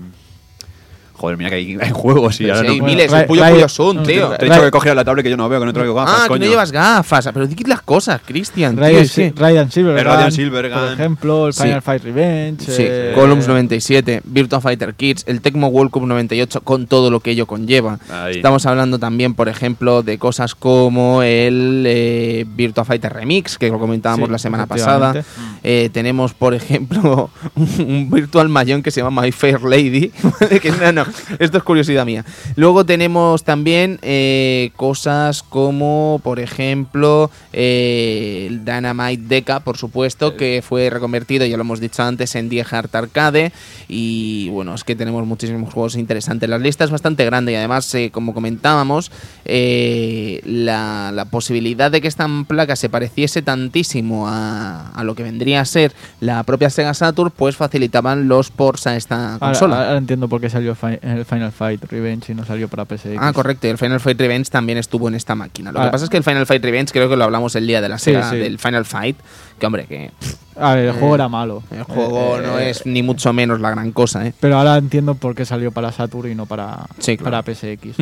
joder, 1.17 1.37
mira 1.39 1.51
que 1.51 1.57
hay, 1.57 1.79
hay 1.81 1.91
juegos 1.93 2.41
y 2.41 2.45
Pero 2.45 2.57
ahora 2.57 2.71
sí, 2.71 2.79
no. 2.79 2.85
miles, 2.87 3.11
Ra- 3.11 3.21
el 3.21 3.27
Puyo 3.27 3.43
Puyo 3.49 3.69
Sun, 3.69 4.03
tío. 4.05 4.29
Te 4.31 4.47
he 4.47 4.49
dicho 4.49 4.63
que 4.63 4.71
cogiera 4.71 4.95
la 4.95 5.05
tablet 5.05 5.25
que 5.25 5.31
yo 5.31 5.37
no 5.37 5.49
veo, 5.49 5.61
que 5.61 5.67
no 5.67 5.73
traigo 5.73 5.95
gafas. 5.95 6.15
Ah, 6.25 6.29
coño. 6.29 6.45
no 6.45 6.51
llevas 6.51 6.73
gafas. 6.73 7.29
Pero 7.33 7.47
di 7.47 7.57
las 7.65 7.83
cosas, 7.83 8.21
Cristian. 8.25 8.77
tío, 8.77 8.85
es 8.87 9.13
que- 9.13 9.33
Radiant 9.37 9.71
Silvergun, 9.73 10.51
por 10.51 10.65
ejemplo, 10.93 11.47
el 11.49 11.53
Sí. 11.53 11.63
Final 11.63 11.83
Fight 11.83 12.05
Revenge. 12.05 12.65
Sí, 12.65 12.83
eh, 12.87 13.13
Columns 13.15 13.49
97, 13.49 14.21
Virtua 14.25 14.61
Fighter 14.61 14.95
Kids, 14.95 15.25
el 15.27 15.41
Tecmo 15.41 15.69
World 15.69 15.91
Cup 15.91 16.07
98 16.07 16.61
con 16.63 16.87
todo 16.87 17.11
lo 17.11 17.21
que 17.21 17.31
ello 17.33 17.47
conlleva. 17.47 17.99
Ahí. 18.11 18.37
Estamos 18.37 18.67
hablando 18.67 18.99
también, 18.99 19.35
por 19.35 19.49
ejemplo, 19.49 20.03
de 20.03 20.19
cosas 20.19 20.55
como 20.55 21.23
el 21.23 21.85
eh, 21.87 22.45
Virtua 22.49 22.85
Fighter 22.85 23.13
Remix, 23.13 23.59
que 23.59 23.69
lo 23.71 23.79
comentábamos 23.79 24.29
Sí, 24.29 24.33
la 24.33 24.39
semana 24.39 24.67
pasada. 24.67 25.25
Eh, 25.63 25.91
tenemos, 25.93 26.35
por 26.35 26.55
ejemplo, 26.55 27.31
un 27.57 28.11
Virtual 28.11 28.49
Mayón 28.49 28.83
que 28.83 28.91
se 28.91 29.01
llama 29.03 29.23
My 29.23 29.33
Fair 29.33 29.63
Lady. 29.63 30.11
que 30.63 30.71
no, 30.73 30.93
no, 30.93 31.06
esto 31.39 31.59
es 31.59 31.65
curiosidad 31.65 32.05
mía. 32.07 32.25
Luego 32.57 32.85
tenemos 32.87 33.45
también 33.45 33.99
eh, 34.03 34.71
cosas 34.77 35.43
como, 35.43 36.21
por 36.23 36.41
ejemplo, 36.41 37.31
eh, 37.53 38.47
el 38.49 38.65
Dynamite 38.65 39.23
Deca, 39.27 39.61
por 39.61 39.77
supuesto, 39.77 40.37
que 40.37 40.63
fue 40.67 40.91
reconvertido, 40.91 41.47
ya 41.47 41.57
lo 41.57 41.63
hemos 41.63 41.81
dicho 41.81 42.03
antes, 42.03 42.35
en 42.35 42.49
Die 42.49 42.65
Hard 42.69 42.95
Arcade. 42.95 43.53
Y 43.89 44.49
bueno, 44.51 44.75
es 44.75 44.85
que 44.85 44.97
tenemos 44.97 45.27
muchísimos 45.27 45.73
juegos 45.73 45.97
interesantes. 45.97 46.49
La 46.49 46.59
lista 46.59 46.85
es 46.85 46.91
bastante 46.91 47.25
grande 47.25 47.53
y 47.53 47.55
además, 47.55 47.93
eh, 47.95 48.11
como 48.13 48.35
comentábamos, 48.35 49.11
eh, 49.45 50.41
la, 50.45 51.13
la 51.13 51.25
posibilidad 51.27 51.91
de 51.91 52.01
que 52.01 52.09
esta 52.09 52.27
placa 52.47 52.77
se 52.77 52.89
pareciese 52.89 53.43
tantísimo 53.43 54.29
a, 54.29 54.91
a 54.91 55.05
lo 55.05 55.15
que 55.15 55.23
vendría 55.23 55.61
a 55.61 55.65
ser 55.65 55.93
la 56.21 56.43
propia 56.43 56.71
Sega 56.71 56.95
Saturn, 56.95 57.31
pues 57.35 57.57
facilitaban 57.57 58.29
los 58.29 58.51
ports 58.51 58.87
a 58.87 58.97
esta 58.97 59.35
Ahora, 59.35 59.39
consola. 59.39 59.87
ahora 59.87 59.99
entiendo 59.99 60.29
por 60.29 60.41
qué 60.41 60.51
salió 60.51 60.75
fi- 60.75 60.96
el 61.03 61.25
Final 61.25 61.53
Fight 61.53 61.83
Revenge 61.85 62.33
y 62.33 62.35
no 62.35 62.45
salió 62.45 62.69
para 62.69 62.85
PSX. 62.85 63.17
Ah, 63.19 63.33
correcto. 63.33 63.67
El 63.69 63.79
Final 63.79 64.01
Fight 64.01 64.19
Revenge 64.21 64.51
también 64.51 64.79
estuvo 64.79 65.09
en 65.09 65.15
esta 65.15 65.35
máquina. 65.35 65.71
Lo 65.73 65.77
que 65.77 65.81
Ahora- 65.81 65.91
pasa 65.93 66.05
es 66.05 66.11
que 66.11 66.17
el 66.17 66.25
Final 66.25 66.47
Fight 66.47 66.63
Revenge 66.63 66.93
creo 66.93 67.09
que 67.09 67.17
lo 67.17 67.25
hablamos 67.25 67.55
el 67.57 67.67
día 67.67 67.81
de 67.81 67.89
la 67.89 67.99
Sí, 67.99 68.07
Sega 68.13 68.31
sí. 68.31 68.37
del 68.37 68.59
Final 68.59 68.85
Fight. 68.85 69.17
Que 69.59 69.67
hombre, 69.67 69.87
que 69.87 70.11
A 70.59 70.75
ver, 70.75 70.85
el 70.85 70.91
Eh, 70.91 70.99
juego 70.99 71.15
era 71.15 71.29
malo. 71.29 71.63
el 71.71 71.83
juego 71.83 72.39
Eh, 72.39 72.43
no 72.47 72.59
es 72.59 72.85
ni 72.87 73.03
mucho 73.03 73.33
menos 73.35 73.61
la 73.61 73.71
gran 73.71 73.93
cosa, 73.93 74.27
¿eh? 74.27 74.33
Pero 74.41 74.57
ahora 74.59 74.77
entiendo 74.79 75.15
por 75.15 75.35
qué 75.35 75.45
salió 75.45 75.71
para 75.71 75.93
Saturn 75.93 76.31
y 76.33 76.35
no 76.35 76.47
para, 76.47 76.87
Sí, 76.99 77.17
claro. 77.19 77.43
para 77.43 77.43
PSX. 77.43 77.97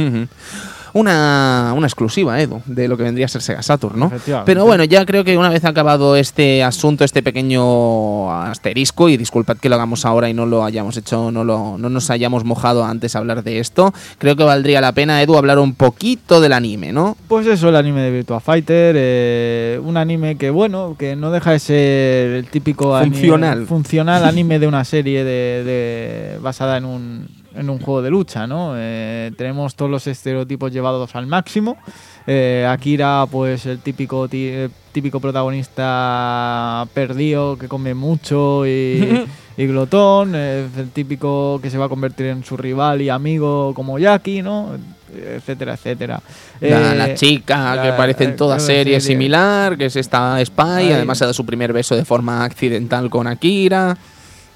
Una, 0.94 1.74
una 1.76 1.88
exclusiva, 1.88 2.40
Edu, 2.40 2.62
de 2.66 2.86
lo 2.86 2.96
que 2.96 3.02
vendría 3.02 3.26
a 3.26 3.28
ser 3.28 3.42
Sega 3.42 3.62
Saturn, 3.62 3.98
¿no? 3.98 4.12
Pero 4.46 4.64
bueno, 4.64 4.84
ya 4.84 5.04
creo 5.04 5.24
que 5.24 5.36
una 5.36 5.48
vez 5.50 5.64
acabado 5.64 6.14
este 6.16 6.62
asunto, 6.62 7.02
este 7.04 7.20
pequeño 7.20 8.32
asterisco, 8.32 9.08
y 9.08 9.16
disculpad 9.16 9.56
que 9.56 9.68
lo 9.68 9.74
hagamos 9.74 10.04
ahora 10.04 10.28
y 10.28 10.34
no 10.34 10.46
lo 10.46 10.64
hayamos 10.64 10.96
hecho, 10.96 11.32
no, 11.32 11.42
lo, 11.44 11.76
no 11.78 11.90
nos 11.90 12.10
hayamos 12.10 12.44
mojado 12.44 12.84
antes 12.84 13.16
a 13.16 13.18
hablar 13.18 13.42
de 13.42 13.58
esto, 13.58 13.92
creo 14.18 14.36
que 14.36 14.44
valdría 14.44 14.80
la 14.80 14.92
pena, 14.92 15.20
Edu, 15.20 15.36
hablar 15.36 15.58
un 15.58 15.74
poquito 15.74 16.40
del 16.40 16.52
anime, 16.52 16.92
¿no? 16.92 17.16
Pues 17.26 17.46
eso, 17.48 17.68
el 17.70 17.76
anime 17.76 18.00
de 18.02 18.10
Virtua 18.12 18.38
Fighter, 18.40 18.94
eh, 18.96 19.80
un 19.84 19.96
anime 19.96 20.36
que 20.36 20.50
bueno, 20.50 20.94
que 20.98 21.16
no 21.16 21.32
deja 21.32 21.50
de 21.50 21.58
ser 21.58 22.30
el 22.34 22.46
típico 22.46 22.94
anime- 22.96 23.16
Funcional. 23.16 23.66
funcional 23.66 24.24
anime 24.26 24.60
de 24.60 24.68
una 24.68 24.84
serie 24.84 25.24
de, 25.24 25.64
de- 25.64 26.38
basada 26.40 26.76
en 26.76 26.84
un, 26.84 27.28
en 27.56 27.70
un 27.70 27.78
juego 27.78 28.02
de 28.02 28.10
lucha, 28.10 28.46
¿no? 28.46 28.72
Eh, 28.76 29.32
tenemos 29.36 29.74
todos 29.74 29.90
los 29.90 30.06
estereotipos 30.06 30.72
llevados 30.72 31.14
al 31.14 31.26
máximo. 31.26 31.76
Eh, 32.26 32.66
Akira, 32.68 33.26
pues 33.30 33.66
el 33.66 33.78
típico 33.80 34.28
eh, 34.32 34.68
típico 34.92 35.20
protagonista 35.20 36.86
perdido 36.94 37.58
que 37.58 37.68
come 37.68 37.94
mucho 37.94 38.66
y, 38.66 39.24
y 39.56 39.66
glotón, 39.66 40.32
eh, 40.34 40.66
el 40.76 40.90
típico 40.90 41.58
que 41.62 41.70
se 41.70 41.78
va 41.78 41.86
a 41.86 41.88
convertir 41.88 42.26
en 42.26 42.44
su 42.44 42.56
rival 42.56 43.02
y 43.02 43.08
amigo 43.08 43.72
como 43.74 43.98
Jackie, 43.98 44.42
¿no? 44.42 44.70
etcétera, 45.16 45.74
etcétera. 45.74 46.20
La, 46.60 46.92
Eh, 46.92 46.96
la 46.96 47.14
chica 47.14 47.78
que 47.82 47.88
la- 47.90 47.96
parece 47.96 48.24
en 48.24 48.34
toda 48.36 48.58
serie 48.58 48.84
serie. 48.84 49.00
similar, 49.00 49.76
que 49.78 49.84
es 49.86 49.94
esta 49.96 50.44
Spy, 50.44 50.62
Ay. 50.64 50.92
además 50.92 51.18
se 51.18 51.26
da 51.26 51.32
su 51.32 51.46
primer 51.46 51.72
beso 51.72 51.94
de 51.94 52.04
forma 52.04 52.44
accidental 52.44 53.08
con 53.10 53.28
Akira. 53.28 53.96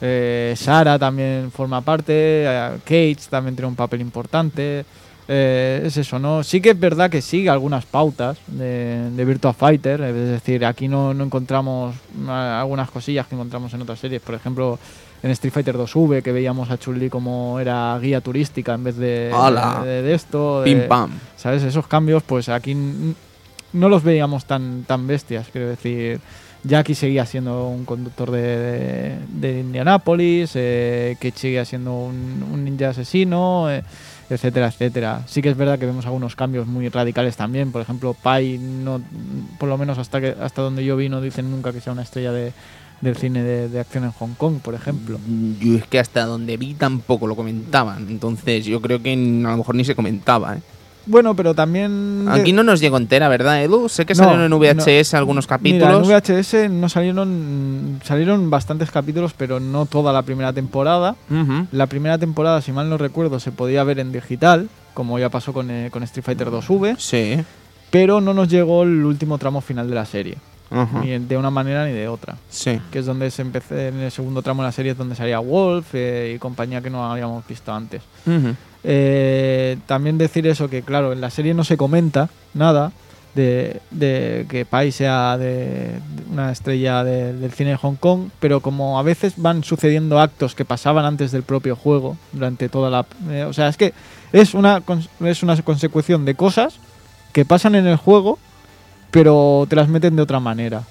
Eh, 0.01 0.55
Sara 0.57 0.99
también 0.99 1.51
forma 1.51 1.81
parte, 1.81 2.45
eh, 2.47 2.79
Cage 2.85 3.29
también 3.29 3.57
tiene 3.57 3.69
un 3.69 3.77
papel 3.77 4.01
importante. 4.01 4.85
Eh, 5.31 5.83
es 5.85 5.97
eso, 5.99 6.19
¿no? 6.19 6.43
Sí 6.43 6.61
que 6.61 6.71
es 6.71 6.81
verdad 6.81 7.11
que 7.11 7.21
sigue 7.21 7.51
algunas 7.51 7.85
pautas 7.85 8.39
de, 8.47 9.11
de 9.11 9.25
Virtua 9.27 9.53
Fighter, 9.53 10.01
es 10.01 10.15
decir, 10.15 10.65
aquí 10.65 10.89
no, 10.89 11.13
no 11.13 11.25
encontramos 11.25 11.95
ah, 12.27 12.61
algunas 12.61 12.91
cosillas 12.91 13.27
que 13.27 13.35
encontramos 13.35 13.75
en 13.75 13.83
otras 13.83 13.99
series, 13.99 14.23
por 14.23 14.35
ejemplo, 14.35 14.79
en 15.23 15.31
Street 15.33 15.53
Fighter 15.53 15.77
2V, 15.77 16.23
que 16.23 16.33
veíamos 16.33 16.71
a 16.71 16.79
Chun-Li 16.79 17.11
como 17.11 17.61
era 17.61 17.99
guía 18.01 18.23
turística 18.23 18.73
en 18.73 18.85
vez 18.85 18.97
de, 18.97 19.31
de, 19.85 20.03
de 20.03 20.15
esto. 20.15 20.63
Pim 20.65 20.89
pam. 20.89 21.11
¿Sabes? 21.37 21.63
Esos 21.63 21.87
cambios, 21.87 22.23
pues 22.23 22.49
aquí 22.49 22.75
no 23.73 23.89
los 23.91 24.03
veíamos 24.03 24.47
tan, 24.47 24.85
tan 24.85 25.07
bestias, 25.07 25.49
quiero 25.53 25.69
decir. 25.69 26.21
Jackie 26.69 26.95
seguía 26.95 27.25
siendo 27.25 27.69
un 27.69 27.87
conductor 27.87 28.31
de, 28.31 29.17
de, 29.29 29.65
de 29.65 30.49
eh, 30.55 31.17
que 31.19 31.31
seguía 31.31 31.65
siendo 31.65 31.95
un, 31.95 32.45
un 32.53 32.65
ninja 32.65 32.91
asesino, 32.91 33.71
eh, 33.71 33.83
etcétera, 34.29 34.69
etcétera. 34.69 35.23
Sí 35.27 35.41
que 35.41 35.49
es 35.49 35.57
verdad 35.57 35.79
que 35.79 35.87
vemos 35.87 36.05
algunos 36.05 36.37
cambios 36.37 36.67
muy 36.67 36.89
radicales 36.91 37.37
también. 37.37 37.73
Por 37.73 37.81
ejemplo, 37.81 38.15
Pai, 38.15 38.59
no, 38.59 39.01
por 39.59 39.71
lo 39.71 39.79
menos 39.79 39.97
hasta, 39.97 40.21
que, 40.21 40.37
hasta 40.41 40.61
donde 40.61 40.85
yo 40.85 40.97
vi, 40.97 41.09
no 41.09 41.23
dicen 41.23 41.51
nunca 41.51 41.73
que 41.73 41.81
sea 41.81 41.95
una 41.95 42.03
estrella 42.03 42.33
de, 42.33 42.53
del 43.01 43.17
cine 43.17 43.43
de, 43.43 43.71
de 43.71 43.81
acción 43.81 44.05
en 44.05 44.13
Hong 44.13 44.35
Kong, 44.37 44.61
por 44.61 44.75
ejemplo. 44.75 45.19
Yo 45.61 45.79
es 45.79 45.87
que 45.87 45.99
hasta 45.99 46.27
donde 46.27 46.59
vi 46.59 46.75
tampoco 46.75 47.27
lo 47.27 47.35
comentaban, 47.35 48.07
entonces 48.11 48.67
yo 48.67 48.83
creo 48.83 49.03
que 49.03 49.15
a 49.15 49.51
lo 49.51 49.57
mejor 49.57 49.75
ni 49.75 49.85
se 49.85 49.95
comentaba. 49.95 50.57
¿eh? 50.57 50.61
Bueno, 51.09 51.35
pero 51.35 51.55
también... 51.55 52.27
Aquí 52.29 52.53
no 52.53 52.63
nos 52.63 52.81
llegó 52.81 52.99
entera, 52.99 53.29
¿verdad, 53.29 53.63
Edu? 53.65 53.89
Sé 53.89 54.05
que 54.07 54.13
No, 54.15 54.25
salieron 54.25 54.53
en 54.53 54.59
VHS 54.59 55.15
algunos 55.15 55.47
capítulos. 55.47 56.07
Mira, 56.07 56.19
en 56.19 56.37
VHS 56.37 56.71
no 56.71 56.89
salieron, 56.89 58.01
salieron 58.05 58.51
bastantes 58.51 58.91
capítulos, 58.91 59.33
pero 59.37 59.59
no 59.59 59.87
toda 59.87 60.13
la 60.13 60.23
primera 60.23 60.53
temporada. 60.53 61.17
La 61.73 61.87
primera 61.87 62.19
temporada, 62.19 62.61
si 62.61 62.73
mal 62.73 62.89
no 62.91 62.99
recuerdo, 62.99 63.41
se 63.41 63.51
podía 63.53 63.83
ver 63.85 63.99
en 63.99 64.13
digital, 64.13 64.69
como 64.95 65.19
ya 65.19 65.31
pasó 65.31 65.53
con, 65.53 65.71
eh, 65.71 65.89
con 65.91 66.03
Street 66.03 66.25
Fighter 66.25 66.51
2V, 66.51 66.97
Sí. 66.99 67.43
pero 67.91 68.21
no 68.21 68.35
nos 68.35 68.49
llegó 68.49 68.83
el 68.83 69.05
último 69.05 69.39
tramo 69.39 69.61
final 69.63 69.89
de 69.89 69.95
la 69.95 70.05
serie, 70.05 70.37
Ajá. 70.71 71.01
ni 71.01 71.19
de 71.19 71.37
una 71.39 71.51
manera 71.51 71.87
ni 71.87 71.93
de 71.93 72.07
otra. 72.09 72.37
Sí. 72.51 72.81
Que 72.93 72.99
es 72.99 73.07
donde 73.07 73.31
se 73.31 73.43
empezó, 73.43 73.75
en 73.79 73.99
el 74.01 74.11
segundo 74.11 74.43
tramo 74.43 74.63
de 74.63 74.69
la 74.69 74.73
serie 74.73 74.93
es 74.93 74.99
donde 74.99 75.15
salía 75.15 75.39
Wolf 75.39 75.87
eh, 75.95 76.33
y 76.37 76.39
compañía 76.39 76.83
que 76.83 76.91
no 76.91 77.11
habíamos 77.11 77.47
visto 77.47 77.73
antes. 77.73 78.03
Ujú. 78.27 78.55
Eh, 78.85 79.77
también 79.87 80.19
decir 80.19 80.47
eso, 80.47 80.69
que 80.71 80.83
claro, 80.83 81.13
en 81.13 81.21
la 81.21 81.31
serie 81.31 81.55
no 81.55 81.65
se 81.65 81.77
comenta 81.77 82.29
nada 82.55 82.93
de, 83.35 83.81
de 83.91 84.47
que 84.49 84.65
Pai 84.65 84.91
sea 84.93 85.37
de, 85.37 85.55
de 85.93 86.33
una 86.33 86.51
estrella 86.53 87.05
de- 87.05 87.33
del 87.35 87.53
cine 87.53 87.71
de 87.71 87.77
Hong 87.77 87.97
Kong, 87.97 88.31
pero 88.41 88.61
como 88.61 88.99
a 88.99 89.03
veces 89.03 89.35
van 89.37 89.63
sucediendo 89.65 90.19
actos 90.21 90.55
que 90.55 90.65
pasaban 90.65 91.05
antes 91.05 91.31
del 91.33 91.43
propio 91.43 91.77
juego, 91.77 92.17
durante 92.33 92.69
toda 92.69 92.91
la... 92.91 93.07
eh, 93.31 93.45
o 93.45 93.53
sea, 93.53 93.69
es 93.69 93.77
que 93.77 93.93
es 94.33 94.55
una, 94.55 94.83
es 95.25 95.43
una 95.43 95.61
consecución 95.63 96.25
de 96.25 96.35
cosas 96.35 96.79
que 97.33 97.45
pasan 97.45 97.75
en 97.75 97.87
el 97.87 97.97
juego, 97.97 98.39
pero 99.11 99.67
te 99.69 99.77
las 99.77 99.89
meten 99.89 100.17
de 100.17 100.23
otra 100.23 100.41
manera. 100.41 100.83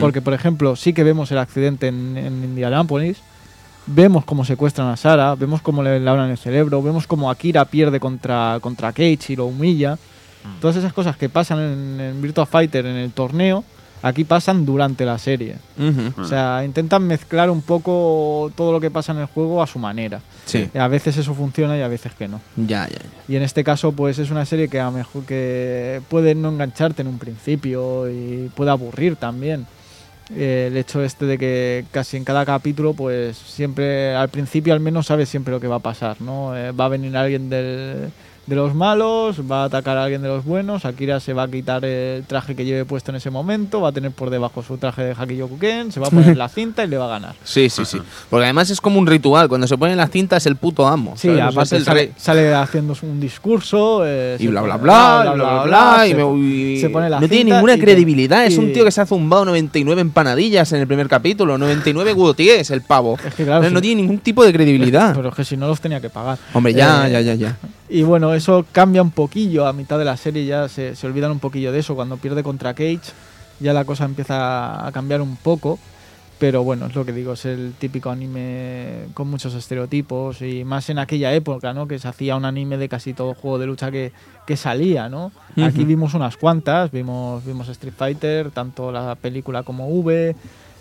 Porque, 0.00 0.22
por 0.22 0.32
ejemplo, 0.32 0.74
sí 0.74 0.94
que 0.94 1.04
vemos 1.04 1.30
el 1.32 1.38
accidente 1.38 1.88
en, 1.88 2.16
en 2.16 2.44
Indianapolis, 2.44 3.18
vemos 3.86 4.24
cómo 4.24 4.44
secuestran 4.44 4.88
a 4.88 4.96
Sara, 4.96 5.34
vemos 5.34 5.62
cómo 5.62 5.82
le 5.82 6.00
labran 6.00 6.30
el 6.30 6.38
cerebro, 6.38 6.82
vemos 6.82 7.06
cómo 7.06 7.30
Akira 7.30 7.64
pierde 7.64 8.00
contra, 8.00 8.58
contra 8.60 8.92
Cage 8.92 9.32
y 9.32 9.36
lo 9.36 9.46
humilla. 9.46 9.98
Todas 10.60 10.76
esas 10.76 10.92
cosas 10.92 11.16
que 11.16 11.28
pasan 11.28 11.58
en, 11.58 12.00
en 12.00 12.22
Virtua 12.22 12.46
Fighter 12.46 12.86
en 12.86 12.96
el 12.96 13.10
torneo, 13.10 13.64
aquí 14.02 14.24
pasan 14.24 14.64
durante 14.64 15.04
la 15.04 15.18
serie. 15.18 15.56
O 16.18 16.24
sea, 16.24 16.62
intentan 16.64 17.02
mezclar 17.06 17.50
un 17.50 17.62
poco 17.62 18.52
todo 18.54 18.72
lo 18.72 18.80
que 18.80 18.90
pasa 18.90 19.12
en 19.12 19.18
el 19.18 19.26
juego 19.26 19.62
a 19.62 19.66
su 19.66 19.78
manera. 19.78 20.20
Sí. 20.44 20.68
A 20.78 20.88
veces 20.88 21.16
eso 21.16 21.34
funciona 21.34 21.76
y 21.76 21.82
a 21.82 21.88
veces 21.88 22.12
que 22.14 22.28
no. 22.28 22.40
Ya, 22.56 22.86
ya, 22.86 22.98
ya. 22.98 23.10
Y 23.28 23.36
en 23.36 23.42
este 23.42 23.64
caso, 23.64 23.92
pues 23.92 24.18
es 24.18 24.30
una 24.30 24.44
serie 24.44 24.68
que 24.68 24.78
a 24.80 24.86
lo 24.86 24.92
mejor 24.92 25.24
que 25.24 26.00
puede 26.08 26.34
no 26.34 26.50
engancharte 26.50 27.02
en 27.02 27.08
un 27.08 27.18
principio 27.18 28.08
y 28.08 28.50
puede 28.54 28.70
aburrir 28.70 29.16
también. 29.16 29.66
El 30.34 30.76
hecho 30.76 31.02
este 31.04 31.24
de 31.24 31.38
que 31.38 31.84
casi 31.92 32.16
en 32.16 32.24
cada 32.24 32.44
capítulo, 32.44 32.94
pues 32.94 33.36
siempre, 33.36 34.14
al 34.14 34.28
principio 34.28 34.72
al 34.74 34.80
menos 34.80 35.06
sabes 35.06 35.28
siempre 35.28 35.52
lo 35.52 35.60
que 35.60 35.68
va 35.68 35.76
a 35.76 35.80
pasar, 35.80 36.20
¿no? 36.20 36.56
Eh, 36.56 36.72
va 36.72 36.86
a 36.86 36.88
venir 36.88 37.16
alguien 37.16 37.48
del- 37.48 38.10
de 38.46 38.54
los 38.54 38.74
malos, 38.74 39.40
va 39.50 39.62
a 39.62 39.64
atacar 39.64 39.96
a 39.96 40.04
alguien 40.04 40.22
de 40.22 40.28
los 40.28 40.44
buenos, 40.44 40.84
Akira 40.84 41.18
se 41.18 41.32
va 41.32 41.42
a 41.44 41.48
quitar 41.48 41.84
el 41.84 42.22
traje 42.24 42.54
que 42.54 42.64
lleve 42.64 42.84
puesto 42.84 43.10
en 43.10 43.16
ese 43.16 43.28
momento, 43.30 43.80
va 43.80 43.88
a 43.88 43.92
tener 43.92 44.12
por 44.12 44.30
debajo 44.30 44.62
su 44.62 44.76
traje 44.78 45.02
de 45.02 45.14
Haki 45.18 45.36
Yokuken, 45.36 45.90
se 45.90 45.98
va 45.98 46.06
a 46.06 46.10
poner 46.10 46.36
la 46.36 46.48
cinta 46.48 46.84
y 46.84 46.86
le 46.86 46.96
va 46.96 47.06
a 47.06 47.08
ganar. 47.08 47.34
Sí, 47.42 47.68
sí, 47.68 47.84
sí. 47.84 47.98
Porque 48.30 48.44
además 48.44 48.70
es 48.70 48.80
como 48.80 48.98
un 49.00 49.06
ritual. 49.06 49.48
Cuando 49.48 49.66
se 49.66 49.76
pone 49.76 49.96
la 49.96 50.06
cinta 50.06 50.36
es 50.36 50.46
el 50.46 50.54
puto 50.56 50.86
amo. 50.86 51.14
Sí, 51.16 51.28
¿sabes? 51.28 51.34
O 51.34 51.36
sea, 51.38 51.46
aparte 51.48 51.76
el 51.76 51.84
sale, 51.84 52.00
rey. 52.00 52.12
sale 52.16 52.54
haciendo 52.54 52.94
un 53.02 53.20
discurso 53.20 54.02
eh, 54.04 54.36
Y 54.38 54.46
bla, 54.46 54.62
bla, 54.62 54.74
pone- 54.74 54.82
bla, 54.84 55.22
bla, 55.22 55.32
bla, 55.34 55.62
bla, 55.64 56.06
y 56.06 56.10
se, 56.10 56.16
me- 56.16 56.38
y 56.38 56.80
se 56.80 56.90
pone 56.90 57.10
la 57.10 57.18
no 57.20 57.28
tiene 57.28 57.50
ninguna 57.52 57.74
te- 57.74 57.80
credibilidad. 57.80 58.44
Es 58.46 58.58
un 58.58 58.72
tío 58.72 58.84
que 58.84 58.92
se 58.92 59.00
ha 59.00 59.06
zumbado 59.06 59.44
99 59.44 60.00
empanadillas 60.00 60.72
en 60.72 60.80
el 60.80 60.86
primer 60.86 61.08
capítulo. 61.08 61.58
99 61.58 62.12
guoties, 62.12 62.70
el 62.70 62.82
pavo. 62.82 63.18
Es 63.26 63.34
que 63.34 63.44
claro, 63.44 63.62
no, 63.62 63.68
si- 63.68 63.74
no 63.74 63.80
tiene 63.80 64.02
ningún 64.02 64.18
tipo 64.18 64.44
de 64.44 64.52
credibilidad. 64.52 65.14
Pero 65.16 65.30
es 65.30 65.34
que 65.34 65.44
si 65.44 65.56
no 65.56 65.66
los 65.66 65.80
tenía 65.80 66.00
que 66.00 66.10
pagar. 66.10 66.38
Hombre, 66.52 66.72
ya, 66.74 67.08
Eh, 67.08 67.12
ya, 67.12 67.20
ya, 67.20 67.34
ya. 67.34 67.56
Y 67.88 68.02
bueno, 68.02 68.34
eso 68.36 68.64
cambia 68.72 69.02
un 69.02 69.10
poquillo 69.10 69.66
a 69.66 69.72
mitad 69.72 69.98
de 69.98 70.04
la 70.04 70.16
serie, 70.16 70.46
ya 70.46 70.68
se, 70.68 70.94
se 70.94 71.06
olvidan 71.06 71.32
un 71.32 71.40
poquillo 71.40 71.72
de 71.72 71.80
eso. 71.80 71.94
Cuando 71.94 72.16
pierde 72.16 72.42
contra 72.42 72.74
Cage, 72.74 73.00
ya 73.60 73.72
la 73.72 73.84
cosa 73.84 74.04
empieza 74.04 74.86
a 74.86 74.92
cambiar 74.92 75.20
un 75.20 75.36
poco. 75.36 75.78
Pero 76.38 76.62
bueno, 76.62 76.84
es 76.84 76.94
lo 76.94 77.06
que 77.06 77.12
digo, 77.12 77.32
es 77.32 77.46
el 77.46 77.72
típico 77.78 78.10
anime 78.10 79.06
con 79.14 79.26
muchos 79.26 79.54
estereotipos 79.54 80.42
y 80.42 80.64
más 80.64 80.90
en 80.90 80.98
aquella 80.98 81.32
época, 81.32 81.72
¿no? 81.72 81.88
Que 81.88 81.98
se 81.98 82.08
hacía 82.08 82.36
un 82.36 82.44
anime 82.44 82.76
de 82.76 82.90
casi 82.90 83.14
todo 83.14 83.32
juego 83.32 83.58
de 83.58 83.66
lucha 83.66 83.90
que, 83.90 84.12
que 84.46 84.58
salía, 84.58 85.08
¿no? 85.08 85.32
Aquí 85.62 85.86
vimos 85.86 86.12
unas 86.12 86.36
cuantas, 86.36 86.90
vimos, 86.90 87.42
vimos 87.42 87.70
Street 87.70 87.94
Fighter, 87.96 88.50
tanto 88.50 88.92
la 88.92 89.14
película 89.14 89.62
como 89.62 89.88
V, 89.88 90.36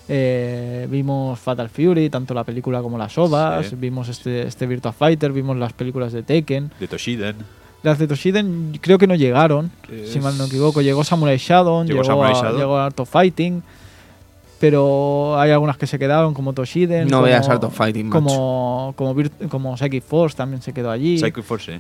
eh, 0.08 0.88
vimos 0.90 1.40
Fatal 1.40 1.70
Fury, 1.70 2.10
tanto 2.10 2.34
la 2.34 2.44
película 2.44 2.82
como 2.82 2.98
las 2.98 3.18
ovas, 3.18 3.68
Sí. 3.68 3.76
vimos 3.78 4.08
este, 4.10 4.44
este 4.48 4.68
Virtua 4.68 4.92
Fighter, 4.94 5.32
vimos 5.32 5.58
las 5.58 5.74
películas 5.74 6.14
de 6.14 6.24
Tekken. 6.24 6.72
De 6.80 6.88
Toshiden. 6.88 7.36
Las 7.84 8.00
de 8.00 8.08
Toshiden 8.08 8.78
creo 8.82 8.98
que 8.98 9.08
no 9.08 9.16
llegaron, 9.16 9.72
Es- 9.92 10.12
si 10.12 10.20
mal 10.20 10.38
no 10.38 10.46
equivoco. 10.46 10.82
Llegó 10.82 11.04
Samurai 11.04 11.38
Shadow, 11.38 11.84
Llegó 11.84 12.02
llegó, 12.02 12.04
Samurai 12.04 12.32
a- 12.34 12.36
Shadow. 12.36 12.58
llegó 12.58 12.78
Art 12.78 13.00
of 13.00 13.10
Fighting, 13.10 13.62
pero 14.60 15.38
hay 15.40 15.52
algunas 15.52 15.78
que 15.78 15.86
se 15.86 16.00
quedaron, 16.00 16.34
como 16.34 16.54
Toshiden. 16.54 17.08
No 17.08 17.18
como, 17.18 17.24
veas 17.28 17.48
Art 17.50 17.64
of 17.64 17.76
Fighting. 17.76 18.10
Como, 18.10 18.94
como, 18.96 19.14
Virt- 19.16 19.50
como 19.50 19.76
Psychic 19.78 20.04
Force 20.04 20.36
también 20.36 20.62
se 20.62 20.74
quedó 20.74 20.90
allí. 20.92 21.20
Psycho 21.20 21.44
Force. 21.44 21.76
Eh, 21.76 21.80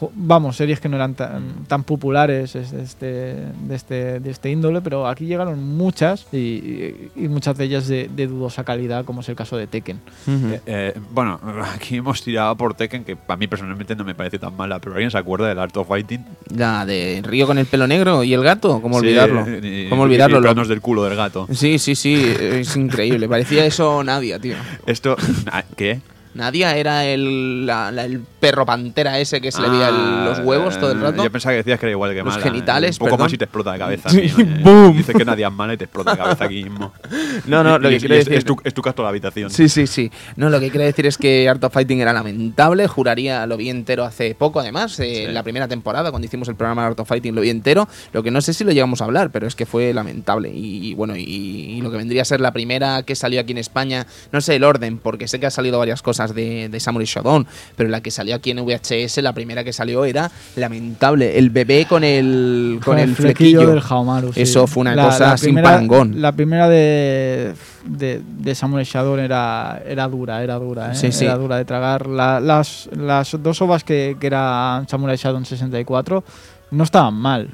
ju- 0.00 0.10
vamos, 0.14 0.56
series 0.56 0.80
que 0.80 0.88
no 0.88 0.96
eran 0.96 1.14
tan, 1.14 1.64
tan 1.68 1.84
populares 1.84 2.52
de 2.54 2.82
este, 2.82 3.06
de, 3.06 3.74
este, 3.74 4.20
de 4.20 4.30
este 4.30 4.50
índole, 4.50 4.80
pero 4.80 5.06
aquí 5.06 5.26
llegaron 5.26 5.62
muchas 5.76 6.26
y, 6.32 6.36
y- 6.36 7.10
y 7.16 7.28
muchas 7.28 7.56
de 7.56 7.64
ellas 7.64 7.86
de, 7.88 8.10
de 8.14 8.26
dudosa 8.26 8.64
calidad, 8.64 9.04
como 9.04 9.20
es 9.20 9.28
el 9.28 9.36
caso 9.36 9.56
de 9.56 9.66
Tekken. 9.66 10.00
Eh, 10.28 10.60
eh, 10.66 10.94
bueno, 11.12 11.38
aquí 11.74 11.96
hemos 11.96 12.22
tirado 12.22 12.56
por 12.56 12.74
Tekken, 12.74 13.04
que 13.04 13.16
a 13.28 13.36
mí 13.36 13.46
personalmente 13.46 13.94
no 13.94 14.04
me 14.04 14.14
parece 14.14 14.38
tan 14.38 14.56
mala, 14.56 14.78
pero 14.80 14.94
¿alguien 14.94 15.10
se 15.10 15.18
acuerda 15.18 15.48
del 15.48 15.58
Art 15.58 15.76
of 15.76 15.88
Fighting? 15.88 16.24
La 16.56 16.84
de 16.84 17.22
Río 17.24 17.46
con 17.46 17.58
el 17.58 17.66
pelo 17.66 17.86
negro 17.86 18.24
y 18.24 18.34
el 18.34 18.42
gato. 18.42 18.80
¿Cómo 18.82 18.98
Sí, 19.00 19.06
olvidarlo? 19.06 19.44
y- 19.62 19.88
¿Cómo 19.88 20.02
y- 20.02 20.06
olvidarlo? 20.06 20.36
y 20.38 20.40
Lo- 20.40 20.42
planos 20.42 20.68
del 20.68 20.80
culo 20.80 21.04
del 21.04 21.16
gato. 21.16 21.46
Sí, 21.52 21.78
sí, 21.78 21.94
sí. 21.94 22.14
Es 22.14 22.74
increíble. 22.76 23.28
Parecía 23.28 23.64
eso 23.64 24.02
Nadia, 24.02 24.38
tío. 24.38 24.56
Esto. 24.86 25.16
ah, 25.52 25.62
¿Qué? 25.76 26.00
Nadia 26.38 26.76
era 26.76 27.04
el, 27.04 27.66
la- 27.66 27.90
la- 27.92 28.04
el 28.04 28.20
perro 28.40 28.64
pantera 28.64 29.18
ese 29.18 29.40
que 29.40 29.52
se 29.52 29.60
le 29.60 29.68
veía 29.68 29.88
el- 29.88 30.24
los 30.24 30.38
huevos 30.40 30.78
todo 30.78 30.92
el 30.92 30.98
Ah, 30.98 31.10
rato. 31.10 31.22
Yo 31.24 31.30
pensaba 31.30 31.52
que 31.52 31.56
decías 31.58 31.78
que 31.78 31.86
era 31.86 31.90
igual 31.92 32.12
que 32.12 32.18
Los 32.22 32.26
mala. 32.34 32.42
genitales, 32.42 32.96
Un 32.96 32.98
poco 33.00 33.10
perdón. 33.10 33.24
más 33.26 33.32
y 33.32 33.38
te 33.38 33.44
explota 33.44 33.72
la 33.72 33.78
cabeza. 33.78 34.08
Sí, 34.10 34.32
¿no? 34.38 34.62
¡boom! 34.62 34.96
Dices 34.96 35.14
que 35.16 35.24
nadie 35.24 35.44
es 35.46 35.52
mala 35.52 35.74
y 35.74 35.76
te 35.76 35.84
explota 35.84 36.12
la 36.12 36.16
cabeza 36.16 36.44
aquí 36.44 36.64
mismo. 36.64 36.92
No, 37.46 37.62
no, 37.62 37.76
Y- 37.76 37.80
lo 37.80 37.88
y 37.88 37.90
que 37.90 37.96
es, 37.96 38.02
quiero 38.02 38.14
y 38.14 38.18
es- 38.18 38.24
decir- 38.26 38.38
es 38.38 38.44
tu, 38.44 38.56
es 38.64 38.74
tu 38.74 38.82
casto 38.82 39.02
la 39.02 39.08
habitación. 39.10 39.50
Sí, 39.50 39.68
sí, 39.68 39.86
sí. 39.86 40.10
No, 40.36 40.48
lo 40.50 40.58
que 40.60 40.70
quiero 40.70 40.84
decir 40.86 41.06
es 41.06 41.18
que 41.18 41.48
Art 41.48 41.62
of 41.64 41.72
Fighting 41.72 42.00
era 42.00 42.12
lamentable. 42.12 42.86
Juraría, 42.86 43.46
lo 43.46 43.56
vi 43.56 43.68
entero 43.70 44.04
hace 44.04 44.34
poco, 44.34 44.60
además. 44.60 44.98
eh, 45.00 45.24
En 45.24 45.34
la 45.34 45.42
primera 45.42 45.68
temporada, 45.68 46.10
cuando 46.10 46.26
hicimos 46.26 46.48
el 46.48 46.54
programa 46.56 46.82
de 46.82 46.88
Art 46.88 47.00
of 47.00 47.08
Fighting, 47.08 47.34
lo 47.34 47.40
vi 47.40 47.50
entero. 47.50 47.88
Lo 48.12 48.22
que 48.22 48.30
no 48.30 48.40
sé 48.40 48.52
si 48.54 48.64
lo 48.64 48.70
llegamos 48.72 49.00
a 49.00 49.04
hablar, 49.04 49.30
pero 49.30 49.46
es 49.46 49.54
que 49.56 49.66
fue 49.66 49.92
lamentable. 49.92 50.50
Y, 50.52 50.88
y 50.90 50.94
bueno, 50.94 51.16
y, 51.16 51.22
y 51.22 51.80
lo 51.80 51.90
que 51.90 51.96
vendría 51.96 52.22
a 52.22 52.24
ser 52.24 52.40
la 52.40 52.52
primera 52.52 53.02
que 53.02 53.14
salió 53.14 53.40
aquí 53.40 53.52
en 53.52 53.58
España, 53.58 54.06
no 54.32 54.40
sé 54.40 54.56
el 54.56 54.64
orden, 54.64 54.98
porque 54.98 55.26
sé 55.28 55.40
que 55.40 55.46
ha 55.46 55.50
salido 55.50 55.78
varias 55.78 56.02
cosas 56.02 56.27
de, 56.34 56.68
de 56.68 56.80
Samurai 56.80 57.06
Shodown, 57.06 57.46
pero 57.76 57.88
la 57.88 58.00
que 58.00 58.10
salió 58.10 58.34
aquí 58.34 58.50
en 58.50 58.64
VHS, 58.64 59.18
la 59.22 59.32
primera 59.32 59.64
que 59.64 59.72
salió 59.72 60.04
era 60.04 60.30
lamentable. 60.56 61.38
El 61.38 61.50
bebé 61.50 61.86
con 61.88 62.04
el, 62.04 62.80
con 62.84 62.98
el 62.98 63.14
flequillo. 63.14 63.66
del 63.68 63.82
Haomaru. 63.86 64.32
sí. 64.32 64.42
Eso 64.42 64.66
fue 64.66 64.82
una 64.82 64.94
cosa 64.94 65.36
sin 65.36 65.54
parangón. 65.56 66.20
La 66.20 66.32
primera 66.32 66.68
de, 66.68 67.54
de, 67.84 68.20
de 68.38 68.54
Samurai 68.54 68.84
Shodown 68.84 69.20
era, 69.20 69.82
era 69.86 70.08
dura, 70.08 70.42
era 70.42 70.56
dura, 70.58 70.92
¿eh? 70.92 70.94
Sí, 70.94 71.12
sí. 71.12 71.24
Era 71.24 71.36
dura 71.36 71.56
de 71.56 71.64
tragar. 71.64 72.06
La- 72.06 72.40
las, 72.40 72.88
las 72.96 73.36
dos 73.42 73.60
ovas 73.62 73.84
que, 73.84 74.16
que 74.20 74.26
era 74.26 74.84
Samurai 74.88 75.16
Shodown 75.16 75.44
64 75.44 76.24
no 76.70 76.84
estaban 76.84 77.14
mal. 77.14 77.48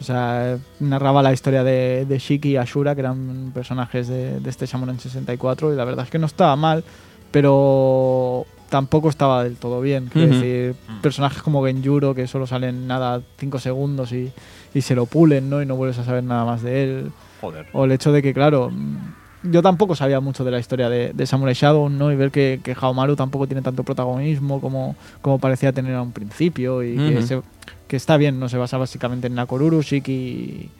O 0.00 0.04
sea, 0.04 0.56
narraba 0.78 1.22
la 1.24 1.32
historia 1.32 1.64
de, 1.64 2.06
de 2.08 2.18
Shiki 2.18 2.50
y 2.50 2.56
Ashura, 2.56 2.94
que 2.94 3.00
eran 3.00 3.50
personajes 3.52 4.06
de, 4.06 4.38
de 4.38 4.48
este 4.50 4.66
Samurai 4.68 4.96
64, 4.96 5.72
y 5.72 5.76
la 5.76 5.84
verdad 5.84 6.04
es 6.04 6.10
que 6.12 6.20
no 6.20 6.26
estaba 6.26 6.54
mal, 6.54 6.84
pero 7.34 8.46
tampoco 8.70 9.08
estaba 9.08 9.44
del 9.44 9.56
todo 9.56 9.80
bien. 9.80 10.04
Ujú. 10.08 10.18
decir, 10.20 10.74
personajes 11.02 11.42
como 11.42 11.64
Genjuro, 11.64 12.14
que 12.14 12.26
solo 12.26 12.46
salen 12.46 12.86
nada 12.86 13.20
5 13.38 13.58
segundos 13.58 14.12
y, 14.12 14.32
y 14.74 14.80
se 14.80 14.94
lo 14.94 15.06
pulen, 15.06 15.50
¿no? 15.50 15.60
Y 15.62 15.66
no 15.66 15.76
vuelves 15.76 15.98
a 15.98 16.04
saber 16.04 16.24
nada 16.24 16.44
más 16.44 16.62
de 16.62 16.82
él. 16.84 17.12
Joder. 17.40 17.66
O 17.72 17.84
el 17.84 17.92
hecho 17.92 18.10
de 18.12 18.22
que, 18.22 18.32
claro, 18.32 18.70
mm, 18.72 19.50
yo 19.52 19.62
tampoco 19.62 19.94
sabía 19.94 20.20
mucho 20.20 20.44
de 20.44 20.50
la 20.50 20.58
historia 20.58 20.88
de, 20.88 21.12
de 21.12 21.26
Samurai 21.26 21.54
Shadow, 21.54 21.88
¿no? 21.90 22.10
Y 22.10 22.16
ver 22.16 22.30
que, 22.30 22.60
que 22.64 22.74
Haomaru 22.80 23.14
tampoco 23.16 23.46
tiene 23.46 23.60
tanto 23.62 23.84
protagonismo 23.84 24.60
como, 24.60 24.96
como 25.20 25.38
parecía 25.38 25.72
tener 25.72 25.94
a 25.94 26.02
un 26.02 26.12
principio 26.12 26.82
y 26.82 26.96
que, 26.96 27.22
se- 27.22 27.42
que 27.86 27.96
está 27.96 28.16
bien, 28.16 28.40
no 28.40 28.48
se 28.48 28.56
basa 28.56 28.78
básicamente 28.78 29.26
en 29.26 29.34
Nakoruru, 29.34 29.82
Shiki 29.82 30.70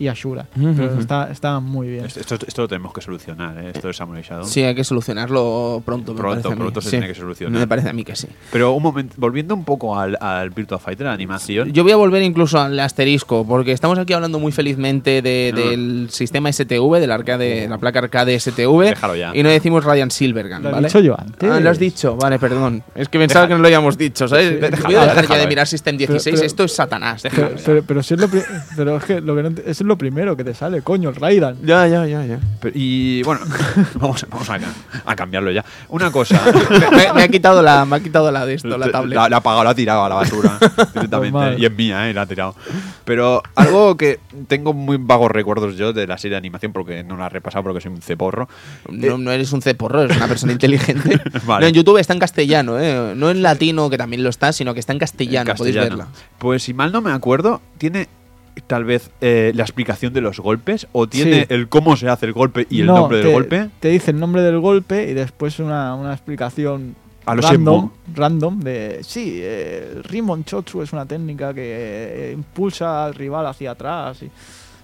y 0.00 0.08
Ashura. 0.08 0.46
Ujú, 0.56 0.72
Pero 0.76 0.92
ujú. 0.92 1.00
está, 1.00 1.30
está 1.30 1.60
muy 1.60 1.88
bien. 1.88 2.06
Esto, 2.06 2.20
esto, 2.20 2.36
esto 2.46 2.62
lo 2.62 2.68
tenemos 2.68 2.92
que 2.92 3.00
solucionar, 3.02 3.56
¿eh? 3.58 3.70
esto 3.74 3.86
de 3.86 3.92
Samurai 3.94 4.22
Shadow. 4.22 4.46
Sí, 4.46 4.62
hay 4.64 4.74
que 4.74 4.82
solucionarlo 4.82 5.82
pronto. 5.84 6.12
me 6.14 6.18
Pronto, 6.20 6.30
parece 6.42 6.48
a 6.48 6.50
mí. 6.52 6.56
pronto 6.56 6.80
se 6.80 6.86
Sí. 6.88 6.90
tiene 6.96 7.06
que 7.06 7.14
solucionar. 7.14 7.60
Me 7.60 7.66
parece 7.68 7.90
a 7.90 7.92
mí 7.92 8.02
que 8.02 8.16
sí. 8.16 8.26
Pero 8.50 8.72
un 8.72 8.82
momento, 8.82 9.14
volviendo 9.18 9.54
un 9.54 9.64
poco 9.64 9.98
al, 9.98 10.16
al 10.20 10.50
Virtua 10.50 10.78
Fighter, 10.78 11.06
la 11.06 11.12
animación. 11.12 11.72
Yo 11.72 11.82
voy 11.82 11.92
a 11.92 11.96
volver 11.96 12.22
incluso 12.22 12.58
al 12.58 12.78
asterisco, 12.80 13.46
porque 13.46 13.72
estamos 13.72 13.98
aquí 13.98 14.12
hablando 14.12 14.38
muy 14.38 14.52
felizmente 14.52 15.22
de- 15.22 15.52
No. 15.54 15.60
del 15.60 16.08
sistema 16.10 16.48
STV, 16.50 16.98
del 16.98 17.10
arcade, 17.12 17.68
la 17.68 17.78
placa 17.78 17.98
arcade 18.00 18.34
STV, 18.40 18.84
Déjalo 18.90 19.16
ya. 19.16 19.32
y 19.34 19.42
no 19.42 19.50
decimos 19.50 19.84
Radiant 19.84 20.12
Silvergun, 20.12 20.62
Lo 20.62 20.68
he 20.70 20.72
¿vale? 20.72 20.88
dicho 20.88 21.00
yo 21.00 21.14
antes. 21.20 21.50
Ah, 21.50 21.60
lo 21.60 21.70
has 21.70 21.78
dicho, 21.78 22.16
vale, 22.16 22.38
perdón. 22.38 22.82
Es 22.94 23.08
que 23.08 23.18
pensaba 23.18 23.42
Deja- 23.42 23.48
que 23.48 23.54
no 23.56 23.60
lo 23.60 23.66
habíamos 23.66 23.98
dicho, 23.98 24.26
¿sabes? 24.28 24.48
Sí, 24.50 24.82
voy 24.86 24.94
a 24.94 25.06
dejar 25.06 25.28
ya 25.28 25.36
de 25.36 25.42
eh. 25.42 25.46
mirar 25.46 25.66
System 25.66 25.96
16, 25.98 26.34
pero- 26.36 26.46
esto 26.46 26.64
es 26.64 26.72
Satanás. 26.74 27.22
Pero, 27.22 27.50
pero, 27.64 27.82
pero 27.82 28.02
si 28.02 28.14
es 28.14 28.20
lo, 28.20 28.28
pero 28.76 28.96
es 28.96 29.04
que 29.04 29.20
lo 29.20 29.36
que 29.36 29.42
no 29.42 29.50
es 29.66 29.80
lo 29.82 29.89
primero 29.96 30.36
que 30.36 30.44
te 30.44 30.54
sale, 30.54 30.82
coño, 30.82 31.10
el 31.10 31.16
Raidan. 31.16 31.56
Ya, 31.64 31.86
ya, 31.86 32.06
ya, 32.06 32.24
ya. 32.24 32.38
Pero- 32.60 32.72
y 32.76 33.22
bueno, 33.22 33.40
vamos, 33.94 34.26
vamos 34.30 34.48
a, 34.50 34.58
a 35.06 35.16
cambiarlo 35.16 35.50
ya. 35.50 35.64
Una 35.88 36.10
cosa. 36.10 36.40
me, 36.90 37.12
me 37.12 37.22
ha 37.22 37.28
quitado 37.28 37.62
la, 37.62 37.84
me 37.84 37.96
ha 37.96 38.00
quitado 38.00 38.30
la 38.30 38.44
de 38.46 38.54
esto, 38.54 38.76
la 38.78 38.90
tablet. 38.90 39.16
La, 39.16 39.28
la 39.28 39.36
ha 39.36 39.38
apagado, 39.40 39.64
la 39.64 39.70
ha 39.70 39.74
tirado 39.74 40.04
a 40.04 40.08
la 40.08 40.14
basura 40.16 40.58
directamente. 40.94 41.30
Normal. 41.32 41.56
y 41.60 41.64
es 41.66 41.72
mía, 41.72 42.08
¿eh? 42.10 42.14
La 42.14 42.22
ha 42.22 42.26
tirado. 42.26 42.54
Pero 43.04 43.42
algo 43.54 43.96
que 43.96 44.20
tengo 44.48 44.72
muy 44.72 44.96
vagos 44.98 45.30
recuerdos 45.30 45.76
yo 45.76 45.92
de 45.92 46.06
la 46.06 46.18
serie 46.18 46.32
de 46.34 46.38
animación, 46.38 46.72
porque 46.72 47.02
no 47.02 47.16
la 47.16 47.26
he 47.26 47.28
repasado 47.30 47.64
porque 47.64 47.80
soy 47.80 47.92
un 47.92 48.02
ceporro. 48.02 48.48
No, 48.88 49.18
no 49.18 49.30
eres 49.32 49.52
un 49.52 49.62
ceporro, 49.62 50.02
eres 50.02 50.16
una 50.16 50.28
persona 50.28 50.52
inteligente. 50.52 51.20
Vale. 51.44 51.62
No, 51.64 51.68
en 51.68 51.74
YouTube 51.74 51.98
está 51.98 52.12
en 52.12 52.18
castellano, 52.20 52.78
¿eh? 52.78 53.14
No 53.16 53.30
en 53.30 53.42
latino, 53.42 53.90
que 53.90 53.98
también 53.98 54.22
lo 54.22 54.28
está, 54.30 54.52
sino 54.52 54.74
que 54.74 54.80
está 54.80 54.92
en 54.92 54.98
castellano, 54.98 55.50
en 55.50 55.56
podéis 55.56 55.76
castellano. 55.76 56.04
verla. 56.06 56.20
Pues 56.38 56.62
si 56.62 56.74
mal 56.74 56.92
no 56.92 57.00
me 57.00 57.12
acuerdo, 57.12 57.60
tiene 57.78 58.08
tal 58.66 58.84
vez 58.84 59.10
eh, 59.20 59.52
la 59.54 59.62
explicación 59.62 60.12
de 60.12 60.20
los 60.20 60.38
golpes 60.40 60.86
o 60.92 61.06
tiene 61.08 61.40
Sí. 61.42 61.46
el 61.50 61.68
cómo 61.68 61.96
se 61.96 62.08
hace 62.08 62.26
el 62.26 62.32
golpe 62.32 62.66
y 62.70 62.80
el 62.80 62.86
No, 62.86 62.96
nombre 62.96 63.18
del 63.18 63.26
te- 63.28 63.32
golpe. 63.32 63.70
Te 63.80 63.88
dice 63.88 64.10
el 64.10 64.18
nombre 64.20 64.42
del 64.42 64.58
golpe 64.60 65.08
y 65.10 65.14
después 65.14 65.58
una, 65.58 65.94
una 65.94 66.12
explicación 66.12 66.94
A 67.26 67.34
lo 67.34 67.42
random, 67.42 67.90
random 68.14 68.60
de 68.60 69.00
sí, 69.02 69.38
eh, 69.42 70.00
Rimon 70.04 70.44
Chotsu 70.44 70.82
es 70.82 70.92
una 70.92 71.04
técnica 71.06 71.52
que 71.54 71.60
eh, 71.64 72.32
impulsa 72.32 73.04
al 73.04 73.14
rival 73.14 73.46
hacia 73.46 73.72
atrás 73.72 74.22
y, 74.22 74.30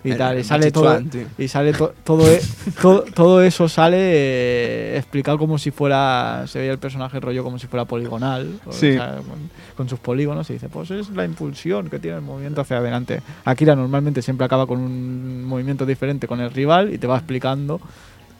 y 0.05 0.11
El- 0.13 0.19
tal. 0.19 0.39
Y 0.39 0.45
sale 0.45 0.71
todo, 0.71 1.01
y 1.39 1.49
sale 1.49 1.73
to- 1.73 1.95
todo, 2.05 2.31
e- 2.31 2.41
todo, 2.81 3.03
todo 3.03 3.43
eso 3.43 3.69
sale 3.69 3.97
eh, 4.01 4.97
explicado 4.99 5.39
como 5.39 5.59
si 5.59 5.71
fuera, 5.71 6.45
se 6.47 6.59
veía 6.61 6.73
el 6.73 6.79
personaje 6.79 7.19
rollo 7.21 7.43
como 7.43 7.59
si 7.59 7.67
fuera 7.67 7.85
poligonal, 7.87 8.61
o 8.67 8.73
Sí. 8.73 8.93
sea, 8.95 9.17
con, 9.17 9.51
con 9.77 9.89
sus 9.89 9.99
polígonos 9.99 10.49
y 10.51 10.55
dice, 10.55 10.69
pues 10.69 10.91
es 10.91 11.11
la 11.11 11.25
impulsión 11.25 11.89
que 11.91 11.99
tiene 11.99 12.17
el 12.19 12.23
movimiento 12.23 12.61
hacia 12.61 12.79
adelante. 12.79 13.21
Akira 13.45 13.75
normalmente 13.75 14.23
siempre 14.23 14.45
acaba 14.47 14.67
con 14.67 14.79
un 14.81 15.45
movimiento 15.45 15.85
diferente 15.87 16.27
con 16.29 16.41
el 16.41 16.51
rival 16.51 16.93
y 16.95 16.99
te 16.99 17.07
va 17.07 17.17
explicando 17.17 17.81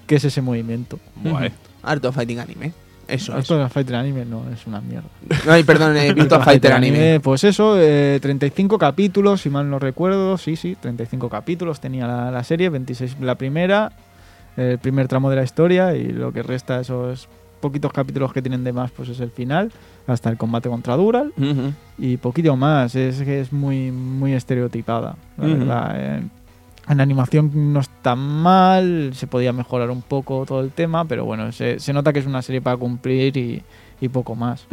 qué 0.07 0.17
es 0.17 0.25
ese 0.25 0.41
movimiento. 0.43 0.99
Guay. 1.23 1.53
Art 1.83 2.05
of 2.05 2.15
Fighting 2.15 2.39
Anime. 2.41 2.73
Eso 3.09 3.33
es. 3.35 3.41
Esto 3.41 3.59
de 3.59 3.69
Fighter 3.69 3.95
Anime 3.97 4.25
no 4.25 4.43
es 4.53 4.67
una 4.67 4.81
mierda. 4.81 5.09
Ay, 5.49 5.63
perdón, 5.65 5.97
eh, 5.97 6.13
Virtua 6.13 6.41
Fighter 6.43 6.73
Anime. 6.73 7.21
Pues 7.21 7.45
eso, 7.45 7.77
eh, 7.79 8.19
35 8.21 8.79
capítulos, 8.79 9.41
si 9.43 9.51
mal 9.51 9.69
no 9.71 9.79
recuerdo. 9.79 10.37
Sí, 10.39 10.57
sí, 10.57 10.77
35 10.81 11.29
capítulos 11.29 11.81
tenía 11.81 12.07
la, 12.07 12.31
la 12.31 12.43
serie, 12.45 12.69
26 12.69 13.19
la 13.21 13.37
primera, 13.37 13.93
el 14.57 14.79
primer 14.79 15.07
tramo 15.09 15.31
de 15.31 15.37
la 15.37 15.43
historia 15.45 15.95
y 15.95 16.09
lo 16.09 16.33
que 16.33 16.43
resta 16.43 16.81
esos 16.81 17.29
poquitos 17.61 17.93
capítulos 17.93 18.33
que 18.33 18.43
tienen 18.43 18.65
de 18.65 18.73
más, 18.73 18.91
pues 18.91 19.09
es 19.09 19.21
el 19.21 19.31
final, 19.31 19.73
hasta 20.07 20.29
el 20.31 20.37
combate 20.37 20.69
contra 20.69 20.95
Dural 20.97 21.33
y 21.99 22.17
poquito 22.19 22.55
más. 22.57 22.95
Es 22.95 23.23
que 23.23 23.41
es 23.41 23.53
muy, 23.53 23.91
muy 23.91 24.35
estereotipada, 24.35 25.17
la 25.39 25.47
verdad. 25.47 25.93
eh. 25.97 26.23
En 26.89 27.01
animación 27.01 27.73
no 27.73 27.81
está 27.81 28.15
mal, 28.15 29.11
se 29.15 29.27
podía 29.27 29.53
mejorar 29.53 29.91
un 29.91 30.03
poco 30.03 30.45
todo 30.47 30.61
el 30.61 30.71
tema, 30.71 31.05
pero 31.05 31.25
bueno, 31.25 31.51
se, 31.53 31.81
se 31.81 31.93
nota 31.93 32.13
que 32.13 32.21
es 32.21 32.27
una 32.27 32.43
serie 32.43 32.61
para 32.61 32.77
cumplir 32.77 33.37
y, 33.37 33.63
y 34.01 34.09
poco 34.09 34.35
más, 34.37 34.67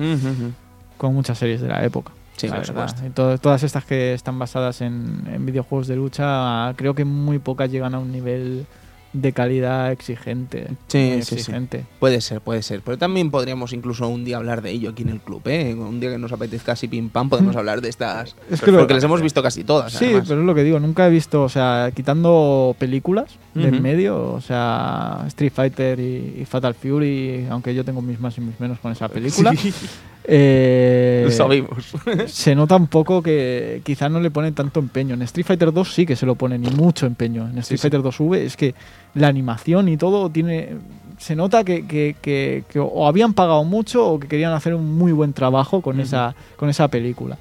con 0.98 1.14
muchas 1.16 1.38
series 1.40 1.62
de 1.62 1.68
la 1.70 1.84
época. 1.84 2.12
Sí, 2.38 2.48
la 2.48 2.56
por 2.58 2.68
verdad. 2.68 2.88
supuesto. 2.88 3.08
Y 3.08 3.10
to- 3.12 3.38
todas 3.40 3.64
estas 3.64 3.86
que 3.86 4.14
están 4.14 4.38
basadas 4.40 4.82
en, 4.82 5.24
en 5.32 5.46
videojuegos 5.46 5.88
de 5.88 5.96
lucha, 5.96 6.74
creo 6.76 6.94
que 6.96 7.06
muy 7.06 7.40
pocas 7.40 7.72
llegan 7.72 7.94
a 7.96 8.00
un 8.00 8.12
nivel 8.12 8.66
de 9.14 9.32
calidad 9.32 9.92
exigente. 9.92 10.68
Sí, 10.88 10.98
muy 10.98 11.22
sí, 11.22 11.30
sí. 11.30 11.36
exigente. 11.36 11.86
Puede 12.00 12.20
ser, 12.20 12.42
puede 12.42 12.62
ser. 12.64 12.82
Pero 12.82 12.98
también 12.98 13.30
podríamos 13.32 13.72
incluso 13.74 14.08
un 14.08 14.26
día 14.26 14.38
hablar 14.38 14.62
de 14.62 14.72
ello 14.72 14.90
aquí 14.90 15.04
en 15.04 15.10
el 15.10 15.20
club, 15.22 15.42
¿eh? 15.46 15.74
Un 15.76 16.00
día 16.00 16.10
que 16.12 16.18
nos 16.18 16.32
apetezca 16.32 16.72
así 16.74 16.88
pim 16.88 17.10
pam, 17.10 17.30
podemos 17.30 17.56
hablar 17.56 17.82
de 17.82 17.90
estas. 17.90 18.36
Es 18.50 18.60
que 18.62 18.72
lo- 18.72 18.80
Porque 18.80 18.96
les 18.96 19.04
hemos 19.04 19.22
visto 19.22 19.42
casi 19.44 19.64
todas. 19.64 19.94
Sí, 19.94 20.06
además. 20.06 20.26
pero 20.28 20.42
es 20.42 20.46
lo 20.48 20.56
que 20.56 20.64
digo, 20.64 20.80
nunca 20.80 21.08
he 21.08 21.12
visto, 21.12 21.44
o 21.44 21.50
sea, 21.50 21.92
quitando 21.96 22.76
películas 22.80 23.38
de 23.54 23.68
en 23.68 23.82
medio, 23.84 24.34
o 24.34 24.42
sea, 24.42 25.24
Street 25.28 25.52
Fighter 25.54 26.00
y, 26.00 26.42
y 26.42 26.46
Fatal 26.46 26.74
Fury, 26.74 27.46
aunque 27.50 27.76
yo 27.76 27.86
tengo 27.86 28.02
mis 28.02 28.20
más 28.20 28.36
y 28.38 28.42
mis 28.42 28.60
menos 28.60 28.80
con 28.80 28.92
esa 28.92 29.08
película, 29.10 29.52
Sí, 29.56 29.72
eh, 30.26 31.24
lo 31.26 31.32
sabemos. 31.32 31.94
se 32.28 32.56
nota 32.56 32.76
un 32.76 32.88
poco 32.88 33.22
que 33.22 33.82
quizá 33.84 34.10
no 34.10 34.20
le 34.20 34.32
ponen 34.32 34.54
tanto 34.54 34.80
empeño. 34.80 35.14
En 35.16 35.22
Street 35.24 35.46
Fighter 35.46 35.72
2 35.74 35.94
sí 35.94 36.06
que 36.06 36.16
se 36.16 36.26
lo 36.26 36.36
ponen 36.36 36.64
y 36.66 36.70
mucho 36.70 37.06
empeño. 37.06 37.48
En 37.50 37.58
Street 37.60 37.78
sí. 37.80 37.82
Fighter 37.82 38.02
2V 38.02 38.38
es 38.38 38.58
que 38.58 38.74
la 39.16 39.28
animación 39.28 39.88
y 39.90 39.98
todo 39.98 40.30
tiene... 40.30 40.70
Se 41.20 41.36
nota 41.36 41.64
que, 41.64 41.86
que- 41.86 42.16
que- 42.22 42.64
que 42.70 42.80
o 42.80 43.08
habían 43.08 43.34
pagado 43.34 43.64
mucho 43.64 44.06
o 44.06 44.20
que 44.20 44.28
querían 44.28 44.52
hacer 44.54 44.74
un 44.76 44.98
muy 44.98 45.12
buen 45.12 45.32
trabajo 45.34 45.82
con, 45.82 46.00
esa, 46.00 46.36
con 46.58 46.70
esa 46.70 46.88
película. 46.90 47.38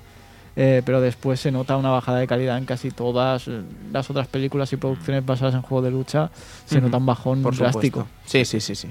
Eh, 0.55 0.83
pero 0.85 1.01
después 1.01 1.41
se 1.41 1.51
nota 1.51 1.79
una 1.79 1.89
bajada 1.89 2.19
de 2.19 2.27
calidad 2.27 2.59
en 2.59 2.67
casi 2.67 2.91
todas 2.91 3.49
eh, 3.49 3.63
las 3.91 4.11
otras 4.11 4.29
películas 4.29 4.71
y 4.75 4.77
producciones 4.77 5.25
basadas 5.25 5.55
en 5.55 5.63
juegos 5.63 5.87
de 5.87 5.91
lucha. 5.91 6.31
Se 6.67 6.79
nota 6.81 6.99
un 6.99 7.07
bajón 7.07 7.43
Por 7.43 7.57
drástico. 7.57 8.01
supuesto. 8.01 8.21
Sí, 8.27 8.45
sí, 8.45 8.61
sí, 8.61 8.75
sí. 8.75 8.89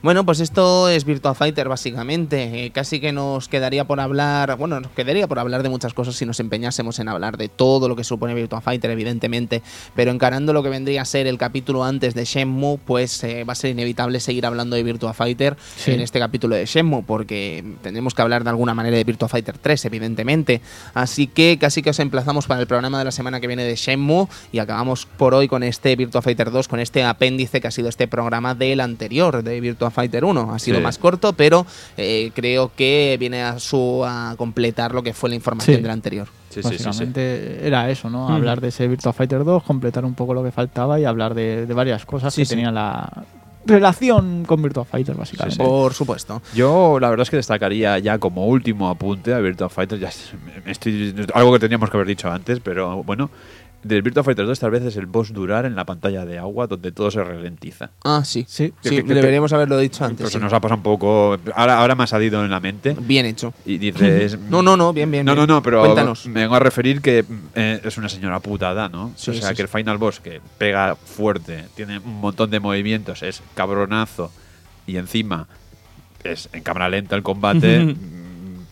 Bueno, 0.00 0.24
pues 0.24 0.38
esto 0.38 0.88
es 0.88 1.04
Virtua 1.04 1.34
Fighter 1.34 1.68
básicamente. 1.68 2.66
Eh, 2.66 2.70
casi 2.70 3.00
que 3.00 3.10
nos 3.10 3.48
quedaría 3.48 3.84
por 3.84 3.98
hablar, 3.98 4.56
bueno, 4.56 4.78
nos 4.78 4.92
quedaría 4.92 5.26
por 5.26 5.40
hablar 5.40 5.64
de 5.64 5.68
muchas 5.70 5.92
cosas 5.92 6.14
si 6.14 6.24
nos 6.24 6.38
empeñásemos 6.38 7.00
en 7.00 7.08
hablar 7.08 7.36
de 7.36 7.48
todo 7.48 7.88
lo 7.88 7.96
que 7.96 8.04
supone 8.04 8.32
Virtua 8.34 8.60
Fighter, 8.60 8.90
evidentemente. 8.92 9.60
Pero 9.96 10.12
encarando 10.12 10.52
lo 10.52 10.62
que 10.62 10.68
vendría 10.68 11.02
a 11.02 11.04
ser 11.04 11.26
el 11.26 11.36
capítulo 11.36 11.82
antes 11.82 12.14
de 12.14 12.24
Shenmue, 12.24 12.78
pues 12.84 13.24
eh, 13.24 13.42
va 13.42 13.52
a 13.54 13.56
ser 13.56 13.70
inevitable 13.72 14.20
seguir 14.20 14.46
hablando 14.46 14.76
de 14.76 14.84
Virtua 14.84 15.14
Fighter 15.14 15.56
Sí. 15.76 15.90
en 15.90 16.00
este 16.00 16.20
capítulo 16.20 16.54
de 16.54 16.64
Shenmue, 16.64 17.02
porque 17.04 17.64
tendremos 17.82 18.14
que 18.14 18.22
hablar 18.22 18.44
de 18.44 18.50
alguna 18.50 18.74
manera 18.74 18.96
de 18.96 19.02
Virtua 19.02 19.28
Fighter 19.28 19.58
3, 19.58 19.84
evidentemente. 19.86 20.60
Así 20.94 21.26
que 21.26 21.58
casi 21.60 21.82
que 21.82 21.90
os 21.90 21.98
emplazamos 21.98 22.46
para 22.46 22.60
el 22.60 22.68
programa 22.68 23.00
de 23.00 23.04
la 23.04 23.10
semana 23.12 23.40
que 23.40 23.48
viene 23.48 23.64
de 23.64 23.74
Shenmue 23.74 24.28
y 24.52 24.60
acabamos 24.60 25.06
por 25.06 25.34
hoy 25.34 25.48
con 25.48 25.64
este 25.64 25.96
Virtua 25.96 26.22
Fighter 26.22 26.52
2, 26.52 26.68
con 26.68 26.78
este 26.78 27.02
apéndice 27.02 27.60
que 27.60 27.66
ha 27.66 27.72
sido 27.72 27.88
este 27.88 28.06
programa 28.06 28.54
de 28.54 28.68
del 28.68 28.80
anterior, 28.80 29.42
de 29.42 29.60
Virtua 29.62 29.87
Fighter 29.90 30.24
1. 30.24 30.52
Ha 30.54 30.58
sido 30.58 30.78
Sí. 30.78 30.82
más 30.82 30.98
corto, 30.98 31.32
pero 31.32 31.66
eh, 31.96 32.30
creo 32.34 32.72
que 32.76 33.16
viene 33.18 33.42
a, 33.42 33.58
su, 33.58 34.02
a 34.06 34.34
completar 34.38 34.94
lo 34.94 35.02
que 35.02 35.12
fue 35.14 35.28
la 35.30 35.36
información 35.36 35.76
Sí. 35.76 35.82
del 35.82 35.90
anterior. 35.90 36.28
Sí, 36.50 36.62
sí, 36.62 36.68
sí, 36.70 36.78
sí. 36.78 36.84
Básicamente 36.84 37.66
era 37.66 37.90
eso, 37.90 38.08
¿no? 38.08 38.24
Ujú. 38.24 38.32
Hablar 38.34 38.60
de 38.60 38.68
ese 38.68 38.88
Virtua 38.88 39.12
Fighter 39.12 39.44
2, 39.44 39.62
completar 39.62 40.04
un 40.04 40.14
poco 40.14 40.32
lo 40.34 40.42
que 40.42 40.50
faltaba 40.50 40.98
y 40.98 41.04
hablar 41.04 41.34
de, 41.34 41.66
de 41.66 41.74
varias 41.74 42.06
cosas 42.06 42.32
Sí, 42.34 42.40
que 42.42 42.46
sí. 42.46 42.50
tenían 42.50 42.74
la 42.74 43.24
relación 43.66 44.44
con 44.46 44.62
Virtua 44.62 44.84
Fighter, 44.86 45.14
básicamente. 45.14 45.62
Por 45.62 45.92
supuesto. 45.92 46.40
Yo 46.54 46.98
la 46.98 47.10
verdad 47.10 47.24
es 47.24 47.30
que 47.30 47.36
destacaría 47.36 47.98
ya 47.98 48.18
como 48.18 48.46
último 48.46 48.88
apunte 48.88 49.34
a 49.34 49.38
Virtua 49.40 49.68
Fighter, 49.68 49.98
ya 49.98 50.10
estoy, 50.66 51.14
algo 51.34 51.52
que 51.52 51.58
teníamos 51.58 51.90
que 51.90 51.96
haber 51.98 52.06
dicho 52.08 52.30
antes, 52.30 52.60
pero 52.60 53.02
bueno, 53.02 53.28
del 53.82 54.02
Virtua 54.02 54.24
Fighter 54.24 54.44
2 54.44 54.58
tal 54.58 54.70
vez 54.72 54.82
es 54.82 54.96
el 54.96 55.06
boss 55.06 55.32
durar 55.32 55.64
en 55.64 55.76
la 55.76 55.84
pantalla 55.84 56.24
de 56.26 56.36
agua 56.38 56.66
donde 56.66 56.90
todo 56.92 57.10
se 57.10 57.22
ralentiza. 57.22 57.90
Ah, 58.04 58.22
sí. 58.24 58.44
Sí. 58.48 58.72
Sí, 58.82 58.90
Que- 58.90 58.96
que- 58.96 59.04
que- 59.04 59.14
deberíamos 59.14 59.52
haberlo 59.52 59.78
dicho 59.78 60.04
antes. 60.04 60.26
Sí. 60.26 60.32
se 60.32 60.38
nos 60.40 60.52
ha 60.52 60.60
pasado 60.60 60.78
un 60.78 60.82
poco, 60.82 61.38
ahora, 61.54 61.78
ahora 61.78 61.94
me 61.94 62.02
ha 62.04 62.06
salido 62.06 62.44
en 62.44 62.50
la 62.50 62.58
mente 62.60 62.96
Bien 63.00 63.24
hecho. 63.26 63.54
y 63.64 63.78
dices... 63.78 64.36
No, 64.50 64.62
no, 64.62 64.76
no, 64.76 64.92
bien, 64.92 65.10
bien. 65.10 65.24
No, 65.24 65.32
no, 65.34 65.42
bien. 65.42 65.48
no, 65.48 65.62
pero 65.62 65.80
Cuéntanos. 65.82 66.26
me 66.26 66.40
vengo 66.40 66.56
a 66.56 66.58
referir 66.60 67.00
que 67.00 67.24
eh, 67.54 67.80
es 67.84 67.96
una 67.98 68.08
señora 68.08 68.40
putada, 68.40 68.88
¿no? 68.88 69.12
Sí, 69.16 69.30
o 69.30 69.34
sea, 69.34 69.50
sí, 69.50 69.54
que 69.54 69.62
el 69.62 69.68
final 69.68 69.96
boss 69.98 70.20
que 70.20 70.40
pega 70.58 70.96
fuerte, 70.96 71.64
tiene 71.76 71.98
un 71.98 72.20
montón 72.20 72.50
de 72.50 72.58
movimientos, 72.60 73.22
es 73.22 73.42
cabronazo 73.54 74.32
y 74.86 74.96
encima 74.96 75.46
es 76.24 76.48
en 76.52 76.62
cámara 76.64 76.88
lenta 76.88 77.14
el 77.14 77.22
combate. 77.22 77.78
mm, 77.80 77.94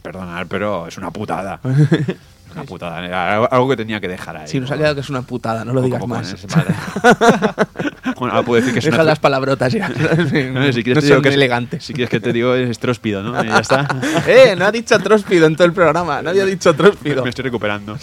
Perdonad, 0.02 0.46
pero 0.48 0.86
es 0.88 0.96
una 0.98 1.10
putada. 1.10 1.60
una 2.56 2.64
putada. 2.64 3.04
Era 3.04 3.44
algo- 3.44 3.68
que 3.68 3.76
tenía 3.76 4.00
que 4.00 4.08
dejar 4.08 4.36
ahí. 4.36 4.48
Si 4.48 4.58
nos 4.60 4.70
ha 4.70 4.76
quedado 4.76 4.94
que 4.94 5.00
es 5.02 5.10
una 5.10 5.22
putada, 5.22 5.64
no 5.64 5.72
lo 5.72 5.82
digas 5.82 6.06
más. 6.06 6.34
bueno, 8.18 8.34
ahora 8.34 8.42
puedo 8.44 8.60
decir 8.60 8.72
que 8.72 8.78
es 8.80 8.84
Deja 8.84 8.96
una 8.96 9.04
las 9.04 9.18
palabrotas 9.18 9.72
ya. 9.72 9.88
No, 10.56 10.72
si 10.72 10.82
quieres 10.82 10.96
no 10.96 11.00
te 11.00 11.06
digo 11.06 11.22
que 11.22 11.28
es- 11.28 11.34
elegantes. 11.34 11.84
Si 11.84 11.92
quieres 11.92 12.10
que 12.10 12.20
te 12.20 12.32
digo 12.32 12.54
es 12.54 12.78
tróspido, 12.78 13.22
¿no? 13.22 13.42
Y 13.44 13.48
ya 13.48 13.58
está. 13.58 13.86
eh, 14.26 14.54
no 14.56 14.64
ha 14.66 14.72
dicho 14.72 14.98
tróspido 14.98 15.46
en 15.46 15.54
todo 15.56 15.66
el 15.66 15.72
programa. 15.72 16.22
Nadie 16.22 16.42
ha 16.42 16.46
dicho 16.46 16.74
tróspido. 16.74 17.22
Me 17.22 17.30
estoy 17.30 17.44
recuperando. 17.44 17.96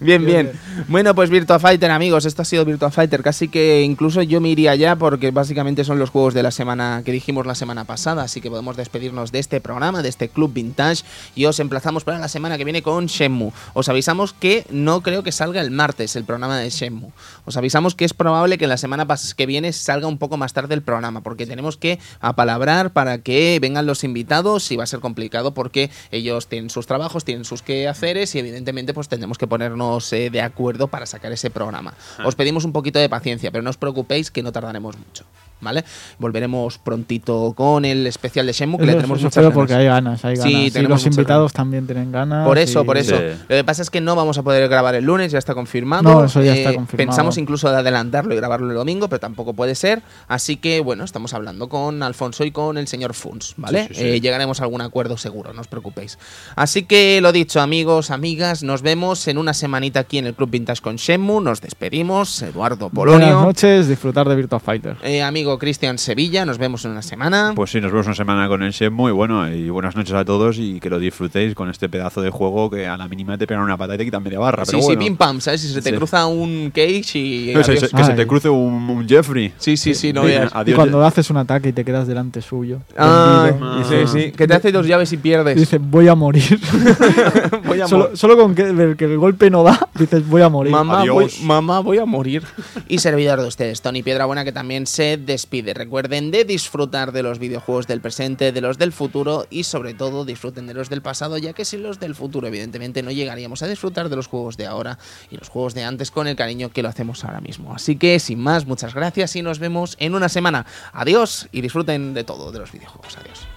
Bien, 0.00 0.24
bien. 0.24 0.52
Bueno, 0.88 1.14
pues 1.14 1.30
Virtua 1.30 1.58
Fighter, 1.58 1.90
amigos, 1.90 2.24
esto 2.24 2.42
ha 2.42 2.44
sido 2.44 2.64
Virtua 2.64 2.90
Fighter. 2.90 3.22
Casi 3.22 3.48
que 3.48 3.82
incluso 3.82 4.22
yo 4.22 4.40
me 4.40 4.48
iría 4.48 4.74
ya 4.74 4.96
porque 4.96 5.30
básicamente 5.30 5.84
son 5.84 5.98
los 5.98 6.10
juegos 6.10 6.34
de 6.34 6.42
la 6.42 6.50
semana 6.50 7.02
que 7.04 7.12
dijimos 7.12 7.46
la 7.46 7.54
semana 7.54 7.84
pasada. 7.84 8.24
Así 8.24 8.40
que 8.40 8.50
podemos 8.50 8.76
despedirnos 8.76 9.32
de 9.32 9.38
este 9.38 9.60
programa, 9.60 10.02
de 10.02 10.08
este 10.08 10.28
Club 10.28 10.52
Vintage. 10.52 11.04
Y 11.34 11.44
os 11.46 11.60
emplazamos 11.60 12.04
para 12.04 12.18
la 12.18 12.28
semana 12.28 12.58
que 12.58 12.64
viene 12.64 12.81
con 12.82 13.06
Shenmue. 13.06 13.52
Os 13.74 13.88
avisamos 13.88 14.32
que 14.32 14.64
no 14.70 15.02
creo 15.02 15.22
que 15.22 15.32
salga 15.32 15.60
el 15.60 15.70
martes 15.70 16.16
el 16.16 16.24
programa 16.24 16.58
de 16.58 16.70
Shenmue. 16.70 17.12
Os 17.44 17.56
avisamos 17.56 17.94
que 17.94 18.04
es 18.04 18.14
probable 18.14 18.58
que 18.58 18.66
la 18.66 18.76
semana 18.76 19.06
que 19.36 19.46
viene 19.46 19.72
salga 19.72 20.06
un 20.06 20.18
poco 20.18 20.36
más 20.36 20.52
tarde 20.52 20.74
el 20.74 20.82
programa 20.82 21.22
porque 21.22 21.46
tenemos 21.46 21.76
que 21.76 21.98
apalabrar 22.20 22.92
para 22.92 23.18
que 23.18 23.58
vengan 23.60 23.86
los 23.86 24.04
invitados 24.04 24.70
y 24.70 24.76
va 24.76 24.84
a 24.84 24.86
ser 24.86 25.00
complicado 25.00 25.52
porque 25.52 25.90
ellos 26.10 26.46
tienen 26.46 26.70
sus 26.70 26.86
trabajos, 26.86 27.24
tienen 27.24 27.44
sus 27.44 27.62
quehaceres 27.62 28.34
y 28.34 28.38
evidentemente 28.38 28.94
pues 28.94 29.08
tendremos 29.08 29.38
que 29.38 29.46
ponernos 29.46 30.12
eh, 30.12 30.30
de 30.30 30.40
acuerdo 30.40 30.88
para 30.88 31.06
sacar 31.06 31.32
ese 31.32 31.50
programa. 31.50 31.94
Os 32.24 32.34
pedimos 32.34 32.64
un 32.64 32.72
poquito 32.72 32.98
de 32.98 33.08
paciencia, 33.08 33.50
pero 33.50 33.62
no 33.62 33.70
os 33.70 33.76
preocupéis 33.76 34.30
que 34.30 34.42
no 34.42 34.52
tardaremos 34.52 34.96
mucho. 34.96 35.24
¿Vale? 35.62 35.84
Volveremos 36.18 36.78
prontito 36.78 37.52
con 37.56 37.84
el 37.84 38.06
especial 38.06 38.46
de 38.46 38.52
Shenmue, 38.52 38.78
que 38.80 38.86
le 38.86 38.92
tenemos 38.94 39.18
muchas 39.18 39.26
espero 39.32 39.46
ganas. 39.48 39.54
porque 39.54 39.74
hay 39.74 39.86
ganas, 39.86 40.24
hay 40.24 40.36
Sí, 40.36 40.70
ganas. 40.70 40.90
los 40.90 41.06
invitados 41.06 41.52
también 41.52 41.86
tienen 41.86 42.12
ganas. 42.12 42.46
Por 42.46 42.58
eso, 42.58 42.82
y- 42.82 42.84
por 42.84 42.98
eso. 42.98 43.16
Sí. 43.16 43.22
Lo 43.48 43.56
que 43.56 43.64
pasa 43.64 43.82
es 43.82 43.90
que 43.90 44.00
no 44.00 44.14
vamos 44.16 44.36
a 44.38 44.42
poder 44.42 44.68
grabar 44.68 44.94
el 44.94 45.04
lunes, 45.04 45.32
ya 45.32 45.38
está 45.38 45.54
confirmado. 45.54 46.02
No, 46.02 46.24
eso 46.24 46.42
ya 46.42 46.54
está 46.54 46.70
Eh, 46.70 46.74
confirmado. 46.74 47.06
Pensamos 47.08 47.38
incluso 47.38 47.70
de 47.70 47.76
adelantarlo 47.78 48.34
y 48.34 48.36
grabarlo 48.36 48.68
el 48.68 48.74
domingo, 48.76 49.08
pero 49.08 49.20
tampoco 49.20 49.54
puede 49.54 49.74
ser. 49.74 50.02
Así 50.28 50.56
que, 50.56 50.80
bueno, 50.80 51.04
estamos 51.04 51.32
hablando 51.32 51.68
con 51.68 52.02
Alfonso 52.02 52.44
y 52.44 52.50
con 52.50 52.76
el 52.76 52.88
señor 52.88 53.14
Funs, 53.14 53.54
¿vale? 53.56 53.82
Sí, 53.88 53.94
sí, 53.94 54.00
sí. 54.00 54.06
Eh, 54.08 54.20
llegaremos 54.20 54.60
a 54.60 54.64
algún 54.64 54.80
acuerdo 54.80 55.16
seguro, 55.16 55.52
no 55.52 55.60
os 55.60 55.68
preocupéis. 55.68 56.18
Así 56.56 56.82
que 56.84 57.20
lo 57.20 57.32
dicho, 57.32 57.60
amigos, 57.60 58.10
amigas, 58.10 58.62
nos 58.62 58.82
vemos 58.82 59.28
en 59.28 59.38
una 59.38 59.54
semanita 59.54 60.00
aquí 60.00 60.18
en 60.18 60.26
el 60.26 60.34
Club 60.34 60.50
Vintage 60.50 60.80
con 60.82 60.96
Shenmue. 60.96 61.40
Nos 61.40 61.60
despedimos. 61.60 62.42
Eduardo 62.42 62.90
Buenas 62.90 63.16
Polonio. 63.20 63.42
noches, 63.42 63.88
disfrutar 63.88 64.28
de 64.28 64.34
Virtua 64.34 64.58
Fighter. 64.60 64.96
eh, 65.02 65.22
amigo 65.52 65.58
Cristian 65.58 65.98
Sevilla, 65.98 66.46
nos 66.46 66.56
vemos 66.56 66.84
en 66.86 66.92
una 66.92 67.02
semana. 67.02 67.52
Pues 67.54 67.70
sí, 67.70 67.80
nos 67.80 67.92
vemos 67.92 68.06
una 68.06 68.14
semana 68.14 68.48
con 68.48 68.62
el 68.62 68.72
Shenmue 68.72 69.10
y 69.10 69.12
bueno, 69.12 69.52
y 69.52 69.68
buenas 69.68 69.94
noches 69.94 70.14
a 70.14 70.24
todos 70.24 70.56
y 70.58 70.80
que 70.80 70.88
lo 70.88 70.98
disfrutéis 70.98 71.54
con 71.54 71.68
este 71.68 71.90
pedazo 71.90 72.22
de 72.22 72.30
juego 72.30 72.70
que 72.70 72.86
a 72.86 72.96
la 72.96 73.06
mínima 73.06 73.36
te 73.36 73.46
pegan 73.46 73.62
una 73.62 73.76
pata 73.76 73.94
y 73.94 73.98
te 73.98 74.04
quitan 74.06 74.22
media 74.22 74.38
barra. 74.38 74.64
sí, 74.64 74.70
pero 74.72 74.80
sí, 74.82 74.86
bueno. 74.86 75.00
pim 75.00 75.16
pam, 75.16 75.40
¿sabes? 75.42 75.60
Si 75.60 75.68
se 75.68 75.82
te 75.82 75.90
Sí. 75.90 75.96
cruza 75.96 76.24
un 76.26 76.70
Cage 76.74 77.18
y. 77.18 77.52
No 77.54 77.62
se- 77.62 77.74
que 77.74 78.04
se 78.04 78.14
te 78.14 78.26
cruce 78.26 78.48
un, 78.48 78.88
un 78.88 79.06
Jeffrey. 79.06 79.52
Sí, 79.58 79.76
sí, 79.76 79.94
sí, 79.94 80.12
no 80.14 80.22
Sí, 80.22 80.28
veas. 80.28 80.50
Y 80.54 80.56
Adiós. 80.56 80.76
cuando 80.76 81.04
haces 81.04 81.28
un 81.28 81.36
ataque 81.36 81.68
y 81.68 81.72
te 81.74 81.84
quedas 81.84 82.06
delante 82.06 82.40
suyo. 82.40 82.78
Tendido, 82.96 83.84
sí, 83.84 83.96
sí. 84.06 84.32
Que 84.32 84.46
te 84.48 84.54
hace 84.54 84.72
dos 84.72 84.86
llaves 84.86 85.12
y 85.12 85.18
pierdes. 85.18 85.56
Dices, 85.56 85.80
voy 85.82 86.08
a 86.08 86.14
morir. 86.14 86.58
Voy 87.66 87.80
a 87.80 87.88
solo, 87.88 88.04
morir. 88.04 88.16
solo 88.18 88.36
con 88.36 88.54
que, 88.54 88.62
el 89.04 89.18
golpe 89.18 89.50
no 89.50 89.62
da, 89.62 89.88
dices, 89.98 90.26
voy 90.28 90.42
a 90.42 90.48
morir. 90.48 90.72
Mamá 90.72 91.00
Adiós. 91.02 91.14
voy, 91.14 91.30
mamá, 91.46 91.80
voy 91.80 91.98
a 91.98 92.06
morir. 92.06 92.42
Y 92.88 92.98
servidor 92.98 93.40
de 93.40 93.48
ustedes, 93.48 93.80
Tony 93.80 94.02
Piedrabuena, 94.02 94.44
que 94.44 94.52
también 94.52 94.86
se 94.86 95.16
despide. 95.42 95.74
Recuerden 95.74 96.30
de 96.30 96.44
disfrutar 96.44 97.10
de 97.10 97.22
los 97.22 97.40
videojuegos 97.40 97.88
del 97.88 98.00
presente, 98.00 98.52
de 98.52 98.60
los 98.60 98.78
del 98.78 98.92
futuro 98.92 99.46
y 99.50 99.64
sobre 99.64 99.92
todo 99.92 100.24
disfruten 100.24 100.68
de 100.68 100.74
los 100.74 100.88
del 100.88 101.02
pasado, 101.02 101.36
ya 101.36 101.52
que 101.52 101.64
sin 101.64 101.82
los 101.82 101.98
del 101.98 102.14
futuro, 102.14 102.46
evidentemente, 102.46 103.02
no 103.02 103.10
llegaríamos 103.10 103.62
a 103.62 103.66
disfrutar 103.66 104.08
de 104.08 104.16
los 104.16 104.28
juegos 104.28 104.56
de 104.56 104.66
ahora 104.66 104.98
y 105.30 105.36
los 105.36 105.48
juegos 105.48 105.74
de 105.74 105.82
antes 105.82 106.12
con 106.12 106.28
el 106.28 106.36
cariño 106.36 106.70
que 106.70 106.82
lo 106.82 106.88
hacemos 106.88 107.24
ahora 107.24 107.40
mismo. 107.40 107.74
Así 107.74 107.96
que, 107.96 108.20
sin 108.20 108.38
más, 108.38 108.66
muchas 108.66 108.94
gracias 108.94 109.34
y 109.34 109.42
nos 109.42 109.58
vemos 109.58 109.96
en 109.98 110.14
una 110.14 110.28
semana. 110.28 110.64
Adiós 110.92 111.48
y 111.50 111.60
disfruten 111.60 112.14
de 112.14 112.22
todo, 112.22 112.52
de 112.52 112.60
los 112.60 112.70
videojuegos. 112.70 113.18
Adiós. 113.18 113.51